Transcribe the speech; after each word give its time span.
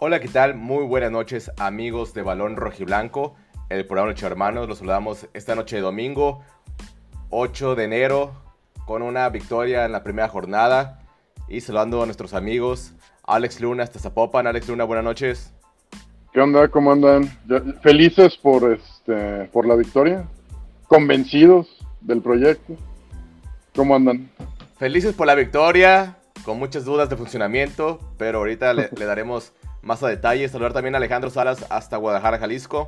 Hola, 0.00 0.20
¿qué 0.20 0.28
tal? 0.28 0.54
Muy 0.54 0.84
buenas 0.84 1.10
noches, 1.10 1.50
amigos 1.58 2.14
de 2.14 2.22
Balón 2.22 2.54
Rojiblanco, 2.54 3.34
el 3.68 3.84
programa 3.84 4.12
Noche 4.12 4.26
Hermanos. 4.26 4.68
Los 4.68 4.78
saludamos 4.78 5.26
esta 5.34 5.56
noche 5.56 5.74
de 5.74 5.82
domingo, 5.82 6.44
8 7.30 7.74
de 7.74 7.82
enero, 7.82 8.30
con 8.86 9.02
una 9.02 9.28
victoria 9.28 9.86
en 9.86 9.90
la 9.90 10.04
primera 10.04 10.28
jornada. 10.28 11.00
Y 11.48 11.62
saludando 11.62 12.00
a 12.00 12.06
nuestros 12.06 12.32
amigos, 12.32 12.92
Alex 13.24 13.60
Luna 13.60 13.82
hasta 13.82 13.98
Zapopan. 13.98 14.46
Alex 14.46 14.68
Luna, 14.68 14.84
buenas 14.84 15.04
noches. 15.04 15.52
¿Qué 16.32 16.40
onda? 16.40 16.68
¿Cómo 16.68 16.92
andan? 16.92 17.24
¿Felices 17.82 18.36
por, 18.36 18.72
este, 18.72 19.46
por 19.46 19.66
la 19.66 19.74
victoria? 19.74 20.28
¿Convencidos 20.86 21.84
del 22.02 22.22
proyecto? 22.22 22.76
¿Cómo 23.74 23.96
andan? 23.96 24.30
Felices 24.78 25.12
por 25.12 25.26
la 25.26 25.34
victoria, 25.34 26.18
con 26.44 26.56
muchas 26.56 26.84
dudas 26.84 27.10
de 27.10 27.16
funcionamiento, 27.16 27.98
pero 28.16 28.38
ahorita 28.38 28.72
le, 28.74 28.90
le 28.96 29.04
daremos 29.04 29.52
más 29.82 30.02
a 30.02 30.08
detalle. 30.08 30.48
Saludar 30.48 30.72
también 30.72 30.94
a 30.94 30.98
Alejandro 30.98 31.30
Salas 31.30 31.66
hasta 31.70 31.96
Guadalajara, 31.96 32.38
Jalisco. 32.38 32.86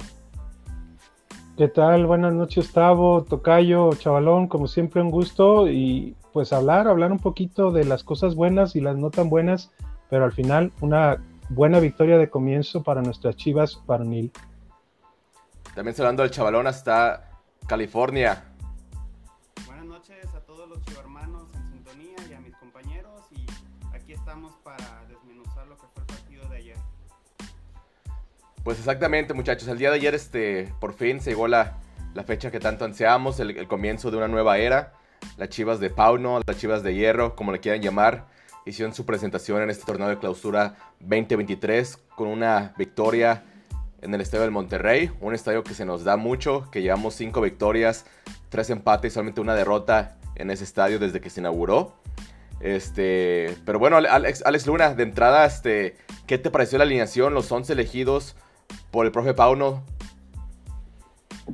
¿Qué 1.57 1.69
tal? 1.69 2.07
Buenas 2.07 2.33
noches, 2.33 2.73
Tavo, 2.73 3.25
Tocayo, 3.25 3.91
Chavalón, 3.95 4.49
como 4.49 4.67
siempre 4.67 5.03
un 5.03 5.11
gusto 5.11 5.69
y 5.69 6.17
pues 6.33 6.53
hablar, 6.53 6.89
hablar 6.89 7.13
un 7.13 7.19
poquito 7.19 7.71
de 7.71 7.85
las 7.85 8.03
cosas 8.03 8.35
buenas 8.35 8.77
y 8.77 8.81
las 8.81 8.97
no 8.97 9.11
tan 9.11 9.29
buenas, 9.29 9.71
pero 10.09 10.25
al 10.25 10.33
final 10.33 10.73
una 10.81 11.23
buena 11.51 11.81
victoria 11.81 12.17
de 12.17 12.31
comienzo 12.31 12.83
para 12.83 13.03
nuestras 13.03 13.37
Chivas 13.37 13.81
varonil. 13.87 14.33
También 15.75 15.95
saludando 15.95 16.23
al 16.23 16.31
Chavalón 16.31 16.67
hasta 16.67 17.29
California. 17.67 18.50
Pues 28.65 28.79
exactamente, 28.79 29.33
muchachos. 29.33 29.69
El 29.69 29.79
día 29.79 29.91
de 29.91 29.97
ayer, 29.97 30.15
este, 30.15 30.73
por 30.81 30.93
fin 30.93 31.21
se 31.21 31.31
llegó 31.31 31.49
la, 31.49 31.79
fecha 32.27 32.51
que 32.51 32.61
tanto 32.61 32.85
ansiamos, 32.85 33.41
el, 33.41 33.67
comienzo 33.67 34.11
de 34.11 34.19
una 34.19 34.29
nueva 34.29 34.59
era. 34.59 34.93
Las 35.39 35.49
Chivas 35.49 35.81
de 35.81 35.89
Pauno, 35.89 36.41
las 36.47 36.59
Chivas 36.59 36.83
de 36.83 36.95
Hierro, 36.95 37.35
como 37.37 37.53
le 37.53 37.61
quieran 37.61 37.81
llamar, 37.81 38.27
hicieron 38.67 38.95
su 38.95 39.07
presentación 39.07 39.63
en 39.63 39.71
este 39.71 39.85
torneo 39.87 40.09
de 40.09 40.19
clausura 40.19 40.77
2023 41.01 41.99
con 42.15 42.29
una 42.29 42.75
victoria 42.77 43.45
en 44.03 44.15
el 44.15 44.21
estadio 44.21 44.43
del 44.43 44.51
Monterrey, 44.51 45.11
un 45.21 45.35
estadio 45.35 45.63
que 45.63 45.75
se 45.75 45.85
nos 45.85 46.05
da 46.05 46.17
mucho, 46.17 46.71
que 46.71 46.83
llevamos 46.83 47.15
cinco 47.15 47.41
victorias, 47.41 48.05
tres 48.51 48.69
empates 48.71 49.13
y 49.13 49.15
solamente 49.15 49.41
una 49.41 49.55
derrota 49.55 50.17
en 50.37 50.51
ese 50.51 50.65
estadio 50.65 50.99
desde 50.99 51.21
que 51.21 51.31
se 51.31 51.41
inauguró. 51.41 51.95
Este, 52.61 53.57
pero 53.65 53.79
bueno, 53.79 53.97
Alex, 53.97 54.43
Alex 54.45 54.67
Luna, 54.67 54.95
de 54.95 55.03
entrada, 55.03 55.47
este, 55.47 55.97
¿qué 56.27 56.37
te 56.37 56.51
pareció 56.51 56.77
la 56.77 56.85
alineación, 56.85 57.33
los 57.33 57.51
11 57.51 57.73
elegidos? 57.73 58.37
Por 58.91 59.07
el 59.07 59.13
profe 59.13 59.35
Pauno? 59.35 59.83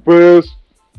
Pues 0.04 0.56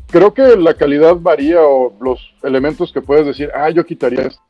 creo 0.08 0.34
que 0.34 0.56
la 0.56 0.74
calidad 0.74 1.16
varía 1.16 1.60
o 1.62 1.92
los 2.00 2.34
elementos 2.42 2.92
que 2.92 3.02
puedes 3.02 3.26
decir, 3.26 3.50
ah, 3.54 3.70
yo 3.70 3.84
quitaría 3.84 4.28
esto, 4.28 4.42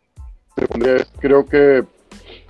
Creo 1.21 1.45
que 1.45 1.85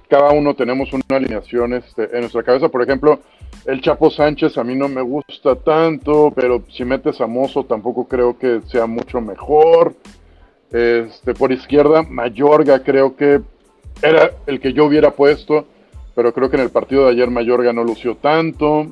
cada 0.08 0.30
uno 0.30 0.54
tenemos 0.54 0.92
una 0.92 1.04
alineación 1.10 1.74
este, 1.74 2.04
en 2.14 2.20
nuestra 2.20 2.42
cabeza. 2.42 2.68
Por 2.68 2.82
ejemplo, 2.82 3.20
el 3.66 3.82
Chapo 3.82 4.10
Sánchez 4.10 4.56
a 4.56 4.64
mí 4.64 4.74
no 4.74 4.88
me 4.88 5.02
gusta 5.02 5.56
tanto, 5.56 6.32
pero 6.34 6.62
si 6.70 6.84
metes 6.84 7.20
a 7.20 7.26
Mozo 7.26 7.64
tampoco 7.64 8.08
creo 8.08 8.38
que 8.38 8.62
sea 8.68 8.86
mucho 8.86 9.20
mejor. 9.20 9.94
Este, 10.72 11.34
por 11.34 11.52
izquierda, 11.52 12.02
Mayorga 12.02 12.82
creo 12.82 13.16
que 13.16 13.40
era 14.02 14.32
el 14.46 14.60
que 14.60 14.72
yo 14.72 14.84
hubiera 14.84 15.10
puesto, 15.10 15.66
pero 16.14 16.32
creo 16.32 16.50
que 16.50 16.56
en 16.56 16.62
el 16.62 16.70
partido 16.70 17.04
de 17.04 17.12
ayer 17.12 17.30
Mayorga 17.30 17.72
no 17.72 17.84
lució 17.84 18.16
tanto. 18.16 18.86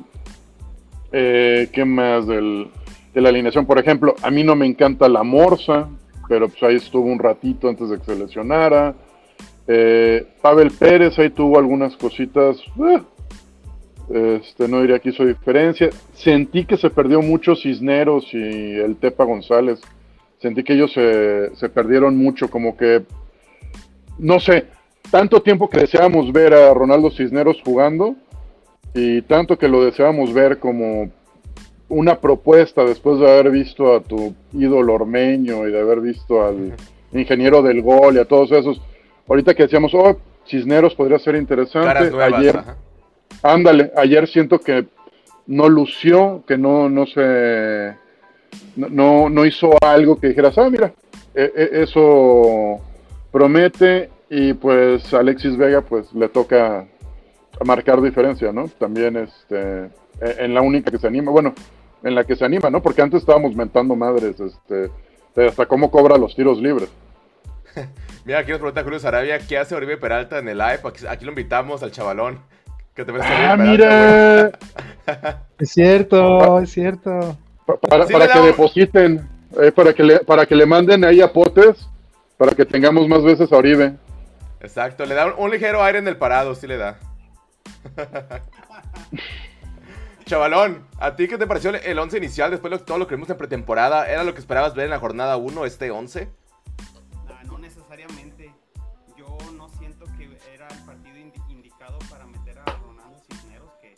Eh, 1.12 1.68
¿Qué 1.72 1.84
más 1.84 2.26
del, 2.26 2.68
de 3.14 3.20
la 3.20 3.28
alineación? 3.28 3.66
Por 3.66 3.78
ejemplo, 3.78 4.14
a 4.22 4.30
mí 4.30 4.42
no 4.44 4.56
me 4.56 4.66
encanta 4.66 5.08
la 5.08 5.22
Morsa, 5.22 5.88
pero 6.28 6.48
pues 6.48 6.62
ahí 6.62 6.76
estuvo 6.76 7.06
un 7.06 7.18
ratito 7.18 7.68
antes 7.68 7.88
de 7.88 7.98
que 7.98 8.04
se 8.04 8.16
lesionara. 8.16 8.94
Eh, 9.68 10.26
Pavel 10.40 10.70
Pérez 10.70 11.18
ahí 11.18 11.30
tuvo 11.30 11.58
algunas 11.58 11.96
cositas. 11.96 12.58
Eh, 14.10 14.40
este, 14.40 14.68
no 14.68 14.80
diría 14.80 14.98
que 14.98 15.10
hizo 15.10 15.24
diferencia. 15.24 15.90
Sentí 16.14 16.64
que 16.64 16.76
se 16.76 16.90
perdió 16.90 17.22
mucho 17.22 17.56
Cisneros 17.56 18.32
y 18.32 18.38
el 18.76 18.96
Tepa 18.96 19.24
González. 19.24 19.80
Sentí 20.38 20.62
que 20.62 20.74
ellos 20.74 20.92
se, 20.92 21.54
se 21.56 21.68
perdieron 21.68 22.16
mucho, 22.16 22.50
como 22.50 22.76
que, 22.76 23.02
no 24.18 24.38
sé, 24.38 24.66
tanto 25.10 25.40
tiempo 25.40 25.70
que 25.70 25.80
deseábamos 25.80 26.30
ver 26.32 26.52
a 26.52 26.74
Ronaldo 26.74 27.10
Cisneros 27.10 27.60
jugando, 27.64 28.16
y 28.94 29.22
tanto 29.22 29.58
que 29.58 29.68
lo 29.68 29.84
deseamos 29.84 30.32
ver 30.32 30.58
como 30.58 31.10
una 31.88 32.18
propuesta 32.18 32.84
después 32.84 33.20
de 33.20 33.30
haber 33.30 33.50
visto 33.50 33.94
a 33.94 34.00
tu 34.00 34.34
ídolo 34.52 34.94
ormeño 34.94 35.66
y 35.68 35.72
de 35.72 35.80
haber 35.80 36.00
visto 36.00 36.44
al 36.44 36.74
ingeniero 37.12 37.62
del 37.62 37.82
gol 37.82 38.16
y 38.16 38.18
a 38.18 38.24
todos 38.24 38.50
esos. 38.52 38.80
Ahorita 39.28 39.54
que 39.54 39.64
decíamos, 39.64 39.94
oh, 39.94 40.18
Cisneros 40.46 40.94
podría 40.94 41.18
ser 41.18 41.36
interesante. 41.36 42.10
ayer, 42.22 42.60
ándale, 43.42 43.92
ayer 43.96 44.26
siento 44.28 44.58
que 44.58 44.86
no 45.46 45.68
lució, 45.68 46.42
que 46.46 46.58
no, 46.58 46.88
no 46.88 47.06
se, 47.06 47.94
no, 48.76 49.28
no 49.28 49.46
hizo 49.46 49.70
algo 49.82 50.18
que 50.18 50.28
dijeras, 50.28 50.58
ah, 50.58 50.68
mira, 50.70 50.92
e, 51.34 51.52
e, 51.54 51.82
eso 51.82 52.80
promete 53.30 54.10
y 54.30 54.54
pues 54.54 55.12
Alexis 55.14 55.56
Vega 55.56 55.82
pues 55.82 56.12
le 56.14 56.28
toca 56.28 56.86
marcar 57.64 58.00
diferencia, 58.00 58.52
¿no? 58.52 58.68
También 58.68 59.16
este, 59.16 59.84
e, 60.20 60.36
en 60.38 60.54
la 60.54 60.60
única 60.60 60.90
que 60.90 60.98
se 60.98 61.06
anima, 61.06 61.30
bueno, 61.30 61.54
en 62.02 62.14
la 62.14 62.24
que 62.24 62.36
se 62.36 62.44
anima, 62.44 62.70
¿no? 62.70 62.82
Porque 62.82 63.02
antes 63.02 63.20
estábamos 63.20 63.54
mentando 63.54 63.96
madres, 63.96 64.36
este, 64.40 64.90
hasta 65.46 65.66
cómo 65.66 65.90
cobra 65.90 66.16
los 66.16 66.34
tiros 66.34 66.58
libres. 66.58 66.88
Mira, 68.24 68.40
aquí 68.40 68.50
nos 68.50 68.58
pregunta 68.58 68.82
Julio 68.82 68.98
Sarabia, 68.98 69.38
¿qué 69.38 69.58
hace 69.58 69.74
Oribe 69.74 69.96
Peralta 69.96 70.38
en 70.38 70.48
el 70.48 70.58
live? 70.58 70.80
Aquí, 71.08 71.24
lo 71.24 71.30
invitamos 71.30 71.82
al 71.82 71.92
chavalón. 71.92 72.40
¿Qué 72.94 73.04
te 73.04 73.12
parece 73.12 73.28
ah, 73.30 73.56
mira. 73.56 74.52
es 75.58 75.70
cierto, 75.70 76.58
es 76.62 76.70
cierto. 76.70 77.36
para, 77.88 78.06
que 78.06 78.40
depositen, 78.40 79.28
eh, 79.60 79.70
para, 79.70 79.92
que 79.92 80.02
le, 80.02 80.18
para 80.20 80.46
que 80.46 80.56
le 80.56 80.64
manden 80.64 81.04
ahí 81.04 81.20
a 81.20 81.30
potes, 81.30 81.88
para 82.38 82.52
que 82.52 82.64
tengamos 82.64 83.06
más 83.06 83.22
veces 83.22 83.52
a 83.52 83.56
Oribe. 83.56 83.94
Exacto, 84.60 85.04
le 85.04 85.14
da 85.14 85.34
un 85.34 85.50
ligero 85.50 85.82
aire 85.82 85.98
en 85.98 86.08
el 86.08 86.16
parado, 86.16 86.54
sí 86.54 86.66
le 86.66 86.78
da. 86.78 86.98
Chavalón, 90.26 90.86
¿a 90.98 91.14
ti 91.14 91.28
qué 91.28 91.38
te 91.38 91.46
pareció 91.46 91.70
el 91.70 91.98
11 91.98 92.18
inicial 92.18 92.50
después 92.50 92.72
de 92.72 92.78
todo 92.80 92.98
lo 92.98 93.06
que 93.06 93.14
vimos 93.14 93.30
en 93.30 93.36
pretemporada? 93.36 94.10
¿Era 94.10 94.24
lo 94.24 94.34
que 94.34 94.40
esperabas 94.40 94.74
ver 94.74 94.86
en 94.86 94.90
la 94.90 94.98
jornada 94.98 95.36
1, 95.36 95.64
este 95.64 95.90
11? 95.90 96.28
no 97.46 97.58
necesariamente. 97.58 98.52
Yo 99.16 99.38
no 99.54 99.68
siento 99.68 100.04
que 100.18 100.36
era 100.52 100.66
el 100.66 100.84
partido 100.84 101.16
indicado 101.48 101.98
para 102.10 102.26
meter 102.26 102.58
a 102.58 102.64
Ronaldo 102.64 103.20
Cisneros, 103.30 103.70
que 103.80 103.94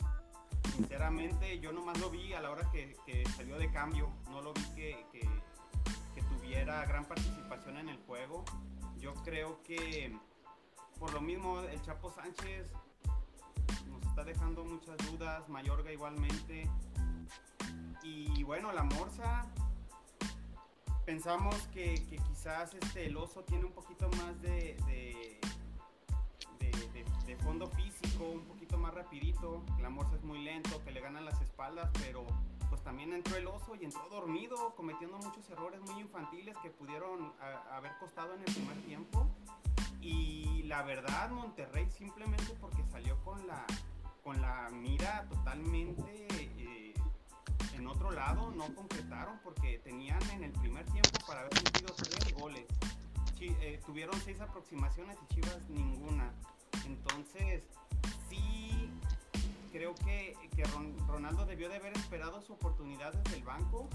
sinceramente 0.75 1.59
yo 1.59 1.71
nomás 1.71 1.99
lo 1.99 2.11
vi 2.11 2.33
a 2.33 2.41
la 2.41 2.51
hora 2.51 2.69
que, 2.71 2.93
salió 3.35 3.57
de 3.57 3.71
cambio. 3.71 4.11
No 4.29 4.41
lo 4.41 4.53
vi 4.53 4.63
que, 4.75 5.05
que 5.11 6.21
tuviera 6.21 6.85
gran 6.85 7.05
participación 7.05 7.77
en 7.77 7.89
el 7.89 7.97
juego. 8.05 8.45
Yo 8.99 9.15
creo 9.25 9.63
que 9.63 10.15
por 10.99 11.11
lo 11.13 11.21
mismo 11.21 11.61
el 11.61 11.81
Chapo 11.81 12.11
Sánchez 12.11 12.71
dejando 14.23 14.63
muchas 14.63 14.97
dudas, 15.09 15.47
Mayorga 15.49 15.91
igualmente. 15.91 16.69
Y 18.03 18.43
bueno, 18.43 18.71
la 18.71 18.83
Morsa, 18.83 19.45
pensamos 21.05 21.55
que, 21.73 21.95
quizás 22.27 22.73
este, 22.73 23.07
el 23.07 23.17
oso 23.17 23.43
tiene 23.43 23.65
un 23.65 23.73
poquito 23.73 24.09
más 24.17 24.41
de, 24.41 24.77
de, 24.87 25.39
fondo 27.43 27.67
físico, 27.67 28.25
un 28.25 28.45
poquito 28.45 28.77
más 28.77 28.93
rapidito. 28.93 29.63
La 29.81 29.89
Morsa 29.89 30.15
es 30.15 30.23
muy 30.23 30.43
lento, 30.43 30.83
que 30.83 30.91
le 30.91 30.99
ganan 30.99 31.25
las 31.25 31.39
espaldas, 31.41 31.89
pero 32.01 32.25
pues 32.69 32.81
también 32.83 33.13
entró 33.13 33.37
el 33.37 33.47
oso 33.47 33.75
y 33.75 33.85
entró 33.85 34.07
dormido, 34.09 34.75
cometiendo 34.75 35.17
muchos 35.17 35.49
errores 35.49 35.79
muy 35.81 36.01
infantiles 36.01 36.55
que 36.61 36.69
pudieron 36.69 37.31
haber 37.71 37.91
costado 37.99 38.33
en 38.33 38.41
el 38.41 38.53
primer 38.53 38.77
tiempo. 38.83 39.27
Y 40.01 40.63
la 40.63 40.83
verdad, 40.83 41.29
Monterrey 41.29 41.89
simplemente 41.89 42.55
porque 42.59 42.83
salió 42.91 43.17
con 43.23 43.45
la, 43.47 43.65
con 44.23 44.41
la 44.41 44.69
mira 44.71 45.25
totalmente 45.29 46.27
eh, 46.57 46.93
en 47.73 47.87
otro 47.87 48.11
lado, 48.11 48.51
no 48.51 48.73
concretaron 48.75 49.39
porque 49.43 49.79
tenían 49.79 50.21
en 50.31 50.43
el 50.43 50.51
primer 50.51 50.85
tiempo 50.85 51.11
para 51.27 51.41
haber 51.41 51.53
metido 51.63 51.93
tres 51.95 52.33
goles. 52.33 52.65
Eh, 53.41 53.79
tuvieron 53.85 54.19
seis 54.25 54.41
aproximaciones 54.41 55.17
y 55.23 55.33
Chivas 55.33 55.61
ninguna. 55.69 56.33
Entonces, 56.85 57.63
sí, 58.29 58.91
creo 59.71 59.95
que, 59.95 60.35
que 60.55 60.63
Ronaldo 61.07 61.45
debió 61.45 61.69
de 61.69 61.77
haber 61.77 61.93
esperado 61.95 62.41
su 62.41 62.53
oportunidad 62.53 63.13
desde 63.13 63.37
el 63.37 63.43
banco. 63.43 63.87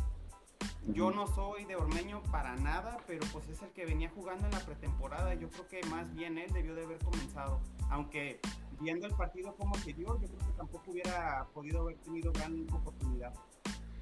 Yo 0.86 1.10
no 1.10 1.26
soy 1.26 1.64
de 1.64 1.76
Ormeño 1.76 2.22
para 2.24 2.56
nada, 2.56 2.98
pero 3.06 3.26
pues 3.32 3.48
es 3.48 3.60
el 3.62 3.70
que 3.70 3.84
venía 3.84 4.10
jugando 4.14 4.46
en 4.46 4.52
la 4.52 4.60
pretemporada. 4.60 5.34
Yo 5.34 5.50
creo 5.50 5.68
que 5.68 5.82
más 5.88 6.12
bien 6.14 6.38
él 6.38 6.52
debió 6.52 6.74
de 6.74 6.84
haber 6.84 6.98
comenzado. 6.98 7.60
Aunque 7.90 8.40
viendo 8.80 9.06
el 9.06 9.14
partido 9.14 9.54
como 9.56 9.74
se 9.76 9.92
dio, 9.92 10.18
yo 10.20 10.28
creo 10.28 10.38
que 10.46 10.52
tampoco 10.56 10.90
hubiera 10.90 11.46
podido 11.52 11.82
haber 11.82 11.96
tenido 11.98 12.32
gran 12.32 12.66
oportunidad. 12.72 13.32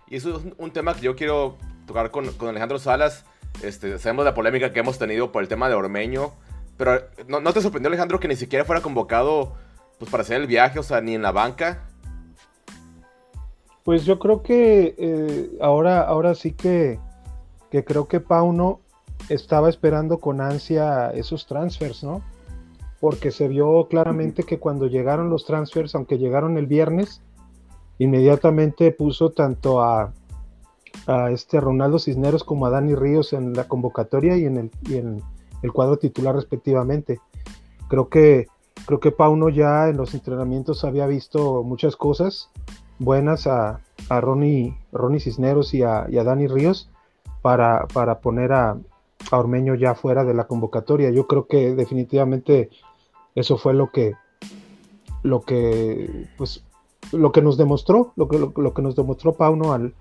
Y 0.09 0.17
eso 0.17 0.37
es 0.37 0.45
un, 0.59 0.71
tema 0.73 0.95
que 0.95 1.01
yo 1.01 1.17
quiero 1.17 1.57
tocar 1.87 2.11
con, 2.11 2.31
con 2.35 2.49
Alejandro 2.49 2.79
Salas. 2.79 3.25
Este, 3.63 3.99
sabemos 3.99 4.25
la 4.25 4.35
polémica 4.35 4.73
que 4.73 4.81
hemos 4.81 4.99
tenido 4.99 5.33
por 5.33 5.43
el 5.43 5.49
tema 5.49 5.69
de 5.69 5.75
Ormeño. 5.75 6.33
Pero 6.77 7.01
¿no, 7.29 7.41
¿no, 7.41 7.53
te 7.53 7.61
sorprendió, 7.61 7.89
Alejandro, 7.89 8.21
que 8.21 8.29
ni 8.29 8.37
siquiera 8.37 8.65
fuera 8.65 8.83
convocado 8.83 9.55
pues, 9.99 10.11
para 10.11 10.23
hacer 10.23 10.41
el 10.41 10.47
viaje, 10.47 10.79
o 10.79 10.83
sea, 10.83 11.01
ni 11.01 11.15
en 11.15 11.23
la 11.23 11.33
banca? 11.33 11.89
Pues 13.85 14.05
yo 14.05 14.19
creo 14.19 14.43
que 14.43 14.95
eh, 14.97 15.51
ahora, 15.61 16.03
ahora 16.03 16.35
sí 16.35 16.53
que, 16.53 17.01
que 17.71 17.85
creo 17.85 18.07
que 18.07 18.21
Pauno 18.21 18.81
estaba 19.29 19.69
esperando 19.69 20.19
con 20.19 20.41
ansia 20.41 21.11
esos 21.11 21.47
transfers, 21.47 22.05
¿no? 22.05 22.23
Porque 23.03 23.33
se 23.33 23.49
vio 23.49 23.89
claramente 23.89 24.45
que 24.45 24.61
cuando 24.61 24.87
llegaron 24.87 25.29
los 25.29 25.45
transfers, 25.45 25.97
aunque 25.97 26.19
llegaron 26.19 26.57
el 26.57 26.69
viernes, 26.69 27.21
inmediatamente 27.99 28.93
puso 28.93 29.31
tanto 29.31 29.83
a, 29.83 30.13
este 31.33 31.59
Ronaldo 31.61 31.99
Cisneros 31.99 32.45
como 32.45 32.67
a 32.67 32.71
Dani 32.71 32.95
Ríos 32.95 33.33
en 33.33 33.55
la 33.55 33.67
convocatoria 33.67 34.37
y 34.37 34.45
en 34.45 34.57
el, 34.57 34.71
y 34.83 34.99
en 34.99 35.21
el 35.63 35.73
cuadro 35.73 35.97
titular 35.97 36.37
respectivamente. 36.37 37.19
Creo 37.89 38.09
que 38.09 38.47
creo 38.87 39.01
que 39.01 39.11
Pauno 39.11 39.49
ya 39.49 39.89
en 39.89 39.97
los 39.97 40.15
entrenamientos 40.15 40.85
había 40.85 41.09
visto 41.09 41.65
muchas 41.65 41.97
cosas 41.97 42.51
buenas 43.01 43.49
a, 43.49 43.81
a 44.11 44.21
Ronnie, 44.21 44.79
Ronnie 44.93 45.19
Cisneros 45.19 45.75
y 45.75 45.83
a, 45.83 46.03
a 46.03 46.25
Dani 46.25 46.47
Ríos 46.47 46.89
para, 47.41 47.89
para 47.93 48.21
poner 48.21 48.53
a, 48.53 48.77
a, 49.31 49.39
Ormeño 49.39 49.75
ya 49.75 49.97
fuera 49.97 50.23
de 50.23 50.35
la 50.35 50.45
convocatoria. 50.45 51.11
Yo 51.11 51.27
creo 51.27 51.49
que 51.49 51.75
definitivamente 51.75 52.71
eso 53.35 53.57
fue 53.59 53.75
lo 53.75 53.91
que 53.91 54.15
lo 55.23 55.43
que 55.43 56.29
pues 56.37 56.65
lo 57.13 57.33
que 57.33 57.43
nos 57.43 57.57
demostró, 57.57 58.13
lo 58.17 58.29
que, 58.29 58.39
lo, 58.39 58.53
lo 58.57 58.75
que 58.75 58.83
nos 58.83 58.97
demostró 58.97 59.35
Pauno 59.35 59.73
al, 59.73 59.95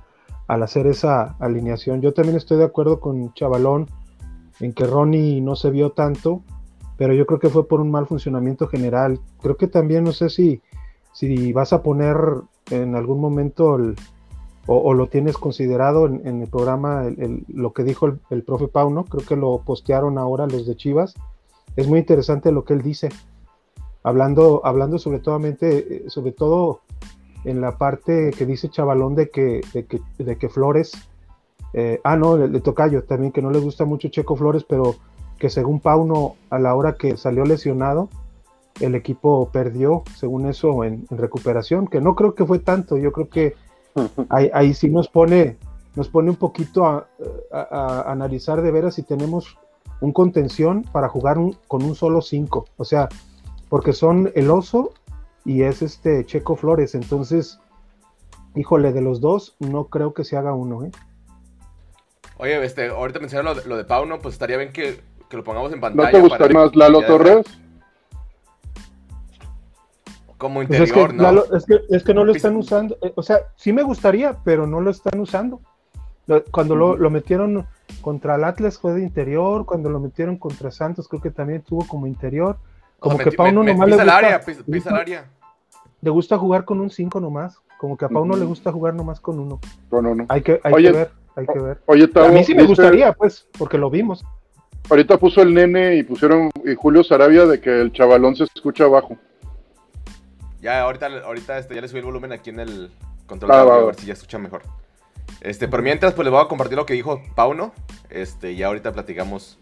al 0.48 0.63
hacer 0.63 0.88
esa 0.88 1.36
alineación. 1.39 2.01
Yo 2.01 2.13
también 2.13 2.38
estoy 2.38 2.57
de 2.57 2.66
acuerdo 2.66 3.00
con 3.00 3.33
Chavalón 3.33 3.88
en 4.60 4.74
que 4.74 4.86
Ronnie 4.86 5.42
no 5.42 5.56
se 5.56 5.72
vio 5.72 5.92
tanto, 5.92 6.42
pero 6.98 7.13
yo 7.13 7.25
creo 7.25 7.39
que 7.39 7.50
fue 7.50 7.68
por 7.68 7.81
un 7.81 7.92
mal 7.92 8.06
funcionamiento 8.06 8.68
general. 8.68 9.19
Creo 9.42 9.57
que 9.57 9.68
también 9.68 10.04
no 10.04 10.12
sé 10.12 10.30
si, 10.30 10.62
si 11.13 11.51
vas 11.51 11.74
a 11.74 11.84
poner 11.84 12.16
en 12.69 12.95
algún 12.95 13.19
momento 13.19 13.75
el, 13.75 13.95
o, 14.68 14.94
lo 14.94 15.07
tienes 15.07 15.38
considerado 15.38 16.06
en, 16.06 16.42
el 16.42 16.48
programa 16.48 17.06
el, 17.07 17.44
lo 17.48 17.74
que 17.74 17.84
dijo 17.84 18.07
el, 18.30 18.44
profe 18.44 18.68
Pauno, 18.68 19.06
creo 19.06 19.25
que 19.25 19.36
lo 19.36 19.62
postearon 19.66 20.18
ahora 20.18 20.48
los 20.48 20.68
de 20.68 20.75
Chivas. 20.75 21.16
Es 21.76 21.88
muy 21.88 22.00
interesante 22.00 22.52
lo 22.52 22.66
que 22.66 22.74
él 22.74 22.82
dice, 22.82 23.10
hablando, 24.04 24.62
hablando 24.64 25.00
sobre, 25.00 25.20
todo, 25.20 25.40
sobre 26.08 26.32
todo 26.32 26.82
en 27.44 27.62
la 27.62 27.78
parte 27.78 28.32
que 28.38 28.46
dice 28.46 28.70
Chavalón 28.70 29.16
de 29.16 29.30
que, 29.30 29.62
de 29.74 29.86
que, 29.86 30.02
de 30.18 30.38
que 30.38 30.50
Flores, 30.50 30.92
eh, 31.74 32.00
ah 32.04 32.18
no, 32.18 32.38
le, 32.38 32.48
le 32.48 32.60
Tocayo 32.60 33.04
también, 33.04 33.32
que 33.32 33.42
no 33.42 33.52
le 33.52 33.60
gusta 33.60 33.86
mucho 33.86 34.10
Checo 34.10 34.36
Flores, 34.36 34.64
pero 34.68 34.96
que 35.40 35.50
según 35.50 35.80
Pauno 35.80 36.36
a 36.50 36.60
la 36.60 36.76
hora 36.76 36.96
que 36.96 37.18
salió 37.18 37.46
lesionado, 37.46 38.10
el 38.80 38.96
equipo 38.96 39.50
perdió, 39.52 40.04
según 40.16 40.48
eso, 40.48 40.84
en, 40.84 41.06
en, 41.10 41.18
recuperación, 41.18 41.88
que 41.88 42.02
no 42.02 42.16
creo 42.16 42.36
que 42.36 42.46
fue 42.46 42.60
tanto, 42.60 42.98
yo 42.98 43.12
creo 43.12 43.30
que 43.30 43.56
ahí, 44.30 44.50
ahí 44.54 44.74
sí 44.74 44.90
nos 44.90 45.08
pone, 45.08 45.58
nos 45.96 46.10
pone 46.10 46.30
un 46.30 46.36
poquito 46.36 46.86
a, 46.86 47.08
a, 47.52 47.60
a, 47.60 48.12
analizar 48.12 48.62
de 48.62 48.72
veras 48.72 48.96
si 48.96 49.04
tenemos 49.04 49.58
un 50.00 50.12
contención 50.12 50.83
para 50.83 51.10
jugar 51.10 51.38
un, 51.38 51.57
con 51.68 51.83
un 51.83 51.95
solo 51.95 52.22
5, 52.22 52.66
o 52.78 52.86
sea, 52.86 53.10
porque 53.69 53.94
son 53.94 54.31
el 54.36 54.50
oso 54.50 54.94
y 55.45 55.63
es 55.63 55.81
este 55.81 56.25
Checo 56.25 56.56
Flores, 56.56 56.95
entonces, 56.95 57.60
híjole, 58.56 58.92
de 58.94 59.01
los 59.01 59.22
dos, 59.22 59.56
no 59.60 59.86
creo 59.86 60.13
que 60.13 60.24
se 60.24 60.38
haga 60.38 60.54
uno, 60.54 60.83
¿eh? 60.83 60.92
Oye, 62.38 62.63
este, 62.66 62.88
ahorita 62.88 63.19
mencionaron 63.19 63.57
lo, 63.57 63.63
lo 63.66 63.78
de 63.78 63.86
Pauno, 63.86 64.19
pues 64.19 64.33
estaría 64.33 64.57
bien 64.57 64.74
que, 64.74 65.00
que, 65.30 65.38
lo 65.38 65.44
pongamos 65.44 65.72
en 65.74 65.80
pantalla. 65.80 66.12
¿No 66.12 66.18
te 66.18 66.22
gustaría 66.22 66.60
más 66.60 66.75
Lalo 66.75 67.01
Torres? 67.04 67.45
como 70.42 70.63
interior, 70.63 70.89
pues 70.89 71.00
es 71.00 71.07
que, 71.07 71.13
¿no? 71.13 71.24
Lalo, 71.24 71.56
es, 71.56 71.66
que, 71.66 71.81
es 71.89 72.04
que 72.04 72.13
no 72.16 72.25
lo 72.25 72.31
están 72.31 72.56
usando. 72.56 72.98
Eh, 73.04 73.13
o 73.16 73.22
sea, 73.22 73.38
sí 73.56 73.72
me 73.72 73.84
gustaría, 73.84 74.39
pero 74.44 74.66
no 74.66 74.81
lo 74.81 74.89
están 74.89 75.19
usando. 75.19 75.62
Cuando 76.51 76.75
lo, 76.75 76.95
lo, 76.95 77.10
metieron 77.10 77.66
contra 78.01 78.36
el 78.36 78.44
Atlas 78.44 78.78
fue 78.78 78.94
de 78.94 79.01
interior, 79.01 79.66
cuando 79.66 79.89
lo 79.89 80.00
metieron 80.00 80.38
contra 80.38 80.72
Santos 80.72 81.07
creo 81.07 81.22
que 81.22 81.31
también 81.31 81.62
tuvo 81.62 81.88
como 81.88 82.07
interior. 82.07 82.57
Como 83.00 83.16
o 83.16 83.18
sea, 83.18 83.30
que 83.30 83.36
Pauno 83.36 83.63
nomás 83.63 83.86
pisa 83.86 83.98
le 83.98 84.04
gusta, 84.04 84.18
área, 84.18 84.39
pisa, 84.39 84.63
pisa 84.63 84.89
el 84.89 84.95
área. 84.95 85.25
Le 86.01 86.10
gusta 86.10 86.38
jugar 86.38 86.66
con 86.66 86.80
un 86.80 86.89
5 86.89 87.19
nomás. 87.19 87.60
Como 87.80 87.98
que 87.98 88.06
a 88.06 88.10
Pauno 88.10 88.33
uh 88.33 88.38
-huh. 88.38 88.39
le 88.39 88.45
gusta 88.45 88.72
jugar 88.72 88.94
nomás 88.94 89.19
con 89.19 89.39
uno. 89.39 89.60
Con 89.89 90.06
uno. 90.06 90.25
Hay 90.30 90.42
que, 90.42 90.62
hay 90.63 90.74
oye, 90.74 90.92
que 90.92 90.98
ver, 90.98 91.12
hay 91.36 91.48
que 91.48 91.60
ver. 91.60 91.81
Oye, 91.88 92.10
a 92.13 92.28
mí 92.28 92.44
sí 92.44 92.54
me 92.54 92.63
gustaría, 92.63 93.12
pues, 93.13 93.48
porque 93.57 93.77
lo 93.77 93.89
vimos. 93.89 94.24
Ahorita 94.89 95.18
puso 95.18 95.42
el 95.42 95.54
nene 95.54 95.95
y 95.95 96.04
pusieron 96.04 96.50
y 96.66 96.75
Julio 96.75 97.04
Sarabia 97.04 97.45
de 97.45 97.60
que 97.60 97.81
el 97.81 97.92
chavalón 97.92 98.36
se 98.36 98.44
escucha 98.44 98.84
abajo. 98.84 99.18
Ya, 100.62 100.81
ahorita, 100.81 101.07
ahorita 101.25 101.57
este, 101.57 101.74
ya 101.74 101.81
le 101.81 101.88
subí 101.88 102.00
el 102.00 102.06
volumen 102.06 102.31
aquí 102.31 102.51
en 102.51 102.60
el 102.60 102.92
control 103.25 103.51
ah, 103.51 103.56
de 103.56 103.62
audio, 103.62 103.74
a 103.74 103.86
ver 103.86 103.95
si 103.95 104.06
ya 104.06 104.13
escucha 104.13 104.38
mejor. 104.38 104.62
Este, 105.42 105.68
pero 105.68 105.82
mientras, 105.82 106.14
pues 106.14 106.26
les 106.26 106.32
voy 106.32 106.42
a 106.44 106.48
compartir 106.48 106.78
lo 106.78 106.86
que 106.86 106.94
dijo 106.94 107.22
Pauno. 107.36 107.74
Este, 108.10 108.56
ya 108.56 108.68
ahorita 108.68 108.92
platicamos 108.92 109.58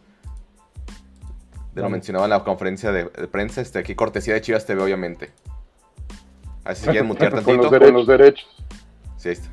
de 1.74 1.82
lo 1.82 1.90
mencionado 1.90 2.26
en 2.26 2.32
la 2.32 2.44
conferencia 2.44 2.92
de, 2.92 3.06
de, 3.06 3.28
prensa. 3.28 3.62
Este, 3.62 3.80
aquí 3.80 3.96
cortesía 3.96 4.34
de 4.34 4.42
Chivas 4.42 4.66
TV, 4.66 4.82
obviamente. 4.82 5.32
Así 6.66 6.90
que 6.90 7.02
mutear 7.02 7.32
tantito. 7.32 7.58
Con 7.58 7.64
los, 7.64 7.72
derechos, 7.72 7.94
los 7.94 8.08
derechos. 8.08 8.48
Sí, 9.18 9.30
ahí 9.30 9.34
está. 9.34 9.50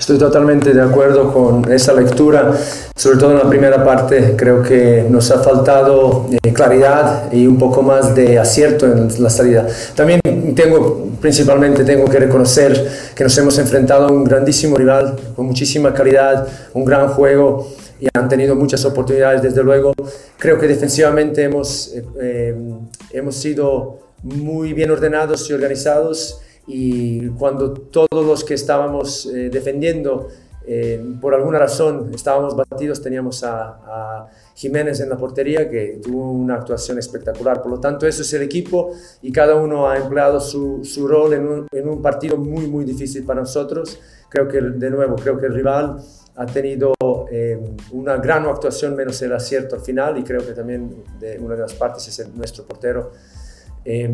Estoy 0.00 0.16
totalmente 0.16 0.72
de 0.72 0.80
acuerdo 0.80 1.30
con 1.30 1.70
esa 1.70 1.92
lectura, 1.92 2.54
sobre 2.96 3.18
todo 3.18 3.32
en 3.32 3.38
la 3.38 3.48
primera 3.50 3.84
parte 3.84 4.34
creo 4.34 4.62
que 4.62 5.04
nos 5.10 5.30
ha 5.30 5.40
faltado 5.40 6.26
eh, 6.42 6.54
claridad 6.54 7.30
y 7.30 7.46
un 7.46 7.58
poco 7.58 7.82
más 7.82 8.14
de 8.14 8.38
acierto 8.38 8.86
en 8.86 9.08
la 9.22 9.28
salida. 9.28 9.66
También 9.94 10.20
tengo, 10.54 11.10
principalmente 11.20 11.84
tengo 11.84 12.08
que 12.08 12.18
reconocer 12.18 12.90
que 13.14 13.24
nos 13.24 13.36
hemos 13.38 13.58
enfrentado 13.58 14.06
a 14.06 14.12
un 14.12 14.24
grandísimo 14.24 14.76
rival 14.76 15.16
con 15.36 15.46
muchísima 15.46 15.92
calidad, 15.92 16.46
un 16.74 16.84
gran 16.84 17.08
juego 17.08 17.68
y 18.00 18.08
han 18.14 18.28
tenido 18.28 18.56
muchas 18.56 18.84
oportunidades 18.84 19.42
desde 19.42 19.62
luego. 19.62 19.92
Creo 20.38 20.58
que 20.58 20.66
defensivamente 20.66 21.42
hemos, 21.42 21.94
eh, 21.94 22.04
eh, 22.20 22.54
hemos 23.12 23.36
sido 23.36 23.98
muy 24.22 24.72
bien 24.72 24.90
ordenados 24.90 25.48
y 25.50 25.52
organizados 25.52 26.40
y 26.66 27.28
cuando 27.30 27.72
todos 27.72 28.24
los 28.24 28.44
que 28.44 28.54
estábamos 28.54 29.26
eh, 29.26 29.50
defendiendo 29.50 30.28
eh, 30.66 31.02
por 31.20 31.34
alguna 31.34 31.58
razón 31.58 32.10
estábamos 32.14 32.54
batidos, 32.54 33.02
teníamos 33.02 33.42
a, 33.42 33.80
a, 33.84 34.28
Jiménez 34.60 35.00
en 35.00 35.08
la 35.08 35.16
portería 35.16 35.70
que 35.70 36.00
tuvo 36.02 36.32
una 36.32 36.56
actuación 36.56 36.98
espectacular. 36.98 37.62
Por 37.62 37.70
lo 37.70 37.80
tanto, 37.80 38.06
eso 38.06 38.20
es 38.20 38.30
el 38.34 38.42
equipo 38.42 38.92
y 39.22 39.32
cada 39.32 39.54
uno 39.54 39.88
ha 39.88 39.96
empleado 39.96 40.38
su, 40.38 40.82
rol 41.08 41.32
en 41.32 41.88
un, 41.88 42.02
partido 42.02 42.36
muy, 42.36 42.66
muy 42.66 42.84
difícil 42.84 43.24
para 43.24 43.40
nosotros. 43.40 43.98
Creo 44.28 44.46
que, 44.48 44.60
de 44.60 44.90
nuevo, 44.90 45.16
creo 45.16 45.38
que 45.38 45.46
el 45.46 45.54
rival 45.54 45.96
ha 46.36 46.44
tenido 46.44 46.92
eh, 47.30 47.58
una 47.92 48.18
gran 48.18 48.44
actuación 48.44 48.94
menos 48.94 49.22
el 49.22 49.32
acierto 49.32 49.76
al 49.76 49.80
final 49.80 50.18
y 50.18 50.24
creo 50.24 50.46
que 50.46 50.52
también 50.52 51.04
de 51.18 51.38
una 51.38 51.54
de 51.54 51.62
las 51.62 51.72
partes 51.72 52.06
es 52.06 52.28
nuestro 52.34 52.66
portero. 52.66 53.12
Eh, 53.82 54.04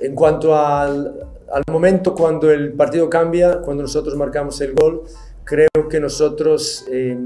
en 0.00 0.14
cuanto 0.16 0.56
al, 0.56 1.28
momento 1.70 2.12
cuando 2.12 2.50
el 2.50 2.72
partido 2.72 3.08
cambia, 3.08 3.60
cuando 3.60 3.84
nosotros 3.84 4.16
marcamos 4.16 4.60
el 4.62 4.74
gol, 4.74 5.04
creo 5.46 5.88
que 5.88 6.00
nosotros 6.00 6.84
eh, 6.90 7.16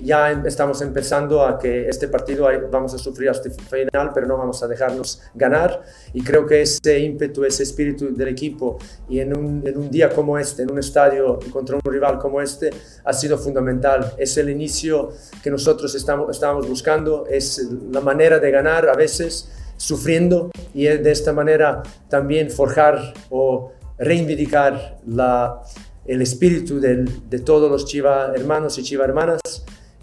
ya 0.00 0.30
estamos 0.46 0.80
empezando 0.80 1.44
a 1.44 1.58
que 1.58 1.88
este 1.88 2.06
partido 2.06 2.48
vamos 2.70 2.94
a 2.94 2.98
sufrir 2.98 3.28
hasta 3.28 3.48
el 3.48 3.54
final, 3.54 4.12
pero 4.14 4.28
no 4.28 4.38
vamos 4.38 4.62
a 4.62 4.68
dejarnos 4.68 5.20
ganar. 5.34 5.82
Y 6.12 6.22
creo 6.22 6.46
que 6.46 6.62
ese 6.62 7.00
ímpetu, 7.00 7.44
ese 7.44 7.64
espíritu 7.64 8.14
del 8.14 8.28
equipo, 8.28 8.78
y 9.08 9.18
en 9.18 9.36
un, 9.36 9.66
en 9.66 9.76
un 9.76 9.90
día 9.90 10.08
como 10.08 10.38
este, 10.38 10.62
en 10.62 10.70
un 10.70 10.78
estadio 10.78 11.40
contra 11.50 11.74
un 11.74 11.82
rival 11.92 12.20
como 12.20 12.40
este, 12.40 12.70
ha 13.04 13.12
sido 13.12 13.36
fundamental. 13.36 14.14
Es 14.18 14.38
el 14.38 14.50
inicio 14.50 15.10
que 15.42 15.50
nosotros 15.50 15.92
estamos, 15.96 16.30
estábamos 16.30 16.68
buscando, 16.68 17.26
es 17.26 17.58
la 17.90 18.00
manera 18.00 18.38
de 18.38 18.52
ganar 18.52 18.88
a 18.88 18.94
veces 18.94 19.50
sufriendo 19.76 20.52
y 20.72 20.84
de 20.84 21.10
esta 21.10 21.32
manera 21.32 21.82
también 22.08 22.50
forjar 22.50 23.14
o 23.30 23.72
reivindicar 23.98 24.98
la, 25.06 25.60
el 26.06 26.22
espíritu 26.22 26.80
de 26.80 27.38
todos 27.40 27.70
los 27.70 27.86
Chiva 27.86 28.32
hermanos 28.34 28.78
y 28.78 28.82
Chiva 28.82 29.04
hermanas 29.04 29.40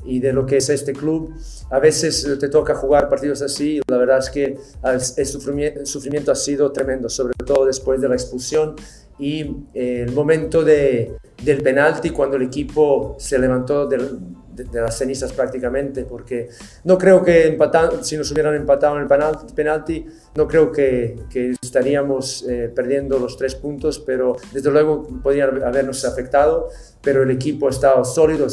y 0.04 0.20
de 0.20 0.34
lo 0.34 0.46
que 0.46 0.58
es 0.58 0.70
este 0.70 0.94
club. 0.94 1.34
A 1.70 1.80
veces 1.80 2.28
te 2.40 2.50
toca 2.50 2.76
jugar 2.76 3.10
partidos 3.10 3.42
así 3.42 3.78
y 3.78 3.82
la 3.88 3.98
verdad 3.98 4.20
es 4.20 4.30
que 4.30 4.58
el 4.84 5.26
sufrimiento, 5.26 5.80
el 5.80 5.88
sufrimiento 5.88 6.32
ha 6.32 6.36
sido 6.36 6.72
tremendo, 6.72 7.10
sobre 7.10 7.34
todo 7.46 7.66
después 7.66 8.02
de 8.02 8.10
la 8.10 8.16
expulsión 8.16 8.76
y 9.22 9.42
eh, 9.76 10.06
el 10.08 10.14
momento 10.14 10.64
de, 10.64 11.14
del 11.44 11.62
penalti 11.62 12.10
cuando 12.10 12.38
el 12.38 12.42
equipo 12.42 13.16
se 13.20 13.38
levantó 13.38 13.86
del, 13.86 14.18
de, 14.52 14.82
las 14.82 14.98
cenizas 14.98 15.32
prácticamente, 15.32 16.06
porque 16.06 16.50
no 16.86 16.98
creo 16.98 17.24
que 17.24 17.46
empatan, 17.46 18.04
si 18.04 18.18
nos 18.18 18.32
hubieran 18.32 18.56
empatado 18.56 18.96
en 18.98 19.04
el 19.04 19.08
penalti, 19.54 20.08
no 20.36 20.48
creo 20.48 20.72
que, 20.72 21.18
que 21.30 21.54
estaríamos 21.62 22.44
eh, 22.50 22.72
perdiendo 22.76 23.20
los 23.20 23.38
tres 23.38 23.54
puntos, 23.54 24.00
pero 24.00 24.38
desde 24.52 24.72
luego 24.72 25.08
podrían 25.22 25.64
habernos 25.64 26.04
afectado, 26.04 26.70
pero 27.00 27.22
el 27.22 27.30
equipo 27.30 27.68
ha 27.68 27.70
estado 27.70 28.04
sólido, 28.04 28.48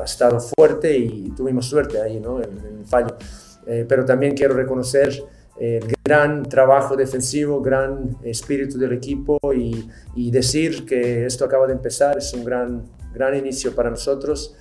ha 0.00 0.04
estado 0.04 0.40
fuerte 0.40 0.96
y 0.96 1.30
tuvimos 1.36 1.66
suerte 1.66 2.00
ahí, 2.00 2.20
¿no? 2.20 2.42
en, 2.42 2.56
en 2.58 2.78
el 2.78 2.86
fallo. 2.86 3.18
Eh, 3.66 3.84
pero 3.86 4.04
también 4.04 4.34
quiero 4.34 4.54
reconocer 4.54 5.12
el 5.58 5.94
gran 6.04 6.42
trabajo 6.44 6.96
defensivo, 6.96 7.60
gran 7.60 8.16
espíritu 8.22 8.78
del 8.78 8.92
equipo 8.92 9.38
y, 9.54 9.88
y, 10.14 10.30
decir 10.30 10.84
que 10.84 11.24
esto 11.26 11.44
acaba 11.44 11.66
de 11.66 11.72
empezar 11.72 12.18
es 12.18 12.32
un 12.34 12.44
gran, 12.44 12.84
gran 13.14 13.34
inicio 13.34 13.74
para 13.74 13.90
nosotros 13.90 14.54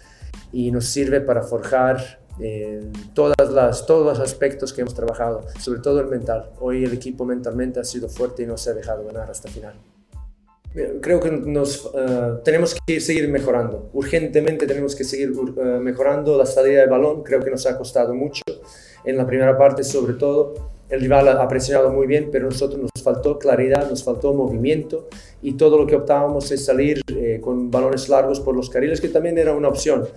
y 0.52 0.72
nos 0.72 0.86
sirve 0.86 1.22
para 1.22 1.42
forjar 1.42 2.20
eh, 2.40 2.82
todas 3.14 3.50
las, 3.52 3.86
todos 3.86 4.06
los 4.06 4.20
aspectos 4.20 4.74
que 4.74 4.82
hemos 4.82 4.94
trabajado, 4.94 5.46
sobre 5.60 5.80
todo 5.80 6.02
el 6.02 6.08
mental. 6.08 6.52
Hoy 6.60 6.84
el 6.84 6.94
equipo 6.94 7.26
mentalmente 7.26 7.80
ha 7.80 7.84
sido 7.84 8.10
fuerte 8.10 8.44
y 8.44 8.46
no 8.46 8.58
se 8.58 8.72
ha 8.72 8.74
dejado 8.74 9.06
ganar 9.06 9.30
hasta 9.30 9.48
el 9.48 9.54
final. 9.54 9.74
Creo 11.02 11.22
que 11.22 11.32
nos, 11.32 11.90
eh, 11.96 12.34
tenemos 12.44 12.76
que 12.86 13.00
seguir 13.00 13.30
mejorando. 13.30 13.90
Urgentemente 13.94 14.68
tenemos 14.68 14.94
que 14.94 15.06
seguir 15.06 15.32
uh, 15.32 15.80
mejorando 15.80 16.38
la 16.38 16.46
salida 16.46 16.82
de 16.82 16.88
balón. 16.88 17.24
Creo 17.24 17.40
que 17.40 17.50
nos 17.50 17.66
ha 17.66 17.78
costado 17.78 18.14
mucho 18.14 18.44
en 19.06 19.16
la 19.16 19.26
primera 19.26 19.58
parte 19.58 19.86
sobre 19.86 20.16
todo. 20.16 20.75
El 20.90 21.02
rival 21.02 21.28
ha 21.28 21.48
presionado 21.48 21.90
muy 21.90 22.06
bien, 22.06 22.30
pero 22.32 22.48
a 22.48 22.50
nosotros 22.52 22.80
nos 22.80 23.04
faltó 23.04 23.40
claridad, 23.40 23.90
nos 23.90 24.04
faltó 24.04 24.34
movimiento 24.34 25.08
y 25.42 25.54
todo 25.54 25.78
lo 25.80 25.88
que 25.88 25.96
optábamos 25.96 26.52
es 26.52 26.64
salir 26.64 27.02
eh, 27.08 27.40
con 27.42 27.72
balones 27.72 28.08
largos 28.08 28.40
por 28.40 28.56
los 28.56 28.70
carriles, 28.70 29.02
que 29.02 29.10
también 29.10 29.38
era 29.38 29.54
una 29.54 29.68
opción. 29.68 30.08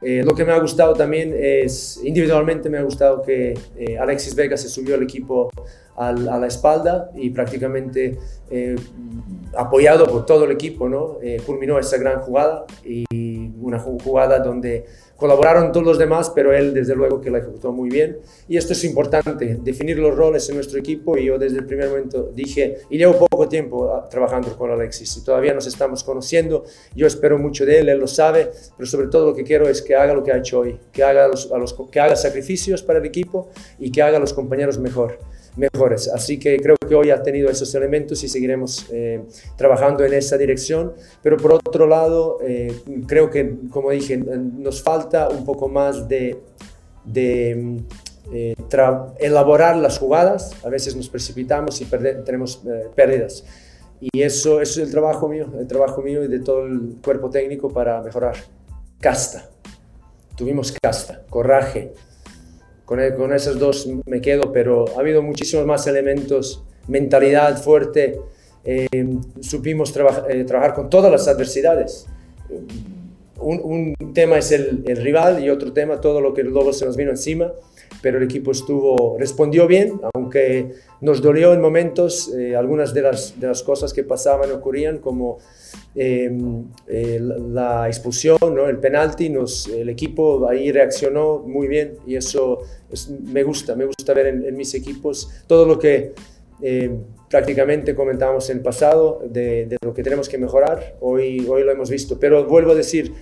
Eh, 0.00 0.22
lo 0.24 0.34
que 0.34 0.44
me 0.44 0.52
ha 0.52 0.58
gustado 0.58 0.94
también 0.94 1.34
es, 1.38 2.00
individualmente 2.02 2.70
me 2.70 2.78
ha 2.78 2.82
gustado 2.82 3.22
que 3.22 3.58
eh, 3.76 3.98
Alexis 3.98 4.34
Vega 4.34 4.56
se 4.56 4.68
subió 4.68 4.94
al 4.94 5.02
equipo 5.02 5.50
a 5.96 6.12
la 6.12 6.46
espalda 6.46 7.10
y 7.14 7.30
prácticamente 7.30 8.18
apoyado 9.56 10.06
por 10.06 10.26
todo 10.26 10.44
el 10.44 10.50
equipo, 10.50 10.90
¿no? 10.90 11.16
culminó 11.46 11.78
esa 11.78 11.96
gran 11.96 12.20
jugada 12.20 12.66
y 12.84 13.06
una 13.66 13.78
jugada 13.78 14.38
donde 14.38 14.84
Colaboraron 15.16 15.72
todos 15.72 15.86
los 15.86 15.98
demás, 15.98 16.30
pero 16.34 16.52
él 16.52 16.74
desde 16.74 16.94
luego 16.94 17.22
que 17.22 17.30
la 17.30 17.38
ejecutó 17.38 17.72
muy 17.72 17.88
bien. 17.88 18.18
Y 18.48 18.58
esto 18.58 18.74
es 18.74 18.84
importante, 18.84 19.58
definir 19.62 19.98
los 19.98 20.14
roles 20.14 20.46
en 20.50 20.56
nuestro 20.56 20.78
equipo. 20.78 21.16
Y 21.16 21.24
yo 21.24 21.38
desde 21.38 21.58
el 21.58 21.64
primer 21.64 21.88
momento 21.88 22.30
dije, 22.34 22.80
y 22.90 22.98
llevo 22.98 23.26
poco 23.26 23.48
tiempo 23.48 23.90
ah, 23.90 24.06
trabajando 24.10 24.54
con 24.58 24.70
Alexis 24.70 25.16
y 25.16 25.24
todavía 25.24 25.54
nos 25.54 25.66
estamos 25.66 26.04
conociendo. 26.04 26.64
Yo 26.94 27.06
espero 27.06 27.38
mucho 27.38 27.64
de 27.64 27.78
él, 27.78 27.88
él 27.88 27.98
lo 27.98 28.06
sabe, 28.06 28.50
pero 28.76 28.86
sobre 28.86 29.08
todo 29.08 29.30
lo 29.30 29.34
que 29.34 29.42
quiero 29.42 29.66
es 29.68 29.80
que 29.80 29.94
haga 29.94 30.12
lo 30.12 30.22
que 30.22 30.32
ha 30.32 30.36
hecho 30.36 30.60
hoy, 30.60 30.78
que 30.92 31.02
haga, 31.02 31.28
los, 31.28 31.50
a 31.50 31.56
los, 31.56 31.74
que 31.90 31.98
haga 31.98 32.14
sacrificios 32.14 32.82
para 32.82 32.98
el 32.98 33.06
equipo 33.06 33.48
y 33.78 33.90
que 33.90 34.02
haga 34.02 34.18
a 34.18 34.20
los 34.20 34.34
compañeros 34.34 34.78
mejor 34.78 35.18
mejores. 35.56 36.08
Así 36.08 36.38
que 36.38 36.58
creo 36.58 36.76
que 36.76 36.94
hoy 36.94 37.10
ha 37.10 37.22
tenido 37.22 37.50
esos 37.50 37.74
elementos 37.74 38.22
y 38.22 38.28
seguiremos 38.28 38.86
eh, 38.92 39.22
trabajando 39.56 40.04
en 40.04 40.14
esa 40.14 40.36
dirección. 40.36 40.92
Pero 41.22 41.36
por 41.36 41.52
otro 41.54 41.86
lado, 41.86 42.38
eh, 42.42 42.74
creo 43.06 43.30
que, 43.30 43.56
como 43.70 43.90
dije, 43.90 44.16
nos 44.16 44.82
falta 44.82 45.28
un 45.28 45.44
poco 45.44 45.68
más 45.68 46.08
de, 46.08 46.38
de 47.04 47.80
eh, 48.32 48.54
elaborar 49.18 49.76
las 49.76 49.98
jugadas. 49.98 50.52
A 50.64 50.68
veces 50.68 50.94
nos 50.94 51.08
precipitamos 51.08 51.80
y 51.80 51.86
tenemos 52.24 52.62
pérdidas. 52.94 53.44
Y 54.00 54.22
eso, 54.22 54.60
eso 54.60 54.80
es 54.80 54.86
el 54.86 54.90
trabajo 54.90 55.26
mío, 55.26 55.46
el 55.58 55.66
trabajo 55.66 56.02
mío 56.02 56.22
y 56.22 56.28
de 56.28 56.40
todo 56.40 56.66
el 56.66 56.96
cuerpo 57.02 57.30
técnico 57.30 57.70
para 57.70 58.02
mejorar. 58.02 58.36
Casta. 59.00 59.48
Tuvimos 60.36 60.74
casta, 60.82 61.22
coraje, 61.30 61.94
con, 62.86 63.00
con 63.16 63.34
esos 63.34 63.58
dos 63.58 63.86
me 64.06 64.22
quedo, 64.22 64.52
pero 64.52 64.86
ha 64.96 65.00
habido 65.00 65.20
muchísimos 65.20 65.66
más 65.66 65.86
elementos, 65.86 66.62
mentalidad 66.88 67.60
fuerte, 67.60 68.18
eh, 68.64 68.88
supimos 69.40 69.94
eh, 70.28 70.44
trabajar 70.44 70.72
con 70.72 70.88
todas 70.88 71.10
las 71.12 71.28
adversidades. 71.28 72.06
Un, 73.38 73.94
un 74.00 74.14
tema 74.14 74.38
es 74.38 74.50
el, 74.52 74.84
el, 74.86 74.96
rival 74.96 75.44
y 75.44 75.50
otro 75.50 75.72
tema 75.72 76.00
todo 76.00 76.20
lo 76.20 76.32
que 76.32 76.42
luego 76.42 76.72
se 76.72 76.86
nos 76.86 76.96
vino 76.96 77.10
encima, 77.10 77.52
pero 78.02 78.18
el 78.18 78.24
equipo 78.24 78.50
estuvo, 78.50 79.16
respondió 79.18 79.66
bien, 79.66 80.00
aunque 80.14 80.74
nos 81.00 81.22
dolió 81.22 81.52
en 81.52 81.60
momentos 81.60 82.32
eh, 82.34 82.54
algunas 82.56 82.94
de 82.94 83.02
las, 83.02 83.38
de 83.40 83.46
las 83.46 83.62
cosas 83.62 83.92
que 83.92 84.04
pasaban 84.04 84.50
ocurrían, 84.52 84.98
como 84.98 85.38
Em, 85.98 86.66
eh, 86.86 87.18
la 87.18 87.88
expulsión, 87.88 88.36
¿no? 88.42 88.68
el 88.68 88.76
penalti, 88.76 89.30
nos, 89.30 89.66
el 89.68 89.88
equipo 89.88 90.46
ahí 90.46 90.70
reaccionó 90.70 91.38
muy 91.38 91.68
bien 91.68 91.94
y 92.06 92.16
eso 92.16 92.60
me 93.32 93.42
gusta, 93.42 93.74
me 93.74 93.86
gusta 93.86 94.12
ver 94.12 94.26
en, 94.26 94.54
mis 94.54 94.74
equipos 94.74 95.30
todo 95.46 95.64
lo 95.64 95.78
que 95.78 96.12
em, 96.60 97.02
prácticamente 97.30 97.94
comentamos 97.94 98.50
en 98.50 98.58
el 98.58 98.62
pasado 98.62 99.22
de, 99.24 99.64
de, 99.64 99.78
lo 99.80 99.94
que 99.94 100.02
tenemos 100.02 100.28
que 100.28 100.36
mejorar, 100.36 100.96
hoy, 101.00 101.46
hoy 101.48 101.62
lo 101.62 101.72
hemos 101.72 101.88
visto, 101.88 102.20
pero 102.20 102.44
vuelvo 102.44 102.72
a 102.72 102.74
decir, 102.74 103.14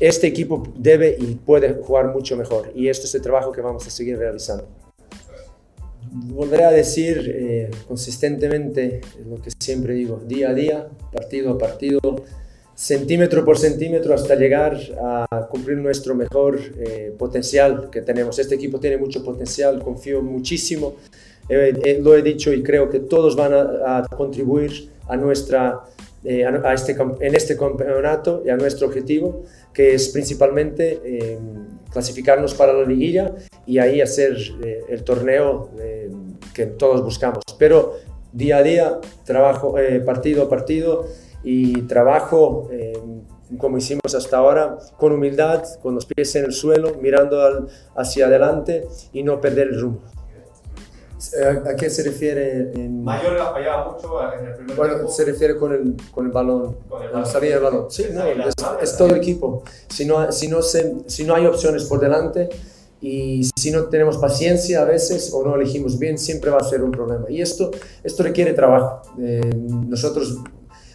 este 0.00 0.26
equipo 0.26 0.62
debe 0.76 1.16
y 1.18 1.34
puede 1.34 1.74
jugar 1.74 2.12
mucho 2.12 2.36
mejor. 2.36 2.72
Y 2.74 2.88
esto 2.88 3.06
es 3.06 3.14
el 3.14 3.22
trabajo 3.22 3.52
que 3.52 3.60
vamos 3.60 3.86
a 3.86 3.90
seguir 3.90 4.18
realizando. 4.18 4.66
Volveré 6.10 6.64
a 6.64 6.70
decir 6.70 7.34
eh, 7.34 7.70
consistentemente 7.86 9.00
lo 9.28 9.36
que 9.36 9.50
siempre 9.58 9.94
digo, 9.94 10.20
día 10.26 10.50
a 10.50 10.54
día, 10.54 10.88
partido 11.12 11.52
a 11.52 11.58
partido, 11.58 12.00
centímetro 12.74 13.44
por 13.44 13.58
centímetro 13.58 14.14
hasta 14.14 14.34
llegar 14.34 14.78
a 15.02 15.48
cumplir 15.50 15.78
nuestro 15.78 16.14
mejor 16.14 16.60
eh, 16.78 17.14
potencial 17.18 17.88
que 17.90 18.02
tenemos. 18.02 18.38
Este 18.38 18.54
equipo 18.54 18.78
tiene 18.78 18.98
mucho 18.98 19.24
potencial, 19.24 19.82
confío 19.82 20.22
muchísimo, 20.22 20.94
eh, 21.48 22.00
lo 22.02 22.14
he 22.16 22.22
dicho 22.22 22.52
y 22.52 22.62
creo 22.62 22.90
que 22.90 23.00
todos 23.00 23.36
van 23.36 23.52
a, 23.54 24.06
contribuir 24.16 24.90
a 25.08 25.16
nuestra, 25.16 25.80
a 26.26 26.74
este, 26.74 26.96
en 27.20 27.34
este 27.34 27.56
campeonato 27.56 28.42
y 28.44 28.50
a 28.50 28.56
nuestro 28.56 28.88
objetivo, 28.88 29.44
que 29.72 29.94
es 29.94 30.08
principalmente 30.08 31.00
clasificarnos 31.96 32.52
para 32.52 32.74
la 32.74 32.84
liguilla 32.84 33.34
y 33.64 33.78
ahí 33.78 34.02
hacer 34.02 34.36
eh, 34.62 34.84
el 34.90 35.02
torneo 35.02 35.70
eh, 35.80 36.10
que 36.52 36.66
todos 36.66 37.02
buscamos. 37.02 37.42
Pero 37.58 37.94
día 38.32 38.58
a 38.58 38.62
día, 38.62 39.00
trabajo 39.24 39.78
eh, 39.78 40.00
partido 40.00 40.42
a 40.42 40.48
partido 40.50 41.06
y 41.42 41.82
trabajo 41.82 42.68
como 43.58 43.78
hicimos 43.78 44.14
hasta 44.14 44.38
ahora, 44.38 44.76
con 44.98 45.12
humildad, 45.12 45.62
con 45.80 45.94
los 45.94 46.04
pies 46.04 46.34
en 46.34 46.44
el 46.44 46.52
suelo, 46.52 46.96
mirando 47.00 47.68
hacia 47.94 48.26
adelante 48.26 48.84
y 49.12 49.22
no 49.22 49.40
perder 49.40 49.68
el 49.68 49.80
rumbo. 49.80 50.02
¿A, 51.66 51.74
qué 51.76 51.88
se 51.88 52.02
refiere? 52.02 52.72
En... 52.74 53.02
Mayor 53.02 53.32
la 53.34 53.50
fallaba 53.50 53.92
mucho 53.92 54.32
en 54.32 54.46
el 54.46 54.54
primer 54.54 54.76
Bueno, 54.76 55.08
se 55.08 55.24
refiere 55.24 55.56
con 55.56 55.72
el, 55.72 55.96
con 56.10 56.26
el 56.26 56.32
balón, 56.32 56.76
con, 56.88 57.02
el 57.02 57.08
balón, 57.08 57.22
la 57.22 57.26
salida 57.26 57.54
del 57.54 57.64
balón. 57.64 57.86
Sí, 57.90 58.06
no, 58.12 58.24
es, 58.24 58.54
es, 58.82 58.96
todo 58.96 59.08
el 59.08 59.16
equipo. 59.16 59.62
Si 59.88 60.04
no, 60.04 60.30
si, 60.30 60.48
no 60.48 60.60
se, 60.62 60.96
si 61.06 61.24
no 61.24 61.34
hay 61.34 61.46
opciones 61.46 61.84
por 61.84 62.00
delante 62.00 62.50
y 63.00 63.48
si 63.56 63.70
no 63.70 63.84
tenemos 63.84 64.18
paciencia 64.18 64.82
a 64.82 64.84
veces 64.84 65.30
o 65.32 65.42
no 65.42 65.54
elegimos 65.54 65.98
bien, 65.98 66.18
siempre 66.18 66.50
va 66.50 66.58
a 66.58 66.64
ser 66.64 66.82
un 66.82 66.92
problema. 66.92 67.30
Y 67.30 67.40
esto, 67.40 67.70
esto 68.02 68.22
requiere 68.22 68.52
trabajo. 68.52 69.02
Eh, 69.18 69.40
nosotros 69.56 70.38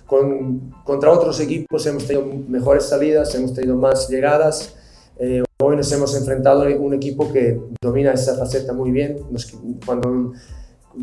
con, 0.05 0.71
contra 0.83 1.11
otros 1.11 1.39
equipos 1.39 1.85
hemos 1.85 2.05
tenido 2.05 2.25
mejores 2.47 2.85
salidas, 2.85 3.33
hemos 3.33 3.53
tenido 3.53 3.75
más 3.75 4.07
llegadas. 4.07 4.75
Eh, 5.17 5.43
Hoy 5.63 5.75
nos 5.75 5.91
hemos 5.91 6.15
enfrentado 6.15 6.63
a 6.63 6.75
un 6.75 6.95
equipo 6.95 7.31
que 7.31 7.59
domina 7.79 8.13
esa 8.13 8.35
faceta 8.35 8.73
muy 8.73 8.89
bien. 8.89 9.17
cuando, 9.85 10.33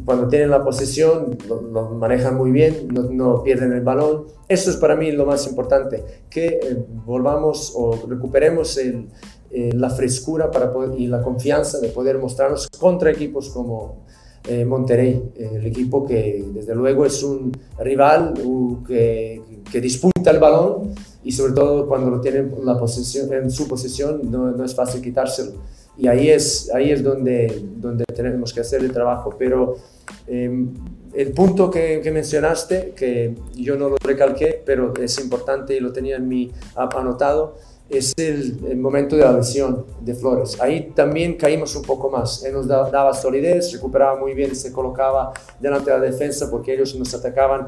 cuando 0.05 0.27
tienen 0.27 0.51
la 0.51 0.65
posesión, 0.65 1.39
lo, 1.49 1.91
manejan 1.91 2.37
muy 2.37 2.51
bien, 2.51 2.89
no, 2.91 3.43
pierden 3.45 3.73
el 3.73 3.83
balón. 3.83 4.25
Eso 4.49 4.71
es 4.71 4.77
para 4.77 4.97
mí 4.97 5.13
lo 5.13 5.27
más 5.27 5.47
importante, 5.47 6.03
que 6.29 6.47
eh, 6.47 6.85
volvamos 7.07 7.73
o 7.77 8.05
recuperemos 8.09 8.79
el, 8.79 9.09
eh, 9.53 9.71
la 9.75 9.91
frescura 9.91 10.51
para 10.51 10.73
y 10.97 11.07
la 11.07 11.23
confianza 11.23 11.79
de 11.79 11.91
poder 11.91 12.19
mostrarnos 12.19 12.69
contra 12.81 13.13
equipos 13.13 13.51
como 13.51 14.07
eh, 14.49 14.65
Monterrey, 14.65 15.31
el 15.37 15.67
equipo 15.67 16.05
que 16.05 16.45
desde 16.53 16.75
luego 16.75 17.05
es 17.05 17.23
un 17.23 17.53
rival 17.79 18.35
que, 18.87 19.41
que 19.71 19.81
disputa 19.81 20.31
el 20.33 20.39
balón 20.41 20.95
y 21.25 21.33
sobre 21.33 21.53
todo 21.53 21.87
cuando 21.87 22.11
lo 22.11 22.21
tienen 22.21 22.55
la 22.65 22.79
posesión, 22.79 23.33
en 23.33 23.51
su 23.51 23.67
posesión 23.67 24.31
no, 24.31 24.51
no, 24.51 24.65
es 24.65 24.75
fácil 24.75 25.03
quitárselo. 25.03 25.53
Y 25.97 26.07
ahí 26.07 26.29
es, 26.29 26.71
ahí 26.73 26.93
es 26.93 27.03
donde, 27.03 27.65
donde 27.77 28.05
tenemos 28.05 28.53
que 28.53 28.61
hacer 28.61 28.83
el 28.83 28.93
trabajo. 28.93 29.35
Pero 29.37 29.77
em, 30.29 30.73
el 31.13 31.33
punto 31.33 31.71
que, 31.71 32.01
que, 32.01 32.13
mencionaste, 32.13 32.93
que 32.95 33.35
yo 33.57 33.77
no 33.77 33.89
lo 33.89 33.97
recalqué, 33.97 34.63
pero 34.65 34.95
es 34.95 35.19
importante 35.21 35.77
y 35.77 35.81
lo 35.81 35.93
tenía 35.93 36.17
en 36.17 36.29
mi 36.29 36.53
anotado, 36.77 37.57
es 37.91 38.13
el, 38.17 38.61
el, 38.69 38.77
momento 38.77 39.17
de 39.17 39.25
la 39.25 39.33
lesión 39.33 39.87
de 40.01 40.15
Flores. 40.15 40.61
Ahí 40.61 40.93
también 40.95 41.37
caímos 41.37 41.75
un 41.75 41.83
poco 41.83 42.11
más. 42.11 42.45
Él 42.45 42.53
nos 42.53 42.69
daba 42.69 43.13
solidez, 43.15 43.73
recuperaba 43.73 44.21
muy 44.21 44.35
bien, 44.35 44.55
se 44.55 44.73
colocaba 44.73 45.33
delante 45.59 45.91
de 45.91 45.99
la 45.99 46.05
defensa 46.05 46.51
porque 46.51 46.75
ellos 46.75 46.95
nos 46.95 47.13
atacaban 47.15 47.67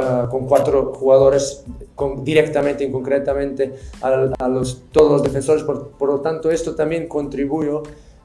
ah, 0.00 0.28
con 0.30 0.46
cuatro 0.46 0.92
jugadores 0.94 1.64
con, 1.94 2.24
directamente 2.24 2.84
y 2.84 2.90
concretamente 2.90 3.74
a, 4.00 4.48
los, 4.48 4.82
todos 4.92 5.12
los 5.12 5.22
defensores. 5.22 5.62
Por, 5.62 5.90
por, 5.90 6.08
lo 6.08 6.20
tanto, 6.20 6.50
esto 6.50 6.74
también 6.74 7.08
contribuyó 7.08 7.82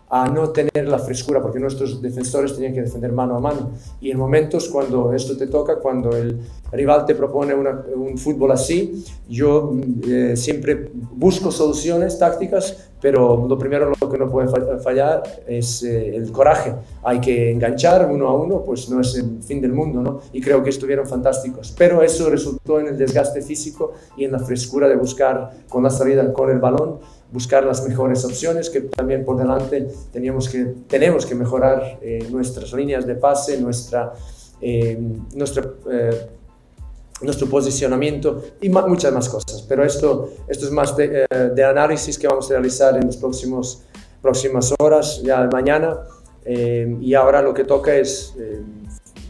a 0.09 0.27
no 0.27 0.49
tener 0.49 0.87
la 0.87 0.97
frescura, 0.97 1.41
porque 1.41 1.59
nuestros 1.59 2.01
defensores 2.01 2.55
tenían 2.55 2.73
que 2.73 2.81
defender 2.81 3.11
mano 3.11 3.35
a 3.35 3.39
mano. 3.39 3.71
Y 4.01 4.09
en 4.09 4.17
momentos 4.17 4.67
cuando 4.69 5.13
esto 5.13 5.37
te 5.37 5.47
toca, 5.47 5.77
cuando 5.77 6.09
el 6.15 6.39
rival 6.71 7.05
te 7.05 7.13
propone 7.13 7.53
un 7.53 8.17
fútbol 8.17 8.51
así, 8.51 9.05
yo 9.27 9.71
eh, 10.07 10.35
siempre 10.35 10.89
busco 10.93 11.51
soluciones 11.51 12.17
tácticas, 12.17 12.89
pero 12.99 13.45
lo 13.47 13.57
primero 13.57 13.93
lo 14.01 14.09
que 14.09 14.17
no 14.17 14.29
puede 14.29 14.49
fallar 14.79 15.23
es 15.47 15.83
eh, 15.83 16.15
el 16.15 16.31
coraje. 16.31 16.73
Hay 17.03 17.21
que 17.21 17.51
enganchar 17.51 18.09
uno 18.11 18.27
a 18.27 18.33
uno, 18.33 18.63
pues 18.63 18.89
no 18.89 19.01
es 19.01 19.15
el 19.15 19.43
fin 19.43 19.61
del 19.61 19.73
mundo, 19.73 20.01
¿no? 20.01 20.21
Y 20.33 20.41
creo 20.41 20.63
que 20.63 20.71
estuvieron 20.71 21.05
fantásticos. 21.05 21.73
Pero 21.77 22.01
eso 22.01 22.29
resultó 22.29 22.79
en 22.79 22.87
el 22.87 22.97
desgaste 22.97 23.41
físico 23.41 23.93
y 24.17 24.25
en 24.25 24.31
la 24.31 24.39
frescura 24.39 24.87
de 24.89 24.95
buscar 24.95 25.51
con 25.69 25.83
la 25.83 25.91
salida 25.91 26.33
con 26.33 26.49
el 26.49 26.59
balón 26.59 26.99
buscar 27.31 27.63
las 27.63 27.87
mejores 27.87 28.25
opciones, 28.25 28.69
que 28.69 28.81
también 28.81 29.23
por 29.23 29.37
delante 29.37 29.87
teníamos 30.11 30.49
que, 30.49 30.73
tenemos 30.87 31.25
que 31.25 31.35
mejorar 31.35 31.99
eh, 32.01 32.27
nuestras 32.31 32.73
líneas 32.73 33.05
de 33.05 33.15
pase, 33.15 33.59
nuestra, 33.59 34.13
eh, 34.61 34.99
eh, 35.91 36.27
nuestro 37.21 37.47
posicionamiento 37.47 38.43
y 38.61 38.69
muchas 38.69 39.13
más 39.13 39.29
cosas. 39.29 39.61
Pero 39.67 39.83
esto, 39.83 40.31
esto 40.47 40.65
es 40.65 40.71
más 40.71 40.95
de, 40.97 41.27
análisis 41.63 42.17
que 42.17 42.27
vamos 42.27 42.49
a 42.49 42.53
realizar 42.53 42.95
en 42.95 43.05
las 43.05 43.17
próximas 43.17 44.73
horas, 44.79 45.21
ya 45.21 45.47
mañana. 45.51 45.99
y 46.45 47.13
ahora 47.13 47.41
lo 47.41 47.53
que 47.53 47.63
toca 47.63 47.93
es 47.95 48.33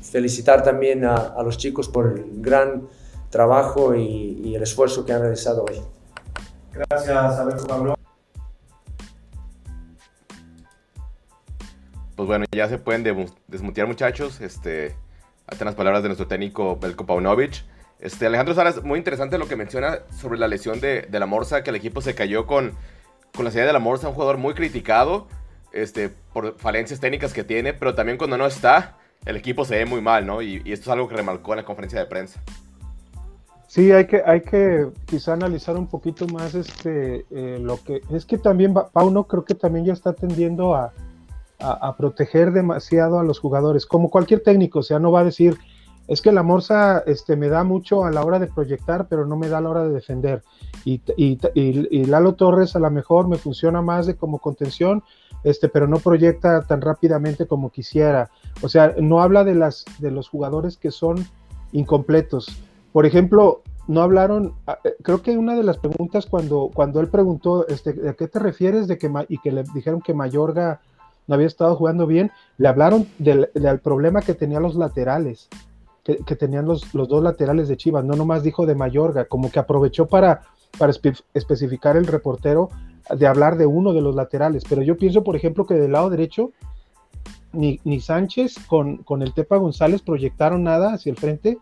felicitar 0.01 0.63
también 0.63 1.03
a, 1.03 1.35
los 1.43 1.57
chicos 1.57 1.89
por 1.89 2.07
el 2.07 2.41
gran 2.41 2.87
trabajo 3.29 3.93
y, 3.93 4.41
y 4.43 4.55
el 4.55 4.63
esfuerzo 4.63 5.05
que 5.05 5.11
han 5.11 5.21
realizado 5.21 5.65
hoy. 5.69 5.81
Gracias, 6.73 7.39
Alberto 7.39 7.67
Pablo. 7.67 7.95
Pues 12.15 12.27
bueno, 12.27 12.45
ya 12.51 12.67
se 12.67 12.77
pueden 12.77 13.03
desmutear 13.47 13.88
muchachos. 13.88 14.41
Este, 14.41 14.95
hasta 15.47 15.65
las 15.65 15.75
palabras 15.75 16.03
de 16.03 16.09
nuestro 16.09 16.27
técnico 16.27 16.77
Belko 16.77 17.05
Paunovic. 17.05 17.63
Este, 17.99 18.25
Alejandro 18.27 18.53
Salas, 18.55 18.83
muy 18.83 18.97
interesante 18.97 19.38
lo 19.38 19.47
que 19.47 19.55
menciona 19.55 19.99
sobre 20.17 20.39
la 20.39 20.47
lesión 20.47 20.79
de, 20.79 21.07
la 21.11 21.25
Morsa, 21.25 21.63
que 21.63 21.69
el 21.69 21.75
equipo 21.75 22.01
se 22.01 22.15
cayó 22.15 22.45
con, 22.45 22.73
con 23.35 23.45
la 23.45 23.51
salida 23.51 23.67
de 23.67 23.73
la 23.73 23.79
Morsa, 23.79 24.07
un 24.07 24.13
jugador 24.13 24.38
muy 24.38 24.53
criticado 24.53 25.27
este, 25.73 26.09
por 26.33 26.57
falencias 26.57 26.99
técnicas 26.99 27.33
que 27.33 27.43
tiene, 27.43 27.73
pero 27.73 27.95
también 27.95 28.17
cuando 28.17 28.38
no 28.38 28.45
está, 28.45 28.97
el 29.25 29.35
equipo 29.35 29.65
se 29.65 29.77
ve 29.77 29.85
muy 29.85 30.01
mal, 30.01 30.25
¿no? 30.25 30.41
Y 30.41 30.57
esto 30.71 30.83
es 30.83 30.88
algo 30.89 31.09
que 31.09 31.15
remarcó 31.15 31.53
en 31.53 31.57
la 31.57 31.65
conferencia 31.65 31.99
de 31.99 32.05
prensa. 32.05 32.41
Sí, 33.69 33.91
hay 33.91 34.07
que, 34.07 34.23
hay 34.25 34.41
que 34.41 34.89
quizá 35.05 35.33
analizar 35.33 35.77
un 35.77 35.85
poquito 35.85 36.25
más 36.27 36.55
este 36.55 37.27
eh, 37.29 37.59
lo 37.61 37.77
que 37.77 38.01
es 38.09 38.25
que 38.25 38.39
también 38.39 38.73
Pauno 38.73 39.25
creo 39.25 39.45
que 39.45 39.53
también 39.53 39.85
ya 39.85 39.93
está 39.93 40.13
tendiendo 40.13 40.73
a, 40.73 40.91
a, 41.59 41.95
proteger 41.95 42.51
demasiado 42.51 43.19
a 43.19 43.23
los 43.23 43.38
jugadores, 43.38 43.85
como 43.85 44.09
cualquier 44.09 44.39
técnico, 44.39 44.79
o 44.79 44.83
sea, 44.83 44.97
no 44.97 45.11
va 45.11 45.19
a 45.19 45.23
decir 45.23 45.55
es 46.07 46.23
que 46.23 46.31
la 46.31 46.41
Morsa 46.41 47.03
este, 47.05 47.35
me 47.35 47.47
da 47.47 47.63
mucho 47.63 48.05
a 48.05 48.09
la 48.09 48.23
hora 48.23 48.39
de 48.39 48.47
proyectar, 48.47 49.07
pero 49.07 49.27
no 49.27 49.35
me 49.35 49.49
da 49.49 49.59
a 49.59 49.61
la 49.61 49.69
hora 49.69 49.83
de 49.83 49.93
defender. 49.93 50.41
Y, 50.83 51.03
y, 51.15 51.38
y, 51.53 52.05
Lalo 52.05 52.33
Torres 52.33 52.75
a 52.75 52.79
lo 52.79 52.89
mejor 52.89 53.27
me 53.27 53.38
funciona 53.38 53.83
más 53.83 54.07
de 54.07 54.15
como 54.15 54.39
contención, 54.39 55.03
este, 55.43 55.69
pero 55.69 55.88
no 55.88 55.99
proyecta 55.99 56.63
tan 56.63 56.81
rápidamente 56.81 57.45
como 57.45 57.69
quisiera. 57.69 58.31
O 58.63 58.69
sea, 58.69 58.95
no 58.99 59.21
habla 59.21 59.43
de, 59.43 59.53
las, 59.53 59.85
de 59.99 60.09
los 60.09 60.27
jugadores 60.27 60.77
que 60.77 60.89
son 60.89 61.27
incompletos 61.73 62.59
por 62.91 63.05
ejemplo, 63.05 63.62
no 63.88 64.01
hablaron, 64.01 64.53
ah, 64.67 64.77
eh, 64.84 64.96
creo 65.01 65.22
que 65.22 65.38
una 65.38 65.55
de 65.55 65.63
las 65.63 65.77
preguntas 65.77 66.25
cuando, 66.27 66.69
cuando 66.74 67.00
él 67.00 67.08
preguntó, 67.08 67.67
este, 67.67 68.08
¿a 68.08 68.13
qué 68.13 68.27
te 68.27 68.39
refieres 68.39 68.88
de 68.88 68.98
que, 68.98 69.12
y 69.27 69.39
que 69.39 69.51
le 69.51 69.63
dijeron 69.74 70.01
que 70.01 70.13
Mayorga 70.13 70.79
no 71.27 71.36
había 71.36 71.48
estado 71.48 71.75
jugando 71.75 72.08
bien, 72.08 72.31
le 72.58 72.67
hablaron 72.67 73.08
del, 73.17 73.50
problema 73.84 74.22
que 74.22 74.34
tenían 74.34 74.63
los 74.63 74.75
laterales, 74.75 75.48
que, 76.03 76.36
tenían 76.36 76.65
los, 76.65 76.93
los, 76.96 77.08
dos 77.08 77.24
laterales 77.24 77.67
de 77.67 77.77
Chivas, 77.77 78.03
no 78.03 78.15
nomás 78.15 78.41
dijo 78.41 78.65
de 78.65 78.74
Mayorga, 78.74 79.25
como 79.25 79.51
que 79.51 79.60
aprovechó 79.60 80.08
para, 80.08 80.41
para 80.79 80.91
especificar 81.36 81.97
el 81.97 82.08
reportero 82.08 82.69
de 83.15 83.28
hablar 83.28 83.58
de 83.58 83.67
uno 83.67 83.93
de 83.93 84.02
los 84.02 84.15
laterales, 84.15 84.63
pero 84.67 84.82
yo 84.82 84.97
pienso, 84.97 85.23
por 85.23 85.36
ejemplo, 85.36 85.67
que 85.67 85.75
del 85.75 85.91
lado 85.91 86.10
derecho, 86.10 86.52
ni, 87.54 87.80
ni 87.84 87.99
Sánchez 87.99 88.56
con, 88.67 88.97
con 88.97 89.21
el 89.21 89.34
Tepa 89.34 89.58
González 89.58 90.02
proyectaron 90.02 90.63
nada 90.63 90.93
hacia 90.93 91.12
el 91.12 91.17
frente, 91.17 91.60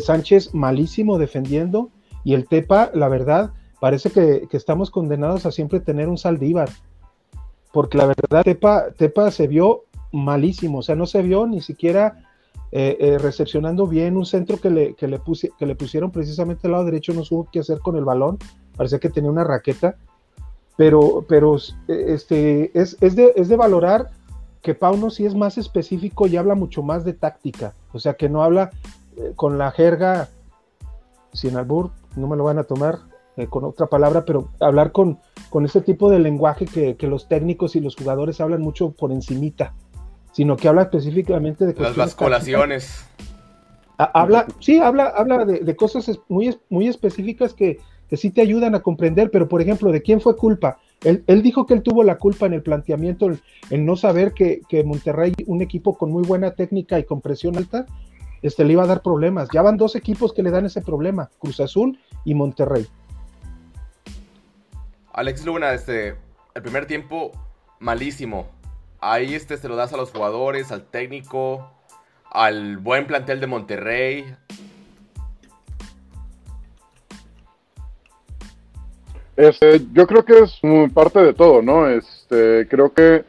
Sánchez 0.00 0.54
malísimo 0.54 1.18
defendiendo 1.18 1.90
y 2.24 2.34
el 2.34 2.48
Tepa, 2.48 2.90
la 2.92 3.08
verdad, 3.08 3.52
parece 3.80 4.10
que, 4.10 4.48
estamos 4.50 4.90
condenados 4.90 5.46
a 5.46 5.52
siempre 5.52 5.80
tener 5.80 6.08
un 6.08 6.18
Saldívar. 6.18 6.68
Porque 7.72 7.98
la 7.98 8.06
verdad, 8.06 8.42
Tepa, 8.96 9.30
se 9.30 9.46
vio 9.46 9.84
malísimo, 10.12 10.78
o 10.78 10.82
sea, 10.82 10.96
no 10.96 11.06
se 11.06 11.22
vio 11.22 11.46
ni 11.46 11.60
siquiera 11.60 12.24
eh, 12.72 12.96
eh, 12.98 13.18
recepcionando 13.18 13.86
bien 13.86 14.16
un 14.16 14.26
centro 14.26 14.58
que 14.58 14.70
le, 14.70 14.94
que 14.94 15.06
le, 15.06 15.20
que 15.58 15.66
le 15.66 15.74
pusieron 15.76 16.10
precisamente 16.10 16.66
al 16.66 16.72
lado 16.72 16.84
derecho, 16.84 17.12
no 17.12 17.24
supo 17.24 17.48
qué 17.52 17.60
hacer 17.60 17.78
con 17.78 17.96
el 17.96 18.04
balón, 18.04 18.38
parece 18.76 18.98
que 18.98 19.10
tenía 19.10 19.30
una 19.30 19.44
raqueta, 19.44 19.96
pero, 20.76 21.24
pero 21.28 21.56
este, 21.86 22.78
es, 22.78 22.96
es, 23.00 23.14
de, 23.14 23.32
es 23.36 23.48
de 23.48 23.56
valorar 23.56 24.10
que 24.62 24.74
Pauno 24.74 25.10
sí 25.10 25.24
es 25.24 25.34
más 25.34 25.58
específico 25.58 26.26
y 26.26 26.36
habla 26.36 26.54
mucho 26.54 26.82
más 26.82 27.04
de 27.04 27.12
táctica, 27.12 27.74
o 27.92 27.98
sea, 27.98 28.14
que 28.14 28.28
no 28.28 28.42
habla 28.42 28.70
con 29.34 29.58
la 29.58 29.70
jerga, 29.70 30.28
sin 31.32 31.56
albur, 31.56 31.90
no 32.16 32.26
me 32.26 32.36
lo 32.36 32.44
van 32.44 32.58
a 32.58 32.64
tomar 32.64 32.98
eh, 33.36 33.46
con 33.46 33.64
otra 33.64 33.86
palabra, 33.86 34.24
pero 34.24 34.48
hablar 34.60 34.92
con, 34.92 35.18
con 35.50 35.66
ese 35.66 35.82
tipo 35.82 36.10
de 36.10 36.18
lenguaje 36.18 36.64
que, 36.64 37.06
los 37.06 37.28
técnicos 37.28 37.76
y 37.76 37.80
los 37.80 37.94
jugadores 37.94 38.40
hablan 38.40 38.62
mucho 38.62 38.92
por 38.92 39.12
encimita, 39.12 39.74
sino 40.32 40.56
que 40.56 40.68
habla 40.68 40.82
específicamente 40.82 41.66
de 41.66 41.74
las 41.74 41.94
basculaciones. 41.94 43.04
Habla, 43.98 44.46
sí, 44.58 44.78
habla, 44.78 45.08
habla 45.08 45.44
de, 45.44 45.76
cosas 45.76 46.10
muy, 46.28 46.58
muy 46.70 46.88
específicas 46.88 47.52
que, 47.52 47.78
que, 48.08 48.16
sí 48.16 48.30
te 48.30 48.40
ayudan 48.40 48.74
a 48.74 48.80
comprender, 48.80 49.30
pero 49.30 49.48
por 49.48 49.60
ejemplo, 49.60 49.92
¿de 49.92 50.02
quién 50.02 50.20
fue 50.20 50.36
culpa? 50.36 50.78
Él, 51.02 51.22
él 51.26 51.42
dijo 51.42 51.66
que 51.66 51.74
él 51.74 51.82
tuvo 51.82 52.02
la 52.04 52.16
culpa 52.16 52.46
en 52.46 52.54
el 52.54 52.62
planteamiento, 52.62 53.30
en 53.68 53.86
no 53.86 53.96
saber 53.96 54.32
que, 54.32 54.60
que 54.68 54.82
Monterrey, 54.82 55.34
un 55.46 55.60
equipo 55.60 55.96
con 55.96 56.10
muy 56.10 56.24
buena 56.24 56.52
técnica 56.52 56.98
y 56.98 57.04
con 57.04 57.20
presión 57.20 57.56
alta, 57.56 57.86
este, 58.42 58.64
le 58.64 58.72
iba 58.72 58.82
a 58.84 58.86
dar 58.86 59.02
problemas. 59.02 59.48
Ya 59.52 59.62
van 59.62 59.76
dos 59.76 59.96
equipos 59.96 60.32
que 60.32 60.42
le 60.42 60.50
dan 60.50 60.66
ese 60.66 60.82
problema, 60.82 61.30
Cruz 61.38 61.60
Azul 61.60 61.98
y 62.24 62.34
Monterrey. 62.34 62.86
Alex 65.12 65.44
Luna, 65.44 65.72
este, 65.72 66.16
el 66.54 66.62
primer 66.62 66.86
tiempo 66.86 67.32
malísimo. 67.80 68.48
Ahí 69.00 69.34
este, 69.34 69.56
se 69.56 69.68
lo 69.68 69.76
das 69.76 69.92
a 69.92 69.96
los 69.96 70.10
jugadores, 70.10 70.72
al 70.72 70.84
técnico, 70.84 71.70
al 72.30 72.78
buen 72.78 73.06
plantel 73.06 73.40
de 73.40 73.46
Monterrey. 73.46 74.34
Este, 79.36 79.82
yo 79.92 80.06
creo 80.06 80.24
que 80.24 80.38
es 80.38 80.60
parte 80.92 81.20
de 81.20 81.34
todo, 81.34 81.60
¿no? 81.62 81.88
Este, 81.88 82.66
creo 82.68 82.92
que 82.92 83.24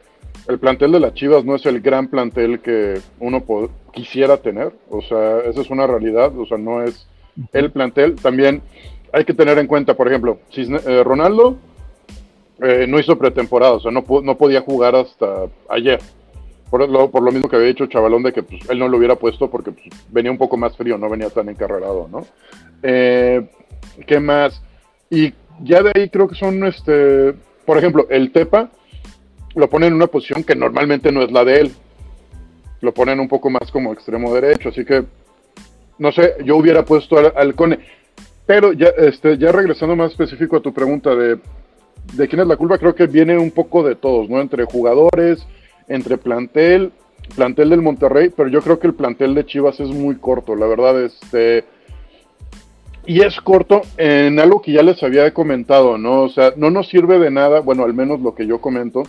el 0.48 0.58
plantel 0.58 0.92
de 0.92 1.00
las 1.00 1.14
Chivas 1.14 1.44
no 1.44 1.54
es 1.54 1.66
el 1.66 1.80
gran 1.80 2.08
plantel 2.08 2.60
que 2.60 2.98
uno 3.20 3.44
quisiera 3.92 4.38
tener, 4.38 4.72
o 4.88 5.02
sea, 5.02 5.40
esa 5.40 5.60
es 5.60 5.68
una 5.68 5.86
realidad, 5.86 6.36
o 6.36 6.46
sea, 6.46 6.56
no 6.56 6.82
es 6.82 7.06
el 7.52 7.70
plantel. 7.70 8.16
También 8.16 8.62
hay 9.12 9.24
que 9.24 9.34
tener 9.34 9.58
en 9.58 9.66
cuenta, 9.66 9.94
por 9.94 10.08
ejemplo, 10.08 10.38
eh, 10.56 11.02
Ronaldo 11.04 11.58
eh, 12.62 12.86
no 12.88 12.98
hizo 12.98 13.18
pretemporada, 13.18 13.74
o 13.74 13.80
sea, 13.80 13.90
no, 13.90 14.04
no 14.22 14.38
podía 14.38 14.62
jugar 14.62 14.96
hasta 14.96 15.46
ayer. 15.68 16.00
Por 16.70 16.88
lo, 16.88 17.10
por 17.10 17.22
lo 17.22 17.30
mismo 17.30 17.48
que 17.48 17.56
había 17.56 17.68
dicho 17.68 17.86
Chavalón 17.86 18.22
de 18.22 18.32
que 18.32 18.42
pues, 18.42 18.68
él 18.68 18.78
no 18.78 18.88
lo 18.88 18.98
hubiera 18.98 19.16
puesto 19.16 19.50
porque 19.50 19.72
pues, 19.72 19.88
venía 20.10 20.30
un 20.30 20.38
poco 20.38 20.56
más 20.56 20.76
frío, 20.76 20.96
no 20.98 21.10
venía 21.10 21.30
tan 21.30 21.48
encarrerado, 21.48 22.08
¿no? 22.10 22.26
Eh, 22.82 23.46
¿Qué 24.06 24.18
más? 24.18 24.62
Y 25.10 25.32
ya 25.62 25.82
de 25.82 25.92
ahí 25.94 26.08
creo 26.08 26.28
que 26.28 26.34
son, 26.34 26.64
este, 26.64 27.34
por 27.64 27.78
ejemplo, 27.78 28.06
el 28.10 28.32
Tepa, 28.32 28.70
lo 29.58 29.68
pone 29.68 29.88
en 29.88 29.94
una 29.94 30.06
posición 30.06 30.44
que 30.44 30.54
normalmente 30.54 31.10
no 31.10 31.22
es 31.22 31.32
la 31.32 31.44
de 31.44 31.60
él. 31.60 31.72
Lo 32.80 32.94
ponen 32.94 33.18
un 33.18 33.28
poco 33.28 33.50
más 33.50 33.70
como 33.72 33.92
extremo 33.92 34.32
derecho, 34.32 34.68
así 34.68 34.84
que 34.84 35.04
no 35.98 36.12
sé, 36.12 36.34
yo 36.44 36.56
hubiera 36.56 36.84
puesto 36.84 37.18
al, 37.18 37.54
Cone. 37.54 37.80
Pero 38.46 38.72
ya, 38.72 38.88
este, 38.96 39.36
ya 39.36 39.50
regresando 39.50 39.96
más 39.96 40.12
específico 40.12 40.56
a 40.56 40.62
tu 40.62 40.72
pregunta 40.72 41.14
de, 41.14 41.38
de 42.14 42.28
quién 42.28 42.40
es 42.40 42.46
la 42.46 42.56
culpa, 42.56 42.78
creo 42.78 42.94
que 42.94 43.06
viene 43.06 43.36
un 43.36 43.50
poco 43.50 43.82
de 43.82 43.96
todos, 43.96 44.30
¿no? 44.30 44.40
Entre 44.40 44.64
jugadores, 44.64 45.44
entre 45.88 46.18
plantel, 46.18 46.92
plantel 47.34 47.70
del 47.70 47.82
Monterrey, 47.82 48.30
pero 48.34 48.48
yo 48.48 48.60
creo 48.62 48.78
que 48.78 48.86
el 48.86 48.94
plantel 48.94 49.34
de 49.34 49.44
Chivas 49.44 49.80
es 49.80 49.88
muy 49.88 50.16
corto, 50.16 50.54
la 50.54 50.66
verdad, 50.66 51.02
este 51.02 51.64
y 53.06 53.22
es 53.22 53.40
corto 53.40 53.80
en 53.96 54.38
algo 54.38 54.60
que 54.60 54.72
ya 54.72 54.82
les 54.82 55.02
había 55.02 55.32
comentado, 55.32 55.96
¿no? 55.96 56.24
O 56.24 56.28
sea, 56.28 56.52
no 56.56 56.70
nos 56.70 56.88
sirve 56.88 57.18
de 57.18 57.30
nada, 57.30 57.60
bueno, 57.60 57.84
al 57.84 57.94
menos 57.94 58.20
lo 58.20 58.34
que 58.34 58.46
yo 58.46 58.60
comento, 58.60 59.02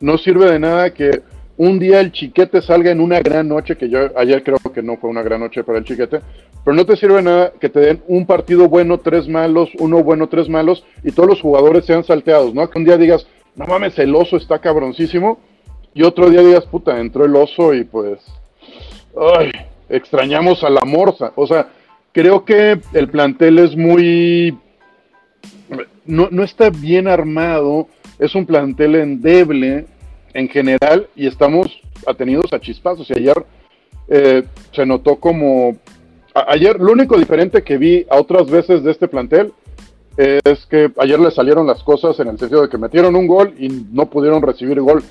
no 0.00 0.18
sirve 0.18 0.50
de 0.50 0.58
nada 0.58 0.92
que 0.92 1.22
un 1.56 1.78
día 1.78 2.00
el 2.00 2.12
chiquete 2.12 2.62
salga 2.62 2.90
en 2.90 3.00
una 3.00 3.20
gran 3.20 3.48
noche, 3.48 3.76
que 3.76 3.88
yo 3.88 3.98
ayer 4.16 4.44
creo 4.44 4.58
que 4.72 4.82
no 4.82 4.96
fue 4.96 5.10
una 5.10 5.22
gran 5.22 5.40
noche 5.40 5.64
para 5.64 5.78
el 5.78 5.84
chiquete, 5.84 6.20
pero 6.64 6.76
no 6.76 6.86
te 6.86 6.96
sirve 6.96 7.20
nada 7.20 7.52
que 7.60 7.68
te 7.68 7.80
den 7.80 8.02
un 8.06 8.26
partido 8.26 8.68
bueno, 8.68 8.98
tres 8.98 9.28
malos, 9.28 9.70
uno 9.78 10.02
bueno, 10.04 10.28
tres 10.28 10.48
malos, 10.48 10.84
y 11.02 11.10
todos 11.10 11.28
los 11.28 11.40
jugadores 11.40 11.84
sean 11.84 12.04
salteados, 12.04 12.54
¿no? 12.54 12.70
Que 12.70 12.78
un 12.78 12.84
día 12.84 12.96
digas, 12.96 13.26
no 13.56 13.66
mames, 13.66 13.98
el 13.98 14.14
oso 14.14 14.36
está 14.36 14.60
cabroncísimo, 14.60 15.40
y 15.94 16.04
otro 16.04 16.30
día 16.30 16.42
digas, 16.42 16.64
puta, 16.66 17.00
entró 17.00 17.24
el 17.24 17.34
oso 17.34 17.74
y 17.74 17.82
pues, 17.82 18.20
ay, 19.36 19.50
extrañamos 19.88 20.62
a 20.62 20.70
la 20.70 20.82
morsa. 20.82 21.32
O 21.34 21.44
sea, 21.46 21.70
creo 22.12 22.44
que 22.44 22.78
el 22.92 23.08
plantel 23.08 23.58
es 23.58 23.76
muy, 23.76 24.56
no, 26.06 26.28
no 26.30 26.44
está 26.44 26.70
bien 26.70 27.08
armado, 27.08 27.88
es 28.18 28.34
un 28.34 28.46
plantel 28.46 28.96
endeble, 28.96 29.86
en 30.34 30.48
general 30.48 31.08
y 31.16 31.26
estamos 31.26 31.66
atenidos 32.06 32.52
a 32.52 32.60
chispazos. 32.60 33.10
Y 33.10 33.18
ayer 33.18 33.44
eh, 34.08 34.44
se 34.72 34.86
notó 34.86 35.16
como... 35.16 35.76
ayer 36.34 36.78
lo 36.78 36.92
único 36.92 37.18
diferente 37.18 37.62
que 37.62 37.78
vi 37.78 38.06
a 38.10 38.16
otras 38.16 38.48
veces 38.48 38.82
de 38.82 38.92
este 38.92 39.08
plantel 39.08 39.52
es 40.16 40.66
que 40.66 40.90
ayer 40.98 41.20
le 41.20 41.30
salieron 41.30 41.64
las 41.64 41.80
cosas 41.84 42.18
en 42.18 42.26
el 42.26 42.38
sentido 42.38 42.62
de 42.62 42.68
que 42.68 42.76
metieron 42.76 43.14
un 43.14 43.28
gol 43.28 43.54
y 43.56 43.68
no 43.92 44.10
pudieron 44.10 44.42
recibir 44.42 44.80
gol. 44.80 45.02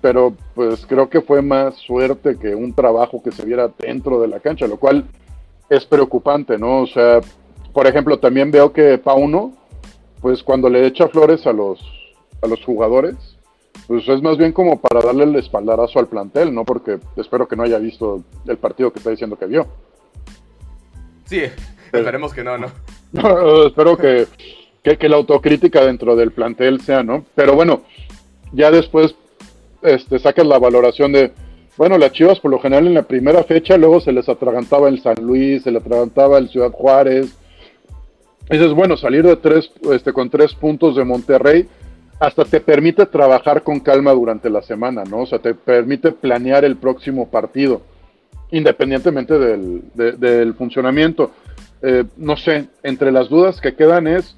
Pero 0.00 0.34
pues 0.54 0.84
creo 0.86 1.08
que 1.08 1.20
fue 1.20 1.42
más 1.42 1.76
suerte 1.76 2.36
que 2.36 2.54
un 2.54 2.72
trabajo 2.72 3.22
que 3.22 3.32
se 3.32 3.44
viera 3.44 3.70
dentro 3.78 4.20
de 4.20 4.28
la 4.28 4.40
cancha, 4.40 4.66
lo 4.66 4.76
cual 4.76 5.04
es 5.68 5.84
preocupante, 5.84 6.58
¿no? 6.58 6.82
O 6.82 6.86
sea, 6.86 7.20
por 7.72 7.86
ejemplo, 7.86 8.18
también 8.18 8.50
veo 8.50 8.72
que 8.72 8.98
Pauno, 8.98 9.52
pues 10.20 10.42
cuando 10.42 10.68
le 10.68 10.86
echa 10.86 11.08
flores 11.08 11.46
a 11.46 11.52
los, 11.52 11.80
a 12.42 12.46
los 12.46 12.64
jugadores, 12.64 13.14
pues 13.86 14.08
es 14.08 14.22
más 14.22 14.36
bien 14.36 14.52
como 14.52 14.80
para 14.80 15.00
darle 15.00 15.24
el 15.24 15.36
espaldarazo 15.36 15.98
al 15.98 16.08
plantel, 16.08 16.54
¿no? 16.54 16.64
Porque 16.64 16.98
espero 17.16 17.48
que 17.48 17.56
no 17.56 17.62
haya 17.62 17.78
visto 17.78 18.22
el 18.46 18.58
partido 18.58 18.92
que 18.92 18.98
está 18.98 19.10
diciendo 19.10 19.38
que 19.38 19.46
vio. 19.46 19.66
Sí, 21.24 21.42
esperemos 21.92 22.34
que 22.34 22.44
no, 22.44 22.58
¿no? 22.58 22.68
espero 23.66 23.96
que, 23.96 24.26
que, 24.82 25.08
la 25.08 25.16
autocrítica 25.16 25.84
dentro 25.84 26.16
del 26.16 26.32
plantel 26.32 26.80
sea, 26.80 27.02
¿no? 27.02 27.24
Pero 27.34 27.54
bueno, 27.54 27.82
ya 28.52 28.70
después 28.70 29.14
este, 29.82 30.18
sacas 30.18 30.46
la 30.46 30.58
valoración 30.58 31.12
de, 31.12 31.32
bueno, 31.76 31.96
las 31.96 32.12
Chivas 32.12 32.40
por 32.40 32.50
lo 32.50 32.58
general 32.58 32.86
en 32.86 32.94
la 32.94 33.02
primera 33.04 33.44
fecha, 33.44 33.76
luego 33.76 34.00
se 34.00 34.12
les 34.12 34.28
atragantaba 34.28 34.88
el 34.88 35.00
San 35.00 35.16
Luis, 35.22 35.62
se 35.62 35.70
les 35.70 35.82
atragantaba 35.82 36.38
el 36.38 36.48
Ciudad 36.48 36.72
Juárez. 36.72 37.36
dices, 38.50 38.72
bueno, 38.72 38.96
salir 38.96 39.24
de 39.24 39.36
tres, 39.36 39.70
este, 39.92 40.12
con 40.12 40.28
tres 40.28 40.54
puntos 40.54 40.96
de 40.96 41.04
Monterrey 41.04 41.68
hasta 42.20 42.44
te 42.44 42.60
permite 42.60 43.06
trabajar 43.06 43.62
con 43.62 43.80
calma 43.80 44.12
durante 44.12 44.50
la 44.50 44.62
semana, 44.62 45.04
¿no? 45.04 45.20
O 45.20 45.26
sea, 45.26 45.38
te 45.38 45.54
permite 45.54 46.12
planear 46.12 46.64
el 46.64 46.76
próximo 46.76 47.28
partido, 47.28 47.82
independientemente 48.50 49.38
del, 49.38 50.54
funcionamiento. 50.54 51.30
Eh, 51.82 52.04
no 52.16 52.36
sé, 52.36 52.68
entre 52.82 53.12
las 53.12 53.28
dudas 53.28 53.60
que 53.60 53.74
quedan 53.74 54.08
es 54.08 54.36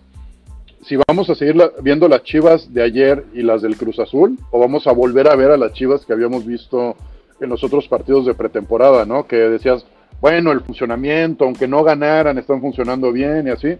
si 0.83 0.97
vamos 1.09 1.29
a 1.29 1.35
seguir 1.35 1.57
viendo 1.83 2.09
las 2.09 2.23
chivas 2.23 2.73
de 2.73 2.83
ayer 2.83 3.25
y 3.35 3.43
las 3.43 3.62
del 3.62 3.77
Cruz 3.77 3.99
Azul, 3.99 4.38
o 4.51 4.59
vamos 4.59 4.87
a 4.87 4.93
volver 4.93 5.29
a 5.29 5.37
ver 5.37 5.51
a 5.51 5.57
las 5.57 5.73
chivas 5.73 6.07
que 6.07 6.12
habíamos 6.12 6.47
visto 6.47 6.97
en 7.40 7.51
los 7.51 7.62
otros 7.64 7.87
partidos 7.88 8.27
de 8.27 8.35
pretemporada, 8.35 9.05
¿no? 9.05 9.27
Que 9.27 9.37
decías, 9.37 9.85
bueno, 10.21 10.53
el 10.53 10.61
funcionamiento, 10.61 11.45
aunque 11.45 11.69
no 11.69 11.83
ganaran, 11.83 12.38
están 12.38 12.61
funcionando 12.61 13.12
bien 13.12 13.47
y 13.47 13.51
así. 13.51 13.77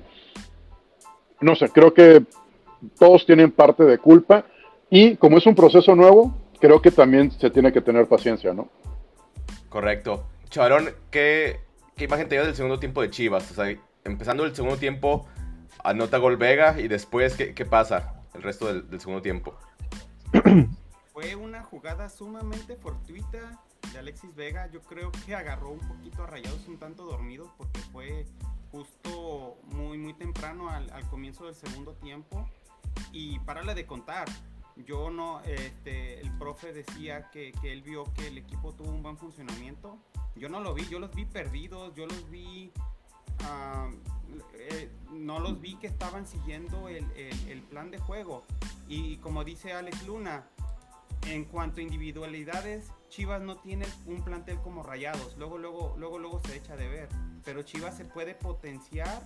No 1.41 1.55
sé, 1.55 1.69
creo 1.71 1.95
que 1.95 2.23
todos 2.99 3.27
tienen 3.27 3.51
parte 3.51 3.85
de 3.85 3.99
culpa 3.99 4.45
y 4.91 5.17
como 5.17 5.39
es 5.39 5.47
un 5.47 5.55
proceso 5.55 5.95
nuevo, 5.95 6.37
creo 6.59 6.83
que 6.83 6.91
también 6.91 7.31
se 7.31 7.51
tiene 7.51 7.73
que 7.73 7.81
tener 7.81 8.07
paciencia, 8.07 8.53
¿no? 8.53 8.69
Correcto. 9.69 10.27
Chavarón, 10.49 10.91
¿qué, 11.11 11.61
¿qué, 11.97 12.05
imagen 12.05 12.29
te 12.29 12.35
dio 12.35 12.45
del 12.45 12.57
segundo 12.57 12.81
tiempo 12.81 13.01
de 13.03 13.11
Chivas? 13.11 13.51
O 13.53 13.55
sea, 13.55 13.73
empezando 14.05 14.45
el 14.45 14.55
segundo 14.55 14.77
tiempo, 14.77 15.29
anota 15.85 16.19
gol 16.19 16.37
Vega 16.37 16.81
y 16.81 16.89
después, 16.89 17.37
¿qué, 17.37 17.55
qué 17.55 17.65
pasa 17.65 18.25
el 18.35 18.43
resto 18.43 18.67
del, 18.67 18.91
del 18.91 19.01
segundo 19.01 19.23
tiempo? 19.23 19.55
Fue 21.13 21.37
una 21.37 21.63
jugada 21.63 22.09
sumamente 22.09 22.77
fortuita 22.77 23.63
de 23.93 23.99
Alexis 23.99 24.35
Vega. 24.35 24.69
Yo 24.73 24.81
creo 24.81 25.13
que 25.25 25.35
agarró 25.35 25.71
un 25.71 25.81
poquito 25.81 26.25
a 26.25 26.27
Rayados 26.27 26.67
un 26.67 26.79
tanto 26.79 27.05
dormido 27.05 27.53
porque 27.57 27.81
fue 27.93 28.27
justo 28.73 29.59
muy, 29.65 29.99
muy 29.99 30.15
temprano 30.15 30.71
al, 30.71 30.91
al 30.93 31.07
comienzo 31.09 31.47
del 31.47 31.55
segundo 31.55 31.93
tiempo 31.95 32.49
y 33.13 33.39
párale 33.41 33.75
de 33.75 33.87
contar. 33.87 34.29
Yo 34.77 35.11
no, 35.11 35.41
este, 35.41 36.21
el 36.21 36.31
profe 36.39 36.73
decía 36.73 37.31
que, 37.31 37.53
que, 37.61 37.73
él 37.73 37.83
vio 37.83 38.05
que 38.15 38.29
el 38.29 38.39
equipo 38.39 38.73
tuvo 38.73 38.91
un 38.91 39.03
buen 39.03 39.19
funcionamiento. 39.19 39.99
Yo 40.37 40.49
no 40.49 40.61
lo 40.61 40.73
vi, 40.75 40.87
yo 40.89 40.99
los 40.99 41.15
vi 41.15 41.25
perdidos, 41.27 41.95
yo 41.95 42.07
los 42.07 42.31
vi, 42.31 42.73
eh, 44.55 44.91
no 45.13 45.39
los 45.39 45.61
vi 45.61 45.75
que 45.77 45.87
estaban 45.87 46.27
siguiendo 46.27 46.89
el, 46.89 47.05
el, 47.15 47.63
plan 47.63 47.91
de 47.91 47.99
juego. 47.99 48.45
Y 48.89 49.17
como 49.19 49.45
dice 49.45 49.73
Alex 49.73 50.07
Luna, 50.07 50.47
en 51.27 51.45
cuanto 51.45 51.81
a 51.81 51.83
individualidades, 51.83 52.91
Chivas 53.09 53.43
no 53.43 53.57
tiene 53.57 53.87
un 54.07 54.23
plantel 54.23 54.59
como 54.61 54.83
Rayados. 54.83 55.37
Luego, 55.37 55.59
luego, 55.59 55.95
luego, 55.99 56.19
luego 56.19 56.41
se 56.47 56.57
echa 56.57 56.77
de 56.77 56.89
ver. 56.89 57.09
Pero 57.45 57.63
Chivas 57.63 57.97
se 57.97 58.05
puede 58.05 58.35
potenciar 58.35 59.23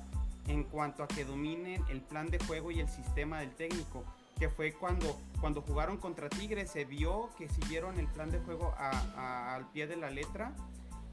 en 0.49 0.65
cuanto 0.65 1.03
a 1.03 1.09
que 1.09 1.25
dominen 1.25 1.83
el 1.89 2.01
plan 2.01 2.31
de 2.31 2.39
juego 2.39 2.71
y 2.71 2.81
el 2.81 2.89
sistema 2.89 3.41
del 3.41 3.55
técnico, 3.55 4.05
que 4.39 4.49
fue 4.49 4.73
cuando, 4.73 5.19
cuando 5.41 5.63
jugaron 5.63 5.97
contra 5.97 6.29
Tigres, 6.29 6.71
se 6.71 6.85
vio 6.85 7.31
que 7.39 7.49
siguieron 7.49 7.99
el 7.99 8.07
plan 8.09 8.31
de 8.31 8.39
juego 8.41 8.75
al 8.79 9.71
pie 9.71 9.87
de 9.87 9.97
la 9.97 10.11
letra 10.11 10.55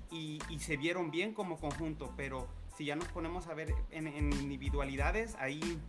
y, 0.09 0.39
se 0.59 0.75
vieron 0.77 1.11
bien 1.11 1.33
como 1.33 1.57
conjunto, 1.57 2.13
pero 2.17 2.47
si 2.77 2.85
ya 2.85 2.95
nos 2.95 3.07
ponemos 3.07 3.47
a 3.47 3.53
ver 3.53 3.73
en, 3.91 4.07
individualidades, 4.07 5.35
ahí, 5.35 5.79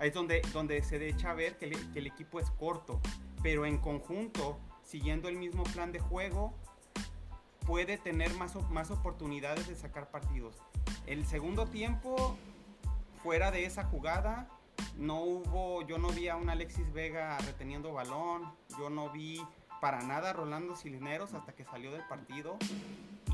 es 0.00 0.14
donde, 0.14 0.42
donde 0.52 0.82
se 0.82 1.08
echa 1.08 1.30
a 1.30 1.34
ver 1.34 1.56
que, 1.58 1.70
que 1.70 1.98
el 1.98 2.06
equipo 2.06 2.40
es 2.40 2.50
corto, 2.50 3.00
pero 3.42 3.64
en 3.64 3.78
conjunto, 3.78 4.58
siguiendo 4.82 5.28
el 5.28 5.36
mismo 5.36 5.62
plan 5.62 5.92
de 5.92 6.00
juego, 6.00 6.54
puede 7.66 7.98
tener 7.98 8.34
más, 8.34 8.56
más 8.70 8.90
oportunidades 8.90 9.68
de 9.68 9.76
sacar 9.76 10.10
partidos. 10.10 10.56
El 11.06 11.26
segundo 11.26 11.66
tiempo 11.66 12.36
fuera 13.22 13.50
de 13.50 13.64
esa 13.64 13.84
jugada, 13.84 14.48
no 14.96 15.22
hubo, 15.22 15.86
yo 15.86 15.98
no 15.98 16.08
vi 16.08 16.28
a 16.28 16.36
un 16.36 16.50
Alexis 16.50 16.92
Vega 16.92 17.38
reteniendo 17.38 17.92
balón, 17.92 18.52
yo 18.78 18.90
no 18.90 19.10
vi 19.10 19.40
para 19.80 20.00
nada 20.02 20.32
Rolando 20.32 20.76
Cisneros 20.76 21.34
hasta 21.34 21.54
que 21.54 21.64
salió 21.64 21.90
del 21.92 22.06
partido. 22.06 22.56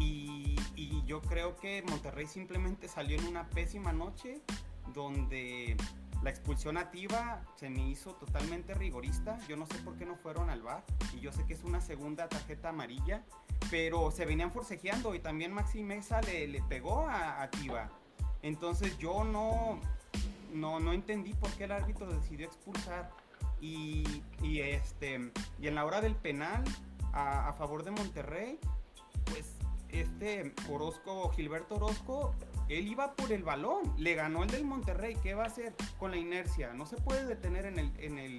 Y, 0.00 0.56
yo 1.06 1.22
creo 1.22 1.56
que 1.56 1.82
Monterrey 1.88 2.26
simplemente 2.26 2.86
salió 2.86 3.18
en 3.18 3.26
una 3.26 3.48
pésima 3.48 3.94
noche 3.94 4.42
donde 4.92 5.74
la 6.22 6.28
expulsión 6.28 6.76
activa 6.76 7.40
se 7.56 7.70
me 7.70 7.88
hizo 7.88 8.12
totalmente 8.12 8.74
rigorista. 8.74 9.38
Yo 9.48 9.56
no 9.56 9.64
sé 9.64 9.78
por 9.78 9.96
qué 9.96 10.04
no 10.04 10.16
fueron 10.16 10.50
al 10.50 10.62
bar 10.62 10.84
y 11.14 11.20
yo 11.20 11.32
sé 11.32 11.46
que 11.46 11.54
es 11.54 11.64
una 11.64 11.80
segunda 11.80 12.28
tarjeta 12.28 12.68
amarilla, 12.68 13.24
pero 13.70 14.10
se 14.10 14.26
venían 14.26 14.52
forcejeando 14.52 15.14
y 15.14 15.20
también 15.20 15.50
Maxi 15.50 15.82
Mesa 15.82 16.20
le, 16.20 16.62
pegó 16.68 17.08
a, 17.08 17.42
a 17.42 17.50
entonces 18.42 18.96
yo 18.98 19.24
no, 19.24 19.80
no, 20.52 20.80
no 20.80 20.92
entendí 20.92 21.34
por 21.34 21.50
qué 21.52 21.64
el 21.64 21.72
árbitro 21.72 22.06
decidió 22.06 22.46
expulsar. 22.46 23.10
Y, 23.60 24.22
y, 24.40 24.60
este, 24.60 25.32
y 25.60 25.66
en 25.66 25.74
la 25.74 25.84
hora 25.84 26.00
del 26.00 26.14
penal 26.14 26.62
a, 27.12 27.52
favor 27.54 27.82
de 27.82 27.90
Monterrey, 27.90 28.58
pues 29.24 29.56
este 29.88 30.54
Orozco, 30.70 31.30
Gilberto 31.30 31.74
Orozco, 31.76 32.34
él 32.68 32.86
iba 32.86 33.14
por 33.14 33.32
el 33.32 33.42
balón, 33.42 33.94
le 33.96 34.14
ganó 34.14 34.44
el 34.44 34.50
del 34.50 34.64
Monterrey. 34.64 35.16
¿Qué 35.22 35.34
va 35.34 35.44
a 35.44 35.46
hacer 35.46 35.74
con 35.98 36.10
la 36.10 36.18
inercia? 36.18 36.72
No 36.74 36.86
se 36.86 36.96
puede 36.96 37.24
detener 37.24 37.66
en 37.66 37.78
el, 37.78 37.92
en 37.98 38.18
el, 38.18 38.38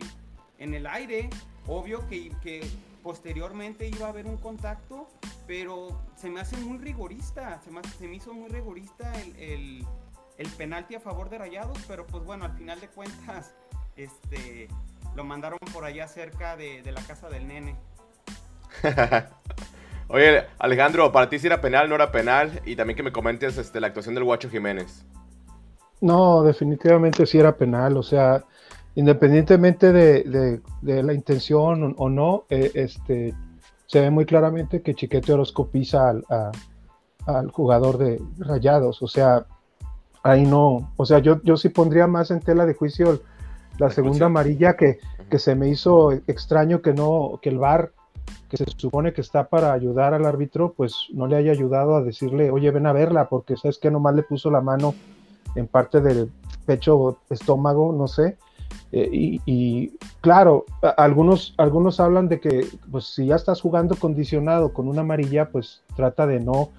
en 0.60 0.74
el 0.74 0.88
aire. 0.88 1.30
Obvio 1.68 2.08
que, 2.08 2.32
que 2.42 2.62
posteriormente 3.04 3.88
iba 3.88 4.08
a 4.08 4.10
haber 4.10 4.26
un 4.26 4.38
contacto, 4.38 5.08
pero 5.48 6.00
se 6.16 6.30
me 6.30 6.42
hace 6.42 6.58
muy 6.58 6.78
rigorista, 6.78 7.60
se 7.64 7.72
me, 7.72 7.82
se 7.84 8.08
me 8.08 8.16
hizo 8.16 8.34
muy 8.34 8.50
rigorista 8.50 9.12
el, 9.38 9.86
penalti 10.58 10.96
a 10.96 11.00
favor 11.00 11.30
de 11.30 11.38
Rayados, 11.38 11.78
pero 11.88 12.06
pues 12.06 12.24
bueno, 12.24 12.46
al 12.46 12.54
final 12.54 12.80
de 12.80 12.88
cuentas, 12.88 13.54
este, 13.96 14.68
lo 15.16 15.24
mandaron 15.24 15.60
por 15.74 15.84
allá 15.84 16.08
cerca 16.08 16.56
de, 16.56 16.82
la 16.92 17.02
casa 17.02 17.30
del 17.30 17.48
nene. 17.48 17.76
Oye, 20.08 20.46
Alejandro, 20.58 21.12
para 21.12 21.30
ti 21.30 21.40
si 21.40 21.48
era 21.48 21.62
penal, 21.62 21.88
no 21.88 21.96
era 21.96 22.12
penal, 22.12 22.62
y 22.66 22.76
también 22.76 22.98
que 22.98 23.04
me 23.04 23.12
comentes 23.12 23.58
este, 23.58 23.80
la 23.80 23.88
actuación 23.88 24.16
del 24.16 24.24
Guacho 24.24 24.50
Jiménez. 24.50 25.06
No, 26.02 26.44
definitivamente 26.44 27.26
sí 27.26 27.38
era 27.38 27.56
penal, 27.56 27.98
o 27.98 28.04
sea, 28.04 28.44
independientemente 29.00 29.94
de, 29.94 30.62
la 30.82 31.14
intención 31.14 31.96
o, 31.98 32.10
no, 32.10 32.44
eh, 32.50 32.70
este, 32.74 33.34
se 33.86 34.02
ve 34.02 34.10
muy 34.10 34.26
claramente 34.26 34.82
que 34.82 34.94
Chiquete 34.94 35.32
Orozco 35.32 35.68
pisa 35.70 36.10
al, 37.26 37.52
jugador 37.52 37.98
de 37.98 38.22
Rayados. 38.40 39.02
O 39.02 39.08
sea, 39.08 39.46
ahí 40.22 40.46
no, 40.46 40.92
o 40.98 41.06
sea, 41.06 41.20
yo, 41.20 41.42
yo 41.44 41.56
sí 41.56 41.70
pondría 41.70 42.08
más 42.08 42.30
en 42.30 42.42
tela 42.42 42.66
de 42.66 42.74
juicio 42.74 43.22
la 43.78 43.90
segunda 43.90 44.26
amarilla 44.26 44.76
que, 44.76 45.00
que 45.30 45.40
se 45.40 45.56
me 45.56 45.70
hizo 45.70 46.12
extraño 46.28 46.82
que 46.82 46.94
no, 46.94 47.40
que 47.42 47.48
el 47.48 47.58
VAR 47.58 47.94
que 48.50 48.58
se 48.58 48.66
supone 48.76 49.14
que 49.14 49.22
está 49.22 49.48
para 49.48 49.72
ayudar 49.72 50.14
al 50.14 50.26
árbitro, 50.26 50.74
pues 50.76 51.06
no 51.14 51.26
le 51.26 51.38
haya 51.38 51.54
ayudado 51.54 51.96
a 51.96 52.02
decirle, 52.02 52.52
oye, 52.52 52.70
ven 52.72 52.86
a 52.86 52.92
verla, 52.92 53.30
porque 53.30 53.56
sabes 53.56 53.78
que 53.78 53.92
nomás 53.92 54.14
le 54.14 54.24
puso 54.24 54.52
la 54.52 54.60
mano 54.60 54.94
en 55.56 55.68
parte 55.68 56.02
del 56.02 56.30
pecho, 56.66 57.20
estómago, 57.30 57.94
no 57.94 58.10
sé. 58.10 58.38
Eh, 58.92 59.40
y, 59.46 59.92
claro, 60.22 60.66
algunos, 60.98 61.54
algunos 61.58 62.00
hablan 62.00 62.28
de 62.28 62.40
que 62.40 62.66
pues, 62.92 63.06
si 63.06 63.28
ya 63.28 63.36
estás 63.36 63.62
jugando 63.62 63.96
condicionado 63.96 64.74
con 64.74 64.88
una 64.88 65.02
amarilla, 65.02 65.50
pues 65.50 65.84
trata 65.96 66.26
de 66.26 66.40
no, 66.40 66.70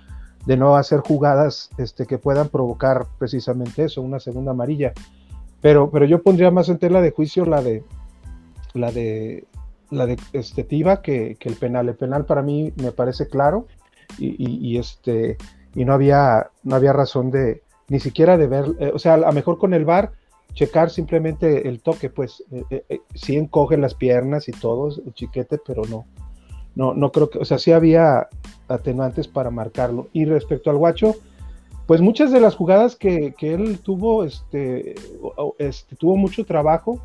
de 0.46 0.56
no 0.56 0.76
hacer 0.76 1.00
jugadas 1.00 1.70
este, 1.78 2.06
que 2.06 2.18
puedan 2.18 2.48
provocar 2.48 3.06
precisamente 3.18 3.84
eso, 3.84 4.02
una 4.02 4.18
segunda 4.18 4.50
amarilla. 4.50 4.92
Pero, 5.60 5.90
pero 5.90 6.06
yo 6.06 6.22
pondría 6.22 6.50
más 6.50 6.68
en 6.68 6.78
tela 6.78 7.00
de 7.00 7.10
juicio 7.10 7.44
la 7.44 7.62
de 7.62 7.84
la 8.72 8.90
de 8.90 9.44
la 9.90 10.06
de 10.06 10.16
este, 10.32 10.64
Tiva 10.64 11.02
que, 11.02 11.36
que, 11.38 11.48
el 11.48 11.56
penal. 11.56 11.88
El 11.88 11.96
penal 11.96 12.24
para 12.24 12.42
mí 12.42 12.72
me 12.76 12.92
parece 12.92 13.28
claro 13.28 13.66
y, 14.18 14.76
este 14.78 15.36
y 15.74 15.84
no 15.84 15.92
había 15.92 16.50
no 16.64 16.74
había 16.74 16.92
razón 16.92 17.30
de 17.30 17.62
ni 17.88 18.00
siquiera 18.00 18.36
de 18.38 18.46
ver, 18.46 18.64
eh, 18.78 18.92
o 18.94 18.98
sea, 18.98 19.14
a 19.14 19.18
lo 19.18 19.32
mejor 19.32 19.58
con 19.58 19.74
el 19.74 19.84
VAR 19.84 20.12
checar 20.54 20.90
simplemente 20.90 21.68
el 21.68 21.80
toque, 21.80 22.10
pues 22.10 22.44
eh, 22.50 22.84
eh, 22.88 23.00
sí 23.14 23.36
encoge 23.36 23.76
las 23.76 23.94
piernas 23.94 24.48
y 24.48 24.52
todo, 24.52 24.90
chiquete, 25.12 25.58
pero 25.64 25.82
no, 25.88 26.06
no, 26.74 26.94
no 26.94 27.12
creo 27.12 27.30
que, 27.30 27.38
o 27.38 27.44
sea, 27.44 27.58
sí 27.58 27.72
había 27.72 28.28
atenuantes 28.68 29.28
para 29.28 29.50
marcarlo. 29.50 30.08
Y 30.12 30.24
respecto 30.24 30.70
al 30.70 30.76
guacho, 30.76 31.14
pues 31.86 32.00
muchas 32.00 32.30
de 32.32 32.40
las 32.40 32.54
jugadas 32.54 32.96
que, 32.96 33.34
que 33.36 33.54
él 33.54 33.80
tuvo, 33.80 34.24
este, 34.24 34.94
este, 35.58 35.96
tuvo 35.96 36.16
mucho 36.16 36.44
trabajo, 36.44 37.00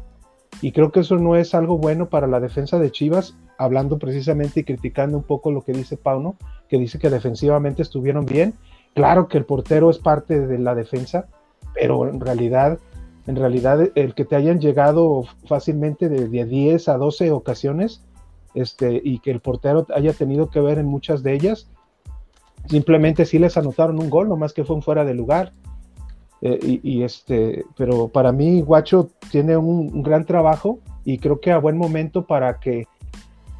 y 0.62 0.71
creo 0.71 0.91
que 0.91 1.01
eso 1.01 1.17
no 1.17 1.36
es 1.36 1.53
algo 1.53 1.77
bueno 1.77 2.10
para 2.10 2.27
la 2.27 2.39
defensa 2.39 2.79
de 2.79 2.91
Chivas, 2.91 3.36
hablando 3.58 3.99
precisamente 3.99 4.62
y 4.62 4.63
criticando 4.63 5.17
un 5.17 5.23
poco 5.23 5.51
lo 5.51 5.62
que 5.62 5.73
dice 5.73 5.97
Pauno, 5.97 6.36
que 6.69 6.77
dice 6.77 6.99
que 6.99 7.10
defensivamente 7.10 7.81
estuvieron 7.81 8.25
bien. 8.25 8.53
Claro 8.93 9.27
que 9.27 9.38
el 9.38 9.45
portero 9.45 9.89
es 9.89 9.97
parte 9.97 10.47
de 10.47 10.58
la 10.58 10.75
defensa, 10.75 11.27
pero 11.73 12.08
en 12.08 12.19
realidad, 12.19 12.79
en 13.27 13.35
realidad 13.35 13.89
el 13.95 14.13
que 14.13 14.25
te 14.25 14.35
hayan 14.35 14.59
llegado 14.59 15.23
fácilmente 15.47 16.09
de, 16.09 16.45
10 16.45 16.89
a 16.89 16.97
12 16.97 17.31
ocasiones, 17.31 18.03
este, 18.53 19.01
y 19.03 19.19
que 19.19 19.31
el 19.31 19.41
portero 19.41 19.85
haya 19.93 20.13
tenido 20.13 20.49
que 20.49 20.61
ver 20.61 20.77
en 20.77 20.85
muchas 20.85 21.23
de 21.23 21.33
ellas, 21.33 21.67
simplemente 22.67 23.25
sí 23.25 23.39
les 23.39 23.57
anotaron 23.57 23.99
un 23.99 24.09
gol, 24.09 24.29
nomás 24.29 24.53
que 24.53 24.63
fue 24.63 24.75
un 24.75 24.81
fuera 24.81 25.03
de 25.03 25.13
lugar. 25.13 25.53
Eh, 26.41 26.79
y, 26.83 27.01
este, 27.01 27.65
pero 27.77 28.07
para 28.07 28.31
mí 28.31 28.61
Guacho 28.61 29.09
tiene 29.31 29.57
un, 29.57 30.03
gran 30.03 30.25
trabajo 30.25 30.79
y 31.03 31.17
creo 31.17 31.39
que 31.39 31.51
a 31.51 31.57
buen 31.57 31.77
momento 31.77 32.25
para 32.25 32.59
que 32.59 32.88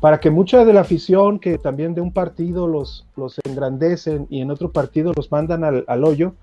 para 0.02 0.20
que 0.20 0.30
mucha 0.30 0.66
de 0.66 0.74
la 0.74 0.82
afición 0.82 1.40
que 1.40 1.58
también 1.58 1.96
de 1.96 2.02
un 2.02 2.12
partido 2.12 2.68
los, 2.68 3.08
los 3.16 3.40
engrandecen 3.44 4.28
y 4.30 4.42
en 4.42 4.52
otro 4.52 4.72
partido 4.72 5.14
los 5.16 5.32
mandan 5.32 5.64
al, 5.64 6.04
hoyo, 6.04 6.36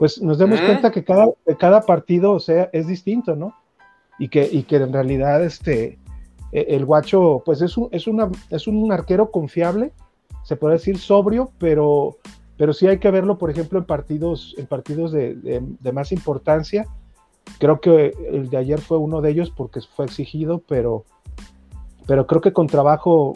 pues 0.00 0.22
nos 0.22 0.38
demos 0.38 0.58
cuenta 0.62 0.90
que 0.90 1.04
cada, 1.04 1.26
cada 1.58 1.82
partido 1.82 2.32
o 2.32 2.40
sea, 2.40 2.70
es 2.72 2.86
distinto, 2.86 3.36
¿no? 3.36 3.54
Y 4.18 4.30
que, 4.30 4.48
y 4.50 4.62
que 4.62 4.76
en 4.76 4.94
realidad 4.94 5.44
este, 5.44 5.98
e, 6.52 6.66
el 6.70 6.86
guacho 6.86 7.42
pues 7.44 7.60
es 7.60 7.76
un, 7.76 7.90
es, 7.92 8.06
una, 8.06 8.30
es 8.48 8.66
un 8.66 8.90
arquero 8.92 9.30
confiable, 9.30 9.92
se 10.42 10.56
puede 10.56 10.76
decir 10.76 10.96
sobrio, 10.96 11.52
pero, 11.58 12.16
pero 12.56 12.72
sí 12.72 12.86
hay 12.86 12.98
que 12.98 13.10
verlo, 13.10 13.36
por 13.36 13.50
ejemplo, 13.50 13.78
en 13.78 13.84
partidos, 13.84 14.54
en 14.56 14.64
partidos 14.64 15.12
de, 15.12 15.62
más 15.92 16.12
importancia. 16.12 16.86
Creo 17.58 17.82
que 17.82 18.14
el 18.32 18.48
de 18.48 18.56
ayer 18.56 18.80
fue 18.80 18.96
uno 18.96 19.20
de 19.20 19.32
ellos 19.32 19.52
porque 19.54 19.82
fue 19.82 20.06
exigido, 20.06 20.62
pero, 20.66 21.04
pero 22.06 22.26
creo 22.26 22.40
que 22.40 22.54
con 22.54 22.68
trabajo 22.68 23.34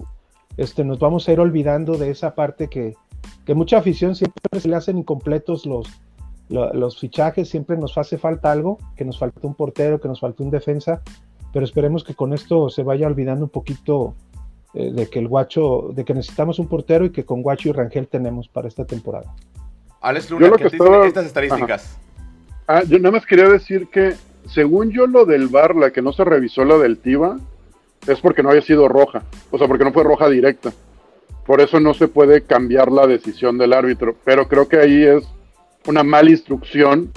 este, 0.56 0.82
nos 0.82 0.98
vamos 0.98 1.28
a 1.28 1.32
ir 1.32 1.40
olvidando 1.40 1.98
de 1.98 2.08
esa 2.08 2.34
parte 2.34 2.68
que, 2.68 2.94
que 3.44 3.52
mucha 3.52 3.76
afición 3.76 4.16
siempre 4.16 4.58
se 4.58 4.68
le 4.68 4.76
hacen 4.76 4.96
incompletos 4.96 5.66
los, 5.66 5.86
los, 6.48 6.98
fichajes, 6.98 7.48
siempre 7.48 7.76
nos 7.76 7.96
hace 7.96 8.18
falta 8.18 8.52
algo, 8.52 8.78
que 8.96 9.04
nos 9.04 9.18
falta 9.18 9.46
un 9.46 9.54
portero, 9.54 10.00
que 10.00 10.08
nos 10.08 10.20
falta 10.20 10.42
un 10.42 10.50
defensa, 10.50 11.02
pero 11.52 11.64
esperemos 11.64 12.04
que 12.04 12.14
con 12.14 12.32
esto 12.32 12.68
se 12.68 12.82
vaya 12.82 13.06
olvidando 13.06 13.44
un 13.44 13.50
poquito 13.50 14.14
eh, 14.74 14.92
de 14.92 15.08
que 15.08 15.20
el 15.20 15.28
Guacho, 15.28 15.90
de 15.94 16.04
que 16.04 16.14
necesitamos 16.14 16.58
un 16.58 16.68
portero 16.68 17.04
y 17.06 17.10
que 17.10 17.24
con 17.24 17.42
Guacho 17.42 17.70
y 17.70 17.72
Rangel 17.72 18.08
tenemos 18.08 18.48
para 18.48 18.68
esta 18.68 18.84
temporada. 18.84 19.32
Alex 20.00 20.30
Luna, 20.30 20.52
¿qué 20.58 20.66
estaba... 20.66 21.06
estas 21.06 21.26
estadísticas? 21.26 21.96
Ah, 22.66 22.82
yo 22.82 22.98
nada 22.98 23.12
más 23.12 23.26
quería 23.26 23.48
decir 23.48 23.88
que, 23.88 24.14
según 24.46 24.90
yo, 24.90 25.06
lo 25.06 25.24
del 25.24 25.48
VAR, 25.48 25.76
la 25.76 25.90
que 25.90 26.02
no 26.02 26.12
se 26.12 26.24
revisó 26.24 26.64
la 26.64 26.76
del 26.78 26.98
Tiva, 26.98 27.38
es 28.06 28.20
porque 28.20 28.42
no 28.42 28.50
había 28.50 28.62
sido 28.62 28.88
roja, 28.88 29.22
o 29.50 29.58
sea, 29.58 29.68
porque 29.68 29.84
no 29.84 29.92
fue 29.92 30.04
roja 30.04 30.28
directa. 30.28 30.72
Por 31.46 31.60
eso 31.60 31.78
no 31.78 31.94
se 31.94 32.08
puede 32.08 32.42
cambiar 32.42 32.90
la 32.90 33.06
decisión 33.06 33.58
del 33.58 33.72
árbitro, 33.72 34.14
pero 34.24 34.48
creo 34.48 34.66
que 34.66 34.78
ahí 34.78 35.04
es 35.04 35.24
una 35.86 36.02
mala 36.02 36.30
instrucción 36.30 37.10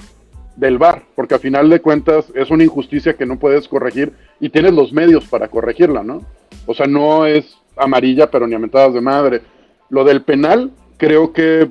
del 0.56 0.78
VAR, 0.78 1.04
porque 1.14 1.34
a 1.34 1.38
final 1.38 1.70
de 1.70 1.80
cuentas 1.80 2.26
es 2.34 2.50
una 2.50 2.64
injusticia 2.64 3.14
que 3.14 3.26
no 3.26 3.38
puedes 3.38 3.68
corregir 3.68 4.12
y 4.40 4.50
tienes 4.50 4.74
los 4.74 4.92
medios 4.92 5.24
para 5.26 5.48
corregirla, 5.48 6.02
¿no? 6.02 6.22
O 6.66 6.74
sea, 6.74 6.86
no 6.86 7.26
es 7.26 7.56
amarilla, 7.76 8.30
pero 8.30 8.46
ni 8.46 8.54
a 8.54 8.58
mentadas 8.58 8.92
de 8.92 9.00
madre. 9.00 9.42
Lo 9.88 10.04
del 10.04 10.22
penal, 10.22 10.72
creo 10.96 11.32
que, 11.32 11.68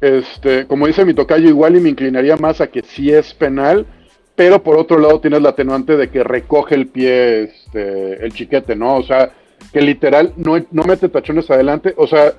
este, 0.00 0.66
como 0.66 0.88
dice 0.88 1.04
mi 1.04 1.14
tocayo, 1.14 1.48
igual 1.48 1.76
y 1.76 1.80
me 1.80 1.90
inclinaría 1.90 2.36
más 2.36 2.60
a 2.60 2.66
que 2.66 2.82
sí 2.82 3.10
es 3.10 3.32
penal, 3.34 3.86
pero 4.34 4.62
por 4.62 4.76
otro 4.76 4.98
lado 4.98 5.20
tienes 5.20 5.40
la 5.40 5.50
atenuante 5.50 5.96
de 5.96 6.10
que 6.10 6.24
recoge 6.24 6.74
el 6.74 6.88
pie 6.88 7.44
este, 7.44 8.24
el 8.24 8.32
chiquete, 8.32 8.74
¿no? 8.74 8.96
O 8.96 9.02
sea, 9.04 9.30
que 9.72 9.80
literal 9.80 10.32
no, 10.36 10.56
no 10.72 10.82
mete 10.82 11.08
tachones 11.08 11.50
adelante, 11.50 11.94
o 11.96 12.06
sea, 12.06 12.32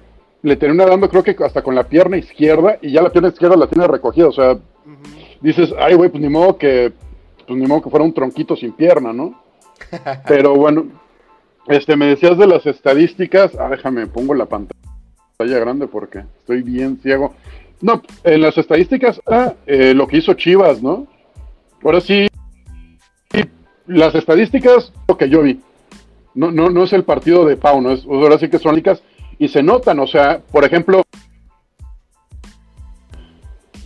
le 0.43 0.58
termina 0.58 0.86
dando 0.86 1.10
creo 1.10 1.23
que 1.23 1.36
hasta 1.43 1.63
con 1.63 1.73
la 1.73 1.86
pierna 1.86 2.17
izquierda 2.17 2.77
y 2.82 2.91
ya 2.91 3.01
la 3.01 3.10
pierna 3.10 3.29
izquierda 3.29 3.56
la 3.56 3.67
tiene 3.67 3.88
recogida, 3.88 4.27
o 4.27 4.32
sea, 4.32 4.58
dices, 5.41 5.73
ay 5.79 5.95
güey, 5.95 6.10
pues 6.10 6.21
ni 6.21 6.29
modo 6.29 6.58
que, 6.58 6.91
pues 7.47 7.60
ni 7.60 7.65
modo 7.65 7.82
que 7.82 7.89
fuera 7.89 8.06
un 8.06 8.13
tronquito 8.13 8.56
sin 8.56 8.73
pierna, 8.73 9.13
¿no? 9.13 9.41
Pero 10.27 10.56
bueno, 10.56 10.86
este, 11.67 11.95
me 11.95 12.08
decías 12.08 12.38
de 12.38 12.47
las 12.47 12.65
estadísticas. 12.65 13.56
Ah, 13.58 13.69
déjame, 13.69 14.08
pongo 14.08 14.34
la 14.34 14.45
pantalla 14.45 14.77
grande 15.60 15.88
porque 15.88 16.23
estoy 16.39 16.62
bien 16.62 16.99
ciego. 17.01 17.34
No, 17.82 18.01
en 18.23 18.41
las 18.41 18.58
estadísticas, 18.58 19.21
ah, 19.27 19.53
eh, 19.65 19.93
lo 19.93 20.08
que 20.08 20.17
hizo 20.17 20.34
Chivas, 20.34 20.82
¿no? 20.82 21.08
Ahora 21.84 22.01
sí, 22.01 22.27
las 23.88 24.15
estadísticas, 24.15 24.93
lo 25.08 25.17
que 25.17 25.29
yo 25.29 25.41
vi. 25.41 25.62
No, 26.34 26.51
no, 26.51 26.69
no 26.69 26.84
es 26.84 26.93
el 26.93 27.03
partido 27.03 27.45
de 27.45 27.58
Pau, 27.58 27.82
no 27.82 27.91
es, 27.91 28.06
ahora 28.06 28.38
sí 28.38 28.49
que 28.49 28.58
son 28.58 28.73
únicas 28.73 29.03
y 29.37 29.47
se 29.47 29.63
notan, 29.63 29.99
o 29.99 30.07
sea, 30.07 30.41
por 30.51 30.63
ejemplo, 30.63 31.03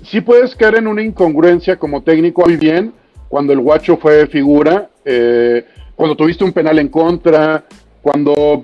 sí 0.04 0.22
puedes 0.22 0.56
caer 0.56 0.76
en 0.76 0.88
una 0.88 1.04
incongruencia 1.04 1.78
como 1.78 2.02
técnico 2.02 2.44
muy 2.46 2.58
bien 2.58 2.94
cuando 3.28 3.54
el 3.54 3.60
guacho 3.60 3.98
fue 3.98 4.28
figura, 4.28 4.90
eh, 5.04 5.66
cuando 5.96 6.16
tuviste 6.16 6.44
un 6.44 6.54
penal 6.54 6.80
en 6.80 6.88
contra, 6.88 7.66
cuando 8.02 8.64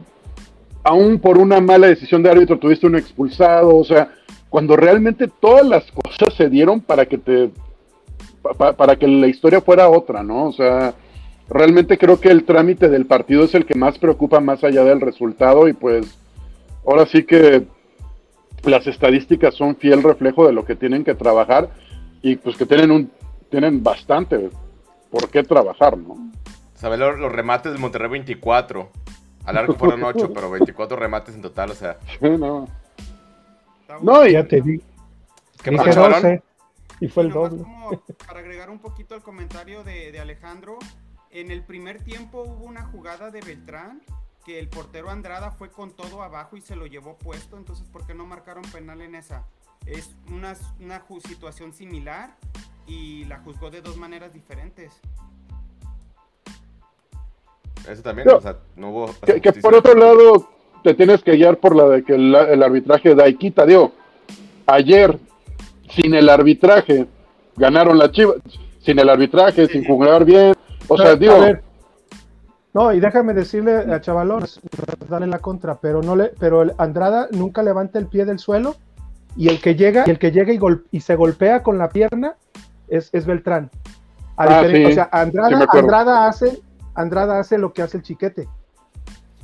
aún 0.83 1.19
por 1.19 1.37
una 1.37 1.59
mala 1.59 1.87
decisión 1.87 2.23
de 2.23 2.29
árbitro 2.29 2.59
tuviste 2.59 2.87
un 2.87 2.95
expulsado, 2.95 3.75
o 3.75 3.83
sea, 3.83 4.13
cuando 4.49 4.75
realmente 4.75 5.27
todas 5.27 5.65
las 5.65 5.83
cosas 5.91 6.33
se 6.35 6.49
dieron 6.49 6.79
para 6.79 7.05
que 7.05 7.17
te 7.17 7.51
para 8.57 8.97
que 8.97 9.07
la 9.07 9.27
historia 9.27 9.61
fuera 9.61 9.89
otra, 9.89 10.21
¿no? 10.21 10.47
O 10.47 10.51
sea, 10.51 10.93
realmente 11.49 11.97
creo 11.97 12.19
que 12.19 12.29
el 12.29 12.43
trámite 12.43 12.89
del 12.89 13.05
partido 13.05 13.45
es 13.45 13.55
el 13.55 13.65
que 13.65 13.77
más 13.77 13.97
preocupa 13.97 14.41
más 14.41 14.63
allá 14.63 14.83
del 14.83 14.99
resultado 14.99 15.67
y 15.67 15.73
pues 15.73 16.17
ahora 16.85 17.05
sí 17.05 17.23
que 17.23 17.65
las 18.63 18.87
estadísticas 18.87 19.55
son 19.55 19.75
fiel 19.75 20.03
reflejo 20.03 20.47
de 20.47 20.53
lo 20.53 20.65
que 20.65 20.75
tienen 20.75 21.03
que 21.03 21.15
trabajar 21.15 21.69
y 22.21 22.35
pues 22.37 22.55
que 22.55 22.65
tienen 22.65 22.91
un 22.91 23.11
tienen 23.49 23.83
bastante 23.83 24.49
por 25.11 25.29
qué 25.29 25.43
trabajar, 25.43 25.95
¿no? 25.95 26.31
¿Sabes 26.73 26.97
los, 26.97 27.19
los, 27.19 27.31
remates 27.31 27.71
de 27.71 27.77
Monterrey 27.77 28.09
24? 28.09 28.89
Al 29.45 29.57
arco 29.57 29.75
fueron 29.75 30.03
8, 30.03 30.33
pero 30.33 30.49
24 30.49 30.97
remates 30.97 31.35
en 31.35 31.41
total, 31.41 31.69
o 31.69 31.75
sea. 31.75 31.97
no. 32.21 32.67
No, 34.01 34.25
ya 34.25 34.43
te 34.47 34.59
vi. 34.59 34.81
¿Qué 35.61 35.71
pasó, 35.71 36.09
Y 36.99 37.07
fue 37.09 37.23
el 37.23 37.29
doble. 37.29 37.63
para 38.25 38.39
agregar 38.39 38.71
un 38.71 38.79
poquito 38.79 39.13
al 39.13 39.21
comentario 39.21 39.83
de, 39.83 40.11
de 40.11 40.19
Alejandro, 40.19 40.79
en 41.29 41.51
el 41.51 41.63
primer 41.63 42.03
tiempo 42.03 42.41
hubo 42.41 42.65
una 42.65 42.83
jugada 42.87 43.29
de 43.29 43.41
Beltrán 43.41 44.01
que 44.43 44.59
el 44.59 44.67
portero 44.67 45.09
Andrada 45.09 45.51
fue 45.51 45.69
con 45.69 45.91
todo 45.91 46.21
abajo 46.21 46.57
y 46.57 46.61
se 46.61 46.75
lo 46.75 46.85
llevó 46.85 47.17
puesto, 47.17 47.57
entonces 47.57 47.87
¿por 47.87 48.05
qué 48.05 48.13
no 48.13 48.25
marcaron 48.25 48.63
penal 48.71 49.01
en 49.01 49.15
esa? 49.15 49.45
Es 49.85 50.11
una, 50.29 50.55
una 50.79 51.01
situación 51.27 51.73
similar 51.73 52.35
y 52.87 53.25
la 53.25 53.39
juzgó 53.39 53.69
de 53.69 53.81
dos 53.81 53.97
maneras 53.97 54.33
diferentes. 54.33 54.93
Eso 57.89 58.01
también, 58.01 58.29
o 58.29 58.41
sea, 58.41 58.57
no 58.75 58.89
hubo... 58.91 59.15
Que, 59.25 59.51
por 59.53 59.75
otro 59.75 59.93
lado, 59.93 60.49
te 60.83 60.93
tienes 60.93 61.21
que 61.21 61.33
guiar 61.33 61.57
por 61.57 61.75
la 61.75 61.89
de 61.89 62.03
que 62.03 62.15
el, 62.15 62.63
arbitraje 62.63 63.13
da 63.13 63.27
y 63.27 63.35
quita, 63.35 63.65
digo, 63.65 63.91
ayer, 64.65 65.17
sin 65.89 66.13
el 66.13 66.29
arbitraje, 66.29 67.07
ganaron 67.57 67.97
la 67.97 68.09
Chivas, 68.11 68.37
sin 68.81 68.99
el 68.99 69.09
arbitraje, 69.09 69.67
sin 69.67 69.83
jugar 69.85 70.23
bien, 70.23 70.53
o 70.87 70.97
sea, 70.97 71.15
digo... 71.15 71.35
No, 72.73 72.91
y 72.91 72.99
déjame 72.99 73.33
decirle 73.33 73.75
a 73.93 74.01
Chavalón, 74.01 74.45
darle 75.07 75.27
la 75.27 75.39
contra, 75.39 75.75
pero 75.75 76.01
no 76.01 76.15
le, 76.15 76.31
pero 76.39 76.65
Andrada 76.79 77.27
nunca 77.31 77.61
levanta 77.61 77.99
el 77.99 78.07
pie 78.07 78.25
del 78.25 78.39
suelo 78.39 78.75
y 79.35 79.49
el 79.49 79.61
que 79.61 79.75
llega, 79.75 80.03
y 80.07 80.09
el 80.09 80.17
que 80.19 80.31
llega 80.31 80.51
y, 80.53 80.59
y 80.91 81.01
se 81.01 81.15
golpea 81.15 81.61
con 81.61 81.77
la 81.77 81.89
pierna 81.89 82.35
es, 82.87 83.09
es 83.13 83.25
Beltrán. 83.25 83.69
Ah, 84.37 84.63
sí, 84.67 84.85
o 84.85 84.91
sea, 84.91 85.09
Andrada, 85.11 85.59
sí. 85.71 85.77
Andrada 85.77 86.27
hace, 86.27 86.61
Andrada 86.95 87.39
hace 87.39 87.57
lo 87.59 87.73
que 87.73 87.83
hace 87.83 87.97
el 87.97 88.03
chiquete, 88.03 88.47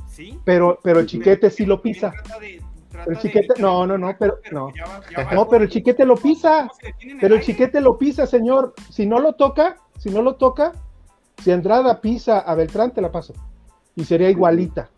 Sí. 0.08 0.38
pero, 0.44 0.80
pero 0.82 0.98
el 0.98 1.06
chiquete 1.06 1.50
sí 1.50 1.64
lo 1.66 1.80
pisa. 1.80 2.12
de- 2.40 2.60
El 3.06 3.16
chiquete- 3.18 3.58
no, 3.60 3.84
el 3.84 3.88
no, 3.90 3.96
no, 3.98 4.16
pero- 4.18 4.38
no. 4.50 4.72
ya 4.74 4.84
va- 4.84 5.00
ya 5.16 5.24
va 5.24 5.32
No, 5.32 5.48
pero 5.48 5.62
el 5.64 5.70
chiquete 5.70 6.04
lo 6.04 6.16
pisa. 6.16 6.62
¿Cómo 6.62 6.74
se 6.74 6.86
detiene 6.88 7.12
en 7.12 7.20
Pero 7.20 7.34
el 7.36 7.40
chiquete 7.42 7.80
lo 7.80 7.96
pisa, 7.96 8.26
señor. 8.26 8.74
Si 8.90 9.06
no 9.06 9.20
lo 9.20 9.34
toca, 9.34 9.76
si 9.98 10.10
no 10.10 10.20
lo 10.20 10.34
toca, 10.34 10.72
si 11.42 11.50
Andrada 11.50 12.00
pisa 12.00 12.38
a 12.40 12.54
Beltrán, 12.54 12.90
te 12.92 13.00
la 13.00 13.10
paso. 13.10 13.34
Y 13.96 14.04
sería 14.04 14.30
igualita. 14.30 14.88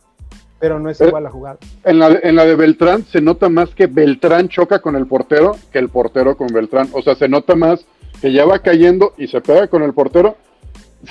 Pero 0.61 0.79
no 0.79 0.91
es 0.91 1.01
igual 1.01 1.25
la 1.25 1.31
jugada. 1.31 1.59
En 1.85 1.99
la, 1.99 2.09
de- 2.11 2.21
en 2.23 2.37
la 2.37 2.45
de 2.45 2.55
Beltrán 2.55 3.05
se 3.05 3.21
nota 3.21 3.49
más 3.49 3.71
que 3.75 3.87
Beltrán 3.89 4.49
choca 4.49 4.79
con 4.81 4.95
el 4.95 5.07
portero 5.07 5.57
que 5.73 5.79
el 5.81 5.89
portero 5.89 6.37
con 6.37 6.49
Beltrán. 6.49 6.89
O 6.93 7.03
sea, 7.03 7.17
se 7.17 7.29
nota 7.29 7.57
más 7.57 7.85
que 8.21 8.33
ya 8.33 8.45
va 8.45 8.61
cayendo 8.61 9.13
y 9.19 9.27
se 9.27 9.41
pega 9.41 9.67
con 9.67 9.83
el 9.83 9.93
portero. 9.93 10.37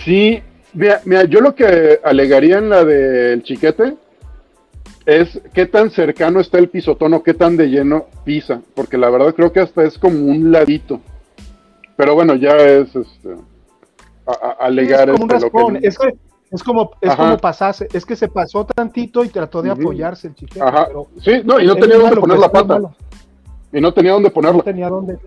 Sí, 0.05 0.41
mira, 0.73 1.01
mira, 1.03 1.25
yo 1.25 1.41
lo 1.41 1.53
que 1.53 1.99
alegaría 2.03 2.59
en 2.59 2.69
la 2.69 2.85
del 2.85 3.43
chiquete 3.43 3.95
es 5.05 5.41
qué 5.53 5.65
tan 5.65 5.89
cercano 5.91 6.39
está 6.39 6.57
el 6.57 6.69
pisotón 6.69 7.13
o 7.15 7.23
qué 7.23 7.33
tan 7.33 7.57
de 7.57 7.67
lleno 7.67 8.05
pisa. 8.23 8.61
Porque 8.73 8.97
la 8.97 9.09
verdad 9.09 9.35
creo 9.35 9.51
que 9.51 9.59
hasta 9.59 9.83
es 9.83 9.97
como 9.97 10.25
un 10.27 10.51
ladito. 10.53 11.01
Pero 11.97 12.15
bueno, 12.15 12.35
ya 12.35 12.55
es 12.55 12.95
este, 12.95 13.35
a- 14.25 14.31
a- 14.47 14.51
alegar 14.65 15.09
es 15.09 15.15
como 15.15 15.25
un 15.25 15.31
este, 15.31 15.45
lo 15.45 15.51
que- 15.51 15.57
raspón. 15.57 15.79
Es, 15.81 15.97
que- 15.97 16.15
es 16.51 16.63
como, 16.63 16.91
es 17.01 17.09
Ajá. 17.11 17.23
como 17.23 17.37
pasarse. 17.37 17.87
Es 17.93 18.05
que 18.05 18.15
se 18.15 18.27
pasó 18.27 18.65
tantito 18.65 19.23
y 19.23 19.29
trató 19.29 19.61
de 19.61 19.71
apoyarse 19.71 20.27
el 20.27 20.35
chiquete. 20.35 20.61
Ajá. 20.61 20.87
pero 20.87 21.07
Sí, 21.21 21.41
no, 21.45 21.59
y 21.59 21.65
no 21.67 21.75
tenía 21.75 21.97
dónde 21.97 22.17
poner 22.17 22.37
pues, 22.37 22.39
la 22.41 22.51
pata. 22.51 22.73
malo. 22.73 22.95
Y 23.71 23.79
no 23.81 23.93
tenía 23.93 24.11
dónde 24.13 24.29
ponerla. 24.31 24.57
No 24.57 24.63
tenía 24.63 24.89
dónde. 24.89 25.17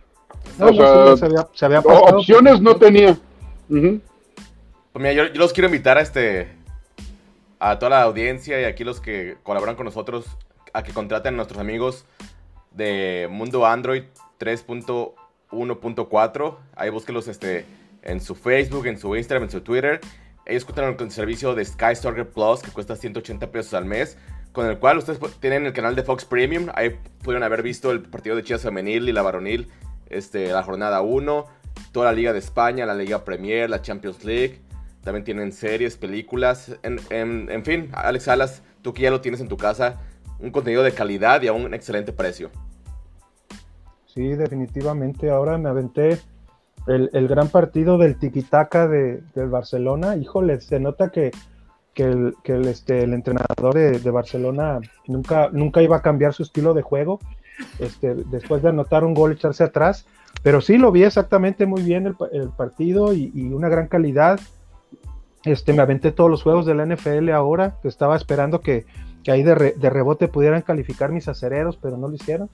No, 0.58 0.66
O 0.66 0.70
no, 0.70 0.76
sea, 0.76 1.12
sí, 1.14 1.18
se 1.20 1.24
había, 1.26 1.48
se 1.54 1.64
había 1.64 1.80
O- 1.80 1.82
pasado. 1.84 2.18
opciones 2.18 2.60
no 2.60 2.76
tenía. 2.76 3.12
Ujú. 3.70 4.00
Pues 4.92 5.02
mira, 5.02 5.12
yo, 5.14 5.24
yo 5.32 5.40
los 5.40 5.52
quiero 5.54 5.66
invitar 5.68 5.96
a 5.98 6.02
este 6.02 6.48
a 7.58 7.78
toda 7.78 7.90
la 7.90 8.02
audiencia 8.02 8.60
y 8.60 8.64
aquí 8.64 8.84
los 8.84 9.00
que 9.00 9.36
colaboran 9.42 9.74
con 9.76 9.86
nosotros 9.86 10.26
a 10.74 10.82
que 10.82 10.92
contraten 10.92 11.32
a 11.34 11.36
nuestros 11.38 11.58
amigos 11.58 12.04
de 12.72 13.26
Mundo 13.30 13.64
Android 13.64 14.02
3.1.4. 15.50 16.56
Ahí 16.76 16.90
búsquenlos 16.90 17.28
este, 17.28 17.64
en 18.04 18.20
su 18.20 18.34
Facebook, 18.34 18.86
en 18.86 18.98
su 18.98 19.14
Instagram, 19.16 19.44
en 19.44 19.50
su 19.50 19.60
Twitter. 19.62 20.00
Ellos 20.46 20.64
cuentan 20.64 20.94
con 20.94 21.06
el 21.06 21.12
servicio 21.12 21.54
de 21.54 21.64
Sky 21.64 21.96
Soccer 21.96 22.28
Plus 22.28 22.60
que 22.62 22.70
cuesta 22.70 22.96
180 22.96 23.50
pesos 23.50 23.74
al 23.74 23.86
mes, 23.86 24.16
con 24.52 24.66
el 24.66 24.78
cual 24.78 24.98
ustedes 24.98 25.18
tienen 25.40 25.66
el 25.66 25.72
canal 25.72 25.96
de 25.96 26.02
Fox 26.02 26.24
Premium. 26.24 26.66
Ahí 26.74 26.96
pudieron 27.22 27.42
haber 27.42 27.62
visto 27.62 27.90
el 27.90 28.02
partido 28.02 28.36
de 28.36 28.42
Chivas 28.42 28.62
Femenil 28.62 29.08
y 29.08 29.12
la 29.12 29.22
Varonil, 29.22 29.68
este, 30.10 30.48
la 30.52 30.62
jornada 30.62 31.00
1, 31.00 31.46
toda 31.92 32.06
la 32.06 32.12
Liga 32.12 32.32
de 32.32 32.38
España, 32.38 32.84
la 32.86 32.94
Liga 32.94 33.24
Premier, 33.24 33.68
la 33.70 33.80
Champions 33.82 34.22
League. 34.24 34.60
También 35.02 35.24
tienen 35.24 35.52
series, 35.52 35.96
películas, 35.96 36.76
en, 36.82 36.98
en- 37.10 37.50
en 37.50 37.64
fin, 37.64 37.88
Alex 37.92 38.24
Salas, 38.24 38.62
tú 38.82 38.92
que 38.94 39.02
ya 39.02 39.10
lo 39.10 39.20
tienes 39.20 39.40
en 39.40 39.48
tu 39.48 39.56
casa, 39.56 40.00
un 40.40 40.50
contenido 40.50 40.82
de 40.82 40.92
calidad 40.92 41.40
y 41.42 41.46
a 41.48 41.52
un 41.52 41.72
excelente 41.74 42.12
precio. 42.12 42.50
Sí, 44.06 44.28
definitivamente. 44.34 45.30
Ahora 45.30 45.58
me 45.58 45.68
aventé 45.68 46.18
el, 46.86 47.10
el 47.12 47.28
gran 47.28 47.48
partido 47.48 47.98
del 47.98 48.16
tiquitaca 48.18 48.86
de, 48.88 49.22
del 49.34 49.48
Barcelona. 49.48 50.16
Híjole, 50.16 50.60
se 50.60 50.80
nota 50.80 51.10
que, 51.10 51.30
que, 51.94 52.04
el, 52.04 52.34
este, 52.66 53.02
el 53.04 53.14
entrenador 53.14 53.74
de, 53.74 53.98
de 53.98 54.10
Barcelona 54.10 54.80
nunca, 55.06 55.48
nunca 55.52 55.82
iba 55.82 55.96
a 55.96 56.02
cambiar 56.02 56.32
su 56.34 56.42
estilo 56.42 56.74
de 56.74 56.82
juego. 56.82 57.20
Este, 57.78 58.14
después 58.14 58.62
de 58.62 58.70
anotar 58.70 59.04
un 59.04 59.14
gol, 59.14 59.32
echarse 59.32 59.64
atrás. 59.64 60.06
Pero 60.42 60.60
sí 60.60 60.76
lo 60.76 60.90
vi 60.92 61.04
exactamente 61.04 61.64
muy 61.66 61.82
bien 61.82 62.06
el, 62.06 62.16
el 62.32 62.48
partido 62.50 63.14
y, 63.14 63.30
y 63.34 63.52
una 63.52 63.68
gran 63.68 63.86
calidad. 63.86 64.40
Este, 65.44 65.72
me 65.72 65.82
aventé 65.82 66.10
todos 66.10 66.30
los 66.30 66.42
juegos 66.42 66.66
de 66.66 66.74
la 66.74 66.84
NFL 66.86 67.30
ahora, 67.30 67.76
que 67.82 67.88
estaba 67.88 68.16
esperando 68.16 68.60
que, 68.60 68.86
que 69.22 69.30
ahí 69.30 69.42
de, 69.42 69.54
re- 69.54 69.74
de 69.76 69.90
rebote 69.90 70.26
pudieran 70.28 70.62
calificar 70.62 71.12
mis 71.12 71.28
acereros, 71.28 71.78
pero 71.80 71.96
no 71.96 72.08
lo 72.08 72.14
hicieron. 72.14 72.50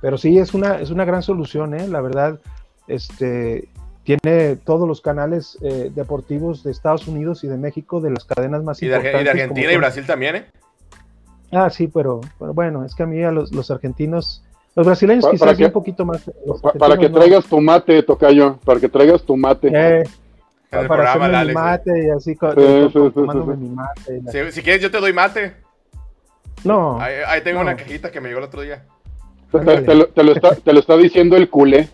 Pero 0.00 0.18
sí, 0.18 0.38
es 0.38 0.52
una, 0.52 0.80
es 0.80 0.90
una 0.90 1.04
gran 1.04 1.22
solución, 1.22 1.74
¿eh? 1.74 1.88
la 1.88 2.00
verdad. 2.00 2.38
Este, 2.92 3.68
tiene 4.04 4.56
todos 4.56 4.86
los 4.86 5.00
canales 5.00 5.56
eh, 5.62 5.90
deportivos 5.94 6.62
de 6.62 6.70
Estados 6.72 7.06
Unidos 7.08 7.42
y 7.44 7.48
de 7.48 7.56
México, 7.56 8.00
de 8.00 8.10
las 8.10 8.24
cadenas 8.24 8.62
más 8.62 8.82
Y 8.82 8.88
de, 8.88 8.96
Arge- 8.96 9.00
y 9.00 9.02
de 9.02 9.08
importantes. 9.10 9.40
Argentina 9.42 9.66
como 9.68 9.74
y 9.74 9.78
Brasil 9.78 10.06
también, 10.06 10.36
¿eh? 10.36 10.46
Ah, 11.52 11.70
sí, 11.70 11.86
pero, 11.88 12.20
pero 12.38 12.52
bueno, 12.54 12.84
es 12.84 12.94
que 12.94 13.02
a 13.02 13.06
mí 13.06 13.22
a 13.22 13.30
los, 13.30 13.52
los 13.52 13.70
argentinos, 13.70 14.42
los 14.74 14.86
brasileños 14.86 15.24
quizás 15.26 15.40
para 15.40 15.56
que- 15.56 15.66
un 15.66 15.72
poquito 15.72 16.04
más. 16.04 16.22
Pa- 16.62 16.72
para 16.72 16.96
que 16.96 17.08
no. 17.08 17.18
traigas 17.18 17.44
tu 17.46 17.60
mate, 17.60 18.02
Tocayo. 18.02 18.56
Para 18.64 18.80
que 18.80 18.88
traigas 18.88 19.22
tu 19.22 19.36
mate. 19.36 19.68
Eh, 19.68 20.04
para 20.70 20.88
programa, 20.88 21.10
hacerme 21.10 21.28
mi 21.28 21.34
Alex, 21.36 21.54
mate 21.54 22.04
y 22.06 22.10
así, 22.10 22.32
Sí, 22.32 22.38
sí, 22.92 23.10
tomándome 23.14 23.54
sí. 23.54 23.60
mi 23.60 23.68
mate. 23.68 24.22
la- 24.24 24.32
Si, 24.32 24.52
si 24.52 24.62
quieres, 24.62 24.82
yo 24.82 24.90
te 24.90 24.98
doy 24.98 25.12
mate. 25.12 25.54
No, 26.64 26.98
Ahí, 27.00 27.14
ahí 27.26 27.40
tengo 27.42 27.58
No. 27.58 27.64
una 27.70 27.76
cajita 27.76 28.10
que 28.10 28.20
me 28.20 28.28
llegó 28.28 28.38
el 28.38 28.46
otro 28.46 28.62
día. 28.62 28.84
Te, 29.50 29.58
te- 29.60 29.82
te 29.82 29.94
lo, 29.94 30.06
te 30.06 30.22
lo 30.22 30.32
está, 30.32 30.54
te 30.54 30.72
lo 30.72 30.80
está 30.80 30.96
diciendo 30.96 31.36
el 31.36 31.50
culé. 31.50 31.88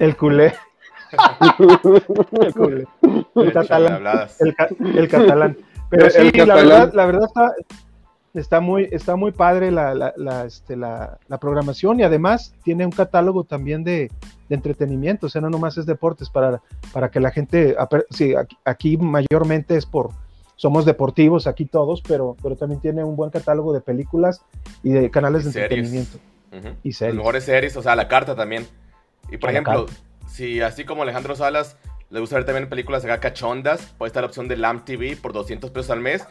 El 0.00 0.16
culé. 0.16 0.52
el 2.40 2.52
culé. 2.54 2.86
El 3.36 3.52
catalán. 3.52 4.02
El, 4.40 4.54
ca- 4.54 4.68
el 4.80 5.08
catalán. 5.08 5.56
Pero 5.88 6.10
sí, 6.10 6.30
el 6.34 6.48
la 6.48 6.54
verdad, 6.54 6.92
la 6.94 7.06
verdad 7.06 7.24
está, 7.26 7.52
está 8.34 8.60
muy, 8.60 8.88
está 8.92 9.16
muy 9.16 9.32
padre 9.32 9.70
la, 9.72 9.92
la, 9.94 10.12
la, 10.16 10.44
este, 10.44 10.76
la, 10.76 11.18
la 11.26 11.38
programación 11.38 11.98
y 11.98 12.04
además 12.04 12.54
tiene 12.62 12.84
un 12.86 12.92
catálogo 12.92 13.42
también 13.44 13.82
de, 13.82 14.08
de 14.48 14.54
entretenimiento, 14.54 15.26
o 15.26 15.28
sea, 15.28 15.40
no 15.40 15.50
nomás 15.50 15.76
es 15.78 15.86
deportes 15.86 16.30
para, 16.30 16.62
para 16.92 17.10
que 17.10 17.18
la 17.18 17.32
gente, 17.32 17.76
sí, 18.10 18.34
aquí, 18.36 18.56
aquí 18.64 18.96
mayormente 18.98 19.76
es 19.76 19.84
por, 19.84 20.10
somos 20.54 20.84
deportivos 20.84 21.48
aquí 21.48 21.64
todos, 21.64 22.02
pero, 22.02 22.36
pero 22.40 22.54
también 22.54 22.80
tiene 22.80 23.02
un 23.02 23.16
buen 23.16 23.30
catálogo 23.30 23.72
de 23.72 23.80
películas 23.80 24.44
y 24.84 24.90
de 24.90 25.10
canales 25.10 25.42
Y 25.42 25.46
de 25.46 25.52
series. 25.52 25.70
entretenimiento. 25.72 26.18
Y 26.84 26.92
series. 26.92 27.16
Mejores 27.16 27.44
series, 27.44 27.76
o 27.76 27.82
sea, 27.82 27.96
la 27.96 28.06
carta 28.06 28.36
también. 28.36 28.64
Y 29.30 29.36
por 29.36 29.50
ejemplo, 29.50 29.86
si 30.28 30.60
así 30.60 30.84
como 30.84 31.02
Alejandro 31.02 31.36
Salas 31.36 31.76
le 32.10 32.20
gusta 32.20 32.36
ver 32.36 32.44
también 32.44 32.68
películas 32.68 33.04
acá 33.04 33.20
cachondas, 33.20 33.94
puede 33.98 34.08
estar 34.08 34.22
la 34.22 34.26
opción 34.26 34.48
de 34.48 34.56
LAM 34.56 34.84
TV 34.84 35.16
por 35.16 35.32
200 35.32 35.70
pesos 35.70 35.90
al 35.90 36.00
mes. 36.00 36.26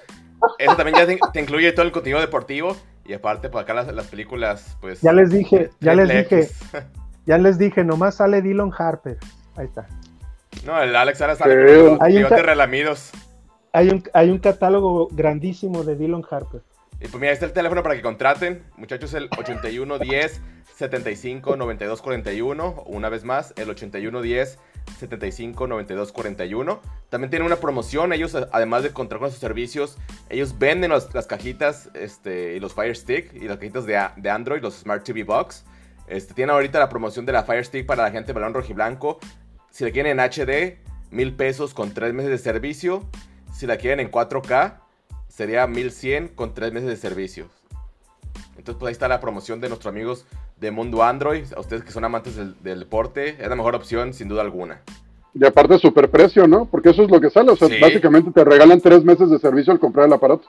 Eso 0.58 0.76
también 0.76 0.98
ya 0.98 1.06
te, 1.06 1.20
te 1.34 1.40
incluye 1.40 1.72
todo 1.72 1.86
el 1.86 1.92
contenido 1.92 2.20
deportivo. 2.20 2.76
Y 3.06 3.14
aparte, 3.14 3.50
por 3.50 3.62
acá 3.62 3.74
las, 3.74 3.92
las 3.94 4.08
películas, 4.08 4.78
pues. 4.82 5.02
Ya 5.02 5.14
les 5.14 5.32
dije, 5.32 5.72
ya 5.80 5.96
les 5.96 6.10
dije, 6.10 6.50
ya 7.26 7.38
les 7.38 7.58
dije, 7.58 7.84
nomás 7.84 8.16
sale 8.16 8.42
Dylan 8.42 8.72
Harper. 8.78 9.18
Ahí 9.56 9.66
está. 9.66 9.88
No, 10.66 10.82
el 10.82 10.96
Alex 10.96 11.18
Salas 11.18 11.38
sale 11.38 11.98
con 11.98 12.44
relamidos. 12.44 13.12
Hay 13.74 13.90
un, 13.90 14.04
hay 14.14 14.30
un 14.30 14.40
catálogo 14.40 15.08
grandísimo 15.12 15.84
de 15.84 15.96
Dylan 15.96 16.24
Harper. 16.30 16.62
Y 17.02 17.08
pues 17.08 17.16
mira, 17.16 17.32
este 17.32 17.46
es 17.46 17.50
el 17.50 17.54
teléfono 17.54 17.82
para 17.82 17.96
que 17.96 18.02
contraten. 18.02 18.64
Muchachos, 18.76 19.14
el 19.14 19.30
8110 19.38 20.42
75 20.76 21.56
92 21.56 22.02
41. 22.02 22.84
Una 22.88 23.10
vez 23.10 23.24
más, 23.24 23.54
el 23.58 23.70
8110 23.70 24.60
75 25.00 25.68
92 25.68 26.12
41. 26.12 26.82
También 27.10 27.30
tienen 27.30 27.46
una 27.46 27.56
promoción. 27.56 28.12
Ellos, 28.12 28.36
además 28.52 28.84
de 28.84 28.92
contar 28.92 29.20
con 29.20 29.32
sus 29.32 29.40
servicios, 29.40 29.98
ellos 30.30 30.60
venden 30.60 30.92
las, 30.92 31.08
cajitas 31.28 31.90
este, 31.94 32.56
y 32.56 32.60
los 32.60 32.74
Fire 32.74 32.96
Stick 32.96 33.34
y 33.34 33.48
las 33.48 33.58
cajitas 33.58 33.86
de, 33.86 34.02
de 34.18 34.30
Android, 34.30 34.62
los 34.62 34.76
Smart 34.76 35.04
TV 35.04 35.24
Box. 35.24 35.64
Este, 36.08 36.34
tienen 36.34 36.54
ahorita 36.54 36.80
la 36.80 36.90
promoción 36.90 37.26
de 37.26 37.32
la 37.32 37.44
Fire 37.44 37.64
Stick 37.64 37.86
para 37.86 38.04
la 38.04 38.12
gente 38.12 38.28
de 38.28 38.34
balón 38.34 38.54
rojiblanco. 38.54 39.20
Si 39.70 39.86
la 39.86 39.92
quieren 39.92 40.20
en 40.20 40.30
HD, 40.30 40.80
mil 41.12 41.34
pesos 41.34 41.74
con 41.74 41.94
tres 41.94 42.14
meses 42.14 42.32
de 42.32 42.38
servicio. 42.38 43.08
Si 43.54 43.68
la 43.68 43.78
quieren 43.78 44.00
en 44.00 44.12
4K, 44.12 44.80
sería 45.40 45.66
1100 45.68 46.28
con 46.36 46.54
3 46.54 46.74
meses 46.74 46.90
de 46.90 46.98
servicio. 46.98 47.46
Entonces, 48.58 48.76
pues 48.78 48.90
ahí 48.90 48.92
está 48.92 49.08
la 49.08 49.22
promoción 49.22 49.62
de 49.62 49.70
nuestros 49.70 49.90
amigos 49.90 50.26
de 50.60 50.70
Mundo 50.70 51.02
Android. 51.02 51.46
A 51.56 51.62
ustedes 51.62 51.82
que 51.86 51.92
son 51.94 52.04
amantes 52.04 52.36
del, 52.36 52.62
del 52.62 52.80
deporte, 52.80 53.38
es 53.42 53.48
la 53.48 53.56
mejor 53.56 53.74
opción, 53.74 54.14
sin 54.14 54.28
duda 54.28 54.42
alguna. 54.42 54.82
Y 55.34 55.46
aparte 55.46 55.80
super 55.80 56.10
precio, 56.12 56.46
¿no? 56.46 56.66
Porque 56.66 56.90
eso 56.90 57.04
es 57.04 57.10
lo 57.10 57.22
que 57.22 57.30
sale. 57.30 57.52
O 57.52 57.56
sea, 57.56 57.70
Sí. 57.70 57.78
básicamente 57.80 58.32
te 58.32 58.44
regalan 58.44 58.82
tres 58.82 59.06
meses 59.06 59.30
de 59.30 59.40
servicio 59.40 59.72
al 59.72 59.80
comprar 59.80 60.08
el 60.08 60.14
aparato. 60.14 60.46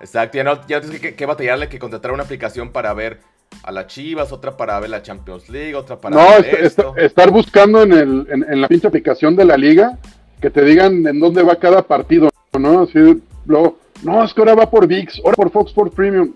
Exacto, 0.00 0.38
ya 0.38 0.44
no, 0.44 0.54
ya 0.66 0.80
tienes 0.80 0.98
que, 0.98 1.14
que 1.14 1.26
batallarle 1.26 1.68
que 1.68 1.78
contratar 1.78 2.12
una 2.12 2.22
aplicación 2.22 2.70
para 2.72 2.94
ver 2.94 3.20
a 3.62 3.72
las 3.72 3.88
Chivas, 3.88 4.32
otra 4.32 4.56
para 4.56 4.80
ver 4.80 4.88
la 4.88 5.02
Champions 5.02 5.50
League, 5.50 5.74
otra 5.74 6.00
para 6.00 6.16
no, 6.16 6.30
ver 6.30 6.46
est- 6.46 6.52
est- 6.54 6.62
esto. 6.78 6.94
estar 6.96 7.30
buscando 7.30 7.82
en, 7.82 7.92
el, 7.92 8.26
en, 8.30 8.46
en 8.50 8.60
la 8.62 8.68
pinche 8.68 8.86
aplicación 8.88 9.36
de 9.36 9.44
la 9.44 9.58
liga 9.58 9.98
que 10.40 10.48
te 10.48 10.64
digan 10.64 11.06
en 11.06 11.20
dónde 11.20 11.42
va 11.42 11.56
cada 11.56 11.82
partido, 11.82 12.30
¿no? 12.58 12.84
Así, 12.84 13.22
luego, 13.46 13.78
no, 14.02 14.24
es 14.24 14.32
que 14.34 14.40
ahora 14.40 14.54
va 14.54 14.70
por 14.70 14.86
VIX, 14.86 15.20
ahora 15.24 15.36
por 15.36 15.50
Fox 15.50 15.70
Sports 15.70 15.94
Premium, 15.94 16.32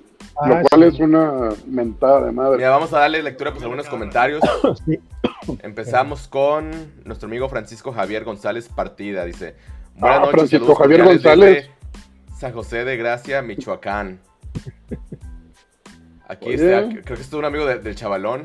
lo 0.46 0.54
Ah, 0.56 0.62
cual 0.68 0.82
sí. 0.82 0.88
es 0.96 1.00
una 1.00 1.50
mentada 1.66 2.24
de 2.26 2.32
madre. 2.32 2.56
Mira, 2.58 2.70
vamos 2.70 2.92
a 2.92 2.98
darle 3.00 3.22
lectura 3.22 3.50
pues, 3.52 3.62
a 3.62 3.66
algunos 3.66 3.88
comentarios. 3.88 4.42
Sí. 4.86 4.98
Empezamos 5.62 6.26
con 6.26 6.70
nuestro 7.04 7.26
amigo 7.28 7.48
Francisco 7.50 7.92
Javier 7.92 8.24
González 8.24 8.68
Partida. 8.68 9.24
Dice: 9.26 9.54
Buenas 9.96 10.16
Ah, 10.18 10.20
noches, 10.20 10.30
Francisco 10.32 10.64
saludos 10.66 10.78
Javier 10.78 11.04
González. 11.04 11.70
San 12.38 12.52
José 12.52 12.84
de 12.84 12.96
Gracia, 12.96 13.42
Michoacán. 13.42 14.20
Aquí 16.28 16.46
Oye. 16.48 16.54
está, 16.54 16.88
creo 17.02 17.16
que 17.16 17.22
es 17.22 17.32
un 17.32 17.44
amigo 17.44 17.66
de- 17.66 17.78
del 17.78 17.94
chavalón. 17.94 18.44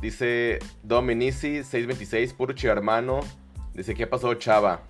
Dice 0.00 0.58
Dominici 0.82 1.64
626, 1.64 2.34
puro 2.34 2.54
hermano. 2.62 3.20
Dice, 3.74 3.94
¿qué 3.94 4.06
pasó, 4.06 4.34
chava? 4.34 4.82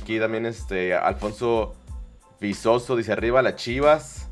Aquí 0.00 0.18
también 0.18 0.46
este 0.46 0.94
Alfonso 0.94 1.74
Visoso 2.40 2.96
dice 2.96 3.12
arriba 3.12 3.42
las 3.42 3.56
chivas. 3.56 4.28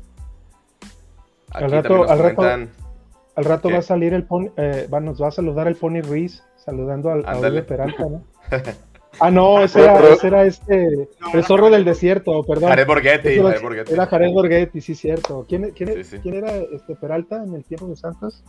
Aquí 1.51 1.63
Al 1.65 1.71
rato- 1.71 3.69
va 3.69 3.79
a 3.79 3.81
salir 3.81 4.13
el 4.13 4.23
pony, 4.25 4.47
eh, 4.57 4.87
va- 4.93 4.99
nos 5.01 5.21
va 5.21 5.27
a 5.27 5.31
saludar 5.31 5.67
el 5.67 5.75
Pony 5.75 6.01
Ruiz, 6.01 6.43
saludando 6.57 7.11
al 7.11 7.65
Peralta, 7.65 8.03
¿no? 8.03 8.23
Ah, 9.21 9.31
no, 9.31 9.61
ese 9.63 9.81
era, 9.81 9.97
ese 10.09 10.27
era 10.27 10.43
este, 10.43 11.07
el 11.33 11.43
zorro 11.45 11.69
del 11.69 11.85
desierto, 11.85 12.43
perdón. 12.43 12.67
Jared 12.67 12.85
Borghetti, 12.85 13.29
era- 13.29 13.43
Jared 13.43 13.61
Borghetti. 13.61 13.93
Era 13.93 14.05
Jared 14.07 14.31
Borghetti, 14.33 14.81
sí, 14.81 14.93
cierto. 14.93 15.45
¿Quién, 15.47 15.71
quién, 15.71 15.93
Sí, 15.93 16.03
sí. 16.03 16.17
quién 16.19 16.35
era 16.35 16.53
este 16.53 16.95
Peralta 16.97 17.41
en 17.41 17.53
el 17.53 17.63
tiempo 17.63 17.87
de 17.87 17.95
Santos? 17.95 18.43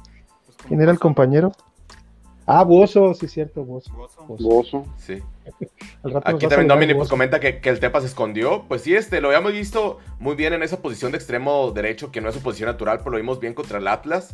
Pues 0.45 0.57
¿Quién 0.67 0.81
era 0.83 0.91
el 0.91 0.99
compañero? 0.99 1.53
Ah, 2.47 2.63
Bozo, 2.63 3.13
sí, 3.15 3.27
cierto, 3.29 3.65
Bozo. 3.65 3.93
Bozo. 3.93 4.25
Bozo. 4.25 4.45
Gozo. 4.49 4.85
Sí. 4.97 5.21
Aquí 6.25 6.47
también 6.47 6.69
Domini 6.69 6.95
pues 6.95 7.09
comenta 7.09 7.41
que, 7.41 7.61
que 7.61 7.69
el 7.69 7.81
Tepa 7.81 8.01
se 8.01 8.07
escondió. 8.07 8.65
Pues 8.69 8.83
sí, 8.83 8.95
este, 8.95 9.21
lo 9.21 9.29
habíamos 9.29 9.53
visto 9.53 9.99
muy 10.21 10.37
bien 10.37 10.53
en 10.53 10.63
esa 10.63 10.81
posición 10.81 11.11
de 11.13 11.19
extremo 11.19 11.73
derecho, 11.73 12.13
que 12.13 12.21
no 12.21 12.29
es 12.29 12.35
su 12.37 12.43
posición 12.43 12.69
natural, 12.69 12.99
pero 12.99 13.11
lo 13.13 13.17
vimos 13.17 13.41
bien 13.41 13.53
contra 13.55 13.79
el 13.79 13.89
Atlas. 13.89 14.29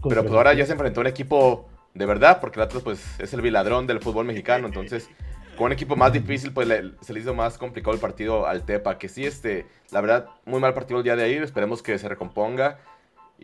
Contra 0.00 0.08
Pero 0.08 0.22
pues 0.22 0.30
el- 0.32 0.36
ahora 0.38 0.54
ya 0.54 0.66
se 0.66 0.72
enfrentó 0.72 1.00
a 1.00 1.02
un 1.02 1.06
equipo 1.06 1.68
de 1.94 2.06
verdad, 2.06 2.40
porque 2.40 2.58
el 2.58 2.64
Atlas 2.64 2.82
pues 2.82 3.20
es 3.20 3.32
el 3.32 3.42
viladrón 3.42 3.86
del 3.86 4.00
fútbol 4.00 4.24
mexicano, 4.26 4.66
entonces 4.66 5.08
con 5.56 5.66
un 5.66 5.72
equipo 5.72 5.94
más 5.94 6.12
difícil 6.12 6.52
pues 6.52 6.66
le- 6.66 6.92
se 7.02 7.12
le 7.12 7.20
hizo 7.20 7.34
más 7.34 7.58
complicado 7.58 7.94
el 7.94 8.00
partido 8.00 8.46
al 8.46 8.64
Tepa, 8.64 8.98
que 8.98 9.08
sí, 9.08 9.24
este, 9.24 9.66
la 9.92 10.00
verdad, 10.00 10.26
muy 10.46 10.58
mal 10.58 10.74
partido 10.74 10.98
el 10.98 11.04
día 11.04 11.14
de 11.14 11.24
ayer, 11.24 11.42
esperemos 11.44 11.82
que 11.82 11.96
se 11.98 12.08
recomponga. 12.08 12.78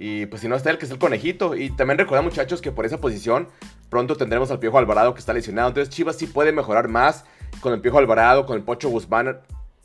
Y 0.01 0.27
pues 0.27 0.43
si 0.43 0.49
no 0.49 0.55
está 0.55 0.71
él, 0.71 0.79
que 0.79 0.85
es 0.85 0.93
el 0.93 0.99
conejito. 0.99 1.57
Y 1.57 1.71
también 1.71 1.99
recordar 1.99 2.23
muchachos 2.23 2.61
que 2.61 2.71
por 2.71 2.87
esa 2.87 2.99
posición 3.01 3.49
pronto 3.91 4.17
tendremos 4.17 4.51
al 4.51 4.59
Piojo 4.59 4.79
Alvarado 4.79 5.15
que 5.15 5.21
está 5.21 5.33
lesionado. 5.33 5.69
Entonces 5.69 5.95
Chivas 5.95 6.17
sí 6.17 6.27
puede 6.27 6.53
mejorar 6.53 6.89
más 6.89 7.25
con 7.61 7.73
el 7.73 7.81
Piojo 7.81 7.99
Alvarado, 7.99 8.47
con 8.47 8.57
el 8.57 8.63
Pocho 8.63 8.89
Guzmán, 8.89 9.41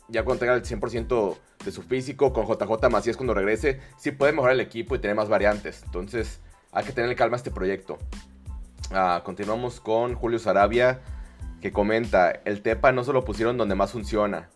ya 0.08 0.24
cuando 0.24 0.40
tenga 0.40 0.54
el 0.54 0.62
100% 0.62 1.36
de 1.64 1.72
su 1.72 1.82
físico, 1.82 2.32
con 2.32 2.46
JJ 2.46 2.90
Macías 2.90 3.16
cuando 3.16 3.34
regrese, 3.34 3.80
sí 3.96 4.12
puede 4.12 4.32
mejorar 4.32 4.54
el 4.54 4.60
equipo 4.60 4.94
y 4.94 4.98
tener 4.98 5.16
más 5.16 5.28
variantes. 5.28 5.82
Entonces 5.84 6.40
hay 6.72 6.84
que 6.84 6.92
tenerle 6.92 7.16
calma 7.16 7.36
a 7.36 7.38
este 7.38 7.50
proyecto. 7.50 7.98
Ah, 8.92 9.22
continuamos 9.24 9.80
con 9.80 10.14
Julio 10.14 10.38
Sarabia 10.38 11.00
que 11.64 11.72
comenta, 11.72 12.30
el 12.44 12.60
Tepa 12.60 12.92
no 12.92 13.04
se 13.04 13.12
lo 13.14 13.24
pusieron 13.24 13.56
donde 13.56 13.74
más 13.74 13.90
funciona. 13.90 14.50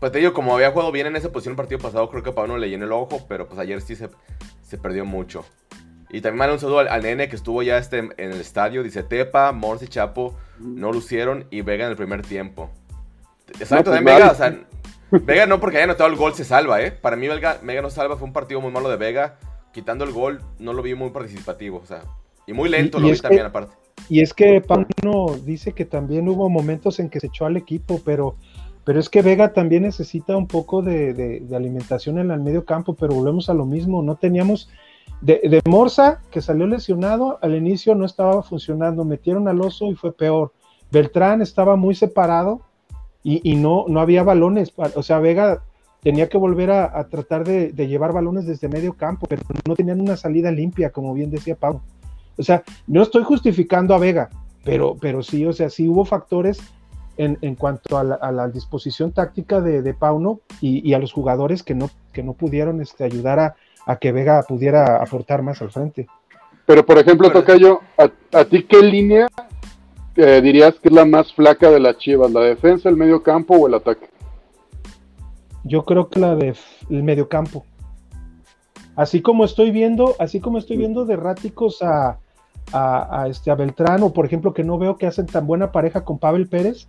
Pues 0.00 0.12
te 0.12 0.18
digo, 0.18 0.32
como 0.32 0.54
había 0.54 0.70
jugado 0.70 0.90
bien 0.92 1.08
en 1.08 1.16
esa 1.16 1.30
posición 1.30 1.52
el 1.52 1.56
partido 1.56 1.78
pasado, 1.78 2.08
creo 2.08 2.22
que 2.22 2.30
a 2.30 2.34
Pablo 2.34 2.56
le 2.56 2.70
llenó 2.70 2.86
el 2.86 2.92
ojo, 2.92 3.26
pero 3.28 3.46
pues 3.46 3.58
ayer 3.58 3.82
sí 3.82 3.96
se, 3.96 4.08
se 4.62 4.78
perdió 4.78 5.04
mucho. 5.04 5.44
Y 6.10 6.20
también 6.20 6.38
manda 6.38 6.54
un 6.54 6.60
saludo 6.60 6.78
al, 6.80 6.88
al 6.88 7.02
nene 7.02 7.28
que 7.28 7.36
estuvo 7.36 7.62
ya 7.62 7.76
este 7.78 7.98
en 7.98 8.12
el 8.16 8.40
estadio. 8.40 8.82
Dice 8.82 9.02
Tepa, 9.02 9.52
Morse 9.52 9.84
y 9.84 9.88
Chapo 9.88 10.34
no 10.58 10.90
lucieron 10.92 11.44
y 11.50 11.60
Vega 11.62 11.84
en 11.84 11.90
el 11.90 11.96
primer 11.96 12.22
tiempo. 12.22 12.70
Exacto, 13.60 13.76
No, 13.76 13.82
pues, 13.84 13.96
también 13.96 14.16
Vega, 14.16 14.30
o 14.30 14.34
sea, 14.34 14.58
Vega 15.26 15.46
no 15.46 15.60
porque 15.60 15.76
haya 15.78 15.84
anotado 15.84 16.08
el 16.10 16.16
gol 16.16 16.34
se 16.34 16.44
salva, 16.44 16.82
¿eh? 16.82 16.90
Para 16.92 17.16
mí 17.16 17.28
Vega, 17.28 17.58
Vega 17.62 17.82
no 17.82 17.90
salva, 17.90 18.16
fue 18.16 18.26
un 18.26 18.32
partido 18.32 18.60
muy 18.60 18.70
malo 18.72 18.88
de 18.88 18.96
Vega. 18.96 19.36
Quitando 19.72 20.04
el 20.04 20.12
gol, 20.12 20.40
no 20.58 20.72
lo 20.72 20.82
vi 20.82 20.94
muy 20.94 21.10
participativo, 21.10 21.80
o 21.82 21.86
sea, 21.86 22.00
y 22.46 22.52
muy 22.54 22.68
lento 22.70 22.98
Y- 22.98 23.00
y 23.00 23.02
lo 23.02 23.06
vi 23.08 23.12
es 23.12 23.20
que- 23.20 23.28
también 23.28 23.46
aparte. 23.46 23.74
Y 24.08 24.20
es 24.22 24.32
que 24.32 24.60
Pauno 24.62 25.36
dice 25.44 25.72
que 25.72 25.84
también 25.84 26.28
hubo 26.28 26.48
momentos 26.48 26.98
en 27.00 27.10
que 27.10 27.20
se 27.20 27.26
echó 27.26 27.44
al 27.46 27.56
equipo, 27.58 28.00
pero, 28.04 28.36
pero 28.84 28.98
es 29.00 29.08
que 29.10 29.20
Vega 29.22 29.52
también 29.52 29.82
necesita 29.82 30.36
un 30.36 30.46
poco 30.46 30.80
de, 30.82 31.12
de- 31.12 31.40
de 31.40 31.56
alimentación 31.56 32.18
en 32.18 32.30
el 32.30 32.40
medio 32.40 32.64
campo, 32.64 32.94
pero 32.94 33.14
volvemos 33.14 33.50
a 33.50 33.54
lo 33.54 33.66
mismo, 33.66 34.02
no 34.02 34.14
teníamos 34.16 34.70
de, 35.20 35.40
de 35.44 35.60
Morsa, 35.68 36.20
que 36.30 36.40
salió 36.40 36.66
lesionado, 36.66 37.38
al 37.42 37.54
inicio 37.54 37.94
no 37.94 38.04
estaba 38.04 38.42
funcionando, 38.42 39.04
metieron 39.04 39.48
al 39.48 39.60
oso 39.60 39.86
y 39.86 39.94
fue 39.94 40.12
peor. 40.12 40.52
Beltrán 40.90 41.42
estaba 41.42 41.76
muy 41.76 41.94
separado 41.94 42.60
y, 43.22 43.40
y 43.50 43.56
no, 43.56 43.84
no 43.88 44.00
había 44.00 44.22
balones, 44.22 44.72
o 44.76 45.02
sea, 45.02 45.18
Vega 45.18 45.62
tenía 46.02 46.28
que 46.28 46.38
volver 46.38 46.70
a, 46.70 46.98
a 46.98 47.08
tratar 47.08 47.44
de, 47.44 47.72
de 47.72 47.88
llevar 47.88 48.12
balones 48.12 48.46
desde 48.46 48.68
medio 48.68 48.94
campo, 48.94 49.26
pero 49.28 49.42
no 49.66 49.74
tenían 49.74 50.00
una 50.00 50.16
salida 50.16 50.50
limpia, 50.50 50.90
como 50.90 51.12
bien 51.14 51.30
decía 51.30 51.56
Pau. 51.56 51.80
O 52.36 52.42
sea, 52.42 52.62
no 52.86 53.02
estoy 53.02 53.24
justificando 53.24 53.94
a 53.94 53.98
Vega, 53.98 54.30
pero, 54.64 54.96
pero 55.00 55.22
sí, 55.22 55.44
o 55.44 55.52
sea, 55.52 55.68
sí 55.70 55.88
hubo 55.88 56.04
factores 56.04 56.60
en, 57.16 57.36
en 57.40 57.56
cuanto 57.56 57.98
a 57.98 58.04
la, 58.04 58.14
a 58.14 58.30
la 58.30 58.48
disposición 58.48 59.10
táctica 59.10 59.60
de, 59.60 59.82
de 59.82 59.94
Pauno 59.94 60.40
y, 60.60 60.88
y 60.88 60.94
a 60.94 61.00
los 61.00 61.12
jugadores 61.12 61.64
que 61.64 61.74
no, 61.74 61.90
que 62.12 62.22
no 62.22 62.34
pudieron 62.34 62.80
este, 62.80 63.02
ayudar 63.02 63.40
a, 63.40 63.56
a 63.88 63.96
que 63.96 64.12
Vega 64.12 64.44
pudiera 64.46 64.96
aportar 65.02 65.40
más 65.42 65.62
al 65.62 65.70
frente. 65.72 66.06
Pero, 66.66 66.84
por 66.84 66.98
ejemplo, 66.98 67.32
Tocayo, 67.32 67.80
¿a, 67.96 68.38
a 68.38 68.44
ti 68.44 68.64
qué 68.64 68.82
línea 68.82 69.26
eh, 70.14 70.40
dirías 70.42 70.74
que 70.74 70.88
es 70.88 70.94
la 70.94 71.06
más 71.06 71.32
flaca 71.32 71.70
de 71.70 71.80
las 71.80 71.96
Chivas? 71.96 72.30
¿La 72.30 72.42
defensa, 72.42 72.90
el 72.90 72.96
medio 72.96 73.22
campo 73.22 73.56
o 73.56 73.66
el 73.66 73.72
ataque? 73.72 74.06
Yo 75.64 75.84
creo 75.86 76.10
que 76.10 76.20
la 76.20 76.36
de 76.36 76.48
f- 76.48 76.86
el 76.90 77.02
mediocampo. 77.02 77.64
Así 78.94 79.22
como 79.22 79.44
estoy 79.46 79.70
viendo, 79.70 80.14
así 80.18 80.38
como 80.40 80.58
estoy 80.58 80.76
viendo 80.76 81.06
de 81.06 81.16
ráticos 81.16 81.80
a, 81.82 82.18
a, 82.72 83.22
a 83.22 83.28
este, 83.28 83.50
a 83.50 83.54
Beltrán, 83.54 84.02
o 84.02 84.12
por 84.12 84.26
ejemplo, 84.26 84.52
que 84.52 84.64
no 84.64 84.76
veo 84.76 84.98
que 84.98 85.06
hacen 85.06 85.24
tan 85.26 85.46
buena 85.46 85.72
pareja 85.72 86.04
con 86.04 86.18
Pavel 86.18 86.46
Pérez. 86.48 86.88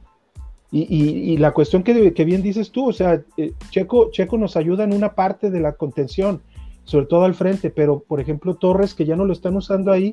Y, 0.72 0.82
y- 0.82 1.34
y 1.34 1.38
la 1.38 1.52
cuestión 1.52 1.82
que, 1.82 2.14
que 2.14 2.26
bien 2.26 2.44
dices 2.44 2.72
tú, 2.72 2.90
o 2.90 2.94
sea, 2.94 3.22
eh, 3.38 3.54
Checo, 3.70 4.12
Checo 4.12 4.38
nos 4.38 4.56
ayuda 4.58 4.84
en 4.84 4.94
una 4.94 5.16
parte 5.16 5.50
de 5.50 5.62
la 5.62 5.72
contención, 5.74 6.42
sobre 6.90 7.06
todo 7.06 7.24
al 7.26 7.36
frente, 7.36 7.70
pero 7.70 8.00
por 8.00 8.20
ejemplo, 8.20 8.56
Torres, 8.56 8.96
que 8.96 9.06
ya 9.06 9.16
no 9.16 9.24
lo 9.26 9.34
están 9.34 9.56
usando 9.56 9.92
ahí, 9.92 10.12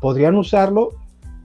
podrían 0.00 0.34
usarlo, 0.34 0.88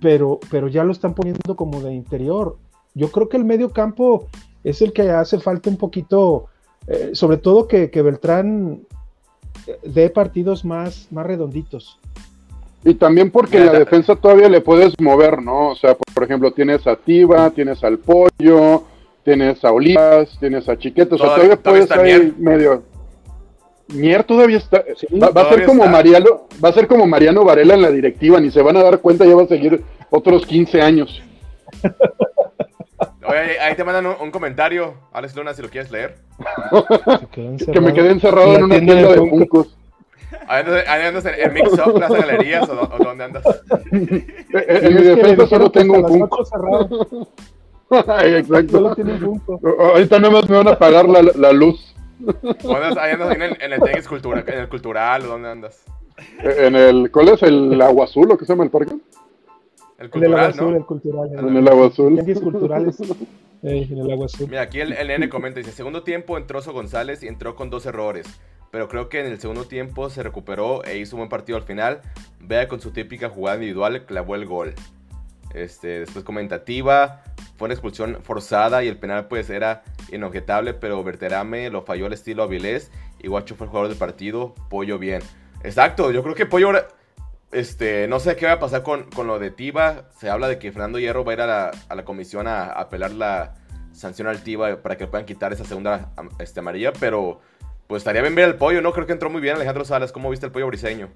pero, 0.01 0.39
pero 0.49 0.68
ya 0.68 0.84
lo 0.84 0.91
están 0.91 1.14
poniendo 1.14 1.55
como 1.55 1.80
de 1.82 1.93
interior. 1.93 2.58
Yo 2.95 3.12
creo 3.12 3.30
que 3.30 3.38
el 3.38 3.45
medio 3.45 3.70
campo 3.70 4.26
es 4.64 4.82
el 4.82 4.93
que 4.93 5.12
hace 5.12 5.39
falta 5.39 5.70
un 5.70 5.78
poquito, 5.78 6.45
eh, 6.88 7.12
sobre 7.14 7.38
todo 7.38 7.68
que, 7.68 7.91
que 7.91 8.01
Beltrán 8.01 8.80
eh, 9.68 9.78
dé 9.84 10.10
partidos 10.10 10.66
más, 10.66 11.08
más 11.12 11.28
redonditos. 11.28 11.99
Y 12.84 12.95
también 12.95 13.30
porque 13.30 13.60
la 13.60 13.74
defensa 13.74 14.16
todavía 14.16 14.49
le 14.49 14.62
puedes 14.62 14.99
mover, 14.99 15.39
¿no? 15.39 15.70
O 15.70 15.76
sea, 15.76 15.93
por, 15.93 16.12
por 16.16 16.24
ejemplo, 16.24 16.51
tienes 16.51 16.88
a 16.88 16.95
Tiva, 16.95 17.51
tienes 17.51 17.84
al 17.84 17.99
Pollo, 17.99 18.86
tienes 19.24 19.64
a 19.64 19.72
Olivas, 19.72 20.36
tienes 20.39 20.68
a 20.68 20.76
Chiquete, 20.80 21.14
o 21.14 21.18
sea, 21.20 21.28
Todavía- 21.28 21.58
todavía, 21.58 21.86
puedes 21.86 21.91
ahí 21.91 22.34
medio... 22.39 22.82
Mier 23.90 24.24
todavía 24.24 24.58
está... 24.58 24.84
Sí, 24.96 25.08
va, 25.18 25.30
va 25.30 25.42
a 25.44 25.50
ser 25.50 25.66
como 25.66 25.84
está. 25.84 25.92
Mariano, 25.92 26.48
va 26.64 26.70
a 26.70 26.74
ser 26.74 26.88
como 26.88 27.08
Mariano 27.08 27.44
Varela 27.46 27.74
en 27.76 27.82
la 27.82 27.92
directiva, 27.92 28.40
ni 28.40 28.52
se 28.52 28.62
van 28.62 28.78
a 28.78 28.84
dar 28.84 29.00
cuenta, 29.00 29.26
ya 29.26 29.36
va 29.36 29.44
a 29.44 29.48
seguir 29.48 29.84
otros 30.10 30.46
15 30.46 30.82
años. 30.82 31.22
Oye, 33.30 33.60
ahí- 33.60 33.76
te 33.76 33.84
mandan 33.84 34.06
un, 34.08 34.16
un 34.22 34.32
comentario, 34.32 34.94
Alex 35.12 35.36
Luna, 35.36 35.54
si 35.54 35.62
lo 35.62 35.70
quieres 35.70 35.92
leer. 35.92 36.16
Que 37.32 37.82
me 37.82 37.94
quedé 37.94 38.12
encerrado 38.12 38.56
En 38.56 38.64
una 38.64 38.76
tienda 38.76 38.94
tienda 38.94 39.10
de 39.10 39.14
de 39.16 39.20
Funko. 39.30 39.38
Funkos. 39.38 39.78
Ahí 40.48 40.62
andas, 40.64 40.84
ahí 40.88 41.02
andas 41.06 41.26
en, 41.26 41.34
en 41.42 41.54
Mix 41.54 41.72
Up, 41.74 41.94
Plaza 41.96 42.18
Galerías, 42.18 42.70
o, 42.70 42.76
do- 42.76 42.90
o 43.00 43.04
dónde 43.04 43.24
andas. 43.26 43.44
Eh, 43.92 44.26
eh, 44.54 44.80
En 44.84 44.96
mi 44.96 45.02
defensa 45.02 45.48
solo 45.48 45.70
tengo 45.70 45.96
un 45.96 46.02
las 46.04 46.12
Funko. 46.12 47.28
Exacto. 48.24 48.72
Solo 48.72 48.96
tiene 48.96 49.14
un 49.14 49.42
Funko. 49.42 49.60
Ahorita 49.80 50.20
nada 50.20 50.34
más 50.34 50.50
me 50.50 50.58
van 50.58 50.68
a 50.70 50.72
apagar 50.72 51.08
la, 51.08 51.22
la 51.22 51.52
luz. 51.52 51.94
¿O 52.63 52.76
andas, 52.76 52.97
ahí 52.97 53.13
andas 53.13 53.36
en 53.36 53.41
el, 53.41 53.61
en 53.61 53.74
el 53.74 53.82
tenis 53.82 54.07
cultura, 54.07 54.43
en 54.47 54.59
el 54.59 54.70
cultural, 54.70 55.24
o 55.24 55.28
dónde 55.28 55.49
andas. 55.49 55.84
En 56.39 56.76
el, 56.76 57.11
¿cuál 57.11 57.30
es 57.30 57.43
el 57.43 57.80
agua 57.82 58.05
azul 58.05 58.32
o 58.32 58.38
qué 58.38 58.45
se 58.45 58.53
llama 58.53 58.63
el 58.63 58.72
parque? 58.72 58.95
El 59.99 60.09
El 60.13 60.22
del 60.22 60.34
agua 60.34 60.47
cultural, 60.47 60.49
azul, 60.49 60.72
¿no? 60.72 60.78
el 60.78 60.86
cultural. 60.86 61.30
En 61.49 61.57
el 61.57 61.68
agua 61.68 61.88
azul. 61.88 62.13
Tianguis 62.13 62.39
culturales. 62.39 62.99
eh, 63.63 63.88
en 63.89 63.97
el 63.97 64.11
agua 64.11 64.26
azul. 64.26 64.47
Mira, 64.49 64.61
aquí 64.61 64.80
el, 64.80 64.93
el 64.93 65.07
nene 65.07 65.30
comenta, 65.30 65.59
dice, 65.59 65.72
segundo 65.72 66.03
tiempo 66.03 66.38
entró 66.38 66.61
So 66.61 66.74
González 66.74 67.24
y 67.24 67.28
entró 67.28 67.55
con 67.55 67.70
dos 67.70 67.86
errores, 67.86 68.28
pero 68.72 68.88
creo 68.88 69.09
que 69.09 69.20
en 69.20 69.28
el 69.28 69.39
segundo 69.39 69.65
tiempo 69.65 70.09
se 70.09 70.24
recuperó 70.24 70.84
e 70.84 70.97
hizo 70.97 71.15
un 71.15 71.22
buen 71.22 71.30
partido 71.30 71.57
al 71.57 71.63
final. 71.63 72.01
Vea 72.39 72.68
con 72.68 72.80
su 72.80 72.91
típica 72.91 73.30
jugada 73.30 73.57
individual, 73.57 74.05
clavó 74.05 74.36
el 74.36 74.45
gol. 74.45 74.74
Este, 75.54 76.02
después 76.02 76.26
comentativa, 76.26 77.24
fue 77.58 77.66
una 77.66 77.74
expulsión 77.74 78.20
forzada 78.22 78.84
y 78.84 78.88
el 78.88 78.98
penal 78.98 79.28
pues 79.28 79.50
era 79.50 79.84
inobjetable, 80.12 80.74
pero 80.74 81.04
Berterame 81.04 81.70
lo 81.70 81.82
falló 81.82 82.06
al 82.06 82.14
estilo 82.14 82.43
Avilés 82.43 82.91
y 83.20 83.28
Guacho 83.28 83.56
fue 83.56 83.66
el 83.66 83.70
jugador 83.70 83.89
del 83.89 83.98
partido, 83.98 84.54
Pollo 84.70 85.00
bien. 85.00 85.22
Exacto, 85.64 86.12
yo 86.12 86.22
creo 86.22 86.36
que 86.36 86.45
Pollo 86.45 86.72
este, 87.52 88.08
no 88.08 88.20
sé 88.20 88.36
qué 88.36 88.45
va 88.45 88.54
a 88.54 88.60
pasar 88.60 88.84
con, 88.84 89.10
con 89.10 89.26
lo 89.26 89.39
de 89.39 89.52
Tiva, 89.52 90.10
se 90.18 90.30
habla 90.30 90.48
de 90.48 90.60
que 90.60 90.72
Fernando 90.72 91.00
Hierro 91.00 91.24
va 91.24 91.32
a 91.32 91.36
ir 91.36 91.41
a 91.41 91.48
la, 91.48 91.72
a 91.89 91.95
la 91.95 92.06
comisión 92.06 92.48
a, 92.48 92.66
a 92.66 92.82
apelar 92.82 93.12
la 93.12 93.56
sanción 93.93 94.28
al 94.28 94.43
Tiva 94.43 94.82
para 94.82 94.98
que 94.98 95.08
puedan 95.08 95.26
quitar 95.26 95.54
esa 95.54 95.66
segunda 95.66 96.12
este, 96.39 96.60
amarilla, 96.60 96.93
pero 96.93 97.39
pues 97.88 98.02
estaría 98.02 98.22
bien 98.22 98.36
ver 98.36 98.45
al 98.45 98.56
Pollo, 98.56 98.82
¿no? 98.82 98.91
Creo 98.91 99.08
que 99.08 99.14
entró 99.14 99.30
muy 99.30 99.41
bien 99.41 99.56
Alejandro 99.56 99.86
Salas, 99.86 100.12
¿cómo 100.12 100.30
viste 100.30 100.45
el 100.45 100.52
Pollo 100.52 100.68
briseño? 100.68 101.10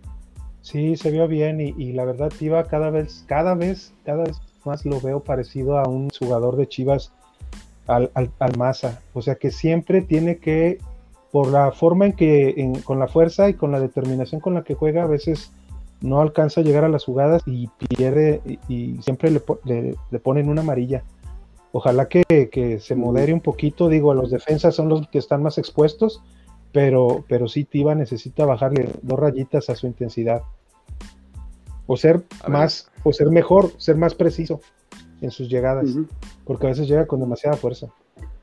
Sí, 0.61 0.95
se 0.95 1.11
vio 1.11 1.27
bien 1.27 1.59
y, 1.59 1.73
y 1.77 1.93
la 1.93 2.05
verdad 2.05 2.31
Tiva 2.37 2.65
cada 2.65 2.89
vez, 2.89 3.23
cada 3.27 3.55
vez, 3.55 3.93
cada 4.05 4.23
vez 4.23 4.39
más 4.65 4.85
lo 4.85 5.01
veo 5.01 5.21
parecido 5.21 5.77
a 5.77 5.87
un 5.87 6.09
jugador 6.09 6.55
de 6.55 6.67
Chivas 6.67 7.11
al, 7.87 8.11
al, 8.13 8.31
al 8.39 8.57
Maza. 8.57 9.01
O 9.13 9.21
sea 9.21 9.35
que 9.35 9.51
siempre 9.51 10.01
tiene 10.01 10.37
que, 10.37 10.77
por 11.31 11.47
la 11.47 11.71
forma 11.71 12.05
en 12.07 12.13
que, 12.13 12.53
en, 12.57 12.75
con 12.81 12.99
la 12.99 13.07
fuerza 13.07 13.49
y 13.49 13.53
con 13.53 13.71
la 13.71 13.79
determinación 13.79 14.41
con 14.41 14.53
la 14.53 14.63
que 14.63 14.75
juega, 14.75 15.03
a 15.03 15.07
veces 15.07 15.51
no 16.01 16.19
alcanza 16.19 16.61
a 16.61 16.63
llegar 16.63 16.83
a 16.83 16.89
las 16.89 17.05
jugadas 17.05 17.43
y 17.45 17.67
pierde 17.89 18.41
y, 18.45 18.73
y 18.73 19.01
siempre 19.01 19.29
le, 19.31 19.41
le, 19.65 19.95
le, 20.09 20.19
ponen 20.19 20.49
una 20.49 20.61
amarilla. 20.61 21.03
Ojalá 21.73 22.07
que, 22.07 22.23
que, 22.51 22.79
se 22.79 22.95
modere 22.95 23.33
un 23.33 23.39
poquito, 23.39 23.87
digo, 23.87 24.13
los 24.13 24.31
defensas 24.31 24.75
son 24.75 24.89
los 24.89 25.07
que 25.07 25.19
están 25.19 25.41
más 25.41 25.57
expuestos, 25.57 26.21
pero, 26.71 27.25
pero 27.27 27.47
sí 27.47 27.63
Tiva 27.63 27.95
necesita 27.95 28.45
bajarle 28.45 28.89
dos 29.01 29.19
rayitas 29.19 29.69
a 29.69 29.75
su 29.75 29.87
intensidad. 29.87 30.43
O 31.87 31.97
ser 31.97 32.21
más, 32.47 32.89
o 33.03 33.11
ser 33.11 33.29
mejor, 33.29 33.71
ser 33.77 33.97
más 33.97 34.15
preciso 34.15 34.61
en 35.21 35.31
sus 35.31 35.49
llegadas, 35.49 35.89
uh 35.89 35.99
-huh. 35.99 36.07
porque 36.45 36.67
a 36.67 36.69
veces 36.69 36.87
llega 36.87 37.05
con 37.05 37.19
demasiada 37.19 37.57
fuerza. 37.57 37.87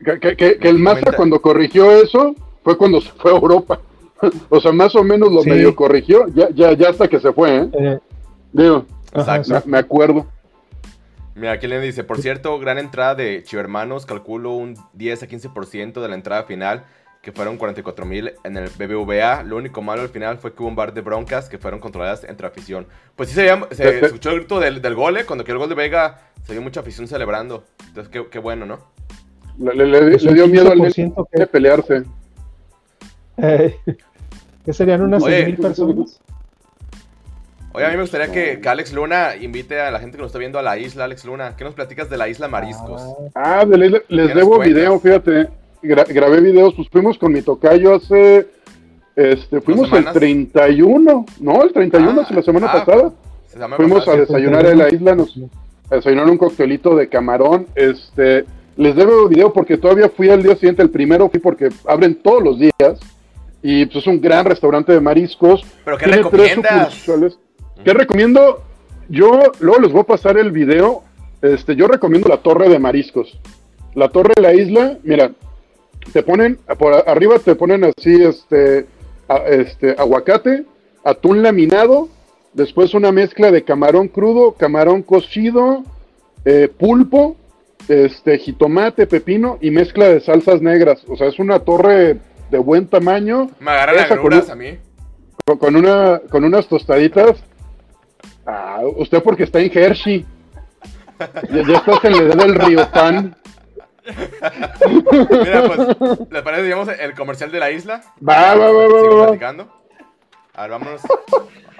Que, 0.05 0.21
que, 0.21 0.37
que, 0.37 0.59
que 0.59 0.69
el 0.69 0.79
Maza 0.79 1.13
cuando 1.17 1.41
corrigió 1.41 1.91
eso 1.91 2.35
fue 2.63 2.77
cuando 2.77 3.01
se 3.01 3.11
fue 3.13 3.33
a 3.33 3.37
Europa. 3.37 3.81
o 4.49 4.61
sea, 4.61 4.73
más 4.73 4.95
o 4.95 5.03
menos 5.03 5.33
lo 5.33 5.43
sí. 5.43 5.51
medio 5.51 5.75
corrigió, 5.75 6.27
ya, 6.35 6.51
ya, 6.51 6.73
ya 6.73 6.91
hasta 6.91 7.09
que 7.09 7.21
se 7.21 7.33
fue, 7.33 7.57
¿eh? 7.57 7.71
eh 7.73 7.99
Digo, 8.53 8.85
exacto. 9.13 9.55
Me, 9.67 9.73
me, 9.73 9.79
acuerdo. 9.79 10.27
Mira, 11.35 11.53
aquí 11.53 11.67
le 11.67 11.81
dice, 11.81 12.03
por 12.03 12.21
cierto, 12.21 12.59
gran 12.59 12.79
entrada 12.79 13.15
de 13.15 13.43
Chivermanos, 13.45 14.07
calculo 14.07 14.53
un 14.53 14.75
10 14.95 15.23
a 15.23 15.29
15% 15.29 16.01
de 16.01 16.09
la 16.09 16.15
entrada 16.15 16.45
final, 16.45 16.85
que 17.29 17.33
fueron 17.33 17.59
44 17.59 18.07
mil 18.07 18.33
en 18.43 18.57
el 18.57 18.71
BBVA. 18.71 19.43
Lo 19.43 19.59
único 19.59 19.83
malo 19.83 20.01
al 20.01 20.09
final 20.09 20.39
fue 20.39 20.55
que 20.55 20.63
hubo 20.63 20.71
un 20.71 20.75
bar 20.75 20.95
de 20.95 21.03
broncas 21.03 21.51
que 21.51 21.59
fueron 21.59 21.79
controladas 21.79 22.25
entre 22.25 22.47
afición. 22.47 22.87
Pues 23.17 23.29
sí, 23.29 23.35
se, 23.35 23.75
se 23.75 24.07
escuchó 24.07 24.31
el 24.31 24.37
grito 24.37 24.59
del, 24.59 24.81
del 24.81 24.95
gol, 24.95 25.19
¿eh? 25.19 25.27
cuando 25.27 25.45
quedó 25.45 25.57
el 25.57 25.59
gol 25.59 25.69
de 25.69 25.75
Vega, 25.75 26.23
se 26.47 26.53
vio 26.53 26.63
mucha 26.63 26.81
afición 26.81 27.07
celebrando. 27.07 27.65
Entonces, 27.87 28.11
qué, 28.11 28.27
qué 28.31 28.39
bueno, 28.39 28.65
¿no? 28.65 28.79
Le, 29.59 29.75
le, 29.75 29.85
le, 29.87 30.17
le 30.17 30.33
dio 30.33 30.49
miedo 30.49 30.73
al 30.73 30.81
que... 30.91 31.13
de 31.33 31.47
pelearse. 31.47 32.05
Eh, 33.37 33.77
¿Qué 34.65 34.73
serían 34.73 35.03
unas 35.03 35.23
mil 35.23 35.57
personas? 35.59 36.23
Oye, 37.75 37.85
a 37.85 37.91
mí 37.91 37.97
me 37.97 38.03
gustaría 38.03 38.33
que, 38.33 38.59
que, 38.59 38.69
Alex 38.71 38.95
Luna 38.95 39.37
invite 39.37 39.79
a 39.79 39.91
la 39.91 40.01
gente 40.01 40.17
que 40.17 40.23
nos 40.23 40.31
está 40.31 40.39
viendo 40.39 40.59
a 40.59 40.63
la 40.63 40.79
isla, 40.79 41.05
Alex 41.05 41.27
Luna. 41.27 41.57
¿Qué 41.59 41.65
nos 41.65 41.75
platicas 41.75 42.09
de 42.09 42.17
la 42.17 42.27
isla 42.27 42.49
Mariscos? 42.49 43.03
Ah, 43.35 43.67
de 43.67 43.77
la 43.77 43.85
isla, 43.85 44.03
les 44.09 44.35
debo 44.35 44.59
video, 44.61 44.99
fíjate. 44.99 45.59
Gra 45.83 46.05
grabé 46.05 46.41
videos, 46.41 46.75
pues 46.75 46.89
fuimos 46.89 47.19
con 47.19 47.33
mi 47.33 47.43
tocayo 47.43 47.95
hace. 47.95 48.47
Este, 49.17 49.61
fuimos 49.61 49.93
el 49.93 50.05
31, 50.05 51.27
no, 51.41 51.63
el 51.63 51.73
31, 51.73 52.21
ah, 52.21 52.35
la 52.35 52.43
semana 52.43 52.69
ah, 52.71 52.85
pasada. 52.85 53.13
Fuimos 53.77 54.07
a 54.07 54.17
desayunar 54.17 54.67
en 54.67 54.79
la 54.79 54.89
isla, 54.89 55.17
nos 55.17 55.37
a 55.91 55.97
desayunar 55.97 56.27
un 56.27 56.39
coctelito 56.39 56.95
de 56.95 57.09
camarón. 57.09 57.67
Este, 57.75 58.45
les 58.77 58.95
debo 58.95 59.29
video 59.29 59.53
porque 59.53 59.77
todavía 59.77 60.09
fui 60.09 60.31
al 60.31 60.43
día 60.43 60.55
siguiente, 60.55 60.83
el 60.83 60.91
primero 60.91 61.29
fui 61.29 61.41
porque 61.41 61.69
abren 61.87 62.15
todos 62.17 62.43
los 62.43 62.59
días. 62.59 63.01
Y 63.61 63.87
pues 63.87 63.97
es 63.97 64.07
un 64.07 64.21
gran 64.21 64.45
restaurante 64.45 64.93
de 64.93 65.01
mariscos. 65.01 65.65
¿Pero 65.85 65.99
qué 65.99 66.05
Tiene 66.05 66.23
recomiendas? 66.23 67.07
¿Qué 67.85 67.93
recomiendo? 67.93 68.63
Yo 69.09 69.41
luego 69.59 69.81
les 69.81 69.91
voy 69.91 70.03
a 70.03 70.05
pasar 70.05 70.39
el 70.39 70.53
video. 70.53 71.03
Este, 71.43 71.75
yo 71.75 71.89
recomiendo 71.89 72.29
la 72.29 72.37
torre 72.37 72.69
de 72.69 72.79
mariscos. 72.79 73.37
La 73.95 74.11
torre 74.11 74.33
de 74.37 74.43
la 74.43 74.55
isla, 74.55 74.99
mira, 75.03 75.33
te 76.13 76.23
ponen, 76.23 76.59
por 76.79 77.09
arriba 77.09 77.39
te 77.39 77.55
ponen 77.55 77.85
así, 77.85 78.23
este, 78.23 78.87
a, 79.29 79.37
este, 79.49 79.95
aguacate, 79.99 80.65
atún 81.05 81.43
laminado, 81.43 82.09
después 82.53 82.95
una 82.95 83.13
mezcla 83.13 83.51
de 83.51 83.65
camarón 83.65 84.09
crudo, 84.09 84.53
camarón 84.53 85.03
cocido, 85.03 85.85
eh, 86.45 86.69
pulpo, 86.69 87.37
este, 87.89 88.39
jitomate, 88.39 89.07
pepino 89.07 89.59
y 89.61 89.71
mezcla 89.71 90.09
de 90.09 90.21
salsas 90.21 90.61
negras. 90.61 91.03
O 91.09 91.17
sea, 91.17 91.29
es 91.29 91.39
una 91.39 91.61
torre 91.61 92.19
de 92.51 92.59
buen 92.59 92.87
tamaño. 92.87 93.51
Me 93.61 93.71
agarran 93.71 94.13
agruras 94.13 94.45
con, 94.45 94.53
a 94.53 94.55
mí. 94.55 94.79
Con, 95.45 95.59
con, 95.59 95.77
una, 95.77 96.21
con 96.31 96.45
unas 96.45 96.67
tostaditas. 96.69 97.37
Ah, 98.47 98.81
usted 98.97 99.23
porque 99.23 99.45
está 99.45 99.61
en 99.61 99.71
Hershey. 99.73 100.27
ya, 101.51 101.63
ya 101.67 101.77
estás 101.77 102.05
en 102.05 102.13
la 102.13 102.23
edad 102.23 102.37
del 102.37 102.55
río 102.55 102.91
pan. 102.91 103.37
Mira, 105.31 105.63
pues, 105.67 106.29
¿les 106.31 106.43
parece, 106.43 106.63
digamos, 106.63 106.89
el 106.89 107.15
comercial 107.15 107.51
de 107.51 107.59
la 107.59 107.71
isla? 107.71 108.03
Va, 108.27 108.55
va, 108.55 108.71
va, 108.71 108.87
va. 108.87 109.27
platicando? 109.27 109.69
A 110.55 110.63
ver, 110.63 110.71
vámonos. 110.71 111.03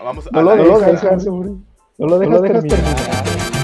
Vamos 0.03 0.29
no, 0.31 0.39
a 0.39 0.43
lo, 0.43 0.51
la 0.51 0.57
no, 0.57 0.63
isla. 0.63 0.73
lo 0.73 0.93
dejas, 0.93 1.27
no 1.27 2.07
lo 2.07 2.19
dejas, 2.19 2.31
no 2.31 2.37
lo 2.37 2.41
dejas 2.43 2.63
terminar. 2.65 2.95
terminar. 2.95 3.58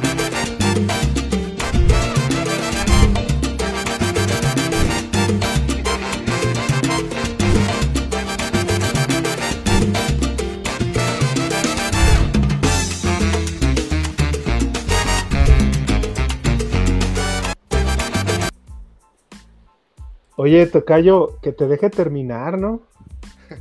Oye, 20.37 20.67
Tocayo, 20.67 21.39
que 21.41 21.53
te 21.53 21.69
deje 21.69 21.91
terminar, 21.91 22.59
¿no? 22.59 22.83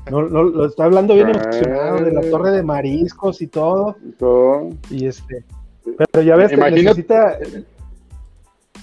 No, 0.09 0.23
no, 0.23 0.43
lo 0.43 0.65
está 0.65 0.85
hablando 0.85 1.13
bien 1.13 1.29
emocionado 1.29 2.03
de 2.03 2.11
la 2.11 2.21
torre 2.21 2.51
de 2.51 2.63
mariscos 2.63 3.41
y 3.41 3.47
todo. 3.47 3.95
Y 4.03 4.11
todo. 4.13 4.69
Y 4.89 5.07
este. 5.07 5.43
Pero 6.11 6.23
ya 6.23 6.35
ves, 6.35 6.51
que 6.51 6.57
necesita. 6.57 7.37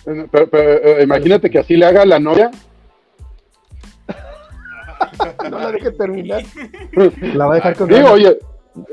Pero, 0.05 0.29
pero, 0.31 0.51
pero, 0.51 1.03
imagínate 1.03 1.51
que 1.51 1.59
así 1.59 1.77
le 1.77 1.87
haga 1.87 2.03
a 2.03 2.07
la 2.07 2.21
novia. 2.21 2.51
no 5.51 5.59
la 5.59 5.73
deje 5.73 5.91
terminar. 5.93 6.43
La 7.35 7.47
va 7.47 7.55
a 7.55 7.57
dejar 7.57 7.77
con. 7.77 7.89
Digo, 7.89 8.13
oye, 8.13 8.39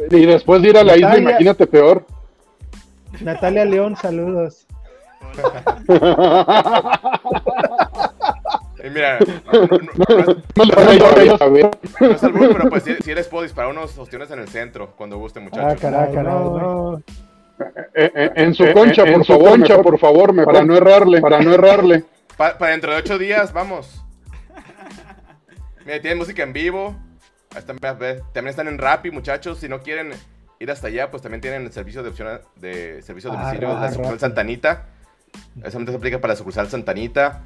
y 0.09 0.25
después 0.25 0.61
de 0.61 0.69
ir 0.69 0.77
a 0.77 0.83
la 0.83 0.95
Natalia, 0.95 1.17
isla, 1.17 1.31
imagínate 1.31 1.67
peor. 1.67 2.05
Natalia 3.21 3.65
León, 3.65 3.95
saludos. 3.95 4.65
Y 8.87 8.89
mira, 8.89 9.19
no, 9.53 9.67
no, 9.67 9.75
es 12.13 12.23
albur, 12.23 12.53
pero 12.53 12.69
pues 12.69 12.83
si, 12.83 12.95
si, 12.95 13.13
les 13.13 13.27
puedo 13.27 13.43
disparar 13.43 13.69
unos 13.69 13.97
ostiones 13.97 14.31
en 14.31 14.39
el 14.39 14.47
centro 14.47 14.93
cuando 14.95 15.17
guste, 15.17 15.41
muchachos. 15.41 15.73
Ah, 15.73 15.75
caray, 15.75 16.13
caray, 16.13 16.33
no. 16.33 17.03
Eh, 17.93 18.11
eh, 18.15 18.31
en 18.35 18.53
su 18.53 18.71
concha, 18.71 19.03
eh, 19.03 19.11
por, 19.11 19.25
su 19.25 19.33
favor, 19.33 19.49
concha 19.49 19.81
por 19.81 19.99
favor, 19.99 20.31
me, 20.31 20.45
para 20.45 20.63
no 20.63 20.77
errarle, 20.77 21.19
para 21.19 21.41
no 21.41 21.53
errarle. 21.53 22.05
Para 22.37 22.57
pa 22.57 22.69
dentro 22.69 22.93
de 22.93 22.99
ocho 22.99 23.17
días, 23.17 23.51
vamos. 23.51 24.01
Mira, 25.85 25.99
tienen 25.99 26.17
música 26.17 26.43
en 26.43 26.53
vivo. 26.53 26.95
Están, 27.57 27.79
también 27.79 28.47
están 28.47 28.69
en 28.69 28.77
Rappi, 28.77 29.11
muchachos. 29.11 29.57
Si 29.57 29.67
no 29.67 29.81
quieren 29.81 30.13
ir 30.59 30.71
hasta 30.71 30.87
allá, 30.87 31.11
pues 31.11 31.21
también 31.21 31.41
tienen 31.41 31.63
el 31.63 31.73
servicio 31.73 32.03
de 32.03 32.09
opción 32.09 32.39
de 32.55 33.01
servicio 33.01 33.31
de 33.31 33.37
domicilio 33.37 33.75
ah, 33.75 33.81
la 33.81 33.91
sucursal 33.91 34.19
Santanita. 34.19 34.85
Eso 35.61 35.83
se 35.85 35.95
aplica 35.95 36.21
para 36.21 36.33
la 36.33 36.37
sucursal 36.37 36.69
Santanita. 36.69 37.43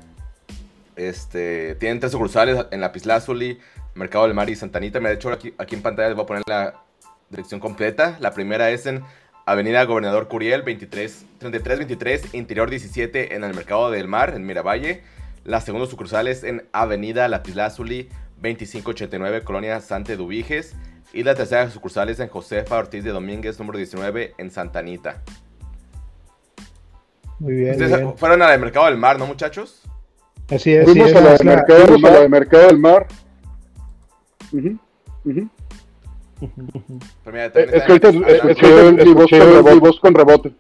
Este, 0.96 1.76
tienen 1.76 2.00
tres 2.00 2.12
sucursales 2.12 2.66
en 2.72 2.82
la 2.82 2.92
Pislázuli, 2.92 3.60
Mercado 3.96 4.26
del 4.26 4.34
Mar 4.34 4.50
y 4.50 4.56
Santanita. 4.56 5.00
Me 5.00 5.10
de 5.10 5.16
hecho 5.16 5.32
aquí, 5.32 5.54
aquí 5.58 5.76
en 5.76 5.82
pantalla 5.82 6.10
les 6.10 6.16
voy 6.16 6.24
a 6.24 6.28
poner 6.28 6.44
la 6.48 6.76
dirección 7.30 7.60
completa. 7.60 8.18
La 8.20 8.32
primera 8.32 8.70
es 8.70 8.86
en 8.86 9.04
Avenida 9.46 9.84
Gobernador 9.86 10.28
Curiel, 10.28 10.62
23, 10.62 11.26
3323, 11.40 12.34
Interior 12.34 12.70
17, 12.70 13.36
en 13.36 13.44
el 13.44 13.54
Mercado 13.54 13.90
del 13.92 14.08
Mar, 14.08 14.34
en 14.36 14.46
Miravalle. 14.46 15.02
La 15.44 15.62
segunda 15.62 15.88
sucursal 15.88 16.28
es 16.28 16.44
en 16.44 16.68
Avenida 16.72 17.28
Lapislázuli, 17.28 18.10
2589, 18.38 19.44
Colonia 19.44 19.80
Sante 19.82 20.16
Dubiges. 20.16 20.76
Y 21.14 21.24
la 21.24 21.36
tercera 21.36 21.70
sucursal 21.70 22.10
es 22.10 22.20
en 22.20 22.30
Josefa 22.30 22.78
Ortiz 22.78 23.04
de 23.04 23.10
Domínguez, 23.10 23.60
número 23.60 23.78
19, 23.78 24.36
en 24.38 24.52
Santanita. 24.52 25.22
Muy 27.40 27.56
bien. 27.56 27.72
Ustedes 27.72 27.98
bien. 27.98 28.18
fueron 28.18 28.42
a 28.44 28.48
la 28.48 28.58
Mercado 28.58 28.86
del 28.86 28.98
Mar, 28.98 29.18
¿no, 29.18 29.26
muchachos? 29.26 29.82
Así 30.52 30.74
es. 30.74 30.86
Fuimos 30.86 31.10
sí, 31.10 31.18
a 31.18 31.22
la 31.22 31.34
es 31.34 31.40
del 31.40 31.48
mercado, 31.48 31.88
fuimos 31.88 32.10
a 32.10 32.14
la 32.14 32.20
del 32.20 32.30
mercado 32.30 32.68
del 32.68 32.78
mar. 32.78 33.08
Uh 34.52 34.58
-huh, 34.58 34.80
uh 35.26 35.30
-huh. 35.30 35.50
Pero 37.24 37.34
mira, 37.34 37.46
Eh, 37.46 37.70
es 37.74 37.84
que 37.84 37.92
ahorita 37.92 38.10
escuché 38.10 39.62
voz 39.80 40.00
con 40.00 40.14
rebote. 40.14 40.52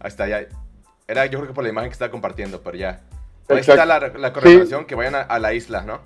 Ahí 0.00 0.08
está, 0.08 0.26
ya. 0.26 0.46
Era 1.06 1.26
yo 1.26 1.38
creo 1.38 1.48
que 1.48 1.54
por 1.54 1.64
la 1.64 1.70
imagen 1.70 1.90
que 1.90 1.92
estaba 1.92 2.10
compartiendo, 2.10 2.60
pero 2.62 2.76
ya. 2.76 3.00
Ahí 3.48 3.58
está 3.58 3.84
la, 3.84 4.00
la 4.00 4.32
correlación, 4.32 4.80
sí. 4.80 4.86
que 4.86 4.94
vayan 4.94 5.14
a, 5.14 5.20
a, 5.20 5.38
la 5.38 5.52
isla, 5.52 5.82
¿no? 5.82 6.00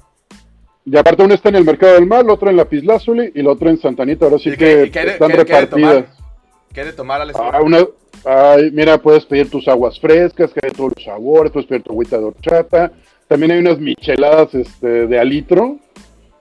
Y 0.85 0.97
aparte 0.97 1.23
uno 1.23 1.35
está 1.35 1.49
en 1.49 1.57
el 1.57 1.65
Mercado 1.65 1.95
del 1.95 2.07
Mar, 2.07 2.25
el 2.25 2.31
otro 2.31 2.51
en 2.51 2.57
la 2.57 2.65
Pislázuli 2.65 3.33
y 3.35 3.41
el 3.41 3.47
otro 3.47 3.71
en 3.71 3.79
Santanita. 3.79 4.27
Ahora 4.27 4.39
sí 4.39 4.51
que, 4.51 4.91
que, 4.91 5.03
están 5.03 5.31
¿qué, 5.31 5.37
repartidas. 5.37 6.05
¿Qué 6.77 6.85
de 6.85 6.93
tomar, 6.93 7.23
Alex? 7.23 7.39
Ah, 7.41 7.63
una, 7.63 7.87
ay, 8.27 8.71
mira, 8.71 8.99
puedes 8.99 9.25
pedir 9.25 9.49
tus 9.49 9.67
aguas 9.67 9.99
frescas, 9.99 10.53
que 10.53 10.61
hay 10.63 10.73
todos 10.73 10.93
los 10.95 11.05
sabores, 11.07 11.51
puedes 11.51 11.67
pedir 11.67 11.83
tu 11.83 11.93
agüita 11.93 12.19
de 12.19 12.25
horchata. 12.25 12.93
También 13.27 13.53
hay 13.53 13.61
unas 13.61 13.79
micheladas 13.79 14.55
este, 14.55 15.07
de 15.07 15.19
alitro, 15.19 15.79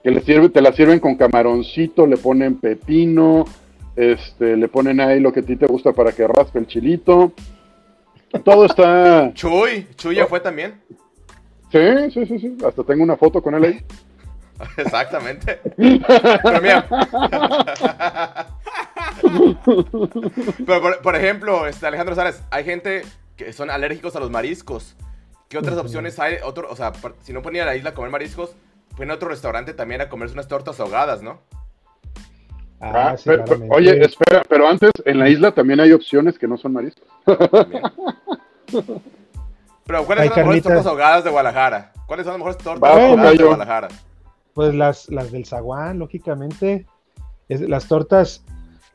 que 0.03 0.11
le 0.11 0.19
sirve, 0.23 0.49
te 0.49 0.61
las 0.61 0.75
sirven 0.75 0.99
con 0.99 1.15
camaroncito, 1.15 2.05
le 2.05 2.17
ponen 2.17 2.59
pepino, 2.59 3.45
este, 3.95 4.57
le 4.57 4.67
ponen 4.67 4.99
ahí 4.99 5.21
lo 5.21 5.31
que 5.31 5.39
a 5.39 5.43
ti 5.43 5.55
te 5.55 5.67
gusta 5.67 5.93
para 5.93 6.11
que 6.11 6.27
raspe 6.27 6.59
el 6.59 6.67
chilito. 6.67 7.31
Todo 8.43 8.65
está... 8.65 9.31
Chuy, 9.35 9.87
Chuy 9.95 10.15
ya 10.15 10.27
fue 10.27 10.41
también. 10.41 10.81
Sí, 11.71 12.11
sí, 12.13 12.25
sí, 12.25 12.39
sí. 12.39 12.57
Hasta 12.67 12.83
tengo 12.83 13.03
una 13.03 13.15
foto 13.15 13.41
con 13.41 13.55
él 13.55 13.63
ahí. 13.63 13.81
Exactamente. 14.77 15.61
Pero 15.77 16.61
mira. 16.61 16.85
Pero 20.65 20.81
por, 20.81 21.01
por 21.01 21.15
ejemplo, 21.15 21.67
este, 21.67 21.85
Alejandro 21.87 22.15
Salas, 22.15 22.43
hay 22.51 22.63
gente 22.63 23.03
que 23.37 23.51
son 23.53 23.69
alérgicos 23.69 24.15
a 24.15 24.19
los 24.19 24.29
mariscos. 24.31 24.95
¿Qué 25.49 25.57
otras 25.57 25.77
opciones 25.77 26.17
hay? 26.19 26.37
Otro, 26.43 26.67
o 26.69 26.75
sea, 26.75 26.91
si 27.21 27.31
no 27.33 27.41
ponía 27.41 27.63
a 27.63 27.65
la 27.65 27.75
isla 27.75 27.91
a 27.91 27.93
comer 27.93 28.11
mariscos, 28.11 28.55
pueden 28.95 29.11
a 29.11 29.15
otro 29.15 29.29
restaurante 29.29 29.73
también 29.73 30.01
a 30.01 30.09
comerse 30.09 30.33
unas 30.33 30.47
tortas 30.47 30.79
ahogadas, 30.79 31.21
¿no? 31.21 31.39
Ah, 32.81 33.09
Ah, 33.11 33.17
sí, 33.17 33.23
pero- 33.25 33.45
pero- 33.45 33.59
claramente. 33.59 33.75
oye, 33.75 34.05
espera, 34.05 34.43
pero 34.49 34.67
antes 34.67 34.91
en 35.05 35.19
la 35.19 35.29
isla 35.29 35.51
también 35.53 35.79
hay 35.79 35.91
opciones 35.91 36.37
que 36.39 36.47
no 36.47 36.57
son 36.57 36.73
mariscos. 36.73 37.07
Pero 39.85 40.03
¿cuáles 40.05 40.23
Hay 40.23 40.29
son 40.29 40.37
las 40.37 40.45
mejores 40.47 40.63
tortas 40.63 40.85
ahogadas 40.87 41.23
de 41.23 41.29
Guadalajara? 41.29 41.93
¿Cuáles 42.07 42.25
son 42.25 42.33
las 42.33 42.39
mejores 42.39 42.57
tortas 42.57 42.89
ahogadas 42.89 43.37
de. 43.37 43.43
Guadalajara? 43.43 43.87
Pues 44.55 44.73
las, 44.73 45.09
las 45.09 45.31
del 45.31 45.45
zaguán, 45.45 45.99
lógicamente. 45.99 46.87
Es, 47.49 47.61
las 47.61 47.87
tortas 47.87 48.43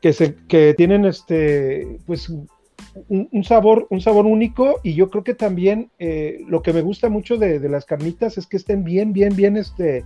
que 0.01 0.13
se 0.13 0.35
que 0.47 0.73
tienen 0.73 1.05
este 1.05 1.97
pues 2.05 2.29
un, 2.29 3.29
un 3.31 3.43
sabor, 3.43 3.87
un 3.89 4.01
sabor 4.01 4.25
único, 4.25 4.79
y 4.83 4.95
yo 4.95 5.09
creo 5.09 5.23
que 5.23 5.33
también 5.35 5.89
eh, 5.99 6.39
lo 6.47 6.61
que 6.61 6.73
me 6.73 6.81
gusta 6.81 7.07
mucho 7.09 7.37
de, 7.37 7.59
de 7.59 7.69
las 7.69 7.85
carnitas 7.85 8.37
es 8.37 8.47
que 8.47 8.57
estén 8.57 8.83
bien, 8.83 9.13
bien, 9.13 9.35
bien 9.35 9.55
este 9.57 10.03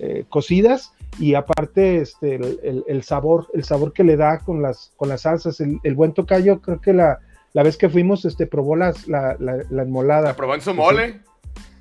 eh, 0.00 0.24
cocidas 0.28 0.92
y 1.18 1.34
aparte 1.34 1.98
este 1.98 2.34
el, 2.36 2.60
el- 2.62 2.84
el 2.86 3.02
sabor, 3.02 3.46
el 3.54 3.64
sabor 3.64 3.92
que 3.92 4.04
le 4.04 4.16
da 4.16 4.38
con 4.40 4.60
las, 4.62 4.92
con 4.96 5.08
las 5.08 5.22
salsas, 5.22 5.60
el, 5.60 5.78
el 5.82 5.94
buen 5.94 6.12
tocayo, 6.12 6.60
creo 6.60 6.80
que 6.80 6.92
la, 6.92 7.18
la 7.52 7.62
vez 7.62 7.76
que 7.76 7.88
fuimos, 7.88 8.24
este, 8.24 8.46
probó 8.46 8.76
las, 8.76 9.06
la, 9.08 9.36
la, 9.38 9.58
la 9.70 9.82
enmolada. 9.82 10.28
¿La 10.28 10.36
probó 10.36 10.54
en 10.54 10.60
su 10.60 10.74
mole? 10.74 11.20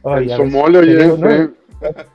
Ay, 0.03 0.29
en 0.31 0.35
su 0.37 0.43
ves, 0.43 0.51
mole, 0.51 0.77
oye. 0.79 0.97
digo, 1.03 1.17
¿no? 1.17 1.51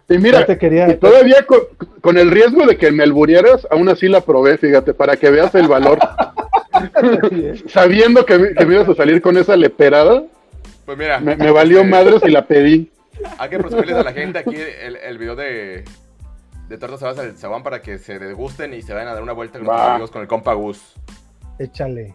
Y 0.09 0.19
mira, 0.19 0.41
Ya 0.41 0.47
te 0.47 0.59
quería- 0.59 0.89
y 0.91 0.97
todavía 0.97 1.45
con, 1.47 1.59
con 2.01 2.19
el 2.19 2.31
riesgo 2.31 2.67
de 2.67 2.77
que 2.77 2.91
me 2.93 3.03
alburieras, 3.03 3.67
aún 3.71 3.89
así 3.89 4.09
la 4.09 4.21
probé, 4.21 4.59
fíjate, 4.59 4.95
para 4.95 5.17
que 5.17 5.31
veas 5.31 5.55
el 5.55 5.69
valor. 5.69 5.99
Sabiendo 7.69 8.25
que, 8.27 8.39
me- 8.39 8.55
que 8.55 8.67
me 8.67 8.75
ibas 8.75 8.89
a 8.89 8.95
salir 8.95 9.21
con 9.21 9.37
esa 9.37 9.57
leperada, 9.57 10.25
Pues 10.85 10.99
mira. 10.99 11.19
me, 11.21 11.37
me 11.37 11.51
valió 11.51 11.79
este, 11.79 11.91
madres 11.91 12.23
y 12.25 12.31
la 12.31 12.47
pedí. 12.47 12.91
Hay 13.39 13.49
que 13.49 13.59
presumirles 13.59 13.97
a 13.97 14.03
la 14.03 14.12
gente 14.12 14.39
aquí 14.39 14.55
el, 14.57 14.97
el 14.97 15.19
video 15.19 15.35
de, 15.37 15.85
de 16.69 16.79
tortas 16.79 17.03
ahogadas 17.03 17.27
del 17.27 17.37
Zaguán 17.39 17.62
para 17.62 17.81
que 17.81 17.99
se 17.99 18.19
degusten 18.19 18.75
y 18.75 18.83
se 18.83 18.93
vayan 18.93 19.09
a 19.09 19.14
dar 19.14 19.23
una 19.23 19.33
vuelta 19.33 19.59
con 19.59 19.69
Va. 19.69 19.73
nuestros 19.73 19.91
amigos 19.95 20.11
con 20.11 20.23
el 20.23 20.29
compa 20.29 20.53
Gus. 20.55 20.95
Échale. 21.59 22.14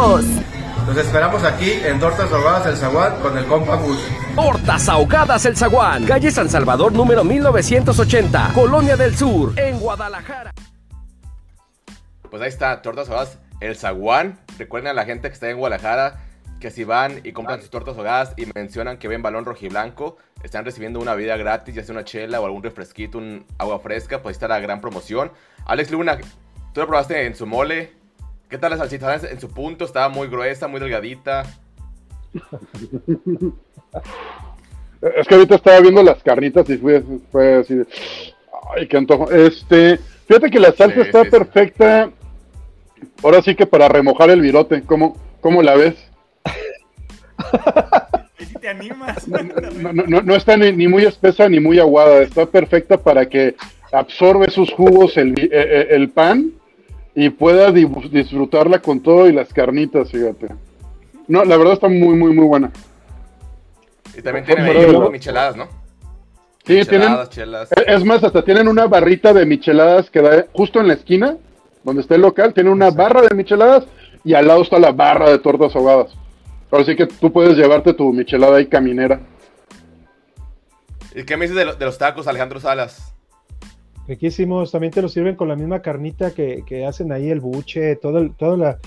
Los 0.01 0.97
esperamos 0.97 1.43
aquí 1.43 1.73
en 1.73 1.99
Tortas 1.99 2.31
Ahogadas 2.31 2.65
El 2.65 2.75
Zaguán 2.75 3.21
con 3.21 3.37
el 3.37 3.45
compa 3.45 3.75
Gus. 3.75 3.99
Tortas 4.35 4.89
Ahogadas 4.89 5.45
El 5.45 5.55
Zaguán. 5.55 6.05
Calle 6.05 6.31
San 6.31 6.49
Salvador 6.49 6.91
número 6.91 7.23
1980. 7.23 8.51
Colonia 8.55 8.97
del 8.97 9.15
Sur, 9.15 9.53
en 9.59 9.79
Guadalajara. 9.79 10.53
Pues 12.31 12.41
ahí 12.41 12.49
está, 12.49 12.81
tortas 12.81 13.09
ahogadas 13.09 13.37
el 13.59 13.75
Zaguán. 13.75 14.39
Recuerden 14.57 14.89
a 14.89 14.93
la 14.95 15.05
gente 15.05 15.27
que 15.27 15.35
está 15.35 15.51
en 15.51 15.57
Guadalajara 15.57 16.19
que 16.59 16.71
si 16.71 16.83
van 16.83 17.21
y 17.23 17.31
compran 17.31 17.61
sus 17.61 17.69
tortas 17.69 17.95
ahogadas 17.95 18.33
y 18.37 18.47
mencionan 18.55 18.97
que 18.97 19.07
ven 19.07 19.21
balón 19.21 19.45
rojiblanco, 19.45 20.17
están 20.41 20.65
recibiendo 20.65 20.99
una 20.99 21.13
vida 21.13 21.37
gratis, 21.37 21.75
ya 21.75 21.83
sea 21.83 21.93
una 21.93 22.05
chela 22.05 22.41
o 22.41 22.45
algún 22.47 22.63
refresquito, 22.63 23.19
un 23.19 23.45
agua 23.59 23.79
fresca, 23.79 24.23
pues 24.23 24.33
ahí 24.33 24.37
está 24.37 24.47
la 24.47 24.59
gran 24.59 24.81
promoción. 24.81 25.31
Alex 25.65 25.91
Luna, 25.91 26.17
tú 26.73 26.81
lo 26.81 26.87
probaste 26.87 27.27
en 27.27 27.35
su 27.35 27.45
mole. 27.45 28.00
¿Qué 28.51 28.57
tal 28.57 28.71
la 28.71 28.77
salsita? 28.77 29.15
¿Estaba 29.15 29.33
En 29.33 29.39
su 29.39 29.47
punto, 29.49 29.85
estaba 29.85 30.09
muy 30.09 30.27
gruesa, 30.27 30.67
muy 30.67 30.81
delgadita. 30.81 31.43
Es 35.01 35.25
que 35.27 35.35
ahorita 35.35 35.55
estaba 35.55 35.79
viendo 35.79 36.03
las 36.03 36.21
carnitas 36.21 36.69
y 36.69 36.77
fue, 36.77 37.01
fue 37.31 37.55
así 37.55 37.75
de. 37.75 37.85
Ay, 38.75 38.87
qué 38.87 38.97
antojo. 38.97 39.31
Este, 39.31 39.97
fíjate 40.27 40.49
que 40.51 40.59
la 40.59 40.73
salsa 40.73 40.95
Sí, 40.95 41.01
está 41.01 41.19
sí, 41.21 41.25
sí. 41.25 41.31
perfecta. 41.31 42.11
Ahora 43.23 43.41
sí 43.41 43.55
que 43.55 43.65
para 43.65 43.87
remojar 43.87 44.29
el 44.29 44.41
virote, 44.41 44.83
¿cómo, 44.83 45.17
cómo 45.39 45.61
la 45.63 45.75
ves? 45.75 45.95
Sí 48.37 48.53
te 48.59 48.67
animas. 48.67 49.27
No, 49.29 49.93
no- 49.93 50.03
no- 50.03 50.21
no 50.21 50.35
está 50.35 50.57
ni, 50.57 50.71
ni 50.73 50.87
muy 50.89 51.05
espesa 51.05 51.47
ni 51.47 51.59
muy 51.61 51.79
aguada, 51.79 52.21
está 52.21 52.45
perfecta 52.45 52.97
para 52.97 53.27
que 53.27 53.55
absorbe 53.93 54.49
sus 54.49 54.71
jugos 54.73 55.15
el, 55.17 55.39
eh, 55.39 55.49
eh, 55.51 55.87
el 55.91 56.09
pan 56.09 56.51
y 57.15 57.29
pueda 57.29 57.71
di- 57.71 57.85
disfrutarla 58.11 58.79
con 58.79 59.01
todo 59.01 59.27
y 59.27 59.33
las 59.33 59.51
carnitas, 59.53 60.09
fíjate. 60.11 60.47
No, 61.27 61.43
la 61.45 61.57
verdad 61.57 61.73
está 61.73 61.87
muy, 61.87 62.15
muy, 62.15 62.33
muy 62.33 62.45
buena. 62.45 62.71
Y 64.17 64.21
también 64.21 64.45
tienen 64.45 64.65
ahí 64.65 64.85
luego- 64.91 65.09
micheladas, 65.11 65.55
¿no? 65.55 65.65
Sí, 66.63 66.75
tienen, 66.85 66.99
Micheladas, 67.09 67.29
chelas. 67.29 67.69
es 67.87 68.05
más, 68.05 68.23
hasta 68.23 68.43
tienen 68.43 68.67
una 68.67 68.85
barrita 68.87 69.33
de 69.33 69.45
micheladas 69.45 70.09
que 70.11 70.21
da 70.21 70.45
justo 70.53 70.79
en 70.79 70.87
la 70.89 70.93
esquina, 70.93 71.37
donde 71.83 72.01
está 72.01 72.15
el 72.15 72.21
local, 72.21 72.53
tiene 72.53 72.69
una 72.69 72.91
barra 72.91 73.21
de 73.23 73.35
micheladas 73.35 73.85
y 74.23 74.35
al 74.35 74.47
lado 74.47 74.61
está 74.61 74.77
la 74.77 74.91
barra 74.91 75.29
de 75.31 75.39
tortas 75.39 75.75
ahogadas. 75.75 76.13
Ahora 76.69 76.85
sí 76.85 76.95
que 76.95 77.07
tú 77.07 77.31
puedes 77.33 77.57
llevarte 77.57 77.93
tu 77.93 78.13
michelada 78.13 78.57
ahí 78.57 78.67
caminera. 78.67 79.19
¿Y 81.15 81.23
qué 81.23 81.35
me 81.35 81.45
dices 81.45 81.57
de, 81.57 81.65
lo- 81.65 81.75
de 81.75 81.83
los 81.85 81.97
tacos, 81.97 82.27
Alejandro 82.27 82.59
Salas? 82.59 83.10
Riquísimos, 84.07 84.71
también 84.71 84.91
te 84.91 85.01
lo 85.01 85.09
sirven 85.09 85.35
con 85.35 85.47
la 85.47 85.55
misma 85.55 85.81
carnita 85.81 86.31
que, 86.31 86.63
que 86.65 86.85
hacen 86.85 87.11
ahí 87.11 87.29
el 87.29 87.39
buche, 87.39 87.95
todo 87.97 88.17
el, 88.17 88.33
toda 88.35 88.57
la, 88.57 88.79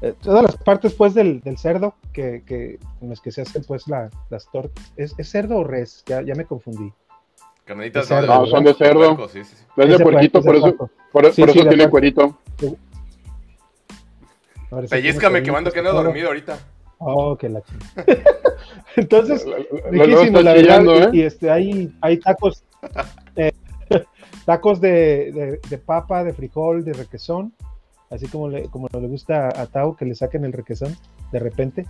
eh, 0.00 0.14
todas 0.20 0.42
las 0.42 0.56
partes 0.56 0.94
pues 0.94 1.14
del, 1.14 1.40
del 1.40 1.58
cerdo 1.58 1.94
que, 2.12 2.42
que, 2.46 2.78
con 2.98 3.10
las 3.10 3.20
que 3.20 3.30
se 3.30 3.42
hacen 3.42 3.62
pues 3.64 3.86
la- 3.86 4.10
las 4.30 4.50
tortas. 4.50 4.92
¿Es, 4.96 5.14
es 5.18 5.30
cerdo 5.30 5.58
o 5.58 5.64
res? 5.64 6.02
Ya, 6.06 6.22
ya 6.22 6.34
me 6.34 6.46
confundí. 6.46 6.92
Carnitas, 7.64 8.08
De 8.08 8.16
cerdo, 8.16 8.34
No, 8.40 8.46
son 8.46 8.64
de 8.64 8.74
cerdo. 8.74 9.14
puerco, 9.14 9.28
sí, 9.28 9.44
sí, 9.44 9.54
sí. 9.56 9.64
Es 9.76 9.98
de 9.98 10.04
puerquito, 10.04 10.42
por 10.42 10.56
eso, 10.56 10.76
por, 11.12 11.32
Sí, 11.32 11.42
por 11.42 11.52
sí, 11.52 11.58
eso 11.60 11.68
tiene 11.68 11.88
puerco. 11.88 11.90
cuerito. 11.90 12.38
Si 12.58 12.76
Pellizcame 14.88 15.42
que 15.42 15.52
mando 15.52 15.70
que 15.70 15.82
todo. 15.82 16.02
dormido 16.02 16.28
ahorita. 16.28 16.58
Oh, 16.98 17.36
que 17.36 17.48
la 17.48 17.62
chingada. 17.62 18.04
Entonces, 18.96 19.44
riquísimo, 19.90 20.40
la 20.40 20.54
verdad. 20.54 20.82
y- 20.84 21.02
¿eh? 21.02 21.08
Y, 21.12 21.22
este, 21.22 21.50
hay, 21.50 21.94
hay 22.00 22.18
tacos, 22.18 22.64
eh, 23.36 23.52
tacos 24.44 24.80
de, 24.80 25.32
de- 25.32 25.60
de 25.68 25.78
papa, 25.78 26.24
de 26.24 26.32
frijol, 26.32 26.84
de 26.84 26.92
requesón, 26.92 27.52
así 28.10 28.26
como 28.28 28.48
le, 28.48 28.64
como 28.68 28.88
le 28.92 29.06
gusta 29.08 29.48
a 29.48 29.66
Tao 29.66 29.96
que 29.96 30.04
le 30.04 30.14
saquen 30.14 30.44
el 30.44 30.52
requesón 30.52 30.96
de 31.30 31.38
repente. 31.38 31.86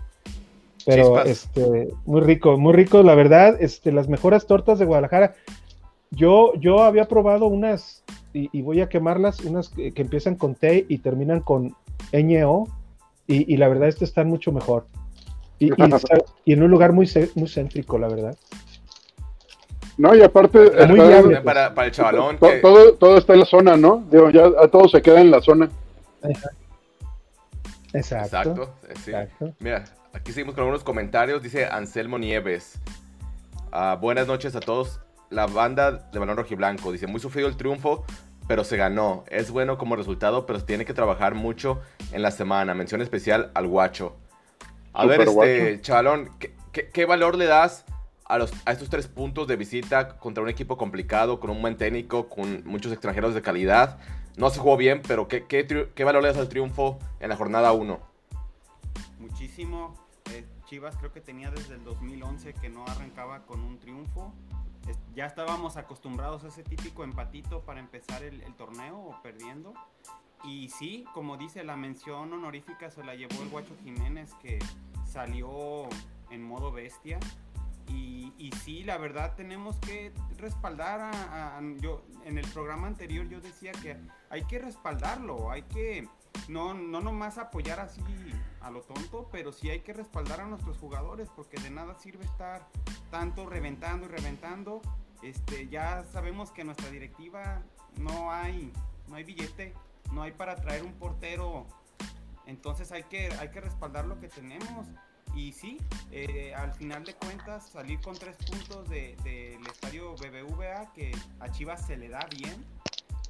Pero 0.84 1.04
Chispas. 1.22 1.26
este, 1.28 1.88
muy 2.06 2.20
rico, 2.22 2.58
muy 2.58 2.72
rico, 2.72 3.02
la 3.02 3.14
verdad, 3.14 3.56
este, 3.60 3.92
las 3.92 4.08
mejores 4.08 4.46
tortas 4.46 4.78
de 4.78 4.84
Guadalajara. 4.84 5.34
Yo, 6.10 6.52
yo 6.56 6.82
había 6.82 7.06
probado 7.06 7.46
unas, 7.46 8.02
y, 8.34 8.50
y 8.56 8.62
voy 8.62 8.80
a 8.80 8.88
quemarlas, 8.88 9.40
unas 9.40 9.68
que, 9.68 9.92
que 9.92 10.02
empiezan 10.02 10.34
con 10.34 10.54
T 10.54 10.84
y 10.88 10.98
terminan 10.98 11.40
con 11.40 11.74
ño, 12.12 12.64
y, 13.26 13.52
y 13.52 13.56
la 13.56 13.68
verdad, 13.68 13.88
estas 13.88 14.08
están 14.10 14.28
mucho 14.28 14.52
mejor. 14.52 14.86
Y, 15.58 15.66
y, 15.66 15.74
y 16.44 16.52
en 16.52 16.62
un 16.64 16.70
lugar 16.70 16.92
muy, 16.92 17.08
muy 17.36 17.48
céntrico, 17.48 17.98
la 17.98 18.08
verdad. 18.08 18.36
No, 20.02 20.16
y 20.16 20.20
aparte, 20.20 20.58
Muy 20.58 20.68
está- 20.72 20.92
viable. 21.08 21.40
Para, 21.42 21.72
para 21.72 21.86
el 21.86 21.92
chavalón. 21.92 22.36
to- 22.36 22.48
que- 22.48 22.56
todo, 22.58 22.94
todo 22.94 23.18
está 23.18 23.34
en 23.34 23.38
la 23.38 23.46
zona, 23.46 23.76
¿no? 23.76 24.02
Digo, 24.10 24.30
ya 24.30 24.46
a 24.60 24.66
todo 24.66 24.88
se 24.88 25.00
queda 25.00 25.20
en 25.20 25.30
la 25.30 25.40
zona. 25.40 25.68
Exacto. 26.24 26.56
Exacto, 27.94 28.74
eh, 28.88 28.94
sí. 29.04 29.10
exacto. 29.12 29.52
Mira, 29.60 29.84
aquí 30.12 30.32
seguimos 30.32 30.56
con 30.56 30.62
algunos 30.62 30.82
comentarios. 30.82 31.40
Dice 31.40 31.66
Anselmo 31.66 32.18
Nieves. 32.18 32.80
Ah, 33.70 33.96
buenas 34.00 34.26
noches 34.26 34.56
a 34.56 34.60
todos. 34.60 35.00
La 35.30 35.46
banda 35.46 35.92
de 35.92 36.18
Balón 36.18 36.36
Rojiblanco. 36.36 36.90
Dice, 36.90 37.06
muy 37.06 37.20
sufrido 37.20 37.46
el 37.46 37.56
triunfo, 37.56 38.04
pero 38.48 38.64
se 38.64 38.76
ganó. 38.76 39.22
Es 39.28 39.52
bueno 39.52 39.78
como 39.78 39.94
resultado, 39.94 40.46
pero 40.46 40.58
se 40.58 40.66
tiene 40.66 40.84
que 40.84 40.94
trabajar 40.94 41.36
mucho 41.36 41.78
en 42.10 42.22
la 42.22 42.32
semana. 42.32 42.74
Mención 42.74 43.02
especial 43.02 43.52
al 43.54 43.68
guacho. 43.68 44.16
A 44.94 45.06
ver, 45.06 45.20
este, 45.20 45.32
guacho. 45.32 45.82
chavalón, 45.82 46.30
¿qué, 46.40 46.52
qué, 46.72 46.88
qué 46.88 47.04
valor 47.06 47.36
le 47.36 47.44
das 47.46 47.84
a, 48.26 48.38
estos 48.70 48.88
tres 48.88 49.08
puntos 49.08 49.46
de 49.46 49.56
visita 49.56 50.16
contra 50.18 50.42
un 50.42 50.48
equipo 50.48 50.76
complicado, 50.76 51.40
con 51.40 51.50
un 51.50 51.60
buen 51.60 51.76
técnico, 51.76 52.28
con 52.28 52.64
muchos 52.66 52.92
extranjeros 52.92 53.34
de 53.34 53.42
calidad? 53.42 53.98
No 54.36 54.50
se 54.50 54.60
jugó 54.60 54.76
bien, 54.76 55.02
pero 55.06 55.28
¿qué, 55.28 55.44
qué, 55.46 56.04
valor 56.04 56.22
le 56.22 56.28
das 56.28 56.38
al 56.38 56.48
triunfo 56.48 56.98
en 57.20 57.28
la 57.28 57.36
jornada 57.36 57.72
1? 57.72 58.00
Muchísimo. 59.18 59.94
Eh, 60.30 60.46
Chivas 60.64 60.96
creo 60.96 61.12
que 61.12 61.20
tenía 61.20 61.50
desde 61.50 61.74
el 61.74 61.84
2011 61.84 62.54
que 62.54 62.70
no 62.70 62.86
arrancaba 62.86 63.40
con 63.40 63.60
un 63.60 63.78
triunfo. 63.78 64.32
ya 65.14 65.26
estábamos 65.26 65.76
acostumbrados 65.76 66.44
a 66.44 66.48
ese 66.48 66.62
típico 66.62 67.04
empatito 67.04 67.60
para 67.60 67.80
empezar 67.80 68.22
el, 68.22 68.40
el 68.42 68.54
torneo 68.54 68.98
o 68.98 69.22
perdiendo. 69.22 69.74
Y 70.44 70.70
sí, 70.70 71.04
como 71.14 71.36
dice, 71.36 71.62
la 71.62 71.76
mención 71.76 72.32
honorífica 72.32 72.90
se 72.90 73.04
la 73.04 73.14
llevó 73.14 73.42
el 73.42 73.48
Guacho 73.50 73.76
Jiménez 73.84 74.34
que 74.42 74.58
salió 75.04 75.88
en 76.30 76.42
modo 76.42 76.72
bestia. 76.72 77.20
Y, 77.88 78.50
sí, 78.64 78.82
la 78.82 78.98
verdad 78.98 79.34
tenemos 79.36 79.78
que 79.78 80.12
respaldar 80.36 81.00
a, 81.00 81.60
yo 81.80 82.02
en 82.24 82.38
el 82.38 82.46
programa 82.48 82.86
anterior 82.86 83.28
yo 83.28 83.40
decía 83.40 83.72
que 83.72 83.96
hay 84.30 84.44
que 84.44 84.58
respaldarlo, 84.58 85.50
hay 85.50 85.62
que 85.62 86.08
no 86.48 86.74
no 86.74 87.00
nomás 87.00 87.38
apoyar 87.38 87.80
así 87.80 88.02
a 88.60 88.70
lo 88.70 88.82
tonto, 88.82 89.28
pero 89.30 89.52
sí 89.52 89.70
hay 89.70 89.80
que 89.80 89.92
respaldar 89.92 90.40
a 90.40 90.46
nuestros 90.46 90.78
jugadores 90.78 91.28
porque 91.34 91.60
de 91.60 91.70
nada 91.70 91.94
sirve 91.98 92.24
estar 92.24 92.68
tanto 93.10 93.46
reventando 93.46 94.06
y 94.06 94.08
reventando. 94.08 94.82
Este, 95.22 95.68
ya 95.68 96.04
sabemos 96.04 96.50
que 96.50 96.64
nuestra 96.64 96.90
directiva 96.90 97.62
no 97.98 98.32
hay 98.32 98.72
no 99.08 99.16
hay 99.16 99.24
billete, 99.24 99.74
no 100.12 100.22
hay 100.22 100.32
para 100.32 100.56
traer 100.56 100.82
un 100.84 100.94
portero. 100.94 101.66
Entonces 102.46 102.90
hay 102.92 103.04
que 103.04 103.28
hay 103.40 103.50
que 103.50 103.60
respaldar 103.60 104.06
lo 104.06 104.18
que 104.18 104.28
tenemos 104.28 104.88
y 105.34 105.52
sí, 105.52 105.78
eh, 106.10 106.52
al 106.54 106.72
final 106.72 107.04
de 107.04 107.14
cuentas, 107.14 107.70
salir 107.70 108.00
con 108.00 108.14
tres 108.14 108.36
puntos 108.36 108.88
del 108.88 109.66
estadio 109.66 110.14
BBVA, 110.14 110.92
que 110.92 111.12
a 111.40 111.50
Chivas 111.50 111.86
se 111.86 111.96
le 111.96 112.08
da 112.08 112.26
bien, 112.36 112.64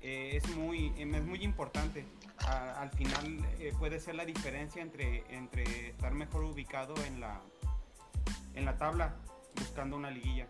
eh, 0.03 0.33
es, 0.37 0.57
muy, 0.57 0.93
es 0.99 1.25
muy 1.25 1.45
importante. 1.45 2.05
al 2.47 2.91
final 2.91 3.39
eh, 3.61 3.73
puede 3.79 4.01
ser 4.01 4.17
la 4.17 4.25
diferencia 4.25 4.83
entre, 4.83 5.25
entre 5.31 5.91
estar 5.91 6.13
mejor 6.13 6.45
ubicado 6.45 6.95
en 7.07 7.21
la, 7.21 7.41
en 8.55 8.65
la 8.65 8.77
tabla, 8.77 9.15
buscando 9.57 9.97
una 9.97 10.11
liguilla. 10.11 10.47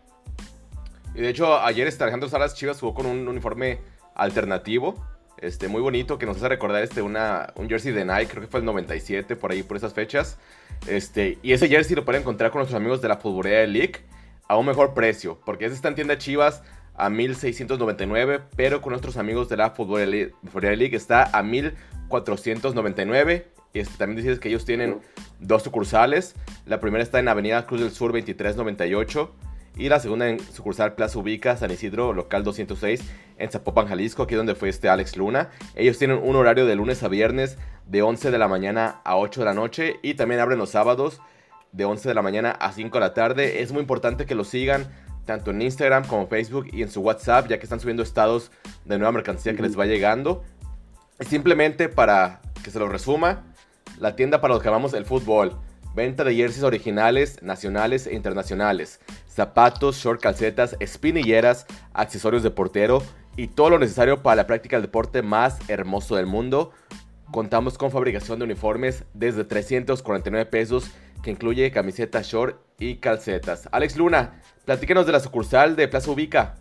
Y 1.13 1.21
de 1.21 1.29
hecho, 1.29 1.59
ayer 1.59 1.87
este 1.87 2.03
Alejandro 2.03 2.29
Salas 2.29 2.55
Chivas 2.55 2.79
jugó 2.79 2.95
con 2.95 3.05
un 3.05 3.27
uniforme 3.27 3.79
alternativo 4.15 4.95
este, 5.43 5.67
muy 5.67 5.81
bonito 5.81 6.17
que 6.17 6.25
nos 6.25 6.37
hace 6.37 6.47
recordar 6.47 6.83
este, 6.83 7.01
una, 7.01 7.51
un 7.55 7.67
jersey 7.67 7.91
de 7.91 8.05
Nike, 8.05 8.27
creo 8.27 8.41
que 8.41 8.47
fue 8.47 8.61
el 8.61 8.65
97, 8.65 9.35
por 9.35 9.51
ahí, 9.51 9.61
por 9.61 9.75
esas 9.75 9.93
fechas. 9.93 10.37
Este, 10.87 11.37
y 11.41 11.53
ese 11.53 11.69
jersey 11.69 11.95
lo 11.95 12.05
pueden 12.05 12.21
encontrar 12.21 12.51
con 12.51 12.59
nuestros 12.59 12.79
amigos 12.79 13.01
de 13.01 13.07
la 13.07 13.17
Futbolera 13.17 13.65
League 13.65 14.01
a 14.47 14.57
un 14.57 14.65
mejor 14.65 14.93
precio, 14.93 15.39
porque 15.45 15.65
ese 15.65 15.75
está 15.75 15.87
en 15.87 15.95
tienda 15.95 16.17
Chivas 16.17 16.61
a 16.95 17.09
1699, 17.09 18.41
pero 18.55 18.81
con 18.81 18.91
nuestros 18.91 19.17
amigos 19.17 19.49
de 19.49 19.57
la 19.57 19.71
Futbolera 19.71 20.75
League 20.75 20.95
está 20.95 21.37
a 21.37 21.43
1499. 21.43 23.47
Y 23.75 23.79
este, 23.79 23.97
también 23.97 24.17
decirles 24.17 24.39
que 24.39 24.49
ellos 24.49 24.65
tienen 24.65 24.99
dos 25.39 25.63
sucursales. 25.63 26.35
La 26.67 26.79
primera 26.79 27.03
está 27.03 27.19
en 27.19 27.27
Avenida 27.27 27.65
Cruz 27.65 27.81
del 27.81 27.89
Sur 27.89 28.11
2398 28.11 29.33
y 29.75 29.89
la 29.89 29.99
segunda 29.99 30.29
en 30.29 30.39
sucursal 30.39 30.93
Plaza 30.93 31.17
Ubica, 31.19 31.57
San 31.57 31.71
Isidro, 31.71 32.13
local 32.13 32.43
206, 32.43 33.01
en 33.37 33.51
Zapopan, 33.51 33.87
Jalisco, 33.87 34.23
aquí 34.23 34.35
donde 34.35 34.55
fue 34.55 34.69
este 34.69 34.89
Alex 34.89 35.17
Luna. 35.17 35.49
Ellos 35.75 35.97
tienen 35.97 36.19
un 36.21 36.35
horario 36.35 36.65
de 36.65 36.75
lunes 36.75 37.01
a 37.03 37.07
viernes 37.07 37.57
de 37.87 38.01
11 38.01 38.31
de 38.31 38.37
la 38.37 38.47
mañana 38.47 39.01
a 39.03 39.17
8 39.17 39.41
de 39.41 39.45
la 39.45 39.53
noche 39.53 39.99
y 40.03 40.13
también 40.13 40.41
abren 40.41 40.59
los 40.59 40.69
sábados 40.69 41.21
de 41.71 41.85
11 41.85 42.07
de 42.07 42.15
la 42.15 42.21
mañana 42.21 42.51
a 42.51 42.71
5 42.71 42.97
de 42.97 42.99
la 42.99 43.13
tarde. 43.13 43.61
Es 43.61 43.71
muy 43.71 43.81
importante 43.81 44.25
que 44.25 44.35
lo 44.35 44.43
sigan 44.43 44.87
tanto 45.25 45.51
en 45.51 45.61
Instagram 45.61 46.05
como 46.05 46.27
Facebook 46.27 46.67
y 46.71 46.83
en 46.83 46.91
su 46.91 47.01
WhatsApp, 47.01 47.47
ya 47.47 47.57
que 47.57 47.65
están 47.65 47.79
subiendo 47.79 48.03
estados 48.03 48.51
de 48.85 48.97
nueva 48.97 49.11
mercancía 49.11 49.55
que 49.55 49.61
les 49.61 49.77
va 49.77 49.85
llegando. 49.85 50.43
Simplemente 51.19 51.89
para 51.89 52.41
que 52.63 52.71
se 52.71 52.79
lo 52.79 52.89
resuma, 52.89 53.43
la 53.99 54.15
tienda 54.15 54.41
para 54.41 54.53
los 54.53 54.61
que 54.61 54.69
amamos 54.69 54.93
el 54.93 55.05
fútbol. 55.05 55.57
Venta 55.95 56.23
de 56.23 56.35
jerseys 56.35 56.63
originales, 56.63 57.41
nacionales 57.43 58.07
e 58.07 58.15
internacionales. 58.15 58.99
Zapatos, 59.33 59.97
short 59.97 60.21
calcetas, 60.21 60.75
espinilleras, 60.79 61.65
accesorios 61.93 62.43
de 62.43 62.51
portero 62.51 63.01
y 63.35 63.47
todo 63.47 63.71
lo 63.71 63.79
necesario 63.79 64.21
para 64.21 64.35
la 64.35 64.47
práctica 64.47 64.75
del 64.75 64.83
deporte 64.83 65.23
más 65.23 65.57
hermoso 65.69 66.15
del 66.15 66.27
mundo. 66.27 66.71
Contamos 67.31 67.79
con 67.79 67.89
fabricación 67.89 68.37
de 68.37 68.45
uniformes 68.45 69.05
desde 69.15 69.43
349 69.43 70.45
pesos 70.45 70.91
que 71.23 71.31
incluye 71.31 71.71
camiseta 71.71 72.21
short 72.21 72.57
y 72.77 72.97
calcetas. 72.97 73.67
Alex 73.71 73.97
Luna, 73.97 74.39
platíquenos 74.65 75.07
de 75.07 75.13
la 75.13 75.19
sucursal 75.19 75.75
de 75.75 75.87
Plaza 75.87 76.11
Ubica. 76.11 76.55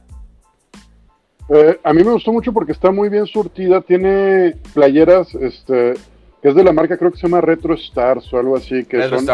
Eh, 1.50 1.78
a 1.84 1.92
mí 1.92 2.02
me 2.02 2.12
gustó 2.12 2.32
mucho 2.32 2.54
porque 2.54 2.72
está 2.72 2.90
muy 2.90 3.10
bien 3.10 3.26
surtida, 3.26 3.82
tiene 3.82 4.56
playeras, 4.72 5.34
este, 5.34 5.92
que 6.40 6.48
es 6.48 6.54
de 6.54 6.64
la 6.64 6.72
marca, 6.72 6.96
creo 6.96 7.10
que 7.10 7.18
se 7.18 7.24
llama 7.24 7.42
Retro 7.42 7.74
Stars 7.74 8.32
o 8.32 8.38
algo 8.38 8.56
así, 8.56 8.84
que 8.84 9.06
son, 9.10 9.26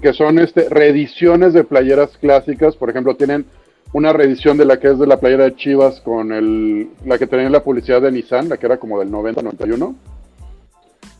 que 0.00 0.12
son 0.12 0.38
este, 0.38 0.68
reediciones 0.68 1.52
de 1.52 1.64
playeras 1.64 2.16
clásicas, 2.18 2.76
por 2.76 2.90
ejemplo, 2.90 3.16
tienen 3.16 3.46
una 3.92 4.12
reedición 4.12 4.56
de 4.56 4.64
la 4.64 4.78
que 4.78 4.88
es 4.88 4.98
de 4.98 5.06
la 5.06 5.18
playera 5.18 5.44
de 5.44 5.56
Chivas 5.56 6.00
con 6.00 6.32
el, 6.32 6.88
la 7.04 7.18
que 7.18 7.26
tenía 7.26 7.48
la 7.48 7.62
publicidad 7.62 8.02
de 8.02 8.10
Nissan, 8.10 8.48
la 8.48 8.56
que 8.56 8.66
era 8.66 8.78
como 8.78 8.98
del 8.98 9.10
90-91. 9.10 9.94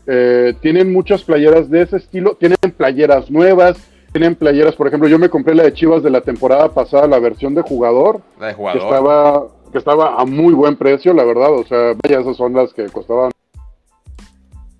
Eh, 0.07 0.53
tienen 0.61 0.91
muchas 0.91 1.23
playeras 1.23 1.69
de 1.69 1.83
ese 1.83 1.97
estilo, 1.97 2.35
tienen 2.35 2.57
playeras 2.75 3.31
nuevas, 3.31 3.77
tienen 4.11 4.35
playeras, 4.35 4.75
por 4.75 4.87
ejemplo, 4.87 5.07
yo 5.07 5.19
me 5.19 5.29
compré 5.29 5.55
la 5.55 5.63
de 5.63 5.73
Chivas 5.73 6.03
de 6.03 6.09
la 6.09 6.21
temporada 6.21 6.69
pasada, 6.69 7.07
la 7.07 7.19
versión 7.19 7.55
de 7.55 7.61
jugador, 7.61 8.21
la 8.39 8.47
de 8.47 8.53
jugador. 8.53 8.79
Que 8.79 8.85
estaba, 8.85 9.47
que 9.71 9.77
estaba 9.77 10.21
a 10.21 10.25
muy 10.25 10.53
buen 10.53 10.75
precio, 10.75 11.13
la 11.13 11.23
verdad, 11.23 11.53
o 11.53 11.65
sea, 11.65 11.93
vaya, 12.03 12.19
esas 12.19 12.37
son 12.37 12.53
las 12.53 12.73
que 12.73 12.85
costaban 12.87 13.31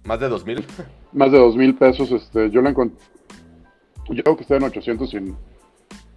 ¿Más 0.05 0.19
de 0.19 0.29
dos 0.29 0.45
mil? 0.45 0.63
Más 1.13 1.31
de 1.31 1.39
dos 1.39 1.55
mil 1.55 1.75
pesos. 1.75 2.11
Este, 2.11 2.49
yo 2.51 2.61
la 2.61 2.69
encontré. 2.69 2.97
Yo 4.09 4.23
creo 4.23 4.35
que 4.35 4.43
está 4.43 4.57
en 4.57 4.63
800, 4.63 5.09
sin, 5.09 5.35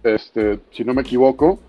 este, 0.03 0.59
si 0.71 0.83
no 0.83 0.93
me 0.93 1.01
equivoco. 1.01 1.59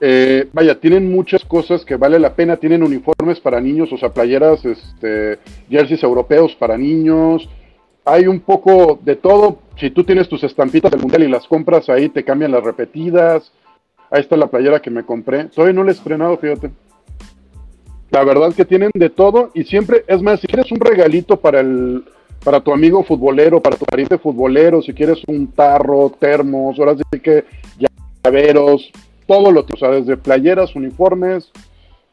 Eh, 0.00 0.48
vaya, 0.52 0.78
tienen 0.78 1.10
muchas 1.10 1.44
cosas 1.44 1.84
que 1.84 1.96
vale 1.96 2.18
la 2.18 2.34
pena. 2.34 2.56
Tienen 2.56 2.82
uniformes 2.82 3.40
para 3.40 3.60
niños, 3.60 3.92
o 3.92 3.98
sea, 3.98 4.12
playeras, 4.12 4.64
este, 4.64 5.38
jerseys 5.68 6.02
europeos 6.02 6.54
para 6.54 6.76
niños. 6.76 7.48
Hay 8.04 8.26
un 8.26 8.40
poco 8.40 8.98
de 9.02 9.16
todo. 9.16 9.58
Si 9.78 9.90
tú 9.90 10.04
tienes 10.04 10.28
tus 10.28 10.42
estampitas 10.44 10.90
del 10.90 11.00
mundial 11.00 11.24
y 11.24 11.28
las 11.28 11.46
compras 11.46 11.88
ahí, 11.88 12.08
te 12.08 12.24
cambian 12.24 12.52
las 12.52 12.64
repetidas. 12.64 13.52
Ahí 14.10 14.20
está 14.20 14.36
la 14.36 14.46
playera 14.46 14.80
que 14.80 14.90
me 14.90 15.04
compré. 15.04 15.44
Todavía 15.44 15.74
no 15.74 15.84
la 15.84 15.90
he 15.90 15.94
estrenado, 15.94 16.36
fíjate. 16.38 16.70
La 18.10 18.24
verdad 18.24 18.54
que 18.54 18.64
tienen 18.64 18.90
de 18.94 19.10
todo 19.10 19.50
y 19.52 19.64
siempre, 19.64 20.04
es 20.06 20.22
más, 20.22 20.40
si 20.40 20.46
quieres 20.46 20.72
un 20.72 20.80
regalito 20.80 21.38
para 21.38 21.60
el 21.60 22.04
para 22.44 22.60
tu 22.60 22.72
amigo 22.72 23.02
futbolero, 23.02 23.60
para 23.60 23.76
tu 23.76 23.84
pariente 23.84 24.18
futbolero, 24.18 24.82
si 24.82 24.92
quieres 24.92 25.18
un 25.26 25.48
tarro, 25.48 26.12
termos, 26.18 26.78
ahora 26.78 26.96
sí 26.96 27.20
que 27.20 27.44
llaveros, 28.24 28.90
todo 29.26 29.52
lo 29.52 29.66
que, 29.66 29.74
o 29.74 29.76
sea, 29.76 29.90
desde 29.90 30.16
playeras, 30.16 30.74
uniformes, 30.74 31.50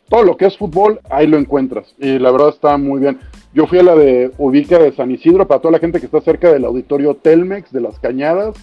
todo 0.10 0.24
lo 0.24 0.38
que 0.38 0.46
es 0.46 0.58
fútbol, 0.58 1.00
ahí 1.10 1.28
lo 1.28 1.38
encuentras. 1.38 1.96
Y 1.98 2.20
la 2.20 2.32
verdad 2.32 2.50
está 2.50 2.78
muy 2.78 3.00
bien. 3.00 3.20
Yo 3.54 3.68
fui 3.68 3.80
a 3.80 3.84
la 3.84 3.96
de 3.96 4.32
Ubica 4.38 4.78
de 4.78 4.92
San 4.92 5.12
Isidro, 5.12 5.48
para 5.48 5.62
toda 5.62 5.72
la 5.72 5.80
gente 5.80 6.00
que 6.00 6.06
está 6.06 6.22
cerca 6.22 6.52
del 6.52 6.66
auditorio 6.66 7.16
Telmex, 7.16 7.72
de 7.72 7.82
las 7.82 8.00
Cañadas, 8.00 8.56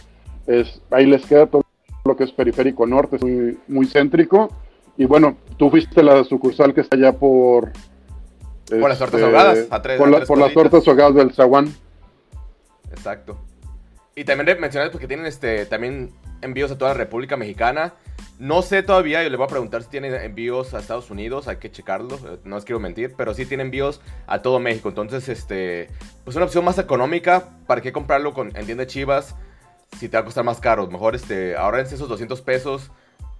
es, 0.46 0.82
ahí 0.90 1.06
les 1.06 1.24
queda 1.26 1.46
todo 1.46 1.62
lo 2.04 2.16
que 2.16 2.24
es 2.24 2.32
periférico 2.32 2.86
norte, 2.86 3.16
es 3.16 3.22
muy, 3.22 3.58
muy 3.68 3.86
céntrico. 3.86 4.50
Y 4.96 5.06
bueno, 5.06 5.36
tú 5.56 5.70
fuiste 5.70 6.02
la 6.02 6.24
sucursal 6.24 6.74
que 6.74 6.82
está 6.82 6.96
allá 6.96 7.12
por... 7.12 7.72
Por 8.68 8.88
las 8.88 8.98
tortas 8.98 9.22
ahogadas, 9.22 9.66
a 9.70 9.82
tres, 9.82 9.98
por, 9.98 10.26
por 10.26 10.38
las 10.38 10.52
tortas 10.52 10.86
ahogadas 10.86 11.14
del 11.14 11.32
Zaguán. 11.32 11.74
Exacto. 12.90 13.38
Y 14.14 14.24
también 14.24 14.60
mencionar 14.60 14.90
porque 14.90 15.06
tienen 15.06 15.26
este 15.26 15.66
también 15.66 16.12
envíos 16.42 16.70
a 16.70 16.78
toda 16.78 16.92
la 16.92 16.98
República 16.98 17.36
Mexicana. 17.36 17.94
No 18.38 18.62
sé 18.62 18.82
todavía, 18.82 19.22
yo 19.22 19.30
le 19.30 19.36
voy 19.36 19.44
a 19.44 19.48
preguntar 19.48 19.82
si 19.82 19.88
tienen 19.88 20.14
envíos 20.14 20.74
a 20.74 20.80
Estados 20.80 21.10
Unidos, 21.10 21.48
hay 21.48 21.56
que 21.56 21.70
checarlo, 21.70 22.16
eh, 22.16 22.38
no 22.44 22.56
les 22.56 22.64
quiero 22.64 22.80
mentir, 22.80 23.14
pero 23.16 23.34
sí 23.34 23.46
tienen 23.46 23.66
envíos 23.66 24.00
a 24.26 24.42
todo 24.42 24.58
México. 24.58 24.88
Entonces, 24.88 25.28
este, 25.28 25.88
pues 26.24 26.36
una 26.36 26.46
opción 26.46 26.64
más 26.64 26.78
económica, 26.78 27.50
¿para 27.66 27.80
qué 27.80 27.92
comprarlo 27.92 28.34
con, 28.34 28.54
en 28.56 28.66
tienda 28.66 28.86
Chivas? 28.86 29.36
Si 29.98 30.08
te 30.08 30.16
va 30.16 30.22
a 30.22 30.24
costar 30.24 30.44
más 30.44 30.58
caro, 30.58 30.88
mejor 30.88 31.14
este, 31.14 31.56
ahorrense 31.56 31.94
esos 31.94 32.08
200 32.08 32.42
pesos 32.42 32.90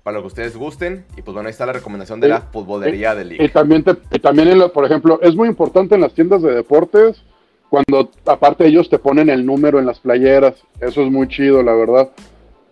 para 0.02 0.16
lo 0.16 0.22
que 0.22 0.28
ustedes 0.28 0.56
gusten. 0.56 1.04
Y 1.16 1.22
pues 1.22 1.34
bueno, 1.34 1.48
ahí 1.48 1.52
está 1.52 1.66
la 1.66 1.72
recomendación 1.72 2.20
de 2.20 2.28
la 2.28 2.40
futbolería 2.40 3.14
de 3.14 3.24
Liga. 3.24 3.44
Y 3.44 3.48
también, 3.48 3.84
también 4.20 4.62
por 4.72 4.84
ejemplo, 4.84 5.20
es 5.22 5.34
muy 5.34 5.48
importante 5.48 5.94
en 5.94 6.00
las 6.00 6.14
tiendas 6.14 6.42
de 6.42 6.54
deportes, 6.54 7.22
cuando 7.68 8.10
aparte 8.26 8.66
ellos 8.66 8.90
te 8.90 8.98
ponen 8.98 9.30
el 9.30 9.46
número 9.46 9.78
en 9.78 9.86
las 9.86 10.00
playeras. 10.00 10.54
Eso 10.80 11.02
es 11.02 11.10
muy 11.10 11.28
chido, 11.28 11.62
la 11.62 11.74
verdad. 11.74 12.10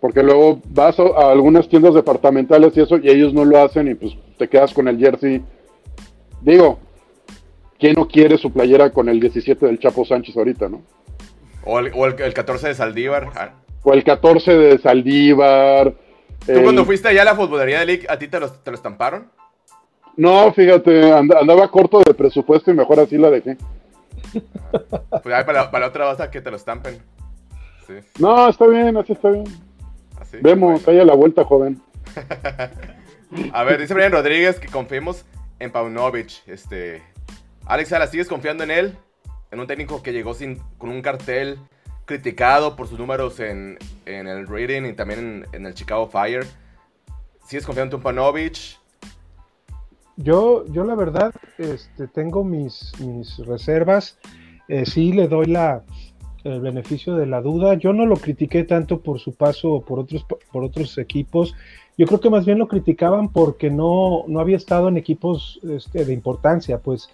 Porque 0.01 0.23
luego 0.23 0.61
vas 0.69 0.99
a, 0.99 1.31
algunas 1.31 1.69
tiendas 1.69 1.95
departamentales 1.95 2.77
y 2.77 2.81
eso, 2.81 2.99
y 2.99 3.09
ellos 3.09 3.33
no 3.33 3.45
lo 3.45 3.63
hacen 3.63 3.89
y 3.89 3.95
pues 3.95 4.15
te 4.39 4.49
quedas 4.49 4.75
con 4.75 4.89
el 4.89 4.99
jersey. 4.99 5.43
Digo, 6.41 6.79
¿quién 7.79 7.95
no 7.95 8.09
quiere 8.09 8.39
su 8.39 8.51
playera 8.53 8.91
con 8.91 9.09
el 9.09 9.21
17 9.21 9.67
del 9.67 9.79
Chapo 9.79 10.05
Sánchez 10.05 10.37
ahorita, 10.37 10.69
no? 10.69 10.83
O 11.65 11.79
el, 11.79 11.93
o 11.95 12.07
el 12.07 12.35
14 12.35 12.69
de 12.69 12.75
Saldívar. 12.75 13.29
O 13.83 13.93
el 13.93 14.03
14 14.03 14.57
de 14.57 14.79
Saldívar 14.79 15.95
¿Tú 16.47 16.63
cuando 16.63 16.85
fuiste 16.85 17.09
allá 17.09 17.23
a 17.23 17.27
la 17.27 17.35
futbolería 17.35 17.81
de 17.81 17.87
League, 17.87 18.07
a 18.09 18.19
ti 18.19 18.29
te 18.29 18.41
lo, 18.41 18.51
te 18.51 18.71
lo 18.71 18.77
estamparon? 18.77 19.31
No, 20.17 20.53
fíjate, 20.53 21.13
andaba 21.13 21.71
corto 21.71 22.01
de 22.01 22.15
presupuesto 22.15 22.71
y 22.71 22.75
mejor 22.75 23.01
así 23.01 23.17
la 23.17 23.31
dejé. 23.31 23.57
Pues 25.23 25.35
ahí 25.35 25.45
para, 25.45 25.69
la, 25.71 25.87
otra 25.89 26.05
vas 26.05 26.21
a 26.21 26.31
que 26.31 26.41
te 26.41 26.51
lo 26.51 26.57
estampen. 26.57 27.03
No, 28.19 28.49
está 28.49 28.67
bien, 28.67 28.97
así 28.97 29.13
está 29.13 29.31
bien. 29.31 29.45
Vemos, 30.41 30.87
ahí 30.87 31.01
a 31.01 31.05
la 31.05 31.15
vuelta, 31.15 31.45
joven. 31.45 31.81
a 33.53 33.65
ver, 33.65 33.81
dice 33.81 33.95
Brian 33.95 34.13
Rodríguez 34.13 34.61
que 34.61 34.69
confiemos 34.69 35.25
en 35.59 35.73
Paunovic. 35.73 36.47
Este, 36.47 37.03
Alex 37.67 37.93
¿sigues 38.11 38.29
confiando 38.29 38.63
en 38.63 38.71
él? 38.71 38.97
En 39.51 39.59
un 39.59 39.67
técnico 39.67 40.03
que 40.03 40.13
llegó 40.13 40.35
sin, 40.35 40.61
con 40.79 40.91
un 40.91 41.03
cartel 41.03 41.59
criticado 42.11 42.75
por 42.75 42.89
sus 42.89 42.99
números 42.99 43.39
en, 43.39 43.79
el 44.05 44.49
rating 44.49 44.83
y 44.83 44.95
también 44.95 45.47
en, 45.53 45.65
el 45.65 45.75
Chicago 45.75 46.09
Fire. 46.09 46.45
¿Sigues 47.47 47.65
confiando 47.65 47.99
en 47.99 48.03
Paunovic? 48.03 48.81
Yo, 50.17 50.67
yo 50.67 50.83
la 50.83 50.97
verdad, 50.97 51.33
este, 51.59 52.09
tengo 52.09 52.43
mis, 52.43 52.93
mis 52.99 53.39
reservas. 53.47 54.19
Eh, 54.67 54.87
sí 54.87 55.13
le 55.13 55.29
doy 55.29 55.47
la, 55.47 55.85
el 56.43 56.61
beneficio 56.61 57.15
de 57.15 57.27
la 57.27 57.41
duda. 57.43 57.75
Yo 57.75 57.93
no 57.93 58.05
lo 58.07 58.17
critiqué 58.17 58.65
tanto 58.65 59.03
por 59.03 59.21
su 59.21 59.33
paso 59.37 59.85
por 59.87 60.01
otros, 60.01 60.27
por 60.51 60.65
otros 60.65 60.99
equipos. 60.99 61.55
Yo 61.97 62.07
creo 62.07 62.19
que 62.19 62.31
más 62.31 62.45
bien 62.45 62.59
lo 62.59 62.67
criticaban 62.67 63.29
porque 63.29 63.71
no, 63.71 64.25
no 64.27 64.41
había 64.41 64.57
estado 64.57 64.89
en 64.89 64.97
equipos 64.97 65.61
este, 65.63 66.05
de 66.05 66.13
importancia, 66.13 66.79
pues 66.79 67.09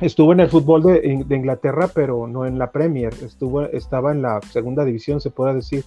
estuvo 0.00 0.32
en 0.32 0.40
el 0.40 0.48
fútbol 0.48 0.82
de, 0.82 1.26
Inglaterra, 1.30 1.88
pero 1.94 2.26
no 2.26 2.46
en 2.46 2.58
la 2.58 2.70
Premier, 2.70 3.12
estuvo, 3.22 3.62
estaba 3.62 4.12
en 4.12 4.22
la 4.22 4.40
segunda 4.42 4.84
división, 4.84 5.20
se 5.20 5.30
puede 5.30 5.54
decir. 5.54 5.84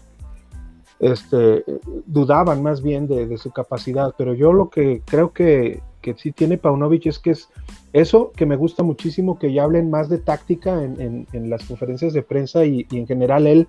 Este, 0.97 1.65
dudaban 2.05 2.63
más 2.63 2.81
bien 2.81 3.05
de, 3.07 3.37
su 3.37 3.51
capacidad, 3.51 4.13
pero 4.17 4.33
yo 4.33 4.53
lo 4.53 4.69
que 4.69 5.01
creo 5.05 5.33
que, 5.33 5.81
que 6.01 6.13
sí 6.13 6.31
tiene 6.31 6.57
Paunovic 6.57 7.07
es 7.07 7.19
que 7.19 7.31
es 7.31 7.49
eso 7.91 8.31
que 8.35 8.45
me 8.45 8.55
gusta 8.55 8.83
muchísimo, 8.83 9.39
que 9.39 9.51
ya 9.51 9.63
hablen 9.63 9.89
más 9.89 10.07
de 10.07 10.19
táctica 10.19 10.83
en, 10.83 11.25
las 11.49 11.63
conferencias 11.63 12.13
de 12.13 12.21
prensa 12.21 12.65
y, 12.65 12.85
en 12.91 13.07
general 13.07 13.47
él 13.47 13.67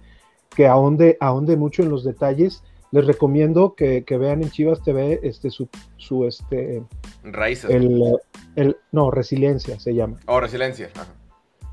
que 0.55 0.67
ahonde, 0.67 1.17
ahonde 1.21 1.57
mucho 1.57 1.83
en 1.83 1.91
los 1.91 2.05
detalles. 2.05 2.63
Les 2.93 3.05
recomiendo 3.05 3.75
que, 3.75 4.05
vean 4.09 4.43
en 4.43 4.51
Chivas 4.51 4.83
TV 4.83 5.21
este, 5.23 5.51
su, 5.51 5.69
su 5.97 6.27
este, 6.27 6.83
Raíces. 7.25 7.71
El, 7.71 8.77
no, 8.93 9.11
Resiliencia 9.11 9.79
se 9.79 9.95
llama. 9.95 10.19
Oh, 10.27 10.41
Resiliencia. 10.41 10.91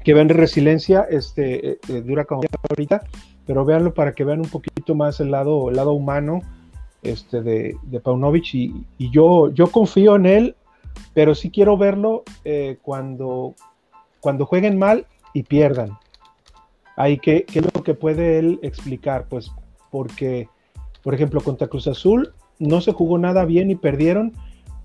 Que 0.04 0.14
vean 0.14 0.30
Resiliencia, 0.30 1.08
este, 1.10 1.72
eh, 1.72 1.80
eh, 1.90 2.02
dura 2.02 2.26
como 2.26 2.42
ahorita, 2.70 3.04
pero 3.46 3.64
véanlo 3.64 3.94
para 3.94 4.14
que 4.14 4.24
vean 4.24 4.40
un 4.40 4.50
poquito 4.50 4.96
más 4.96 5.20
el 5.20 5.32
lado, 5.32 5.70
el 5.70 5.78
lado 5.78 5.94
humano 5.94 6.42
este, 7.04 7.42
de, 7.42 7.76
de 7.84 8.00
Paunovic 8.00 8.54
y, 8.54 8.86
y, 8.98 9.12
yo, 9.12 9.50
yo 9.54 9.68
confío 9.68 10.16
en 10.16 10.26
él 10.26 10.56
pero 11.14 11.36
sí 11.36 11.52
quiero 11.52 11.78
verlo 11.78 12.24
eh, 12.44 12.78
cuando, 12.82 13.56
cuando 14.20 14.46
jueguen 14.46 14.78
mal 14.78 15.06
y 15.34 15.44
pierdan. 15.44 15.98
Ahí, 16.96 17.18
¿qué, 17.18 17.46
¿qué, 17.46 17.60
es 17.60 17.66
lo 17.74 17.84
que 17.84 17.94
puede 17.94 18.40
él 18.40 18.60
explicar? 18.62 19.28
Pues 19.28 19.52
porque, 19.92 20.50
por 21.04 21.14
ejemplo, 21.14 21.42
contra 21.42 21.68
Cruz 21.68 21.88
Azul 21.88 22.34
no 22.60 22.82
se 22.82 22.94
jugó 22.94 23.18
nada 23.18 23.46
bien 23.46 23.70
y 23.70 23.76
perdieron, 23.76 24.34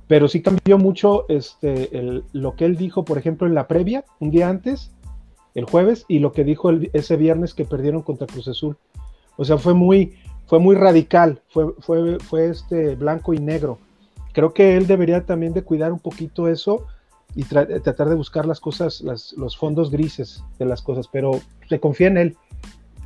pero 0.07 0.29
sí 0.29 0.43
cambió 0.43 0.79
mucho 0.79 1.27
este, 1.29 2.23
lo 2.33 2.55
que 2.55 2.65
él 2.65 2.77
dijo, 2.77 3.05
por 3.05 3.19
ejemplo, 3.19 3.47
en 3.47 3.55
la 3.55 3.69
previa, 3.69 4.05
un 4.21 4.31
día 4.31 4.49
antes, 4.49 4.91
el 5.55 5.65
jueves, 5.65 6.05
y 6.09 6.19
lo 6.19 6.33
que 6.33 6.45
dijo 6.45 6.71
ese 6.93 7.17
viernes 7.17 7.55
que 7.55 7.65
perdieron 7.65 8.03
contra 8.03 8.27
Cruz 8.27 8.49
Azul. 8.49 8.77
O 9.37 9.45
sea, 9.45 9.59
fue 9.59 9.75
muy, 9.75 10.15
fue 10.47 10.59
muy 10.59 10.77
radical, 10.77 11.41
fue, 11.49 11.73
fue, 11.79 12.19
fue 12.19 12.47
este 12.47 12.97
blanco 12.97 13.33
y 13.33 13.39
negro 13.39 13.79
creo 14.39 14.55
que 14.55 14.77
él 14.77 14.87
debería 14.87 15.27
también 15.27 15.53
de 15.53 15.63
cuidar 15.63 15.93
un 15.93 15.99
poquito 15.99 16.47
eso 16.47 16.87
y 17.35 17.43
tratar 17.43 18.09
de 18.09 18.15
buscar 18.15 18.47
las 18.47 18.61
cosas, 18.61 19.03
los 19.03 19.57
fondos 19.57 19.91
grises 19.91 20.45
de 20.61 20.65
las 20.65 20.81
cosas, 20.81 21.09
pero 21.11 21.41
se 21.69 21.81
confía 21.81 22.07
en 22.07 22.19
él, 22.19 22.37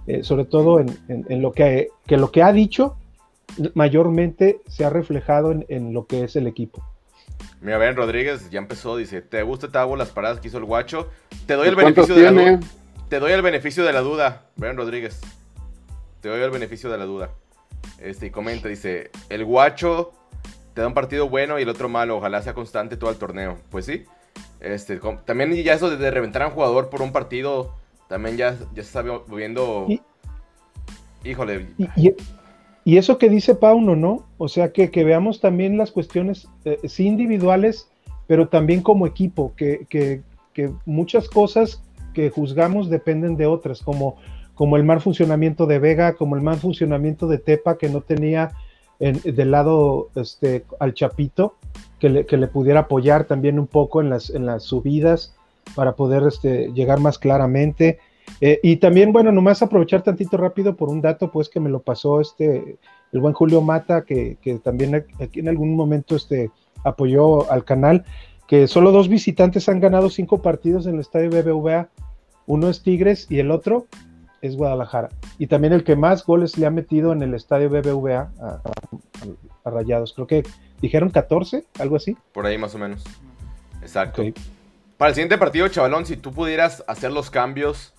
eh, 0.07 0.23
sobre 0.23 0.45
todo 0.45 0.81
en, 0.81 1.41
lo 1.41 1.53
que, 1.53 1.89
lo 2.07 2.31
que 2.31 2.43
ha 2.43 2.53
dicho 2.53 2.97
mayormente 3.75 4.61
se 4.69 4.85
ha 4.85 4.91
reflejado 4.91 5.53
en, 5.69 5.93
lo 5.93 6.07
que 6.07 6.25
es 6.25 6.37
el 6.37 6.47
equipo. 6.47 6.85
Mira, 7.61 7.79
Ben 7.79 7.97
Rodríguez 7.97 8.51
ya 8.51 8.59
empezó, 8.59 8.97
dice, 8.97 9.23
¿te 9.23 9.43
gusta, 9.43 9.71
te 9.71 9.79
hago 9.79 9.97
las 9.97 10.11
paradas 10.11 10.41
que 10.41 10.49
hizo 10.49 10.59
el 10.59 10.65
guacho? 10.65 11.09
Te 11.47 11.55
doy 11.55 11.69
el 11.69 11.77
beneficio 11.77 12.15
de 12.15 12.23
la 12.23 12.31
duda. 12.33 12.61
Te 13.09 13.21
doy 13.21 13.33
el 13.33 13.43
beneficio 13.43 13.85
de 13.85 13.93
la 13.93 14.01
duda, 14.01 14.47
Ben 14.57 14.77
Rodríguez. 14.77 15.21
Te 16.21 16.29
doy 16.29 16.41
el 16.41 16.51
beneficio 16.51 16.91
de 16.91 16.99
la 16.99 17.05
duda. 17.05 17.31
Este, 17.99 18.27
y 18.27 18.31
comenta, 18.31 18.69
dice, 18.69 19.11
el 19.29 19.45
guacho 19.45 20.13
te 20.75 20.81
da 20.81 20.87
un 20.87 20.95
partido 20.95 21.29
bueno 21.29 21.59
y 21.59 21.63
el 21.63 21.69
otro 21.69 21.89
malo. 21.89 22.17
Ojalá 22.17 22.43
sea 22.43 22.55
constante 22.55 22.97
todo 22.97 23.11
el 23.11 23.17
torneo. 23.17 23.59
Pues 23.71 23.87
sí. 23.87 24.05
Este, 24.61 25.01
también 25.25 25.53
ya 25.55 25.75
eso 25.75 25.91
de 25.91 26.11
reventar 26.11 26.43
a 26.43 26.47
un 26.47 26.53
jugador 26.53 26.89
por 26.89 27.03
un 27.03 27.13
partido, 27.13 27.75
también 28.09 28.37
ya, 28.37 28.57
ya 28.75 28.83
se 28.83 28.99
está 28.99 29.03
viendo... 29.29 29.87
Híjole. 31.25 31.69
Y, 31.97 32.15
eso 32.85 33.19
que 33.19 33.29
dice 33.29 33.55
Pauno, 33.55 33.95
¿no? 33.95 34.27
O 34.39 34.49
sea, 34.49 34.73
que, 34.73 34.89
veamos 35.05 35.41
también 35.41 35.79
las 35.79 35.93
cuestiones, 35.93 36.49
eh, 36.65 36.79
sí 36.85 37.07
individuales, 37.07 37.89
pero 38.27 38.49
también 38.49 38.83
como 38.83 39.07
equipo, 39.07 39.53
que, 39.57 39.87
que, 39.89 40.23
muchas 40.85 41.29
cosas 41.29 41.83
que 42.13 42.29
juzgamos 42.29 42.91
dependen 42.91 43.37
de 43.37 43.47
otras, 43.47 43.81
como, 43.83 44.17
como 44.55 44.77
el 44.77 44.85
mal 44.85 45.01
funcionamiento 45.01 45.67
de 45.67 45.79
Vega, 45.79 46.15
como 46.15 46.37
el 46.37 46.43
mal 46.43 46.57
funcionamiento 46.57 47.27
de 47.27 47.39
Tepa, 47.39 47.79
que 47.79 47.89
no 47.89 48.03
tenía 48.03 48.53
del 48.99 49.51
lado 49.51 50.11
este, 50.15 50.65
al 50.79 50.95
Chapito, 50.95 51.57
que 51.99 52.09
le, 52.09 52.27
que 52.27 52.37
le, 52.37 52.47
pudiera 52.47 52.81
apoyar 52.81 53.25
también 53.25 53.59
un 53.59 53.67
poco 53.67 54.01
en 54.01 54.11
las, 54.11 54.31
en 54.31 54.47
las 54.47 54.63
subidas 54.63 55.35
para 55.75 55.97
poder 55.97 56.23
este, 56.25 56.71
llegar 56.73 57.01
más 57.01 57.19
claramente. 57.19 57.99
Eh, 58.41 58.61
y 58.63 58.77
también, 58.77 59.13
bueno, 59.13 59.33
nomás 59.33 59.63
aprovechar 59.63 60.03
tantito 60.03 60.37
rápido 60.37 60.77
por 60.77 60.89
un 60.89 61.01
dato, 61.01 61.31
pues 61.31 61.49
que 61.49 61.61
me 61.61 61.71
lo 61.71 61.81
pasó 61.81 62.21
este, 62.21 62.77
el 63.13 63.21
buen 63.21 63.35
Julio 63.35 63.61
Mata, 63.61 64.05
que, 64.05 64.37
que 64.41 64.59
también 64.59 64.95
aquí 65.21 65.41
en 65.41 65.49
algún 65.49 65.77
momento 65.77 66.17
este, 66.17 66.51
apoyó 66.85 67.51
al 67.51 67.65
canal, 67.65 68.05
que 68.47 68.67
solo 68.67 68.93
dos 68.93 69.09
visitantes 69.09 69.69
han 69.69 69.81
ganado 69.81 70.11
cinco 70.11 70.43
partidos 70.43 70.87
en 70.87 70.95
el 70.95 71.01
estadio 71.01 71.31
BBVA, 71.31 71.89
uno 72.47 72.69
es 72.69 72.83
Tigres 72.83 73.27
y 73.31 73.39
el 73.39 73.51
otro 73.51 73.87
es 74.43 74.57
Guadalajara. 74.57 75.09
Y 75.39 75.47
también 75.47 75.73
el 75.73 75.85
que 75.85 75.97
más 75.97 76.27
goles 76.27 76.59
le 76.59 76.67
ha 76.67 76.71
metido 76.71 77.13
en 77.13 77.23
el 77.23 77.35
estadio 77.35 77.71
BBVA 77.71 78.31
a, 79.65 79.71
Rayados. 79.71 80.13
Creo 80.13 80.27
que 80.27 80.43
dijeron 80.81 81.11
14, 81.11 81.65
algo 81.79 81.97
así. 81.97 82.17
Por 82.33 82.45
ahí 82.47 82.59
más 82.59 82.75
o 82.75 82.79
menos. 82.79 83.05
Exacto. 83.81 84.25
Para 84.99 85.11
el 85.11 85.15
siguiente 85.15 85.39
partido, 85.39 85.69
chavalón, 85.69 86.05
si 86.05 86.17
tú 86.17 86.33
pudieras 86.33 86.85
hacer 86.89 87.13
los 87.13 87.31
cambios, 87.31 87.92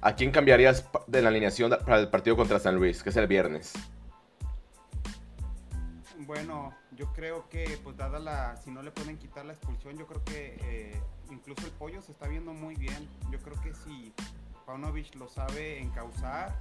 ¿a 0.00 0.14
quién 0.14 0.30
cambiarías 0.30 0.84
de 1.06 1.22
la 1.22 1.28
alineación 1.28 1.76
para 1.84 2.00
el 2.00 2.08
partido 2.08 2.36
contra 2.36 2.58
San 2.58 2.76
Luis, 2.76 3.02
que 3.02 3.10
es 3.10 3.16
el 3.16 3.26
viernes? 3.26 3.72
Bueno, 6.18 6.74
yo 6.92 7.12
creo 7.12 7.48
que, 7.48 7.78
pues 7.82 7.96
dada 7.96 8.18
la, 8.18 8.56
si 8.56 8.70
no 8.70 8.82
le 8.82 8.90
pueden 8.90 9.16
quitar 9.16 9.44
la 9.44 9.52
expulsión, 9.52 9.96
yo 9.96 10.06
creo 10.06 10.24
que 10.24 10.58
eh, 10.62 11.00
incluso 11.30 11.64
el 11.64 11.72
pollo 11.72 12.02
se 12.02 12.12
está 12.12 12.28
viendo 12.28 12.52
muy 12.52 12.74
bien. 12.74 13.08
Yo 13.30 13.38
creo 13.38 13.60
que 13.62 13.72
si 13.72 14.12
Paunovic 14.66 15.14
lo 15.14 15.28
sabe 15.28 15.80
encauzar 15.80 16.54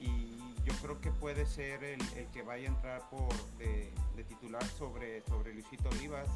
y 0.00 0.38
yo 0.64 0.72
creo 0.82 1.00
que 1.00 1.10
puede 1.10 1.44
ser 1.44 1.82
el, 1.84 2.00
que 2.32 2.42
vaya 2.42 2.68
a 2.68 2.72
entrar 2.72 3.10
por 3.10 3.28
de, 3.58 3.92
titular 4.28 4.64
sobre, 4.64 5.22
sobre 5.22 5.54
Luisito 5.54 5.88
Olivas. 5.90 6.28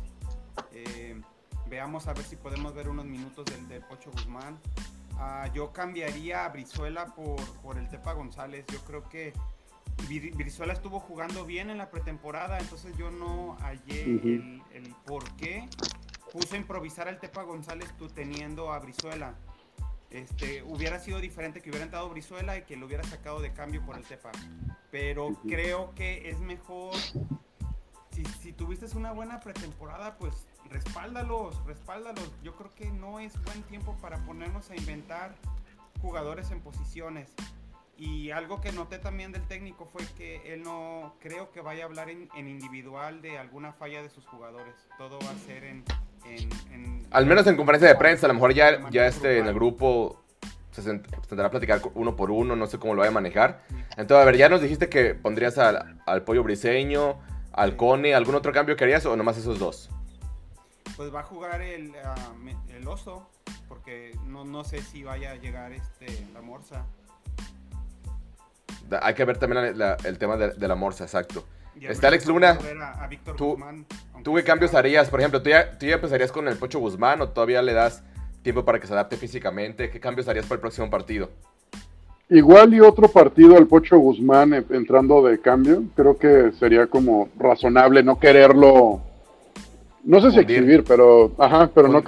Eh, 0.73 1.21
veamos 1.69 2.07
a 2.09 2.15
ver 2.15 2.25
si 2.25 2.37
podemos 2.37 2.75
ver 2.75 2.89
unos 2.89 3.05
minutos 3.05 3.45
del, 3.47 3.69
de 3.69 3.81
Pocho 3.81 4.11
Guzmán. 4.11 4.59
Ah, 5.25 5.49
yo 5.55 5.73
cambiaría 5.73 6.45
a 6.45 6.49
Brizuela 6.49 7.07
por, 7.07 7.41
por 7.61 7.79
el 7.79 7.89
Tepa 7.89 8.13
González. 8.13 8.65
Yo 8.73 8.81
creo 8.81 9.09
que 9.09 9.33
Brizuela 10.35 10.73
estuvo 10.73 10.99
jugando 10.99 11.47
bien 11.47 11.71
en 11.71 11.79
la 11.79 11.91
pretemporada, 11.91 12.59
entonces 12.59 12.97
yo 12.97 13.13
no 13.13 13.57
hallé 13.61 14.03
el, 14.03 14.63
el, 14.73 14.95
por 15.07 15.23
qué 15.37 15.69
puso 16.33 16.57
a 16.57 16.59
improvisar 16.59 17.07
al 17.07 17.21
Tepa 17.21 17.45
González 17.45 17.89
tú 17.97 18.09
teniendo 18.09 18.73
a 18.73 18.81
Brizuela. 18.81 19.37
Este, 20.11 20.65
hubiera 20.65 20.99
sido 20.99 21.21
diferente 21.21 21.63
que 21.63 21.71
hubiera 21.71 21.85
entrado 21.85 22.11
Brizuela 22.11 22.59
y 22.59 22.63
que 22.63 22.77
lo 22.77 22.87
hubiera 22.87 23.05
sacado 23.05 23.41
de 23.41 23.53
cambio 23.53 23.81
por 23.87 23.97
el 23.97 24.05
Tepa. 24.05 24.33
Pero 24.91 25.39
creo 25.49 25.95
que 25.95 26.31
es 26.31 26.41
mejor. 26.41 26.97
Si, 28.41 28.53
tuviste 28.53 28.87
una 28.97 29.13
buena 29.13 29.39
pretemporada, 29.39 30.19
pues 30.19 30.49
respáldalos, 30.73 31.65
respáldalos. 31.67 32.31
Yo 32.43 32.55
creo 32.57 32.71
que 32.75 32.91
no 32.91 33.21
es 33.21 33.33
buen 33.45 33.63
tiempo 33.65 33.97
para 34.01 34.19
ponernos 34.25 34.71
a 34.71 34.77
inventar 34.77 35.35
jugadores 36.01 36.51
en 36.51 36.61
posiciones. 36.61 37.33
Y 37.97 38.31
algo 38.31 38.61
que 38.61 38.73
noté 38.73 38.99
también 38.99 39.31
del 39.31 39.43
técnico 39.43 39.87
fue 39.87 40.03
que 40.17 40.53
él 40.53 40.63
no 40.63 41.15
creo 41.21 41.53
que 41.53 41.61
vaya 41.61 41.85
a 41.85 41.87
hablar 41.87 42.09
en 42.11 42.49
individual 42.49 43.23
de 43.23 43.39
alguna 43.39 43.73
falla 43.73 44.03
de 44.03 44.09
sus 44.09 44.27
jugadores. 44.27 44.75
Todo 44.99 45.21
va 45.21 45.31
a 45.31 45.39
ser 45.47 45.63
en, 45.63 45.85
al 47.11 47.27
menos 47.27 47.47
en 47.47 47.57
conferencia 47.57 47.89
de 47.89 47.97
prensa, 47.97 48.27
a 48.27 48.29
lo 48.29 48.35
mejor 48.35 48.55
ya, 48.55 48.91
ya 48.91 49.07
este, 49.07 49.39
en 49.39 49.47
el 49.47 49.55
grupo 49.55 50.23
se 50.71 50.83
tendrá 51.29 51.49
a 51.49 51.51
platicar 51.51 51.83
uno 51.95 52.17
por 52.17 52.31
uno, 52.31 52.57
no 52.57 52.67
sé 52.67 52.79
cómo 52.79 52.95
lo 52.95 53.01
vaya 53.01 53.11
a 53.11 53.15
manejar. 53.15 53.63
Entonces, 53.97 54.23
a 54.23 54.25
ver, 54.25 54.37
ya 54.37 54.49
nos 54.49 54.63
dijiste 54.63 54.89
que 54.89 55.15
pondrías 55.15 55.59
al, 55.59 56.23
pollo 56.25 56.43
briseño, 56.43 57.19
al 57.53 57.77
Cone, 57.77 58.15
¿algún 58.15 58.35
otro 58.35 58.53
cambio 58.53 58.77
que 58.77 58.85
harías 58.85 59.05
o 59.05 59.15
nomás 59.17 59.37
esos 59.37 59.59
dos? 59.59 59.91
Pues 60.97 61.15
va 61.15 61.21
a 61.21 61.25
jugar 61.25 61.61
el, 61.63 61.93
ah, 62.05 62.15
el 62.77 62.87
oso, 62.89 63.29
porque 63.69 64.17
no, 64.27 64.45
no 64.45 64.65
sé 64.65 64.81
si 64.83 65.03
vaya 65.03 65.33
a 65.33 65.37
llegar 65.37 65.73
este 65.73 66.07
la 66.35 66.43
morsa. 66.43 66.85
Da- 68.89 69.01
Hay 69.03 69.15
que 69.15 69.25
ver 69.25 69.39
también 69.39 69.63
la- 69.79 69.87
la- 69.91 69.97
el 70.05 70.19
tema 70.19 70.37
de, 70.37 70.51
de 70.51 70.69
la 70.69 70.75
morsa, 70.75 71.05
exacto. 71.05 71.45
Y 71.79 71.87
Está 71.87 72.09
Alex 72.09 72.27
Luna. 72.27 72.59
A, 72.83 73.05
a 73.05 73.09
Tú- 73.37 73.51
Guzmán, 73.53 73.87
¿Tú 74.23 74.35
qué 74.35 74.41
sea- 74.43 74.47
cambios 74.47 74.75
harías? 74.75 75.09
Por 75.09 75.21
ejemplo, 75.21 75.43
¿tú 75.43 75.49
ya, 75.51 75.79
¿tú 75.79 75.87
ya 75.87 75.95
empezarías 75.95 76.31
con 76.31 76.47
el 76.49 76.57
Pocho 76.57 76.79
Guzmán 76.79 77.21
o 77.23 77.29
todavía 77.29 77.63
le 77.63 77.73
das 77.73 78.03
tiempo 78.43 78.65
para 78.65 78.79
que 78.79 78.87
se 78.87 78.93
adapte 78.93 79.17
físicamente? 79.17 79.91
¿Qué 79.91 79.99
cambios 79.99 80.29
harías 80.29 80.45
para 80.47 80.57
el 80.57 80.61
próximo 80.61 80.91
partido? 80.91 81.31
Igual 82.29 82.73
y 82.75 82.81
otro 82.81 83.09
partido 83.09 83.57
al 83.57 83.67
Pocho 83.67 83.99
Guzmán 83.99 84.53
entrando 84.71 85.23
de 85.23 85.41
cambio, 85.41 85.83
creo 85.97 86.17
que 86.19 86.53
sería 86.59 86.87
como 86.87 87.29
razonable 87.39 88.03
no 88.03 88.19
quererlo, 88.19 89.03
no 90.05 90.21
sé 90.21 90.31
si 90.33 90.39
exhibir, 90.41 90.85
pero, 90.85 91.33
ajá, 91.39 91.71
pero 91.75 91.89
no 91.89 92.03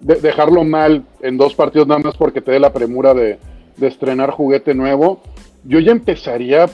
de- 0.00 0.20
dejarlo 0.20 0.64
mal 0.64 1.04
en 1.20 1.36
dos 1.36 1.54
partidos 1.54 1.86
nada 1.86 2.00
más 2.00 2.16
porque 2.16 2.40
te 2.40 2.52
dé 2.52 2.60
la 2.60 2.72
premura 2.72 3.12
de, 3.14 3.38
de 3.76 3.86
estrenar 3.86 4.30
juguete 4.30 4.74
nuevo. 4.74 5.20
Yo 5.64 5.78
ya 5.78 5.92
empezaría, 5.92 6.66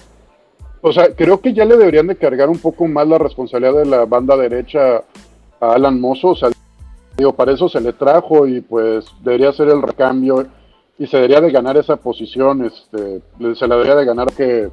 o 0.81 0.93
sea, 0.93 1.15
creo 1.15 1.41
que 1.41 1.53
ya 1.53 1.65
le 1.65 1.77
deberían 1.77 2.07
de 2.07 2.17
cargar 2.17 2.49
un 2.49 2.59
poco 2.59 2.87
más 2.87 3.07
la 3.09 3.19
responsabilidad 3.19 3.75
de 3.75 3.87
la 3.87 4.05
banda 4.05 4.37
derecha 4.37 5.03
a 5.61 5.73
Alan 5.73 6.01
Mozo, 6.01 6.29
o 6.29 6.37
sea, 6.37 6.51
digo, 7.17 7.33
para 7.35 7.53
eso 7.53 7.69
se 7.69 7.81
le 7.81 7.93
trajo 7.95 8.47
y 8.47 8.61
pues 8.61 9.07
debería 9.25 9.53
ser 9.53 9.69
el 9.69 9.81
recambio 9.83 10.47
y 10.99 11.07
se 11.07 11.17
debería 11.17 11.41
de 11.41 11.51
ganar 11.51 11.77
esa 11.77 11.97
posición, 11.97 12.65
este, 12.65 13.21
se 13.55 13.67
la 13.67 13.75
debería 13.75 13.97
de 13.97 14.05
ganar 14.05 14.33
que- 14.33 14.69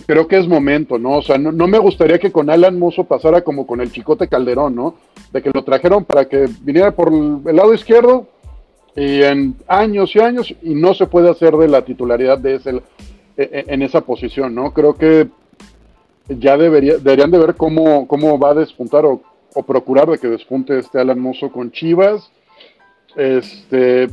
creo 0.00 0.26
que 0.26 0.38
es 0.38 0.48
momento, 0.48 0.98
¿no? 0.98 1.18
O 1.18 1.22
sea, 1.22 1.38
no, 1.38 1.52
no 1.52 1.66
me 1.66 1.78
gustaría 1.78 2.18
que 2.18 2.32
con 2.32 2.50
Alan 2.50 2.78
Mozo 2.78 3.04
pasara 3.04 3.42
como 3.42 3.66
con 3.66 3.80
el 3.80 3.92
Chicote 3.92 4.28
Calderón, 4.28 4.74
¿no? 4.74 4.94
De 5.32 5.42
que 5.42 5.50
lo 5.52 5.64
trajeron 5.64 6.04
para 6.04 6.26
que 6.26 6.48
viniera 6.62 6.92
por 6.92 7.12
el, 7.12 7.56
lado 7.56 7.74
izquierdo 7.74 8.26
y 8.96 9.22
en 9.22 9.56
años 9.66 10.14
y 10.14 10.20
años 10.20 10.54
y 10.62 10.74
no 10.74 10.94
se 10.94 11.06
puede 11.06 11.30
hacer 11.30 11.56
de 11.56 11.68
la 11.68 11.84
titularidad 11.84 12.38
de 12.38 12.54
ese 12.56 12.70
e- 12.70 12.82
e- 13.36 13.64
en 13.68 13.82
esa 13.82 14.02
posición, 14.02 14.54
¿no? 14.54 14.72
Creo 14.72 14.94
que 14.94 15.28
ya 16.28 16.56
debería, 16.56 16.98
deberían 16.98 17.30
de 17.30 17.38
ver 17.38 17.54
cómo, 17.56 18.06
cómo 18.06 18.38
va 18.38 18.50
a 18.50 18.54
despuntar 18.54 19.04
o, 19.04 19.22
o 19.54 19.62
procurar 19.62 20.08
de 20.08 20.18
que 20.18 20.28
despunte 20.28 20.78
este 20.78 21.00
Alan 21.00 21.18
Mozo 21.18 21.50
con 21.50 21.70
Chivas. 21.70 22.30
Este, 23.16 24.08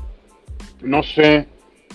no 0.81 1.03
sé, 1.03 1.47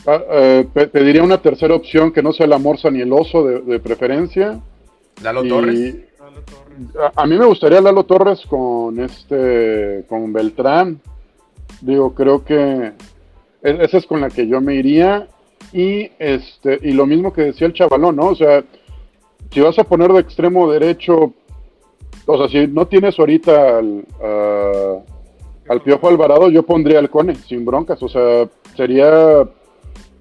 ah, 0.07 0.21
eh, 0.31 0.67
pediría 0.93 1.23
una 1.23 1.41
tercera 1.41 1.75
opción 1.75 2.13
que 2.13 2.23
no 2.23 2.33
sea 2.33 2.47
la 2.47 2.59
Morsa 2.59 2.91
ni 2.91 3.01
el 3.01 3.13
Oso 3.13 3.45
de, 3.45 3.61
de 3.61 3.79
preferencia. 3.81 4.61
Lalo 5.23 5.45
Y 5.45 5.49
Torres. 5.49 5.97
A, 7.01 7.23
a 7.23 7.27
mí 7.27 7.37
me 7.37 7.47
gustaría 7.47 7.81
Lalo 7.81 8.05
Torres 8.05 8.41
con 8.49 8.99
este, 9.01 10.05
con 10.09 10.33
Beltrán. 10.33 11.01
Digo, 11.81 12.15
creo 12.15 12.45
que 12.45 12.93
e- 13.63 13.79
esa 13.81 13.99
es 13.99 14.07
con 14.07 14.21
la 14.21 14.31
que 14.31 14.47
yo 14.47 14.61
me 14.61 14.75
iría. 14.75 15.29
Y 15.73 16.11
este, 16.19 16.79
y 16.83 16.93
lo 16.93 17.07
mismo 17.07 17.33
que 17.33 17.43
decía 17.43 17.67
el 17.67 17.73
chavalón, 17.73 18.17
¿no? 18.17 18.29
O 18.29 18.35
sea, 18.35 18.63
si 19.51 19.61
vas 19.61 19.79
a 19.79 19.85
poner 19.85 20.13
de 20.13 20.21
extremo 20.21 20.71
derecho, 20.71 21.33
o 22.27 22.39
sea, 22.39 22.49
si 22.49 22.67
no 22.69 22.87
tienes 22.87 23.19
ahorita 23.19 23.79
al, 23.79 24.05
al 25.69 25.81
Piojo 25.83 26.09
Alvarado, 26.09 26.49
yo 26.51 26.63
pondría 26.63 27.01
al 27.01 27.11
Cone, 27.11 27.35
sin 27.35 27.65
broncas. 27.65 28.03
O 28.03 28.09
sea, 28.09 28.49
sería 28.77 29.49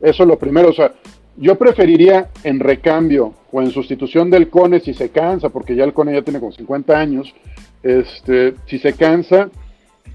eso 0.04 0.24
lo 0.26 0.38
primero. 0.38 0.70
O 0.70 0.74
sea, 0.74 0.94
yo 1.38 1.56
preferiría 1.56 2.30
en 2.44 2.60
recambio 2.60 3.34
o 3.52 3.62
en 3.62 3.72
sustitución 3.72 4.30
del 4.30 4.50
Cone 4.50 4.80
si 4.82 4.94
se 4.94 5.10
cansa, 5.10 5.50
porque 5.50 5.76
ya 5.76 5.84
el 5.84 5.94
Cone 5.94 6.14
ya 6.14 6.22
tiene 6.22 6.40
como 6.40 6.52
50 6.52 6.96
años. 6.96 7.34
Este, 7.82 8.54
si 8.68 8.78
se 8.80 8.94
cansa, 8.94 9.50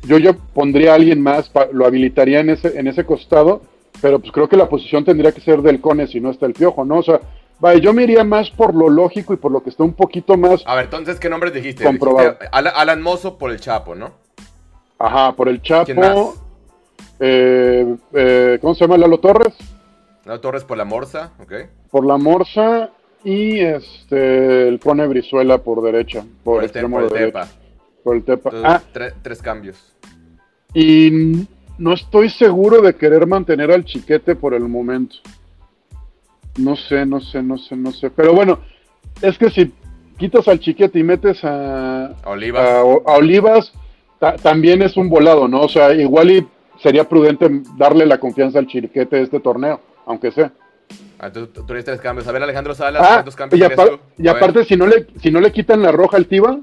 yo 0.05 0.19
yo 0.19 0.35
pondría 0.55 0.93
a 0.93 0.95
alguien 0.95 1.21
más, 1.21 1.51
lo 1.73 1.85
habilitaría 1.87 2.41
en 2.41 2.51
ese, 2.51 2.79
en 2.79 2.87
ese 2.87 3.05
costado, 3.05 3.63
pero 4.01 4.21
pues 4.21 4.31
creo 4.33 4.49
que 4.49 4.57
la 4.57 4.69
posición 4.69 5.05
tendría 5.05 5.33
que 5.33 5.41
ser 5.41 5.61
del 5.63 5.81
Cone 5.81 6.07
si 6.07 6.21
no 6.21 6.31
está 6.31 6.47
el 6.47 6.53
Piojo, 6.55 6.85
¿no? 6.85 6.99
O 6.99 7.03
sea, 7.03 7.21
vaya, 7.59 7.81
yo 7.81 7.93
me 7.93 8.05
iría 8.05 8.23
más 8.23 8.49
por 8.51 8.75
lo 8.75 8.89
lógico 8.89 9.35
y 9.35 9.37
por 9.39 9.51
lo 9.51 9.63
que 9.63 9.71
está 9.71 9.83
un 9.83 9.95
poquito 9.95 10.37
más, 10.37 10.63
A 10.67 10.77
ver, 10.77 10.85
entonces, 10.85 11.19
¿qué 11.19 11.29
nombres 11.29 11.53
dijiste? 11.53 11.83
Comprobado. 11.83 12.29
Dijiste 12.31 12.49
Ala- 12.53 12.71
Alan 12.71 13.03
Mozo 13.03 13.37
por 13.39 13.51
el 13.51 13.59
Chapo, 13.61 13.95
¿no? 13.97 14.13
ajá, 15.01 15.33
por 15.33 15.49
el 15.49 15.61
¿Quién 15.61 15.85
Chapo, 15.87 16.01
más? 16.01 16.43
eh, 17.21 17.97
eh, 18.15 18.59
¿cómo 18.61 18.75
se 18.75 18.81
llama 18.85 18.97
Lalo 18.99 19.19
Torres? 19.19 19.55
Torres 20.37 20.65
por 20.65 20.77
la 20.77 20.85
Morsa, 20.85 21.33
¿ok? 21.41 21.53
Por 21.91 22.05
la 22.05 22.19
Morsa 22.19 22.91
y 23.25 23.59
este 23.61 24.69
el 24.69 24.79
Cone 24.79 25.07
Brizuela 25.07 25.59
por 25.59 25.83
derecha, 25.83 26.21
por, 26.45 26.55
Por 26.57 26.59
el, 26.59 26.65
extremo 26.67 26.97
por 26.97 27.05
el 27.05 27.09
de 27.09 27.19
derecha, 27.19 27.41
Tepa. 27.41 27.53
por 28.05 28.17
el 28.17 28.25
Tepa. 28.25 28.51
Entonces, 28.51 28.71
Ah, 28.71 28.83
tre- 28.93 29.15
tres 29.23 29.41
cambios. 29.43 29.95
y 30.75 31.47
no 31.79 31.95
estoy 31.95 32.29
seguro 32.29 32.83
de 32.83 32.95
querer 32.95 33.27
mantener 33.27 33.71
al 33.73 33.85
chiquete 33.85 34.37
por 34.37 34.53
el 34.53 34.69
momento. 34.69 35.17
No 36.59 36.77
sé, 36.77 37.07
no 37.07 37.21
sé, 37.21 37.43
no 37.43 37.57
sé, 37.57 37.77
no 37.77 37.93
sé. 37.93 38.11
Pero 38.11 38.35
bueno, 38.35 38.59
es 39.23 39.39
que 39.39 39.49
si 39.51 39.73
quitas 40.19 40.47
al 40.49 40.59
chiquete 40.59 40.99
y 40.99 41.05
metes 41.05 41.45
a, 41.45 42.07
A 42.07 42.31
Olivas. 42.31 42.69
a, 42.69 42.81
a 42.81 43.17
Olivas, 43.17 43.73
ta- 44.19 44.37
también 44.37 44.83
es 44.83 44.97
un 44.97 45.09
volado, 45.09 45.47
¿no? 45.49 45.61
O 45.63 45.69
sea, 45.69 45.93
igual 45.95 46.31
y 46.33 46.47
sería 46.83 47.09
prudente 47.09 47.49
darle 47.77 48.07
la 48.07 48.19
confianza 48.19 48.59
al 48.59 48.67
chiquete 48.67 49.17
de 49.17 49.23
este 49.23 49.39
torneo, 49.41 49.81
aunque 50.09 50.33
sea. 50.33 50.51
Ah, 51.19 51.31
tú, 51.31 51.47
tú 51.49 51.65
harías 51.69 51.85
tres 51.85 52.01
cambios. 52.01 52.27
A 52.27 52.33
ver, 52.33 52.43
Alejandro 52.43 52.75
Salas, 52.75 53.03
Ah, 53.05 53.15
¿cuántos 53.15 53.37
cambios 53.37 53.61
y, 53.61 53.65
apar- 53.65 53.89
tú? 53.91 53.99
y 54.23 54.29
aparte, 54.29 54.65
si 54.65 54.77
no, 54.77 54.87
le, 54.87 55.07
si 55.21 55.31
no 55.31 55.41
le 55.41 55.53
quitan 55.53 55.83
la 55.83 55.93
roja 55.93 56.17
al 56.17 56.27
Tiva, 56.27 56.59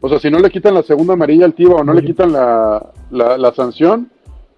o 0.00 0.08
sea, 0.08 0.18
si 0.18 0.30
no 0.30 0.38
le 0.38 0.50
quitan 0.50 0.74
la 0.74 0.82
segunda 0.82 1.14
amarilla 1.14 1.44
al 1.46 1.54
Tiva 1.54 1.76
o 1.76 1.84
no 1.84 1.94
le 1.94 2.04
quitan 2.04 2.32
la, 2.32 2.84
la, 3.10 3.38
la 3.38 3.52
sanción, 3.54 4.10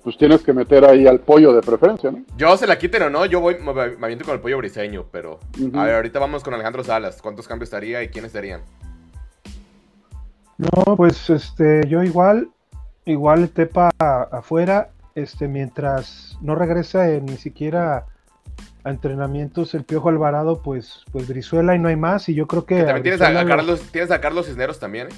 pues 0.02 0.16
tienes 0.16 0.42
que 0.42 0.52
meter 0.52 0.84
ahí 0.84 1.06
al 1.06 1.20
pollo 1.20 1.52
de 1.52 1.60
preferencia, 1.62 2.10
¿no? 2.12 2.22
Yo 2.36 2.56
se 2.56 2.66
la 2.66 2.78
quiten 2.78 3.02
o 3.02 3.10
no, 3.10 3.26
yo 3.26 3.40
voy, 3.40 3.56
me, 3.58 3.72
me 3.74 4.06
aviento 4.06 4.24
con 4.24 4.34
el 4.34 4.40
pollo 4.40 4.58
briseño, 4.58 5.04
pero. 5.12 5.38
A 5.74 5.84
ver, 5.84 5.94
ahorita 5.96 6.18
vamos 6.18 6.42
con 6.44 6.54
Alejandro 6.54 6.82
Salas. 6.84 7.20
¿Cuántos 7.20 7.46
cambios 7.48 7.66
estaría 7.68 8.02
y 8.02 8.08
quiénes 8.08 8.32
serían? 8.32 8.62
No, 10.58 10.96
pues 10.96 11.28
este, 11.28 11.82
yo 11.88 12.02
igual, 12.02 12.48
igual 13.04 13.48
Tepa 13.50 13.90
afuera, 13.98 14.88
este, 15.16 15.48
mientras 15.48 16.38
no 16.40 16.54
regresa 16.54 17.10
eh, 17.10 17.20
ni 17.20 17.36
siquiera 17.36 18.06
a 18.84 18.90
entrenamientos 18.90 19.74
el 19.74 19.82
Piojo 19.84 20.10
Alvarado, 20.10 20.62
pues, 20.62 21.02
pues 21.10 21.26
Brizuela 21.26 21.74
y 21.74 21.80
no 21.80 21.88
hay 21.88 21.96
más, 21.96 22.28
y 22.28 22.34
yo 22.34 22.46
creo 22.46 22.64
que. 22.64 22.76
Que 22.76 22.82
a 22.82 22.86
también 22.86 23.02
tienes 23.02 23.20
a, 23.22 23.42
lo- 23.42 23.48
Carlos, 23.48 23.80
tienes 23.90 24.10
a 24.12 24.20
Carlos 24.20 24.46
Cisneros 24.46 24.78
también, 24.78 25.08
¿eh? 25.08 25.14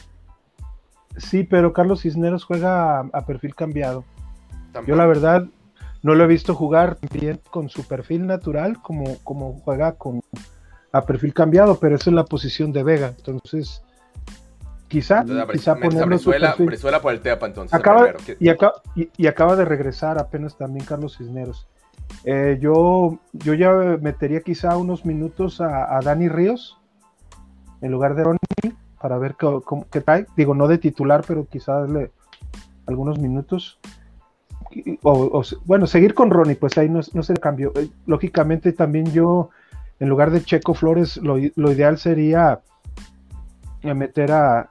Sí, 1.18 1.42
pero 1.44 1.72
Carlos 1.72 2.02
Cisneros 2.02 2.44
juega 2.44 3.00
a, 3.00 3.08
a 3.12 3.26
perfil 3.26 3.54
cambiado. 3.54 4.04
Tampoco. 4.72 4.86
Yo 4.86 4.96
la 4.96 5.06
verdad 5.06 5.44
no 6.02 6.14
lo 6.14 6.24
he 6.24 6.28
visto 6.28 6.54
jugar 6.54 6.96
bien 7.12 7.40
con 7.50 7.68
su 7.68 7.86
perfil 7.86 8.26
natural 8.26 8.80
como, 8.80 9.18
como 9.24 9.58
juega 9.64 9.92
con 9.96 10.20
a 10.92 11.02
perfil 11.04 11.34
cambiado, 11.34 11.78
pero 11.80 11.96
esa 11.96 12.10
es 12.10 12.14
la 12.14 12.24
posición 12.24 12.72
de 12.72 12.84
Vega. 12.84 13.08
Entonces, 13.18 13.82
quizá, 14.88 15.20
Entonces, 15.20 15.46
quizá 15.52 15.74
ponerlo 15.76 16.06
Brizuela. 16.06 16.54
Brizuela 16.58 17.00
por 17.00 17.12
el 17.12 17.20
Tepa, 17.20 17.46
entonces. 17.46 17.72
Acaba. 17.74 18.12
¿Qué- 18.14 18.36
y, 18.40 18.48
acaba, 18.48 18.72
y, 18.96 19.08
y 19.16 19.26
acaba 19.26 19.54
de 19.56 19.64
regresar 19.64 20.18
apenas 20.18 20.56
también 20.56 20.84
Carlos 20.86 21.16
Cisneros. 21.18 21.68
Eh, 22.24 22.58
yo, 22.60 23.18
yo 23.32 23.54
ya 23.54 23.70
metería 24.00 24.40
quizá 24.40 24.76
unos 24.76 25.04
minutos 25.04 25.60
a, 25.60 25.96
a 25.96 26.00
Dani 26.00 26.28
Ríos 26.28 26.78
en 27.82 27.92
lugar 27.92 28.14
de 28.14 28.24
Ronnie 28.24 28.38
para 29.00 29.18
ver 29.18 29.36
cómo- 29.36 29.86
qué 29.90 30.00
trae. 30.00 30.26
Digo, 30.36 30.54
no 30.54 30.66
de 30.68 30.78
titular, 30.78 31.22
pero 31.28 31.46
quizá 31.46 31.80
darle 31.80 32.10
algunos 32.86 33.18
minutos. 33.18 33.78
O, 35.02 35.42
bueno, 35.64 35.86
seguir 35.86 36.14
con 36.14 36.30
Ronnie, 36.30 36.56
pues 36.56 36.76
ahí 36.78 36.88
no, 36.88 37.00
no 37.12 37.22
se 37.22 37.34
cambió. 37.36 37.72
Eh, 37.76 37.88
Lógicamente 38.06 38.72
también 38.72 39.06
yo, 39.12 39.50
en 40.00 40.08
lugar 40.08 40.30
de 40.30 40.42
Checo 40.42 40.74
Flores, 40.74 41.16
lo, 41.18 41.36
lo 41.56 41.72
ideal 41.72 41.98
sería 41.98 42.60
eh, 43.82 43.94
meter 43.94 44.32
a, 44.32 44.70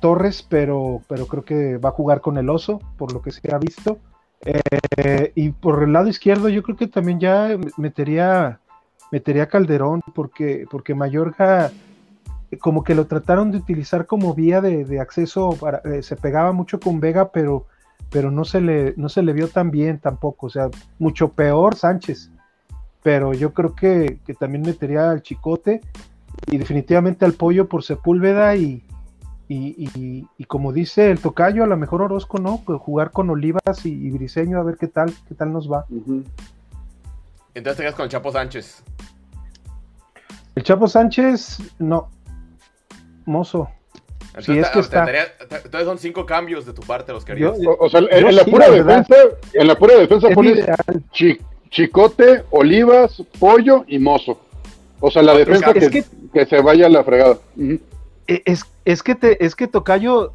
Torres, 0.00 0.42
pero, 0.42 1.02
pero 1.08 1.26
creo 1.26 1.44
que 1.44 1.76
va 1.76 1.90
a 1.90 1.92
jugar 1.92 2.20
con 2.20 2.38
el 2.38 2.48
oso, 2.48 2.80
por 2.96 3.12
lo 3.12 3.20
que 3.20 3.30
se 3.30 3.54
ha 3.54 3.58
visto. 3.58 3.98
Eh, 4.44 5.32
y 5.34 5.50
por 5.50 5.82
el 5.82 5.92
lado 5.92 6.08
izquierdo, 6.08 6.48
yo 6.48 6.62
creo 6.62 6.76
que 6.76 6.86
también 6.86 7.20
ya 7.20 7.56
metería, 7.76 8.60
metería 9.10 9.44
a 9.44 9.48
Calderón, 9.48 10.00
porque, 10.14 10.66
porque 10.70 10.94
Mayorga 10.94 11.70
eh, 12.50 12.58
como 12.58 12.84
que 12.84 12.94
lo 12.94 13.06
trataron 13.06 13.50
de 13.50 13.58
utilizar 13.58 14.06
como 14.06 14.34
vía 14.34 14.60
de, 14.60 14.84
de 14.84 15.00
acceso, 15.00 15.50
para, 15.60 15.78
eh, 15.84 16.02
se 16.02 16.16
pegaba 16.16 16.52
mucho 16.52 16.80
con 16.80 17.00
Vega, 17.00 17.30
pero, 17.30 17.66
pero 18.10 18.30
no, 18.30 18.44
se 18.44 18.60
le, 18.60 18.94
no 18.96 19.08
se 19.08 19.22
le 19.22 19.32
vio 19.32 19.48
tan 19.48 19.70
bien 19.70 19.98
tampoco, 19.98 20.46
o 20.46 20.50
sea, 20.50 20.70
mucho 20.98 21.28
peor 21.28 21.76
Sánchez. 21.76 22.30
Pero 23.02 23.34
yo 23.34 23.52
creo 23.52 23.74
que, 23.74 24.20
que 24.26 24.34
también 24.34 24.62
metería 24.62 25.10
al 25.10 25.22
Chicote 25.22 25.80
y 26.50 26.58
definitivamente 26.58 27.24
al 27.24 27.34
Pollo 27.34 27.68
por 27.68 27.82
Sepúlveda 27.82 28.56
y, 28.56 28.85
y, 29.48 29.88
y- 29.94 30.26
y 30.38 30.44
como 30.44 30.72
dice 30.72 31.10
el 31.10 31.20
tocayo, 31.20 31.62
a 31.64 31.66
lo 31.66 31.76
mejor 31.76 32.02
Orozco, 32.02 32.38
¿no? 32.38 32.62
Pues 32.64 32.80
jugar 32.80 33.10
con 33.12 33.30
Olivas 33.30 33.84
y, 33.84 33.90
y 33.90 34.10
Briseño 34.10 34.58
a 34.58 34.62
ver 34.64 34.76
qué 34.76 34.88
tal, 34.88 35.12
qué 35.28 35.34
tal 35.34 35.52
nos 35.52 35.70
va. 35.70 35.84
Entonces 37.54 37.76
te 37.76 37.82
quedas 37.84 37.94
con 37.94 38.04
el 38.04 38.10
Chapo 38.10 38.32
Sánchez. 38.32 38.82
El 40.54 40.62
Chapo 40.62 40.88
Sánchez, 40.88 41.58
no. 41.78 42.10
Mozo. 43.24 43.68
Entonces, 44.28 44.58
es 44.66 44.68
que 44.70 44.80
está- 44.80 45.04
tendría- 45.04 45.26
entonces 45.64 45.84
son 45.86 45.98
cinco 45.98 46.26
cambios 46.26 46.66
de 46.66 46.72
tu 46.74 46.82
parte 46.82 47.12
los 47.12 47.24
que 47.24 47.32
harías. 47.32 47.58
Yo- 47.58 47.70
O, 47.72 47.86
o 47.86 47.88
sea, 47.88 48.00
en, 48.10 48.34
la 48.36 48.44
sí, 48.44 48.50
pura 48.50 48.68
la 48.68 48.74
defensa, 48.74 49.14
en 49.54 49.66
la 49.66 49.74
pura 49.78 49.94
defensa 49.96 50.28
Es 50.28 50.34
pones 50.34 50.66
chi- 51.12 51.38
chicote, 51.70 52.44
olivas, 52.50 53.22
pollo 53.38 53.84
y 53.88 53.98
mozo. 53.98 54.40
O 55.00 55.10
sea, 55.10 55.22
la 55.22 55.32
Otro 55.32 55.44
defensa 55.54 55.72
que, 55.72 56.04
que 56.32 56.46
se 56.46 56.60
vaya 56.60 56.86
a 56.86 56.88
la 56.90 57.02
fregada. 57.04 57.38
Es, 58.26 58.64
es 58.84 59.02
que 59.02 59.14
te, 59.14 59.44
es 59.44 59.54
que 59.54 59.66
Tocayo, 59.68 60.32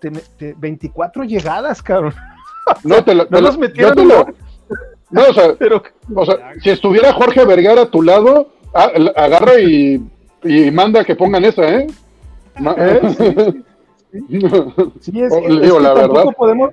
te- 0.00 0.10
te- 0.10 0.54
24 0.58 1.24
llegadas, 1.24 1.82
cabrón. 1.82 2.14
No, 2.82 3.04
te 3.04 3.14
la- 3.14 3.26
No 3.28 3.40
nos 3.42 3.58
metieron 3.58 3.94
yo 4.08 4.24
gol, 4.24 4.34
No, 5.10 5.22
o 5.28 5.32
sea, 5.34 5.54
pero 5.58 5.82
o 6.14 6.24
sea, 6.24 6.52
si 6.62 6.70
estuviera 6.70 7.12
Jorge 7.12 7.44
Vergara 7.44 7.82
a 7.82 7.90
tu 7.90 8.02
lado, 8.02 8.48
agarra 8.72 9.60
y, 9.60 10.02
y 10.42 10.70
manda 10.70 11.04
que 11.04 11.14
pongan 11.14 11.44
esa, 11.44 11.68
¿eh? 11.68 11.86
¿Eh? 12.76 13.62
sí 15.00 15.22
Oh, 15.30 15.40
le 15.48 15.54
es 15.56 15.62
digo 15.62 15.76
que 15.76 15.82
la 15.82 15.94
verdad. 15.94 16.24
podemos, 16.36 16.70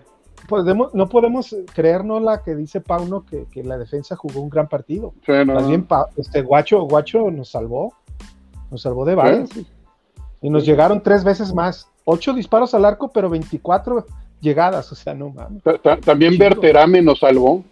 podemos, 0.47 0.93
no 0.93 1.08
podemos 1.10 1.56
creernos 1.74 2.22
la 2.22 2.41
que 2.43 2.56
dice 2.56 2.82
Pauno 2.82 3.26
que, 3.26 3.45
que 3.52 3.64
la 3.64 3.78
defensa 3.78 4.16
jugó 4.16 4.41
un 4.41 4.49
gran 4.49 4.68
partido. 4.68 5.14
Sí, 5.26 5.32
no, 5.45 5.56
Más 5.56 5.68
bien, 5.68 5.86
este 6.18 6.41
Guacho, 6.41 6.82
Guacho 6.84 7.30
nos 7.32 7.49
salvó, 7.49 7.93
nos 8.70 8.82
salvó 8.82 9.06
de 9.06 9.16
varias. 9.16 9.49
Y 10.42 10.50
nos 10.50 10.66
llegaron 10.66 11.02
tres 11.02 11.24
veces 11.24 11.54
más. 11.54 11.88
Ocho 12.04 12.34
disparos 12.34 12.74
al 12.74 12.86
arco, 12.86 13.12
pero 13.12 13.30
24 13.30 14.06
llegadas. 14.39 14.92
O 14.92 14.96
sea, 14.96 15.14
no 15.14 15.30
mames. 15.30 15.62
Ta- 15.64 15.78
ta- 15.78 15.98
También. 15.98 16.38
Berterame 16.38 17.02
nos 17.02 17.20
salvó. 17.20 17.64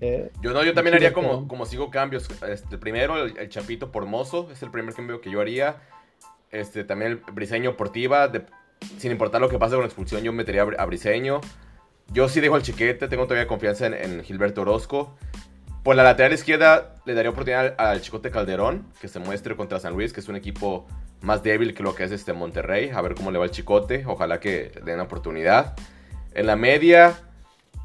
Eh, 0.00 0.30
Yo 0.42 0.52
no, 0.52 0.62
yo 0.62 0.74
también 0.74 0.94
haría 0.94 1.12
como, 1.12 1.48
como 1.48 1.64
cinco 1.64 1.90
cambios. 1.90 2.28
Este, 2.48 2.76
primero, 2.78 3.16
el, 3.24 3.36
el 3.38 3.48
Chapito 3.48 3.90
por 3.90 4.04
Mozo, 4.06 4.48
es 4.52 4.62
el 4.62 4.70
primer 4.70 4.94
cambio 4.94 5.20
que 5.20 5.30
yo 5.30 5.40
haría. 5.40 5.76
Este, 6.50 6.84
también 6.84 7.12
el 7.12 7.16
Briseño 7.32 7.76
por 7.76 7.90
Tiva, 7.90 8.28
de- 8.28 8.44
sin 8.98 9.10
importar 9.12 9.40
lo 9.40 9.48
que 9.48 9.58
pase 9.58 9.72
con 9.74 9.80
la 9.82 9.86
expulsión, 9.86 10.22
yo 10.22 10.32
metería 10.32 10.62
a 10.62 10.66
Bri- 10.66 10.76
a 10.78 10.84
Briseño. 10.84 11.40
Yo 12.12 12.28
sí 12.28 12.40
dejo 12.40 12.56
el 12.56 12.62
chiquete, 12.62 13.08
tengo 13.08 13.24
todavía 13.24 13.46
confianza 13.48 13.86
en, 13.86 13.94
en 13.94 14.22
Gilberto 14.22 14.62
Orozco. 14.62 15.16
Por 15.82 15.96
la 15.96 16.02
lateral 16.02 16.32
izquierda 16.32 16.94
le 17.04 17.14
daría 17.14 17.30
oportunidad 17.30 17.74
al, 17.78 17.86
al 17.86 18.00
Chicote 18.00 18.30
Calderón, 18.30 18.86
que 19.00 19.08
se 19.08 19.18
muestre 19.18 19.56
contra 19.56 19.80
San 19.80 19.94
Luis, 19.94 20.12
que 20.12 20.20
es 20.20 20.28
un 20.28 20.36
equipo 20.36 20.86
más 21.26 21.42
débil 21.42 21.74
que 21.74 21.82
lo 21.82 21.94
que 21.94 22.04
es 22.04 22.12
este 22.12 22.32
Monterrey. 22.32 22.90
A 22.94 23.02
ver 23.02 23.14
cómo 23.14 23.30
le 23.30 23.38
va 23.38 23.44
el 23.44 23.50
Chicote, 23.50 24.04
ojalá 24.06 24.38
que 24.40 24.70
le 24.84 24.92
den 24.92 25.00
oportunidad. 25.00 25.74
En 26.34 26.46
la 26.46 26.54
media, 26.56 27.14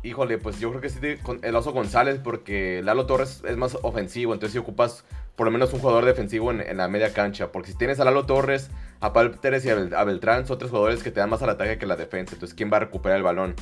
híjole, 0.03 0.37
pues 0.37 0.59
yo 0.59 0.69
creo 0.69 0.81
que 0.81 0.89
sí 0.89 0.99
el 1.41 1.55
Oso 1.55 1.71
González, 1.71 2.19
porque 2.23 2.81
Lalo 2.83 3.05
Torres 3.07 3.41
es 3.47 3.57
más 3.57 3.77
ofensivo, 3.81 4.33
entonces 4.33 4.53
si 4.53 4.59
ocupas 4.59 5.03
por 5.35 5.45
lo 5.47 5.51
menos 5.51 5.73
un 5.73 5.79
jugador 5.79 6.05
defensivo 6.05 6.51
en, 6.51 6.61
en 6.61 6.77
la 6.77 6.87
media 6.87 7.13
cancha, 7.13 7.51
porque 7.51 7.71
si 7.71 7.77
tienes 7.77 7.99
a 7.99 8.05
Lalo 8.05 8.25
Torres, 8.25 8.69
a 8.99 9.11
Pablo 9.11 9.31
Pérez 9.41 9.65
y 9.65 9.69
a, 9.69 9.75
Bel- 9.75 9.95
a 9.95 10.03
Beltrán, 10.03 10.45
son 10.45 10.59
tres 10.59 10.69
jugadores 10.69 11.01
que 11.01 11.09
te 11.09 11.19
dan 11.19 11.29
más 11.29 11.41
al 11.41 11.49
ataque 11.49 11.77
que 11.79 11.85
la 11.87 11.95
defensa, 11.95 12.35
entonces 12.35 12.55
¿quién 12.55 12.71
va 12.71 12.77
a 12.77 12.81
recuperar 12.81 13.17
el 13.17 13.23
balón? 13.23 13.55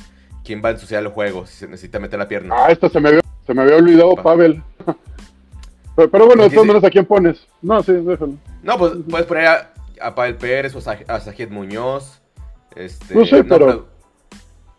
¿Quién 0.44 0.60
va 0.62 0.70
a 0.70 0.72
ensuciar 0.72 1.02
el 1.02 1.08
juego 1.08 1.46
si 1.46 1.54
se 1.54 1.68
necesita 1.68 1.98
meter 1.98 2.18
la 2.18 2.28
pierna? 2.28 2.54
Ah, 2.58 2.70
esta 2.70 2.88
se 2.90 3.00
me 3.00 3.08
había, 3.10 3.20
se 3.46 3.54
me 3.54 3.62
había 3.62 3.76
olvidado, 3.76 4.14
Pa- 4.16 4.22
Pavel. 4.24 4.62
Pero, 6.00 6.10
pero 6.10 6.26
bueno, 6.26 6.42
de 6.44 6.50
todas 6.50 6.66
maneras, 6.66 6.84
¿a 6.88 6.90
quién 6.90 7.06
pones? 7.06 7.46
No, 7.62 7.82
sí, 7.82 7.92
déjalo. 7.92 8.34
No, 8.62 8.78
pues 8.78 8.92
puedes 9.08 9.26
poner 9.26 9.46
a, 9.46 9.72
a 10.00 10.14
Pavel 10.14 10.36
Pérez 10.36 10.74
o 10.74 10.78
a 10.78 10.82
Saj- 10.82 11.04
a 11.08 11.20
Sajid 11.20 11.48
Muñoz. 11.50 12.20
Este, 12.74 13.14
No 13.14 13.24
sé, 13.26 13.44
pero- 13.44 13.88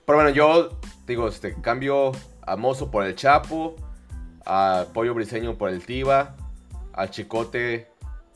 pero 0.05 0.17
bueno, 0.17 0.29
yo 0.31 0.77
digo, 1.05 1.27
este, 1.27 1.53
cambio 1.61 2.11
a 2.41 2.55
Mozo 2.55 2.89
por 2.89 3.05
el 3.05 3.15
Chapo, 3.15 3.75
a 4.45 4.85
Pollo 4.93 5.13
Briseño 5.13 5.55
por 5.57 5.69
el 5.69 5.85
Tiva, 5.85 6.35
al 6.93 7.09
Chicote 7.11 7.87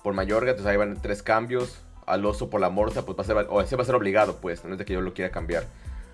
por 0.04 0.14
Mayorga, 0.14 0.52
entonces 0.52 0.72
ahí 0.72 0.78
van 0.78 1.02
tres 1.02 1.24
cambios. 1.24 1.82
Al 2.06 2.24
Oso 2.24 2.52
por 2.52 2.62
la 2.62 2.70
Morsa, 2.70 3.04
pues 3.04 3.18
va 3.18 3.24
a 3.24 3.26
ser, 3.26 3.48
o 3.50 3.62
ese 3.62 3.76
va 3.76 3.82
a 3.82 3.86
ser 3.86 3.96
obligado, 3.96 4.36
pues, 4.36 4.64
no 4.64 4.74
es 4.74 4.78
de 4.78 4.86
que 4.86 4.94
yo 4.94 5.02
lo 5.02 5.16
quiera 5.16 5.32
cambiar. 5.32 5.64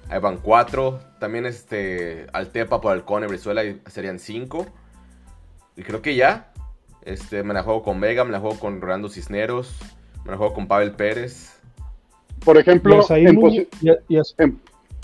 Ahí 0.09 0.19
van 0.19 0.37
cuatro. 0.37 1.01
También 1.19 1.45
este, 1.45 2.27
al 2.31 2.47
Tepa 2.47 2.79
por 2.79 2.95
el 2.95 3.03
Cone 3.03 3.27
Brizuela 3.27 3.63
y 3.65 3.81
serían 3.87 4.17
cinco. 4.17 4.67
Y 5.75 5.83
creo 5.83 6.01
que 6.01 6.15
ya. 6.15 6.50
Este, 7.03 7.43
me 7.43 7.53
la 7.53 7.63
juego 7.63 7.81
con 7.83 7.99
Vega, 7.99 8.23
me 8.23 8.31
la 8.31 8.39
juego 8.39 8.59
con 8.59 8.79
Rolando 8.81 9.09
Cisneros, 9.09 9.75
me 10.25 10.31
la 10.31 10.37
juego 10.37 10.53
con 10.53 10.67
Pavel 10.67 10.91
Pérez. 10.91 11.57
Por 12.45 12.57
ejemplo, 12.57 13.03
en, 13.09 13.35
Muñoz- 13.35 13.41
posi- 13.41 13.67
y 13.81 13.89
a- 13.89 13.99
y 14.07 14.17
a- 14.17 14.21
en- 14.37 14.59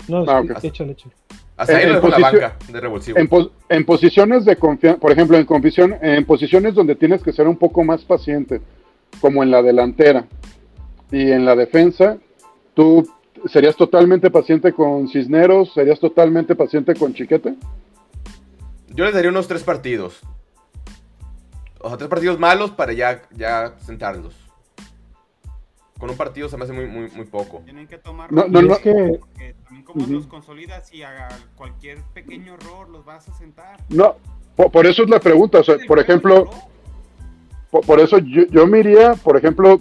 no, 0.08 0.24
Ah, 0.28 0.42
sí, 0.44 0.50
ok. 0.52 0.64
échale, 0.64 0.92
échale. 0.92 1.14
Hasta 1.56 1.76
ahí 1.76 1.82
En- 1.84 1.88
lo 1.90 1.94
en 1.96 2.02
dejo 2.02 2.06
en 2.16 2.22
la 2.22 2.28
posición- 2.30 2.50
banca 2.50 2.72
de 2.72 2.80
revulsivo. 2.80 3.18
en, 3.18 3.28
pos- 3.28 3.50
en 3.68 3.84
posiciones 3.84 4.44
de 4.44 4.56
confianza, 4.56 5.00
por 5.00 5.10
ejemplo, 5.12 5.36
en, 5.36 5.44
confisión- 5.44 5.98
en 6.02 6.24
posiciones 6.24 6.74
donde 6.74 6.94
tienes 6.94 7.22
que 7.22 7.32
ser 7.32 7.48
un 7.48 7.56
poco 7.56 7.82
más 7.82 8.04
paciente, 8.04 8.60
como 9.20 9.42
en 9.42 9.50
la 9.50 9.60
delantera 9.62 10.24
y 11.10 11.32
en 11.32 11.44
la 11.44 11.56
defensa, 11.56 12.16
tú 12.74 13.08
serías 13.46 13.74
totalmente 13.76 14.30
paciente 14.30 14.72
con 14.72 15.08
Cisneros, 15.08 15.72
serías 15.74 15.98
totalmente 15.98 16.54
paciente 16.54 16.94
con 16.94 17.12
Chiquete. 17.12 17.54
Yo 18.90 19.04
les 19.04 19.14
daría 19.14 19.30
unos 19.30 19.48
tres 19.48 19.62
partidos. 19.64 20.20
O 21.80 21.88
sea, 21.88 21.96
tres 21.96 22.08
partidos 22.08 22.38
malos 22.38 22.70
para 22.70 22.92
ya, 22.92 23.22
ya 23.30 23.74
sentarlos. 23.80 24.34
Con 25.98 26.10
un 26.10 26.16
partido 26.16 26.48
se 26.48 26.56
me 26.56 26.64
hace 26.64 26.72
muy, 26.72 26.86
muy, 26.86 27.10
muy 27.10 27.24
poco. 27.24 27.60
Tienen 27.64 27.88
que 27.88 27.98
tomar 27.98 28.32
No, 28.32 28.46
no, 28.46 28.62
no. 28.62 28.74
es 28.74 28.78
que 28.78 29.18
porque 29.20 29.54
también 29.64 29.84
como 29.84 30.06
los 30.06 30.26
consolidas 30.26 30.92
y 30.94 31.02
a 31.02 31.28
cualquier 31.56 31.98
pequeño 32.14 32.54
error 32.54 32.88
los 32.88 33.04
vas 33.04 33.28
a 33.28 33.34
sentar. 33.34 33.80
No, 33.88 34.16
por, 34.54 34.70
por 34.70 34.86
eso 34.86 35.02
es 35.02 35.10
la 35.10 35.18
pregunta, 35.18 35.58
o 35.58 35.64
sea, 35.64 35.76
por 35.86 35.98
ejemplo, 35.98 36.48
por, 37.70 37.84
por 37.84 38.00
eso 38.00 38.18
yo, 38.18 38.42
yo 38.50 38.66
me 38.66 38.78
iría, 38.78 39.14
por 39.14 39.36
ejemplo, 39.36 39.80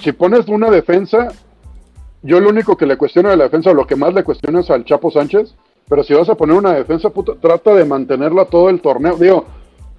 si 0.00 0.12
pones 0.12 0.48
una 0.48 0.70
defensa, 0.70 1.28
yo 2.22 2.40
lo 2.40 2.48
único 2.48 2.76
que 2.76 2.86
le 2.86 2.96
cuestiono 2.96 3.30
de 3.30 3.36
la 3.36 3.44
defensa, 3.44 3.70
o 3.70 3.74
lo 3.74 3.86
que 3.86 3.96
más 3.96 4.12
le 4.12 4.24
cuestiono 4.24 4.60
es 4.60 4.70
al 4.70 4.84
Chapo 4.84 5.10
Sánchez, 5.10 5.54
pero 5.88 6.02
si 6.02 6.14
vas 6.14 6.28
a 6.28 6.34
poner 6.34 6.56
una 6.56 6.72
defensa, 6.72 7.10
puta, 7.10 7.34
trata 7.40 7.74
de 7.74 7.84
mantenerla 7.84 8.46
todo 8.46 8.70
el 8.70 8.80
torneo, 8.80 9.16
digo, 9.16 9.46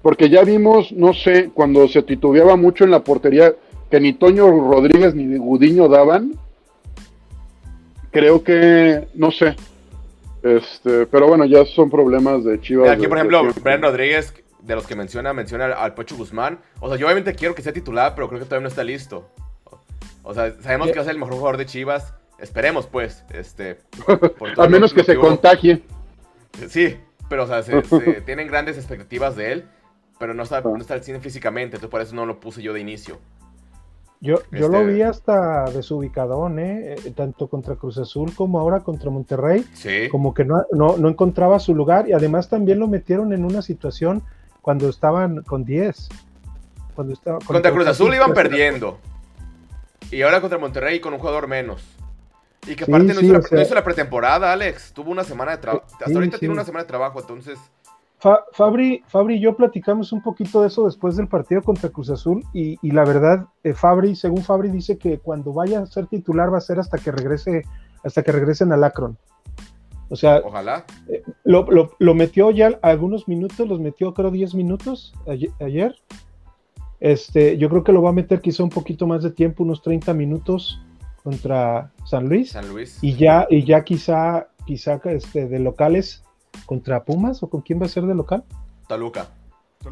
porque 0.06 0.30
ya 0.30 0.44
vimos, 0.44 0.92
no 0.92 1.12
sé, 1.12 1.50
cuando 1.52 1.88
se 1.88 2.00
titubeaba 2.00 2.54
mucho 2.54 2.84
en 2.84 2.92
la 2.92 3.02
portería, 3.02 3.56
que 3.90 3.98
ni 3.98 4.12
Toño 4.12 4.46
Rodríguez 4.70 5.16
ni 5.16 5.36
Gudiño 5.36 5.88
daban, 5.88 6.34
creo 8.12 8.44
que, 8.44 9.08
no 9.14 9.32
sé, 9.32 9.56
este, 10.44 11.06
pero 11.06 11.26
bueno, 11.26 11.44
ya 11.44 11.64
son 11.64 11.90
problemas 11.90 12.44
de 12.44 12.60
Chivas. 12.60 12.88
Aquí, 12.90 13.02
de- 13.02 13.08
por 13.08 13.18
ejemplo. 13.18 13.48
Brian 13.64 13.82
Rodríguez, 13.82 14.32
de 14.60 14.74
los 14.76 14.86
que 14.86 14.94
menciona, 14.94 15.32
menciona 15.32 15.64
al, 15.64 15.72
al 15.72 15.94
Pocho 15.94 16.16
Guzmán. 16.16 16.60
O 16.78 16.88
sea, 16.88 16.96
yo 16.96 17.06
obviamente 17.06 17.34
quiero 17.34 17.56
que 17.56 17.62
sea 17.62 17.72
titular, 17.72 18.14
pero 18.14 18.28
creo 18.28 18.38
que 18.38 18.44
todavía 18.46 18.62
no 18.62 18.68
está 18.68 18.84
listo. 18.84 19.28
O 20.22 20.34
sea, 20.34 20.54
sabemos 20.62 20.86
que 20.92 20.94
va 20.94 21.00
a 21.02 21.04
ser 21.04 21.14
el 21.14 21.18
mejor 21.20 21.34
jugador 21.34 21.56
de 21.56 21.66
Chivas. 21.66 22.14
Esperemos, 22.38 22.86
pues. 22.86 23.24
Este, 23.34 23.78
A 24.56 24.68
menos 24.68 24.94
que 24.94 25.02
se 25.02 25.16
contagie. 25.16 25.82
Sí, 26.68 26.96
pero 27.28 27.42
o 27.42 27.46
sea, 27.48 27.64
se, 27.64 27.82
se- 27.82 28.20
tienen 28.20 28.46
grandes 28.46 28.76
expectativas 28.76 29.34
de 29.34 29.50
él, 29.50 29.64
pero 30.18 30.34
no 30.34 30.42
está, 30.42 30.60
no 30.62 30.76
está 30.78 30.94
al 30.94 31.02
cine 31.04 31.20
físicamente, 31.20 31.76
entonces 31.76 31.90
por 31.90 32.00
eso 32.00 32.14
no 32.14 32.26
lo 32.26 32.40
puse 32.40 32.62
yo 32.62 32.72
de 32.72 32.80
inicio. 32.80 33.18
yo, 34.20 34.36
yo 34.50 34.66
Este- 34.66 34.68
lo 34.68 34.86
vi 34.86 35.02
hasta 35.02 35.64
desubicadón, 35.70 36.58
¿eh? 36.58 36.94
Eh, 37.04 37.12
tanto 37.14 37.48
contra 37.48 37.74
Cruz 37.76 37.98
Azul 37.98 38.32
como 38.34 38.58
ahora 38.58 38.80
contra 38.80 39.10
Monterrey. 39.10 39.64
Sí. 39.74 40.08
como 40.10 40.32
que 40.34 40.44
no, 40.44 40.64
no, 40.72 40.96
no 40.96 41.08
encontraba 41.08 41.58
su 41.60 41.74
lugar 41.74 42.08
y 42.08 42.12
además 42.14 42.48
también 42.48 42.78
lo 42.78 42.88
metieron 42.88 43.32
en 43.34 43.44
una 43.44 43.60
situación 43.62 44.22
cuando 44.62 44.88
estaban 44.88 45.42
con 45.42 45.64
10. 45.64 46.08
Cuando 46.94 47.12
estaba, 47.12 47.38
Contra 47.40 47.70
Cruz 47.70 47.86
Azul 47.86 48.14
iban 48.14 48.32
perdiendo. 48.32 48.98
Y 50.10 50.22
ahora 50.22 50.40
contra 50.40 50.58
Monterrey 50.58 50.98
con 50.98 51.12
un 51.12 51.18
jugador 51.20 51.46
menos. 51.46 51.82
Y 52.66 52.74
que 52.74 52.84
Sí, 52.86 52.90
aparte 52.90 53.08
no, 53.12 53.20
sí, 53.20 53.26
hizo 53.26 53.32
la, 53.34 53.38
o 53.40 53.42
sea- 53.42 53.56
no 53.58 53.62
hizo 53.62 53.74
la 53.74 53.84
pretemporada, 53.84 54.52
Alex. 54.52 54.92
Tuvo 54.92 55.10
una 55.10 55.24
semana 55.24 55.52
de 55.52 55.58
trabajo. 55.58 55.84
Hasta 55.86 56.06
ahorita 56.06 56.36
sí. 56.36 56.40
tiene 56.40 56.54
una 56.54 56.64
semana 56.64 56.84
de 56.84 56.88
trabajo, 56.88 57.20
entonces. 57.20 57.58
Fa- 58.18 58.44
Fabri, 58.52 59.02
Fabri 59.08 59.34
y 59.36 59.40
yo 59.40 59.56
platicamos 59.56 60.10
un 60.12 60.22
poquito 60.22 60.62
de 60.62 60.68
eso 60.68 60.86
después 60.86 61.16
del 61.16 61.28
partido 61.28 61.60
contra 61.62 61.90
Cruz 61.90 62.08
Azul 62.10 62.42
y, 62.54 62.78
y 62.80 62.90
la 62.92 63.04
verdad, 63.04 63.46
eh, 63.62 63.74
Fabri, 63.74 64.16
según 64.16 64.42
Fabri, 64.42 64.70
dice 64.70 64.96
que 64.96 65.18
cuando 65.18 65.52
vaya 65.52 65.80
a 65.80 65.86
ser 65.86 66.06
titular 66.06 66.52
va 66.52 66.58
a 66.58 66.62
ser 66.62 66.78
hasta 66.78 66.96
que 66.98 67.12
regrese, 67.12 67.62
hasta 68.02 68.22
que 68.22 68.32
regresen 68.32 68.72
al 68.72 68.84
Akron. 68.84 69.18
O 70.08 70.16
sea, 70.16 70.40
Ojalá. 70.44 70.84
lo, 71.44 71.70
lo- 71.70 71.90
lo 71.98 72.14
metió 72.14 72.50
ya 72.52 72.78
algunos 72.80 73.28
minutos, 73.28 73.68
los 73.68 73.80
metió 73.80 74.14
creo 74.14 74.30
10 74.30 74.54
minutos 74.54 75.12
ayer, 75.28 75.50
ayer. 75.60 75.96
Este, 77.00 77.58
yo 77.58 77.68
creo 77.68 77.84
que 77.84 77.92
lo 77.92 78.02
va 78.02 78.10
a 78.10 78.14
meter 78.14 78.40
quizá 78.40 78.62
un 78.62 78.70
poquito 78.70 79.06
más 79.06 79.22
de 79.22 79.30
tiempo, 79.30 79.62
unos 79.64 79.82
30 79.82 80.14
minutos 80.14 80.80
contra 81.22 81.92
San 82.04 82.28
Luis. 82.28 82.52
San 82.52 82.68
Luis. 82.68 82.98
Y 83.02 83.14
ya, 83.16 83.46
y 83.50 83.64
ya 83.64 83.84
quizá, 83.84 84.48
quizá 84.64 85.00
este, 85.04 85.46
de 85.48 85.58
locales 85.58 86.22
contra 86.66 87.04
Pumas 87.04 87.42
o 87.42 87.48
con 87.48 87.60
quién 87.62 87.80
va 87.80 87.86
a 87.86 87.88
ser 87.88 88.04
de 88.04 88.14
local. 88.14 88.44
Toluca. 88.88 89.28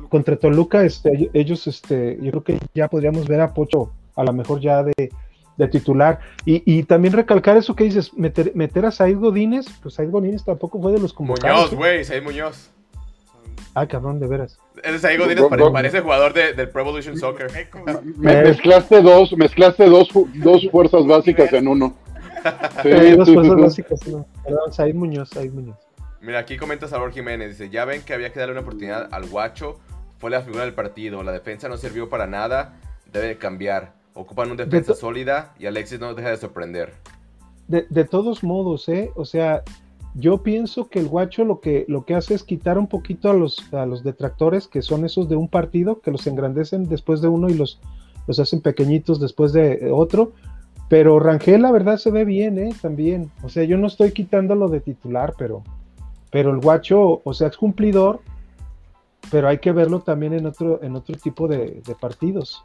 Contra 0.08 0.36
Toluca, 0.36 0.84
este, 0.84 1.30
ellos, 1.34 1.66
este, 1.68 2.18
yo 2.20 2.30
creo 2.32 2.42
que 2.44 2.58
ya 2.74 2.88
podríamos 2.88 3.26
ver 3.28 3.40
a 3.40 3.54
Pocho 3.54 3.92
a 4.16 4.24
lo 4.24 4.32
mejor 4.32 4.60
ya 4.60 4.82
de, 4.82 5.10
de 5.56 5.68
titular. 5.68 6.18
Y, 6.44 6.62
y 6.66 6.82
también 6.82 7.14
recalcar 7.14 7.56
eso 7.56 7.74
que 7.76 7.84
dices, 7.84 8.12
meter, 8.14 8.52
meter 8.54 8.86
a 8.86 8.90
Said 8.90 9.16
Godínez, 9.18 9.66
pues 9.82 9.94
Said 9.94 10.10
Godínez 10.10 10.44
tampoco 10.44 10.80
fue 10.82 10.92
de 10.92 10.98
los 11.00 11.12
convocados. 11.12 11.66
Muñoz, 11.72 11.74
güey, 11.76 12.04
Said 12.04 12.22
Muñoz. 12.24 12.70
Ah, 13.76 13.86
cabrón, 13.86 14.20
de 14.20 14.26
veras. 14.28 14.58
Ese 14.82 15.06
ahí 15.06 15.16
Godínez 15.16 15.44
pare- 15.48 15.70
parece 15.72 16.00
jugador 16.00 16.32
de- 16.32 16.52
del 16.54 16.68
Pro 16.70 16.82
Evolution 16.82 17.16
Soccer. 17.16 17.48
Me- 18.16 18.42
mezclaste 18.42 19.00
dos, 19.02 19.32
mezclaste 19.36 19.86
dos, 19.86 20.08
dos 20.34 20.68
fuerzas 20.70 21.06
básicas 21.06 21.52
en 21.52 21.66
uno. 21.68 21.94
Sí, 22.82 22.88
Eh, 22.88 23.16
dos 23.16 23.32
fuerzas 23.32 23.56
básicas, 23.56 24.06
no. 24.08 24.26
Perdón, 24.44 24.72
Said 24.72 24.94
Muñoz, 24.94 25.30
Said 25.30 25.52
Muñoz. 25.52 25.76
Mira, 26.24 26.38
aquí 26.38 26.56
comenta 26.56 26.88
Salvador 26.88 27.12
Jiménez. 27.12 27.50
Dice, 27.50 27.70
ya 27.70 27.84
ven 27.84 28.02
que 28.02 28.14
había 28.14 28.32
que 28.32 28.40
darle 28.40 28.52
una 28.52 28.62
oportunidad 28.62 29.08
al 29.12 29.28
guacho. 29.28 29.78
Fue 30.18 30.30
la 30.30 30.40
figura 30.40 30.64
del 30.64 30.74
partido. 30.74 31.22
La 31.22 31.32
defensa 31.32 31.68
no 31.68 31.76
sirvió 31.76 32.08
para 32.08 32.26
nada. 32.26 32.80
Debe 33.12 33.28
de 33.28 33.38
cambiar. 33.38 33.92
Ocupan 34.14 34.50
una 34.50 34.64
defensa 34.64 34.94
sólida 34.94 35.54
y 35.58 35.66
Alexis 35.66 36.00
no 36.00 36.14
deja 36.14 36.30
de 36.30 36.36
sorprender. 36.36 36.94
De, 37.68 37.86
de 37.90 38.04
todos 38.04 38.42
modos, 38.42 38.88
¿eh? 38.88 39.10
O 39.16 39.24
sea, 39.24 39.62
yo 40.14 40.42
pienso 40.42 40.88
que 40.88 41.00
el 41.00 41.08
guacho 41.08 41.44
lo 41.44 41.60
que, 41.60 41.84
lo 41.88 42.04
que 42.04 42.14
hace 42.14 42.34
es 42.34 42.44
quitar 42.44 42.78
un 42.78 42.86
poquito 42.86 43.28
a 43.28 43.34
los, 43.34 43.72
a 43.74 43.84
los 43.84 44.04
detractores, 44.04 44.68
que 44.68 44.82
son 44.82 45.04
esos 45.04 45.28
de 45.28 45.36
un 45.36 45.48
partido, 45.48 46.00
que 46.00 46.10
los 46.10 46.26
engrandecen 46.26 46.88
después 46.88 47.20
de 47.20 47.28
uno 47.28 47.48
y 47.48 47.54
los, 47.54 47.80
los 48.26 48.38
hacen 48.38 48.60
pequeñitos 48.60 49.20
después 49.20 49.52
de 49.52 49.90
otro. 49.92 50.32
Pero 50.88 51.18
Rangel, 51.18 51.62
la 51.62 51.72
verdad, 51.72 51.96
se 51.96 52.10
ve 52.10 52.24
bien, 52.24 52.58
¿eh? 52.58 52.72
También. 52.80 53.30
O 53.42 53.48
sea, 53.48 53.64
yo 53.64 53.76
no 53.76 53.88
estoy 53.88 54.12
quitándolo 54.12 54.68
de 54.68 54.80
titular, 54.80 55.34
pero, 55.36 55.64
pero 56.34 56.50
el 56.50 56.58
guacho, 56.58 57.22
o 57.22 57.32
sea, 57.32 57.46
es 57.46 57.56
cumplidor, 57.56 58.18
pero 59.30 59.46
hay 59.46 59.58
que 59.58 59.70
verlo 59.70 60.00
también 60.00 60.32
en 60.32 60.46
otro, 60.46 60.82
en 60.82 60.96
otro 60.96 61.14
tipo 61.14 61.46
de, 61.46 61.80
de 61.86 61.94
partidos. 61.94 62.64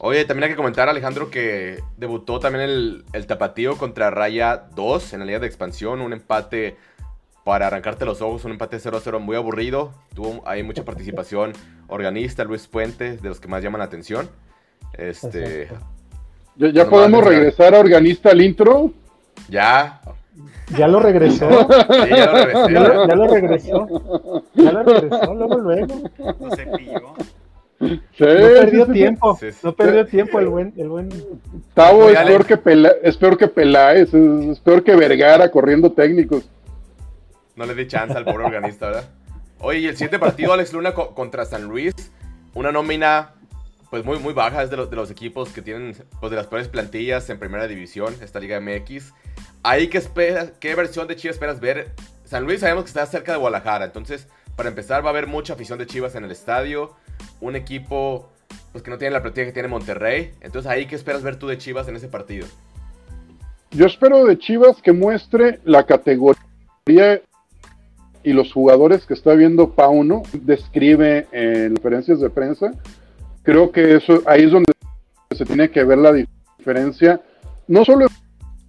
Oye, 0.00 0.26
también 0.26 0.44
hay 0.44 0.50
que 0.50 0.56
comentar, 0.56 0.86
Alejandro, 0.86 1.30
que 1.30 1.82
debutó 1.96 2.40
también 2.40 2.62
el, 2.62 3.04
el 3.14 3.26
Tapatío 3.26 3.78
contra 3.78 4.10
Raya 4.10 4.66
2 4.76 5.14
en 5.14 5.20
la 5.20 5.24
Liga 5.24 5.38
de 5.38 5.46
Expansión. 5.46 6.02
Un 6.02 6.12
empate 6.12 6.76
para 7.42 7.68
arrancarte 7.68 8.04
los 8.04 8.20
ojos, 8.20 8.44
un 8.44 8.50
empate 8.50 8.76
0-0 8.76 9.18
muy 9.18 9.34
aburrido. 9.34 9.94
Tuvo 10.14 10.46
ahí 10.46 10.62
mucha 10.62 10.84
participación 10.84 11.54
organista, 11.88 12.44
Luis 12.44 12.66
Puentes, 12.66 13.22
de 13.22 13.30
los 13.30 13.40
que 13.40 13.48
más 13.48 13.62
llaman 13.62 13.78
la 13.78 13.86
atención. 13.86 14.28
Este. 14.92 15.70
¿Ya, 16.56 16.68
ya 16.68 16.86
podemos 16.86 17.24
regresar 17.24 17.74
a 17.74 17.80
organista 17.80 18.28
al 18.28 18.42
intro? 18.42 18.92
ya, 19.48 20.02
Ya 20.76 20.88
lo 20.88 21.00
regresó. 21.00 21.48
sí, 21.50 22.10
ya 22.10 22.26
lo 22.26 22.32
regresé. 22.44 22.72
Ya 22.72 22.80
lo, 22.80 23.08
ya 23.08 23.14
lo 23.14 23.26
regresó. 23.26 23.86
Ya 24.54 24.72
lo 24.72 24.82
regresó, 24.82 25.34
luego, 25.34 25.58
luego. 25.58 25.94
No 26.38 26.50
se 26.56 26.66
pilló. 26.66 27.14
Sí, 27.80 27.88
No 28.20 28.26
perdió 28.26 28.64
sí, 28.64 28.76
sí, 28.76 28.84
sí. 28.86 28.92
tiempo. 28.92 29.36
Sí, 29.40 29.52
sí. 29.52 29.58
No 29.62 29.72
perdió 29.74 30.06
tiempo 30.06 30.38
el 30.38 30.48
buen, 30.48 30.74
el 30.76 30.88
buen. 30.88 31.08
Tavo 31.74 32.10
es 32.10 32.18
peor, 32.20 32.44
que 32.44 32.56
Pela- 32.58 32.94
es 33.02 33.16
peor 33.16 33.38
que 33.38 33.48
Peláez, 33.48 34.12
es, 34.12 34.48
es 34.48 34.60
peor 34.60 34.84
que 34.84 34.94
Vergara 34.94 35.50
corriendo 35.50 35.90
técnicos. 35.92 36.48
No 37.56 37.64
le 37.66 37.74
di 37.74 37.86
chance 37.86 38.16
al 38.16 38.24
pobre 38.24 38.44
organista, 38.44 38.86
¿verdad? 38.86 39.04
Oye, 39.60 39.78
y 39.80 39.86
el 39.86 39.94
siguiente 39.94 40.18
partido, 40.18 40.52
Alex 40.52 40.72
Luna 40.72 40.92
co- 40.94 41.14
contra 41.14 41.44
San 41.44 41.64
Luis. 41.64 41.94
Una 42.54 42.70
nómina, 42.72 43.30
pues 43.90 44.04
muy, 44.04 44.18
muy 44.18 44.32
baja, 44.32 44.62
es 44.62 44.70
de, 44.70 44.76
los- 44.76 45.10
equipos 45.10 45.50
que 45.50 45.62
tienen, 45.62 45.94
pues 46.20 46.30
de 46.30 46.36
las 46.36 46.46
peores 46.46 46.68
plantillas 46.68 47.28
en 47.28 47.38
primera 47.38 47.66
división, 47.66 48.14
esta 48.22 48.38
Liga 48.38 48.60
MX. 48.60 49.12
Ahí, 49.62 49.88
¿qué, 49.88 49.98
esperas, 49.98 50.52
¿qué 50.60 50.74
versión 50.74 51.08
de 51.08 51.16
Chivas 51.16 51.36
esperas 51.36 51.60
ver? 51.60 51.90
San 52.24 52.44
Luis 52.44 52.60
sabemos 52.60 52.84
que 52.84 52.88
está 52.88 53.04
cerca 53.06 53.32
de 53.32 53.38
Guadalajara, 53.38 53.84
entonces, 53.84 54.28
para 54.56 54.68
empezar, 54.68 55.02
va 55.02 55.08
a 55.08 55.10
haber 55.10 55.26
mucha 55.26 55.54
afición 55.54 55.78
de 55.78 55.86
Chivas 55.86 56.14
en 56.14 56.24
el 56.24 56.30
estadio. 56.30 56.94
Un 57.40 57.56
equipo, 57.56 58.28
pues 58.72 58.84
que 58.84 58.90
no 58.90 58.98
tiene 58.98 59.12
la 59.14 59.22
plantilla 59.22 59.46
que 59.46 59.52
tiene 59.52 59.68
Monterrey. 59.68 60.32
Entonces, 60.40 60.70
ahí, 60.70 60.86
¿qué 60.86 60.96
esperas 60.96 61.22
ver 61.22 61.36
tú 61.36 61.46
de 61.46 61.56
Chivas 61.58 61.88
en 61.88 61.96
ese 61.96 62.08
partido? 62.08 62.46
Yo 63.70 63.86
espero 63.86 64.24
de 64.26 64.38
Chivas 64.38 64.82
que 64.82 64.92
muestre 64.92 65.60
la 65.64 65.84
categoría 65.86 67.22
y 68.22 68.32
los 68.32 68.52
jugadores 68.52 69.06
que 69.06 69.14
está 69.14 69.32
viendo 69.34 69.70
Pauno, 69.74 70.22
describe 70.32 71.26
en 71.32 71.74
conferencias 71.74 72.20
de 72.20 72.28
prensa. 72.28 72.72
Creo 73.42 73.70
que 73.72 73.96
eso 73.96 74.22
ahí 74.26 74.44
es 74.44 74.50
donde 74.50 74.72
se 75.36 75.44
tiene 75.44 75.70
que 75.70 75.84
ver 75.84 75.98
la 75.98 76.12
diferencia, 76.12 77.20
no 77.68 77.84
solo 77.84 78.02
en 78.06 78.08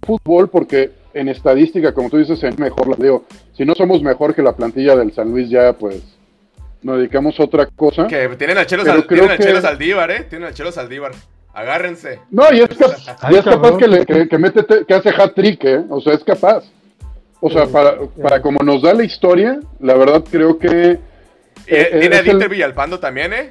fútbol, 0.06 0.48
porque 0.48 0.90
en 1.14 1.28
estadística, 1.28 1.92
como 1.92 2.08
tú 2.08 2.16
dices, 2.18 2.42
es 2.42 2.58
mejor 2.58 2.88
la 2.88 2.96
digo. 2.96 3.24
Si 3.56 3.64
no 3.64 3.74
somos 3.74 4.02
mejor 4.02 4.34
que 4.34 4.42
la 4.42 4.54
plantilla 4.56 4.96
del 4.96 5.12
San 5.12 5.30
Luis, 5.30 5.50
ya 5.50 5.72
pues 5.74 6.02
nos 6.82 6.96
dedicamos 6.98 7.38
a 7.38 7.44
otra 7.44 7.66
cosa. 7.66 8.06
Que 8.06 8.28
tienen 8.30 8.56
al 8.58 8.66
Chelo, 8.66 8.84
Sal- 8.84 9.06
tienen 9.06 9.30
al 9.30 9.36
que- 9.36 9.44
Chelo 9.44 9.60
Saldívar, 9.60 10.10
¿eh? 10.10 10.24
Tienen 10.28 10.48
al 10.48 10.54
Chelo 10.54 10.72
Saldívar. 10.72 11.12
Agárrense. 11.54 12.20
No, 12.30 12.44
y 12.52 12.60
es, 12.60 12.68
cap- 12.70 12.92
Ay, 13.20 13.34
y 13.34 13.38
es 13.38 13.44
capaz 13.44 13.76
que, 13.76 13.86
le- 13.86 14.06
que, 14.06 14.26
que 14.28 14.38
mete, 14.38 14.64
que 14.88 14.94
hace 14.94 15.10
hat-trick, 15.10 15.64
¿eh? 15.64 15.82
O 15.90 16.00
sea, 16.00 16.14
es 16.14 16.24
capaz. 16.24 16.64
O 17.40 17.50
sea, 17.50 17.66
para, 17.66 17.96
para 18.22 18.40
como 18.40 18.60
nos 18.64 18.80
da 18.82 18.94
la 18.94 19.04
historia, 19.04 19.60
la 19.80 19.94
verdad 19.94 20.24
creo 20.30 20.58
que... 20.58 20.98
Eh, 21.66 21.98
tiene 22.00 22.16
a 22.16 22.18
el- 22.20 22.24
Dieter 22.24 22.48
Villalpando 22.48 22.98
también, 23.00 23.32
¿eh? 23.34 23.50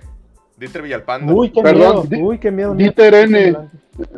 Dieter 0.62 0.82
Villalpando. 0.84 1.34
Uy, 1.34 1.50
qué 1.50 1.62
Perdón, 1.62 2.08
miedo. 2.10 2.24
Uy, 2.28 2.38
qué 2.38 2.52
miedo. 2.52 2.76
Dieter 2.76 3.14
N, 3.16 3.58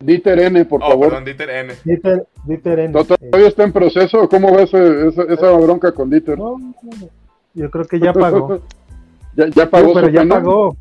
Dieter 0.01 0.39
N, 0.39 0.65
por 0.65 0.83
oh, 0.83 0.89
favor. 0.89 1.07
perdón, 1.07 1.23
Dieter 1.25 1.49
N. 1.49 1.73
Dieter, 1.85 2.27
Dieter 2.45 2.79
N. 2.79 2.93
¿No 2.93 3.03
¿Todavía 3.05 3.47
está 3.47 3.63
en 3.63 3.71
proceso? 3.71 4.27
¿Cómo 4.27 4.53
va 4.53 4.63
ese- 4.63 5.07
esa, 5.07 5.23
esa 5.23 5.51
bronca 5.51 5.93
con 5.93 6.09
Dieter? 6.09 6.37
No, 6.37 6.57
no, 6.59 6.73
no. 6.83 7.09
Yo 7.53 7.71
creo 7.71 7.85
que 7.85 7.97
ya 7.99 8.11
pagó. 8.11 8.59
¿Ya, 9.35 9.47
ya 9.47 9.69
pagó 9.69 9.93
pero 9.93 10.07
su 10.07 10.13
ya 10.13 10.19
pena? 10.21 10.35
pagó. 10.35 10.75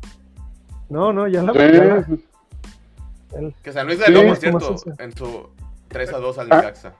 No, 0.89 1.11
no, 1.13 1.27
ya 1.29 1.41
la 1.41 1.53
Sí, 1.53 1.59
sí. 2.15 2.23
el- 3.37 3.53
Que 3.63 3.71
San 3.71 3.87
Luis 3.87 3.99
ganó, 3.99 4.19
Sí, 4.35 4.49
por 4.51 4.61
¿cómo 4.61 4.77
cierto, 4.77 5.01
en 5.03 5.11
su 5.15 5.49
3 5.87 6.13
a 6.13 6.17
2 6.17 6.37
al 6.39 6.47
Ah. 6.51 6.55
Necaxa. 6.57 6.93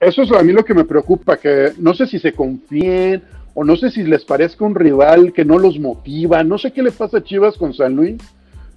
Eso 0.00 0.22
es 0.22 0.30
a 0.32 0.42
mí 0.42 0.52
lo 0.52 0.64
que 0.64 0.72
me 0.74 0.84
preocupa, 0.84 1.36
que 1.36 1.72
no 1.78 1.94
sé 1.94 2.06
si 2.06 2.18
se 2.20 2.32
confíen 2.32 3.22
o 3.54 3.64
no 3.64 3.76
sé 3.76 3.90
si 3.90 4.02
les 4.02 4.24
parezca 4.24 4.64
un 4.64 4.74
rival 4.74 5.32
que 5.32 5.44
no 5.44 5.58
los 5.58 5.78
motiva, 5.78 6.42
no 6.42 6.58
sé 6.58 6.72
qué 6.72 6.82
le 6.82 6.90
pasa 6.90 7.18
a 7.18 7.22
Chivas 7.22 7.56
con 7.56 7.72
San 7.72 7.94
Luis, 7.94 8.20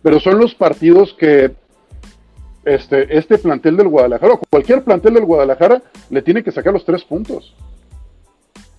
pero 0.04 0.20
son 0.20 0.38
los 0.38 0.54
partidos 0.54 1.14
que 1.14 1.52
este, 2.64 3.18
este 3.18 3.38
plantel 3.38 3.78
del 3.78 3.88
Guadalajara, 3.88 4.34
o 4.34 4.42
cualquier 4.50 4.84
plantel 4.84 5.16
del 5.16 5.26
Guadalajara, 5.26 5.82
le 6.10 6.22
tiene 6.22 6.44
que 6.44 6.52
sacar 6.52 6.74
los 6.74 6.86
tres 6.86 7.04
puntos. 7.04 7.56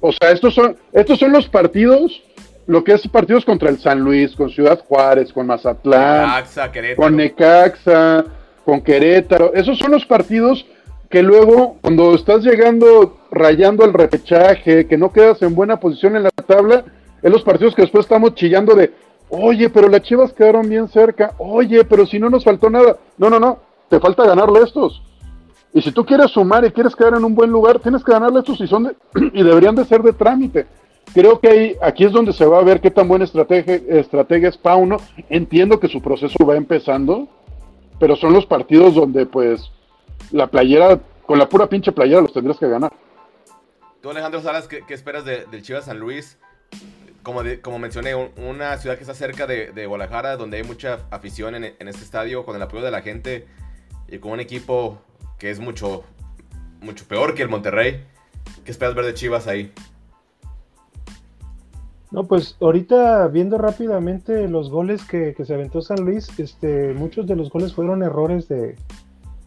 O 0.01 0.12
sea, 0.12 0.31
estos 0.31 0.55
son, 0.55 0.77
estos 0.93 1.19
son 1.19 1.33
los 1.33 1.49
partidos, 1.49 2.23
lo 2.66 2.85
que 2.85 2.93
es 2.93 3.09
partidos 3.09 3.45
contra 3.45 3.69
el 3.70 3.79
San 3.79 4.01
Luis, 4.01 4.37
con 4.37 4.51
Ciudad 4.51 4.85
Juárez, 4.87 5.33
con 5.33 5.47
Mazatlán, 5.47 6.45
Necaxa, 6.45 6.70
con 6.97 7.16
Necaxa, 7.16 8.25
con 8.65 8.81
Querétaro. 8.83 9.55
Esos 9.55 9.79
son 9.79 9.91
los 9.91 10.07
partidos 10.07 10.65
que 11.09 11.23
luego, 11.23 11.77
cuando 11.81 12.15
estás 12.15 12.45
llegando, 12.45 13.17
rayando 13.31 13.85
el 13.85 13.93
repechaje, 13.95 14.87
que 14.87 14.99
no 14.99 15.13
quedas 15.13 15.41
en 15.43 15.55
buena 15.55 15.81
posición 15.81 16.17
en 16.17 16.25
la 16.25 16.31
tabla, 16.31 16.85
es 17.23 17.31
los 17.33 17.43
partidos 17.43 17.75
que 17.75 17.83
después 17.83 18.05
estamos 18.05 18.35
chillando 18.35 18.75
de, 18.75 18.93
oye, 19.31 19.71
pero 19.71 19.89
las 19.89 20.03
chivas 20.03 20.33
quedaron 20.33 20.69
bien 20.69 20.89
cerca, 20.89 21.33
oye, 21.39 21.85
pero 21.85 22.07
si 22.07 22.19
no 22.19 22.29
nos 22.29 22.45
faltó 22.45 22.69
nada. 22.71 22.99
No, 23.17 23.31
no, 23.31 23.41
no, 23.41 23.59
te 23.89 23.99
falta 24.01 24.25
ganarle 24.27 24.61
estos. 24.61 25.03
Y 25.73 25.81
si 25.83 25.93
tú 25.93 26.05
quieres 26.05 26.31
sumar 26.31 26.65
y 26.65 26.71
quieres 26.71 26.95
quedar 26.95 27.15
en 27.15 27.25
un 27.25 27.35
buen 27.35 27.51
lugar, 27.51 27.79
tienes 27.79 28.05
que 28.05 28.13
ganarle 28.13 28.41
estos 28.41 28.61
y, 28.61 28.67
son 28.67 28.85
de- 28.85 28.97
y 29.33 29.43
deberían 29.43 29.75
de 29.75 29.85
ser 29.85 30.03
de 30.03 30.13
trámite. 30.13 30.67
Creo 31.15 31.41
que 31.41 31.49
ahí, 31.49 31.77
aquí 31.81 32.05
es 32.05 32.13
donde 32.13 32.35
se 32.35 32.45
va 32.45 32.59
a 32.59 32.63
ver 32.65 32.81
qué 32.83 32.91
tan 32.91 33.09
buena 33.09 33.25
estrategia, 33.25 33.77
estratega 33.89 34.49
es 34.49 34.59
Pauno. 34.59 34.99
Entiendo 35.31 35.81
que 35.81 35.89
su 35.89 36.03
proceso 36.03 36.45
va 36.47 36.57
empezando, 36.57 37.29
pero 37.99 38.15
son 38.15 38.35
los 38.35 38.45
partidos 38.45 38.95
donde 38.95 39.25
pues 39.25 39.71
la 40.32 40.47
playera, 40.47 40.99
con 41.27 41.39
la 41.39 41.49
pura 41.49 41.69
pinche 41.69 41.93
playera 41.93 42.20
los 42.20 42.32
tendrías 42.32 42.59
que 42.59 42.69
ganar. 42.69 42.93
Tú, 44.01 44.11
Alejandro 44.11 44.40
Salas, 44.40 44.69
¿qué, 44.69 44.82
qué 44.86 44.95
esperas 44.95 45.24
de- 45.24 45.45
del 45.47 45.62
Chivas 45.62 45.86
San 45.86 45.99
Luis? 45.99 46.39
Como, 47.23 47.43
de- 47.43 47.61
como 47.61 47.78
mencioné, 47.78 48.15
un- 48.15 48.31
una 48.36 48.77
ciudad 48.78 48.97
que 48.97 49.03
está 49.03 49.15
cerca 49.15 49.47
de, 49.47 49.73
de 49.73 49.86
Guadalajara, 49.86 50.36
donde 50.36 50.59
hay 50.59 50.62
mucha 50.62 51.01
afición 51.11 51.55
en, 51.57 51.74
en 51.78 51.89
este 51.89 52.05
estadio, 52.05 52.45
con 52.45 52.55
el 52.57 52.62
apoyo 52.62 52.85
de 52.85 52.90
la 52.90 53.03
gente 53.03 53.47
y 54.09 54.19
con 54.19 54.32
un 54.32 54.40
equipo 54.40 54.99
que 55.39 55.51
es 55.51 55.61
mucho, 55.61 56.05
mucho 56.81 57.05
peor 57.07 57.35
que 57.35 57.43
el 57.43 57.49
Monterrey. 57.49 58.05
¿Qué 58.65 58.70
esperas 58.70 58.95
ver 58.95 59.05
de 59.05 59.15
Chivas 59.15 59.47
ahí? 59.47 59.73
No, 62.11 62.24
pues 62.24 62.57
ahorita 62.61 63.27
viendo 63.28 63.59
rápidamente 63.59 64.49
los 64.49 64.70
goles 64.70 65.05
que, 65.05 65.35
que 65.35 65.45
se 65.45 65.53
aventó 65.55 65.82
San 65.82 66.01
Luis, 66.07 66.27
este, 66.39 66.95
muchos 66.95 67.27
de 67.27 67.36
los 67.36 67.51
goles 67.51 67.74
fueron 67.74 68.03
errores 68.03 68.49
de, 68.49 68.77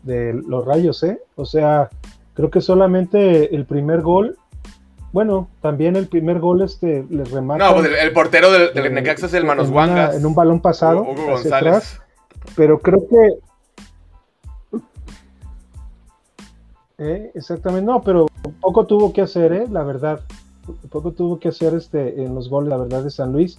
de 0.03 0.33
los 0.33 0.65
rayos, 0.65 1.01
¿eh? 1.03 1.21
O 1.35 1.45
sea, 1.45 1.89
creo 2.33 2.49
que 2.49 2.61
solamente 2.61 3.55
el 3.55 3.65
primer 3.65 4.01
gol, 4.01 4.37
bueno, 5.11 5.49
también 5.61 5.95
el 5.95 6.07
primer 6.07 6.39
gol 6.39 6.61
este 6.61 7.05
les 7.09 7.29
remata. 7.31 7.67
No, 7.67 7.73
pues 7.75 7.87
el, 7.87 7.95
el 7.95 8.13
portero 8.13 8.51
del, 8.51 8.73
del 8.73 8.93
Necaxa 8.93 9.25
es 9.25 9.33
el 9.33 9.41
en 9.41 9.47
Manos 9.47 9.67
una- 9.67 9.75
Wangas. 9.77 10.15
En 10.15 10.25
un 10.25 10.33
balón 10.35 10.59
pasado, 10.61 11.01
Hugo 11.01 11.11
hacia 11.13 11.31
González. 11.33 11.53
atrás, 11.75 12.01
pero 12.55 12.79
creo 12.79 12.99
que 13.09 13.29
Eh, 16.97 17.31
exactamente, 17.33 17.85
no, 17.91 18.01
pero 18.03 18.27
poco 18.59 18.85
tuvo 18.85 19.11
que 19.11 19.21
hacer, 19.21 19.53
eh, 19.53 19.65
la 19.69 19.83
verdad. 19.83 20.21
Poco 20.91 21.11
tuvo 21.11 21.39
que 21.39 21.49
hacer 21.49 21.73
este 21.73 22.23
en 22.23 22.35
los 22.35 22.47
goles, 22.47 22.69
la 22.69 22.77
verdad, 22.77 23.03
de 23.03 23.09
San 23.09 23.31
Luis. 23.31 23.57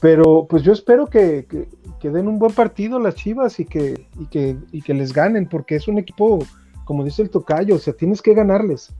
Pero 0.00 0.46
pues 0.48 0.62
yo 0.62 0.72
espero 0.72 1.06
que, 1.06 1.46
que- 1.46 1.68
que 1.98 2.10
den 2.10 2.28
un 2.28 2.38
buen 2.38 2.52
partido 2.52 3.00
las 3.00 3.16
Chivas 3.16 3.58
y 3.58 3.64
que, 3.64 4.06
y, 4.20 4.26
que, 4.26 4.56
y 4.70 4.82
que 4.82 4.94
les 4.94 5.12
ganen, 5.12 5.48
porque 5.48 5.74
es 5.74 5.88
un 5.88 5.98
equipo, 5.98 6.38
como 6.84 7.02
dice 7.04 7.22
el 7.22 7.30
tocayo, 7.30 7.74
o 7.74 7.78
sea, 7.78 7.92
tienes 7.92 8.22
que 8.22 8.34
ganarles. 8.34 8.94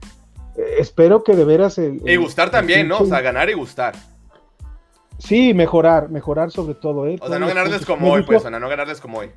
Eh, 0.57 0.63
espero 0.79 1.23
que 1.23 1.33
de 1.35 1.45
veras 1.45 1.77
el, 1.77 2.01
Y 2.05 2.17
gustar 2.17 2.47
el 2.47 2.51
también, 2.51 2.89
¿no? 2.89 2.99
O 2.99 3.05
sea, 3.05 3.21
ganar 3.21 3.49
y 3.49 3.53
gustar. 3.53 3.95
Sí, 5.17 5.53
mejorar, 5.53 6.09
mejorar 6.09 6.51
sobre 6.51 6.75
todo. 6.75 7.05
¿eh? 7.07 7.17
O 7.21 7.27
sea, 7.27 7.39
no 7.39 7.47
ganarles 7.47 7.85
como 7.85 8.11
hoy, 8.11 8.23
pues, 8.23 8.39
o 8.39 8.49
sea, 8.49 8.59
no 8.59 8.67
ganarles 8.69 8.99
como 8.99 9.19
hoy. 9.19 9.29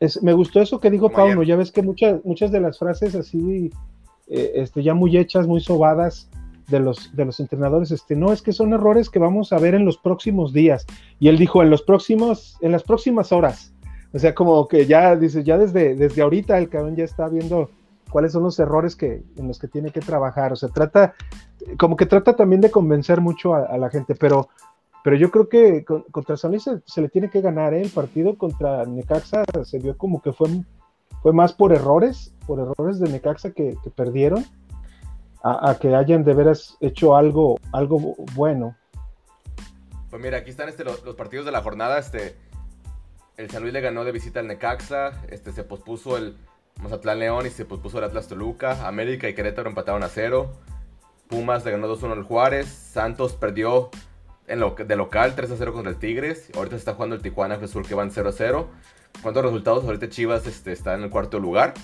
Es, 0.00 0.22
me 0.22 0.32
gustó 0.32 0.60
eso 0.60 0.78
que 0.80 0.90
dijo 0.90 1.10
Pauno, 1.10 1.42
ya 1.42 1.56
ves 1.56 1.72
que 1.72 1.82
muchas, 1.82 2.24
muchas 2.24 2.50
de 2.52 2.60
las 2.60 2.78
frases 2.78 3.14
así, 3.16 3.70
eh, 4.28 4.52
este, 4.56 4.82
ya 4.82 4.94
muy 4.94 5.16
hechas, 5.16 5.46
muy 5.46 5.60
sobadas 5.60 6.28
de 6.68 6.80
los, 6.80 7.14
de 7.16 7.24
los 7.24 7.40
entrenadores, 7.40 7.90
este, 7.90 8.14
no, 8.14 8.32
es 8.32 8.42
que 8.42 8.52
son 8.52 8.72
errores 8.72 9.10
que 9.10 9.18
vamos 9.18 9.52
a 9.52 9.58
ver 9.58 9.74
en 9.74 9.84
los 9.84 9.98
próximos 9.98 10.52
días. 10.52 10.86
Y 11.18 11.28
él 11.28 11.38
dijo, 11.38 11.62
en 11.62 11.70
los 11.70 11.82
próximos, 11.82 12.56
en 12.60 12.72
las 12.72 12.82
próximas 12.82 13.32
horas. 13.32 13.72
O 14.12 14.18
sea, 14.18 14.34
como 14.34 14.68
que 14.68 14.86
ya, 14.86 15.16
dice, 15.16 15.44
ya 15.44 15.58
desde, 15.58 15.94
desde 15.94 16.22
ahorita 16.22 16.58
el 16.58 16.68
cabrón 16.68 16.96
ya 16.96 17.04
está 17.04 17.28
viendo 17.28 17.70
cuáles 18.08 18.32
son 18.32 18.42
los 18.42 18.58
errores 18.58 18.96
que, 18.96 19.22
en 19.36 19.48
los 19.48 19.58
que 19.58 19.68
tiene 19.68 19.90
que 19.90 20.00
trabajar. 20.00 20.52
O 20.52 20.56
sea, 20.56 20.68
trata, 20.68 21.14
como 21.78 21.96
que 21.96 22.06
trata 22.06 22.34
también 22.34 22.60
de 22.60 22.70
convencer 22.70 23.20
mucho 23.20 23.54
a, 23.54 23.76
la 23.76 23.90
gente, 23.90 24.14
pero, 24.14 24.48
pero 25.04 25.16
yo 25.16 25.30
creo 25.30 25.48
que 25.48 25.84
contra 25.84 26.36
San 26.36 26.52
Luis 26.52 26.68
se, 26.84 27.00
le 27.00 27.08
tiene 27.08 27.30
que 27.30 27.40
ganar. 27.40 27.74
¿eh? 27.74 27.82
El 27.82 27.90
partido 27.90 28.36
contra 28.36 28.84
Necaxa 28.84 29.44
se 29.64 29.78
vio 29.78 29.96
como 29.96 30.22
que 30.22 30.32
fue, 30.32 30.48
fue 31.22 31.32
más 31.32 31.52
por 31.52 31.72
errores, 31.72 32.34
por 32.46 32.60
errores 32.60 32.98
de 32.98 33.10
Necaxa 33.10 33.50
que, 33.50 33.76
perdieron, 33.94 34.44
a, 35.42 35.76
que 35.80 35.94
hayan 35.94 36.24
de 36.24 36.34
veras 36.34 36.76
hecho 36.80 37.16
algo, 37.16 37.58
algo 37.72 38.16
bueno. 38.34 38.76
Pues 40.10 40.22
mira, 40.22 40.38
aquí 40.38 40.50
están 40.50 40.68
este, 40.68 40.84
los, 40.84 41.00
partidos 41.16 41.46
de 41.46 41.52
la 41.52 41.62
jornada. 41.62 41.98
Este, 41.98 42.36
el 43.36 43.50
San 43.50 43.62
Luis 43.62 43.72
le 43.72 43.80
ganó 43.80 44.04
de 44.04 44.12
visita 44.12 44.40
al 44.40 44.46
Necaxa. 44.46 45.22
Este, 45.28 45.52
se 45.52 45.64
pospuso 45.64 46.16
el 46.16 46.36
Mazatlán 46.82 47.18
León 47.18 47.46
y 47.46 47.50
se 47.50 47.64
pospuso 47.64 47.98
el 47.98 48.04
Atlas 48.04 48.28
Toluca. 48.28 48.86
América 48.86 49.28
y 49.28 49.34
Querétaro 49.34 49.68
empataron 49.68 50.02
a 50.02 50.08
cero. 50.08 50.52
Pumas 51.28 51.64
le 51.64 51.72
ganó 51.72 51.94
2-1 51.94 52.12
al 52.12 52.22
Juárez. 52.22 52.68
Santos 52.68 53.34
perdió 53.34 53.90
en 54.46 54.60
lo, 54.60 54.70
de 54.70 54.96
local 54.96 55.36
3-0 55.36 55.72
contra 55.72 55.92
el 55.92 55.98
Tigres. 55.98 56.50
Ahorita 56.56 56.76
está 56.76 56.94
jugando 56.94 57.16
el 57.16 57.22
Tijuana 57.22 57.58
Jesús 57.58 57.86
que 57.86 57.94
van 57.94 58.10
0-0. 58.10 58.66
¿Cuántos 59.22 59.44
resultados? 59.44 59.84
Ahorita 59.84 60.08
Chivas 60.08 60.46
este, 60.46 60.72
está 60.72 60.94
en 60.94 61.02
el 61.02 61.10
cuarto 61.10 61.38
lugar. 61.38 61.74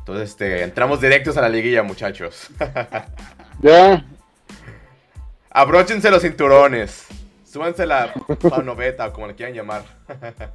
Entonces, 0.00 0.30
este, 0.30 0.62
entramos 0.62 1.00
directos 1.00 1.36
a 1.36 1.42
la 1.42 1.48
liguilla, 1.48 1.82
muchachos. 1.82 2.48
Ya. 3.62 4.06
Abróchense 5.50 6.10
los 6.10 6.22
cinturones. 6.22 7.06
Súbanse 7.44 7.84
la 7.84 8.14
panoveta, 8.48 9.12
como 9.12 9.26
le 9.26 9.34
quieran 9.34 9.54
llamar. 9.54 9.82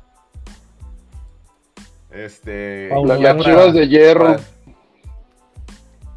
este. 2.12 2.90
Las 3.06 3.38
chivas 3.44 3.74
de 3.76 3.88
hierro. 3.88 4.38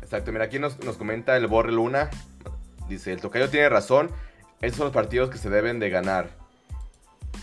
Exacto, 0.01 0.33
mira, 0.33 0.45
aquí 0.45 0.59
nos, 0.59 0.77
comenta 0.97 1.37
el 1.37 1.47
Borre 1.47 1.73
Luna. 1.73 2.09
Dice, 2.89 3.13
el 3.13 3.21
Tocayo 3.21 3.51
tiene 3.51 3.69
razón. 3.69 4.11
Esos 4.63 4.79
son 4.79 4.87
los 4.87 4.95
partidos 4.95 5.29
que 5.29 5.37
se 5.37 5.51
deben 5.51 5.79
de 5.81 5.91
ganar. 5.91 6.31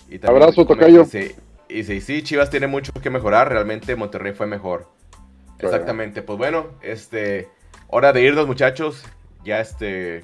Y 0.09 0.25
Abrazo, 0.25 0.65
Tocayo. 0.65 1.03
Dice, 1.03 1.35
y 1.69 1.83
dice, 1.83 2.01
sí, 2.01 2.23
Chivas 2.23 2.49
tiene 2.49 2.65
mucho 2.65 2.91
que 2.93 3.11
mejorar. 3.11 3.49
Realmente 3.49 3.95
Monterrey 3.95 4.33
fue 4.33 4.47
mejor. 4.47 4.94
Exactamente. 5.59 6.21
Pues 6.21 6.37
bueno, 6.37 6.67
este, 6.81 7.49
hora 7.87 8.13
de 8.13 8.21
irnos, 8.21 8.47
muchachos. 8.47 9.03
Ya 9.43 9.59
este, 9.59 10.23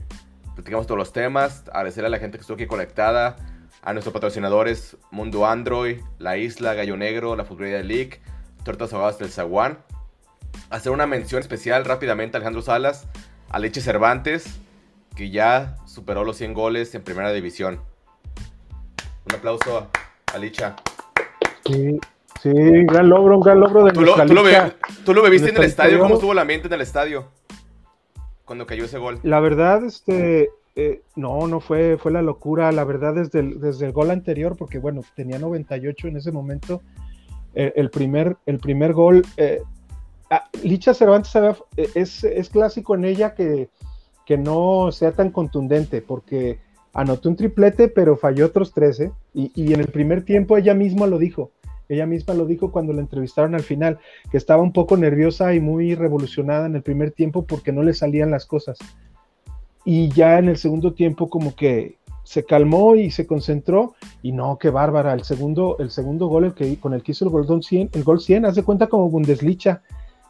platicamos 0.55 0.87
todos 0.87 0.97
los 0.97 1.13
temas. 1.13 1.63
Agradecer 1.73 2.05
a 2.05 2.09
la 2.09 2.19
gente 2.19 2.37
que 2.37 2.41
estuvo 2.41 2.55
aquí 2.55 2.67
conectada. 2.67 3.37
A 3.83 3.93
nuestros 3.93 4.13
patrocinadores 4.13 4.95
Mundo 5.09 5.47
Android, 5.47 6.01
La 6.19 6.37
Isla, 6.37 6.75
Gallo 6.75 6.97
Negro, 6.97 7.35
La 7.35 7.45
Futbolía 7.45 7.81
League, 7.81 8.21
Tortas 8.63 8.93
Ahogadas 8.93 9.17
del 9.17 9.31
Zaguán 9.31 9.79
hacer 10.71 10.91
una 10.91 11.05
mención 11.05 11.41
especial 11.41 11.85
rápidamente 11.85 12.35
a 12.35 12.39
Alejandro 12.39 12.61
Salas, 12.61 13.05
a 13.49 13.59
Leche 13.59 13.81
Cervantes, 13.81 14.59
que 15.15 15.29
ya 15.29 15.75
superó 15.85 16.23
los 16.23 16.37
100 16.37 16.53
goles 16.53 16.95
en 16.95 17.03
primera 17.03 17.31
división. 17.31 17.81
Un 19.25 19.35
aplauso 19.35 19.89
a 20.33 20.37
Licha. 20.37 20.75
Sí, 21.65 21.99
sí, 22.41 22.51
gran 22.51 23.09
logro, 23.09 23.37
un 23.37 23.41
gran 23.41 23.59
logro 23.59 23.83
de 23.83 23.91
¿Tú 23.91 24.01
lo, 24.01 24.13
tú, 24.13 24.33
lo 24.33 24.43
¿Tú 25.05 25.13
lo, 25.13 25.21
bebiste 25.21 25.49
en 25.49 25.57
el 25.57 25.63
estadio? 25.63 25.99
¿Cómo 25.99 26.15
estuvo 26.15 26.33
la 26.33 26.45
mente 26.45 26.67
en 26.67 26.73
el 26.73 26.81
estadio? 26.81 27.25
Cuando 28.45 28.65
cayó 28.65 28.85
ese 28.85 28.97
gol. 28.97 29.19
La 29.23 29.39
verdad, 29.39 29.83
este, 29.85 30.49
eh, 30.75 31.01
no, 31.15 31.47
no 31.47 31.59
fue, 31.59 31.97
fue 31.97 32.11
la 32.11 32.21
locura, 32.21 32.71
la 32.71 32.83
verdad, 32.83 33.15
desde 33.15 33.39
el, 33.39 33.59
desde 33.59 33.85
el 33.85 33.91
gol 33.91 34.11
anterior, 34.11 34.55
porque 34.57 34.79
bueno, 34.79 35.01
tenía 35.15 35.39
98 35.39 36.07
en 36.07 36.17
ese 36.17 36.31
momento. 36.31 36.81
Eh, 37.53 37.73
el, 37.75 37.89
primer, 37.89 38.37
el 38.45 38.59
primer 38.59 38.93
gol, 38.93 39.25
eh, 39.37 39.61
Ah, 40.33 40.47
Licha 40.63 40.93
Cervantes 40.93 41.35
eh, 41.75 41.89
es, 41.93 42.49
clásico 42.49 42.95
en 42.95 43.03
ella 43.03 43.35
que, 43.35 43.69
no 44.37 44.93
sea 44.93 45.11
tan 45.11 45.29
contundente, 45.29 46.01
porque 46.01 46.57
anotó 46.93 47.27
un 47.27 47.35
triplete, 47.35 47.89
pero 47.89 48.15
falló 48.15 48.45
otros 48.45 48.71
13, 48.71 49.11
y, 49.33 49.51
y, 49.53 49.73
en 49.73 49.81
el 49.81 49.87
primer 49.87 50.23
tiempo 50.23 50.55
ella 50.55 50.73
misma 50.73 51.05
lo 51.05 51.17
dijo, 51.17 51.51
ella 51.91 52.05
misma 52.05 52.33
lo 52.33 52.45
dijo 52.45 52.71
cuando 52.71 52.93
la 52.93 53.01
entrevistaron 53.01 53.55
al 53.55 53.63
final, 53.63 53.99
que 54.31 54.37
estaba 54.37 54.63
un 54.63 54.71
poco 54.71 54.97
nerviosa 54.97 55.53
y 55.53 55.59
muy 55.59 55.95
revolucionada 55.95 56.65
en 56.65 56.75
el 56.75 56.81
primer 56.81 57.11
tiempo 57.11 57.45
porque 57.45 57.71
no 57.71 57.83
le 57.83 57.93
salían 57.93 58.31
las 58.31 58.45
cosas. 58.45 58.77
Y 59.83 60.09
ya 60.09 60.39
en 60.39 60.47
el 60.47 60.57
segundo 60.57 60.93
tiempo 60.93 61.29
como 61.29 61.55
que 61.55 61.97
se 62.23 62.45
calmó 62.45 62.95
y 62.95 63.11
se 63.11 63.27
concentró, 63.27 63.95
y 64.21 64.31
no, 64.31 64.57
qué 64.57 64.69
bárbara, 64.69 65.13
el 65.13 65.23
segundo, 65.23 65.75
el 65.79 65.89
segundo 65.89 66.27
gol 66.27 66.45
el 66.45 66.53
que, 66.53 66.79
con 66.79 66.93
el 66.93 67.03
que 67.03 67.11
hizo 67.11 67.25
el 67.25 67.31
gol 67.31 67.63
100, 67.63 67.89
el 67.93 68.03
gol 68.03 68.21
100, 68.21 68.45
hace 68.45 68.63
cuenta 68.63 68.87
como 68.87 69.09
Bundeslicha, 69.09 69.81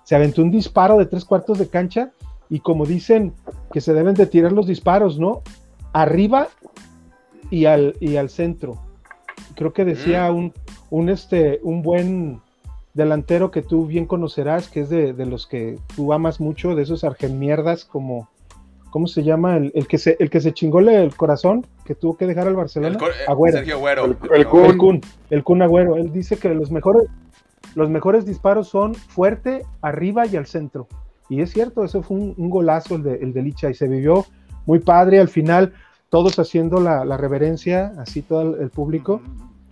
se 0.03 0.15
aventó 0.15 0.41
un 0.41 0.51
disparo 0.51 0.97
de 0.97 1.05
tres 1.05 1.25
cuartos 1.25 1.59
de 1.59 1.67
cancha 1.67 2.11
y 2.49 2.59
como 2.59 2.85
dicen 2.85 3.33
que 3.71 3.81
se 3.81 3.93
deben 3.93 4.15
de 4.15 4.25
tirar 4.25 4.51
los 4.51 4.67
disparos, 4.67 5.19
¿no? 5.19 5.41
Arriba 5.93 6.47
y 7.49 7.65
al, 7.65 7.95
y 7.99 8.15
al 8.15 8.29
centro. 8.29 8.81
Creo 9.55 9.73
que 9.73 9.85
decía 9.85 10.31
mm. 10.31 10.35
un, 10.35 10.53
un, 10.91 11.09
este, 11.09 11.59
un 11.63 11.81
buen 11.81 12.41
delantero 12.93 13.49
que 13.49 13.63
tú 13.63 13.87
bien 13.87 14.05
conocerás, 14.05 14.69
que 14.69 14.81
es 14.81 14.89
de, 14.89 15.13
los 15.25 15.47
que 15.47 15.79
tú 15.95 16.13
amas 16.13 16.39
mucho, 16.39 16.75
de 16.75 16.83
esos 16.83 17.03
argemierdas 17.03 17.85
como, 17.85 18.29
¿cómo 18.91 19.07
se 19.07 19.23
llama? 19.23 19.57
El, 19.57 19.87
que 19.87 19.97
se, 19.97 20.17
el 20.19 20.29
que 20.29 20.41
se 20.41 20.53
chingó 20.53 20.79
el 20.81 21.15
corazón, 21.15 21.65
que 21.85 21.95
tuvo 21.95 22.17
que 22.17 22.27
dejar 22.27 22.47
al 22.47 22.55
Barcelona. 22.55 22.97
El, 22.99 23.03
eh, 23.03 23.25
Agüero. 23.27 23.57
Sergio 23.57 23.77
Agüero. 23.77 24.05
El, 24.05 24.17
el, 24.35 24.77
Kun. 24.77 25.01
El 25.31 25.43
Kun 25.43 25.61
Agüero. 25.63 25.95
Él 25.95 26.11
dice 26.11 26.37
que 26.37 26.53
los 26.53 26.69
mejores, 26.69 27.07
los 27.73 27.89
mejores 27.89 28.25
disparos 28.25 28.67
son 28.67 28.93
fuerte, 28.93 29.65
arriba 29.81 30.27
y 30.27 30.35
al 30.35 30.45
centro. 30.45 30.87
Y 31.31 31.41
es 31.41 31.51
cierto, 31.51 31.85
eso 31.85 32.03
fue 32.03 32.17
un, 32.17 32.49
golazo 32.49 32.95
el 32.95 33.03
de, 33.03 33.15
el 33.15 33.31
de, 33.31 33.41
Licha 33.41 33.69
y 33.69 33.73
se 33.73 33.87
vivió 33.87 34.25
muy 34.65 34.79
padre 34.79 35.21
al 35.21 35.29
final, 35.29 35.73
todos 36.09 36.37
haciendo 36.39 36.81
la, 36.81 37.05
reverencia, 37.15 37.93
así 37.97 38.21
todo 38.21 38.59
el, 38.59 38.69
público, 38.69 39.21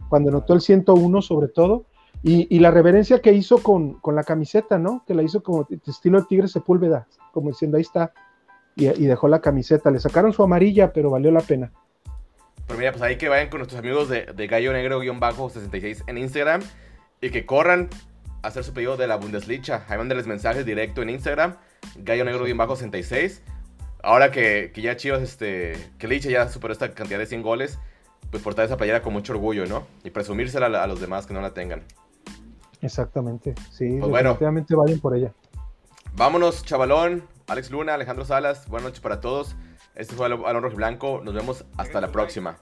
cuando 0.10 0.32
notó 0.32 0.54
el 0.54 0.62
101 0.62 1.22
sobre 1.22 1.48
todo, 1.48 1.86
y, 2.22 2.60
la 2.60 2.70
reverencia 2.70 3.22
que 3.22 3.32
hizo 3.32 3.64
con, 3.64 4.00
la 4.14 4.24
camiseta, 4.24 4.78
¿no? 4.78 5.06
Que 5.08 5.14
la 5.14 5.24
hizo 5.24 5.42
como 5.42 5.66
estilo 5.88 6.26
Tigre 6.26 6.50
Sepúlveda, 6.50 7.08
como 7.32 7.50
diciendo 7.50 7.78
ahí 7.78 7.82
está, 7.82 8.12
y, 8.76 9.06
dejó 9.06 9.30
la 9.30 9.40
camiseta. 9.40 9.90
Le 9.90 10.00
sacaron 10.00 10.34
su 10.34 10.44
amarilla, 10.44 10.92
pero 10.92 11.10
valió 11.10 11.32
la 11.32 11.40
pena. 11.40 11.72
Pero 12.68 12.78
mira, 12.78 12.92
pues 12.92 13.02
ahí 13.02 13.18
que 13.18 13.30
vayan 13.30 13.50
con 13.50 13.60
nuestros 13.60 13.80
amigos 13.80 14.10
de, 14.10 14.26
de 14.26 14.48
Gallo 14.48 14.74
Negro-66 14.74 16.04
en 16.08 16.18
Instagram 16.18 16.62
y 17.22 17.30
que 17.30 17.46
corran 17.46 17.90
a 18.42 18.50
hacer 18.50 18.66
su 18.66 18.74
pedido 18.74 18.98
de 18.98 19.08
la 19.08 19.16
Bundesliga. 19.16 19.86
Ahí 19.88 19.98
mandenles 19.98 20.28
mensajes 20.28 20.66
directo 20.66 21.02
en 21.02 21.12
Instagram, 21.12 21.56
Gallo 21.98 22.26
Negro 22.26 22.44
bien 22.44 22.58
bajo 22.58 22.76
66. 22.76 23.42
Ahora 24.04 24.32
que, 24.32 24.72
que, 24.74 24.82
ya 24.82 24.98
Chivas, 24.98 25.22
este, 25.22 25.78
que 25.98 26.08
Licha 26.08 26.30
ya 26.30 26.48
superó 26.50 26.74
esta 26.74 26.94
cantidad 26.94 27.20
de 27.20 27.26
100 27.26 27.42
goles, 27.42 27.80
pues 28.32 28.44
portar 28.44 28.66
esa 28.66 28.78
playera 28.78 29.02
con 29.02 29.14
mucho 29.14 29.34
orgullo, 29.34 29.66
¿no? 29.66 29.86
Y 30.04 30.10
presumírsela 30.10 30.68
a, 30.68 30.88
los 30.88 31.00
demás 31.00 31.26
que 31.26 31.34
no 31.34 31.42
la 31.42 31.54
tengan. 31.54 31.84
Exactamente, 32.82 33.56
sí, 33.72 33.98
pues 34.00 34.12
definitivamente 34.12 34.76
vayan 34.76 35.00
por 35.00 35.16
ella. 35.16 35.34
Vámonos, 36.16 36.64
chavalón, 36.64 37.24
Alex 37.48 37.72
Luna, 37.72 37.94
Alejandro 37.94 38.26
Salas, 38.26 38.68
buenas 38.68 38.86
noches 38.86 39.02
para 39.02 39.20
todos. 39.20 39.56
Este 39.96 40.16
fue 40.16 40.26
Alon 40.28 40.76
Blanco, 40.76 41.22
nos 41.24 41.34
vemos 41.34 41.66
hasta 41.78 42.00
la 42.00 42.12
próxima. 42.12 42.58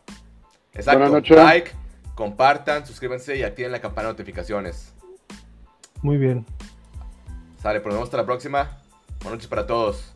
Exacto, 0.74 1.36
like 1.36 1.72
compartan, 2.18 2.86
suscríbanse 2.86 3.38
y 3.38 3.44
activen 3.44 3.72
la 3.72 3.80
campana 3.80 4.08
de 4.08 4.14
notificaciones. 4.14 4.94
Muy 6.02 6.18
bien. 6.18 6.46
Sale, 7.62 7.80
pues 7.80 7.94
nos 7.94 7.96
vemos 7.96 8.08
hasta 8.08 8.18
la 8.18 8.26
próxima. 8.26 8.82
Buenas 9.20 9.34
noches 9.34 9.48
para 9.48 9.68
todos. 9.68 10.14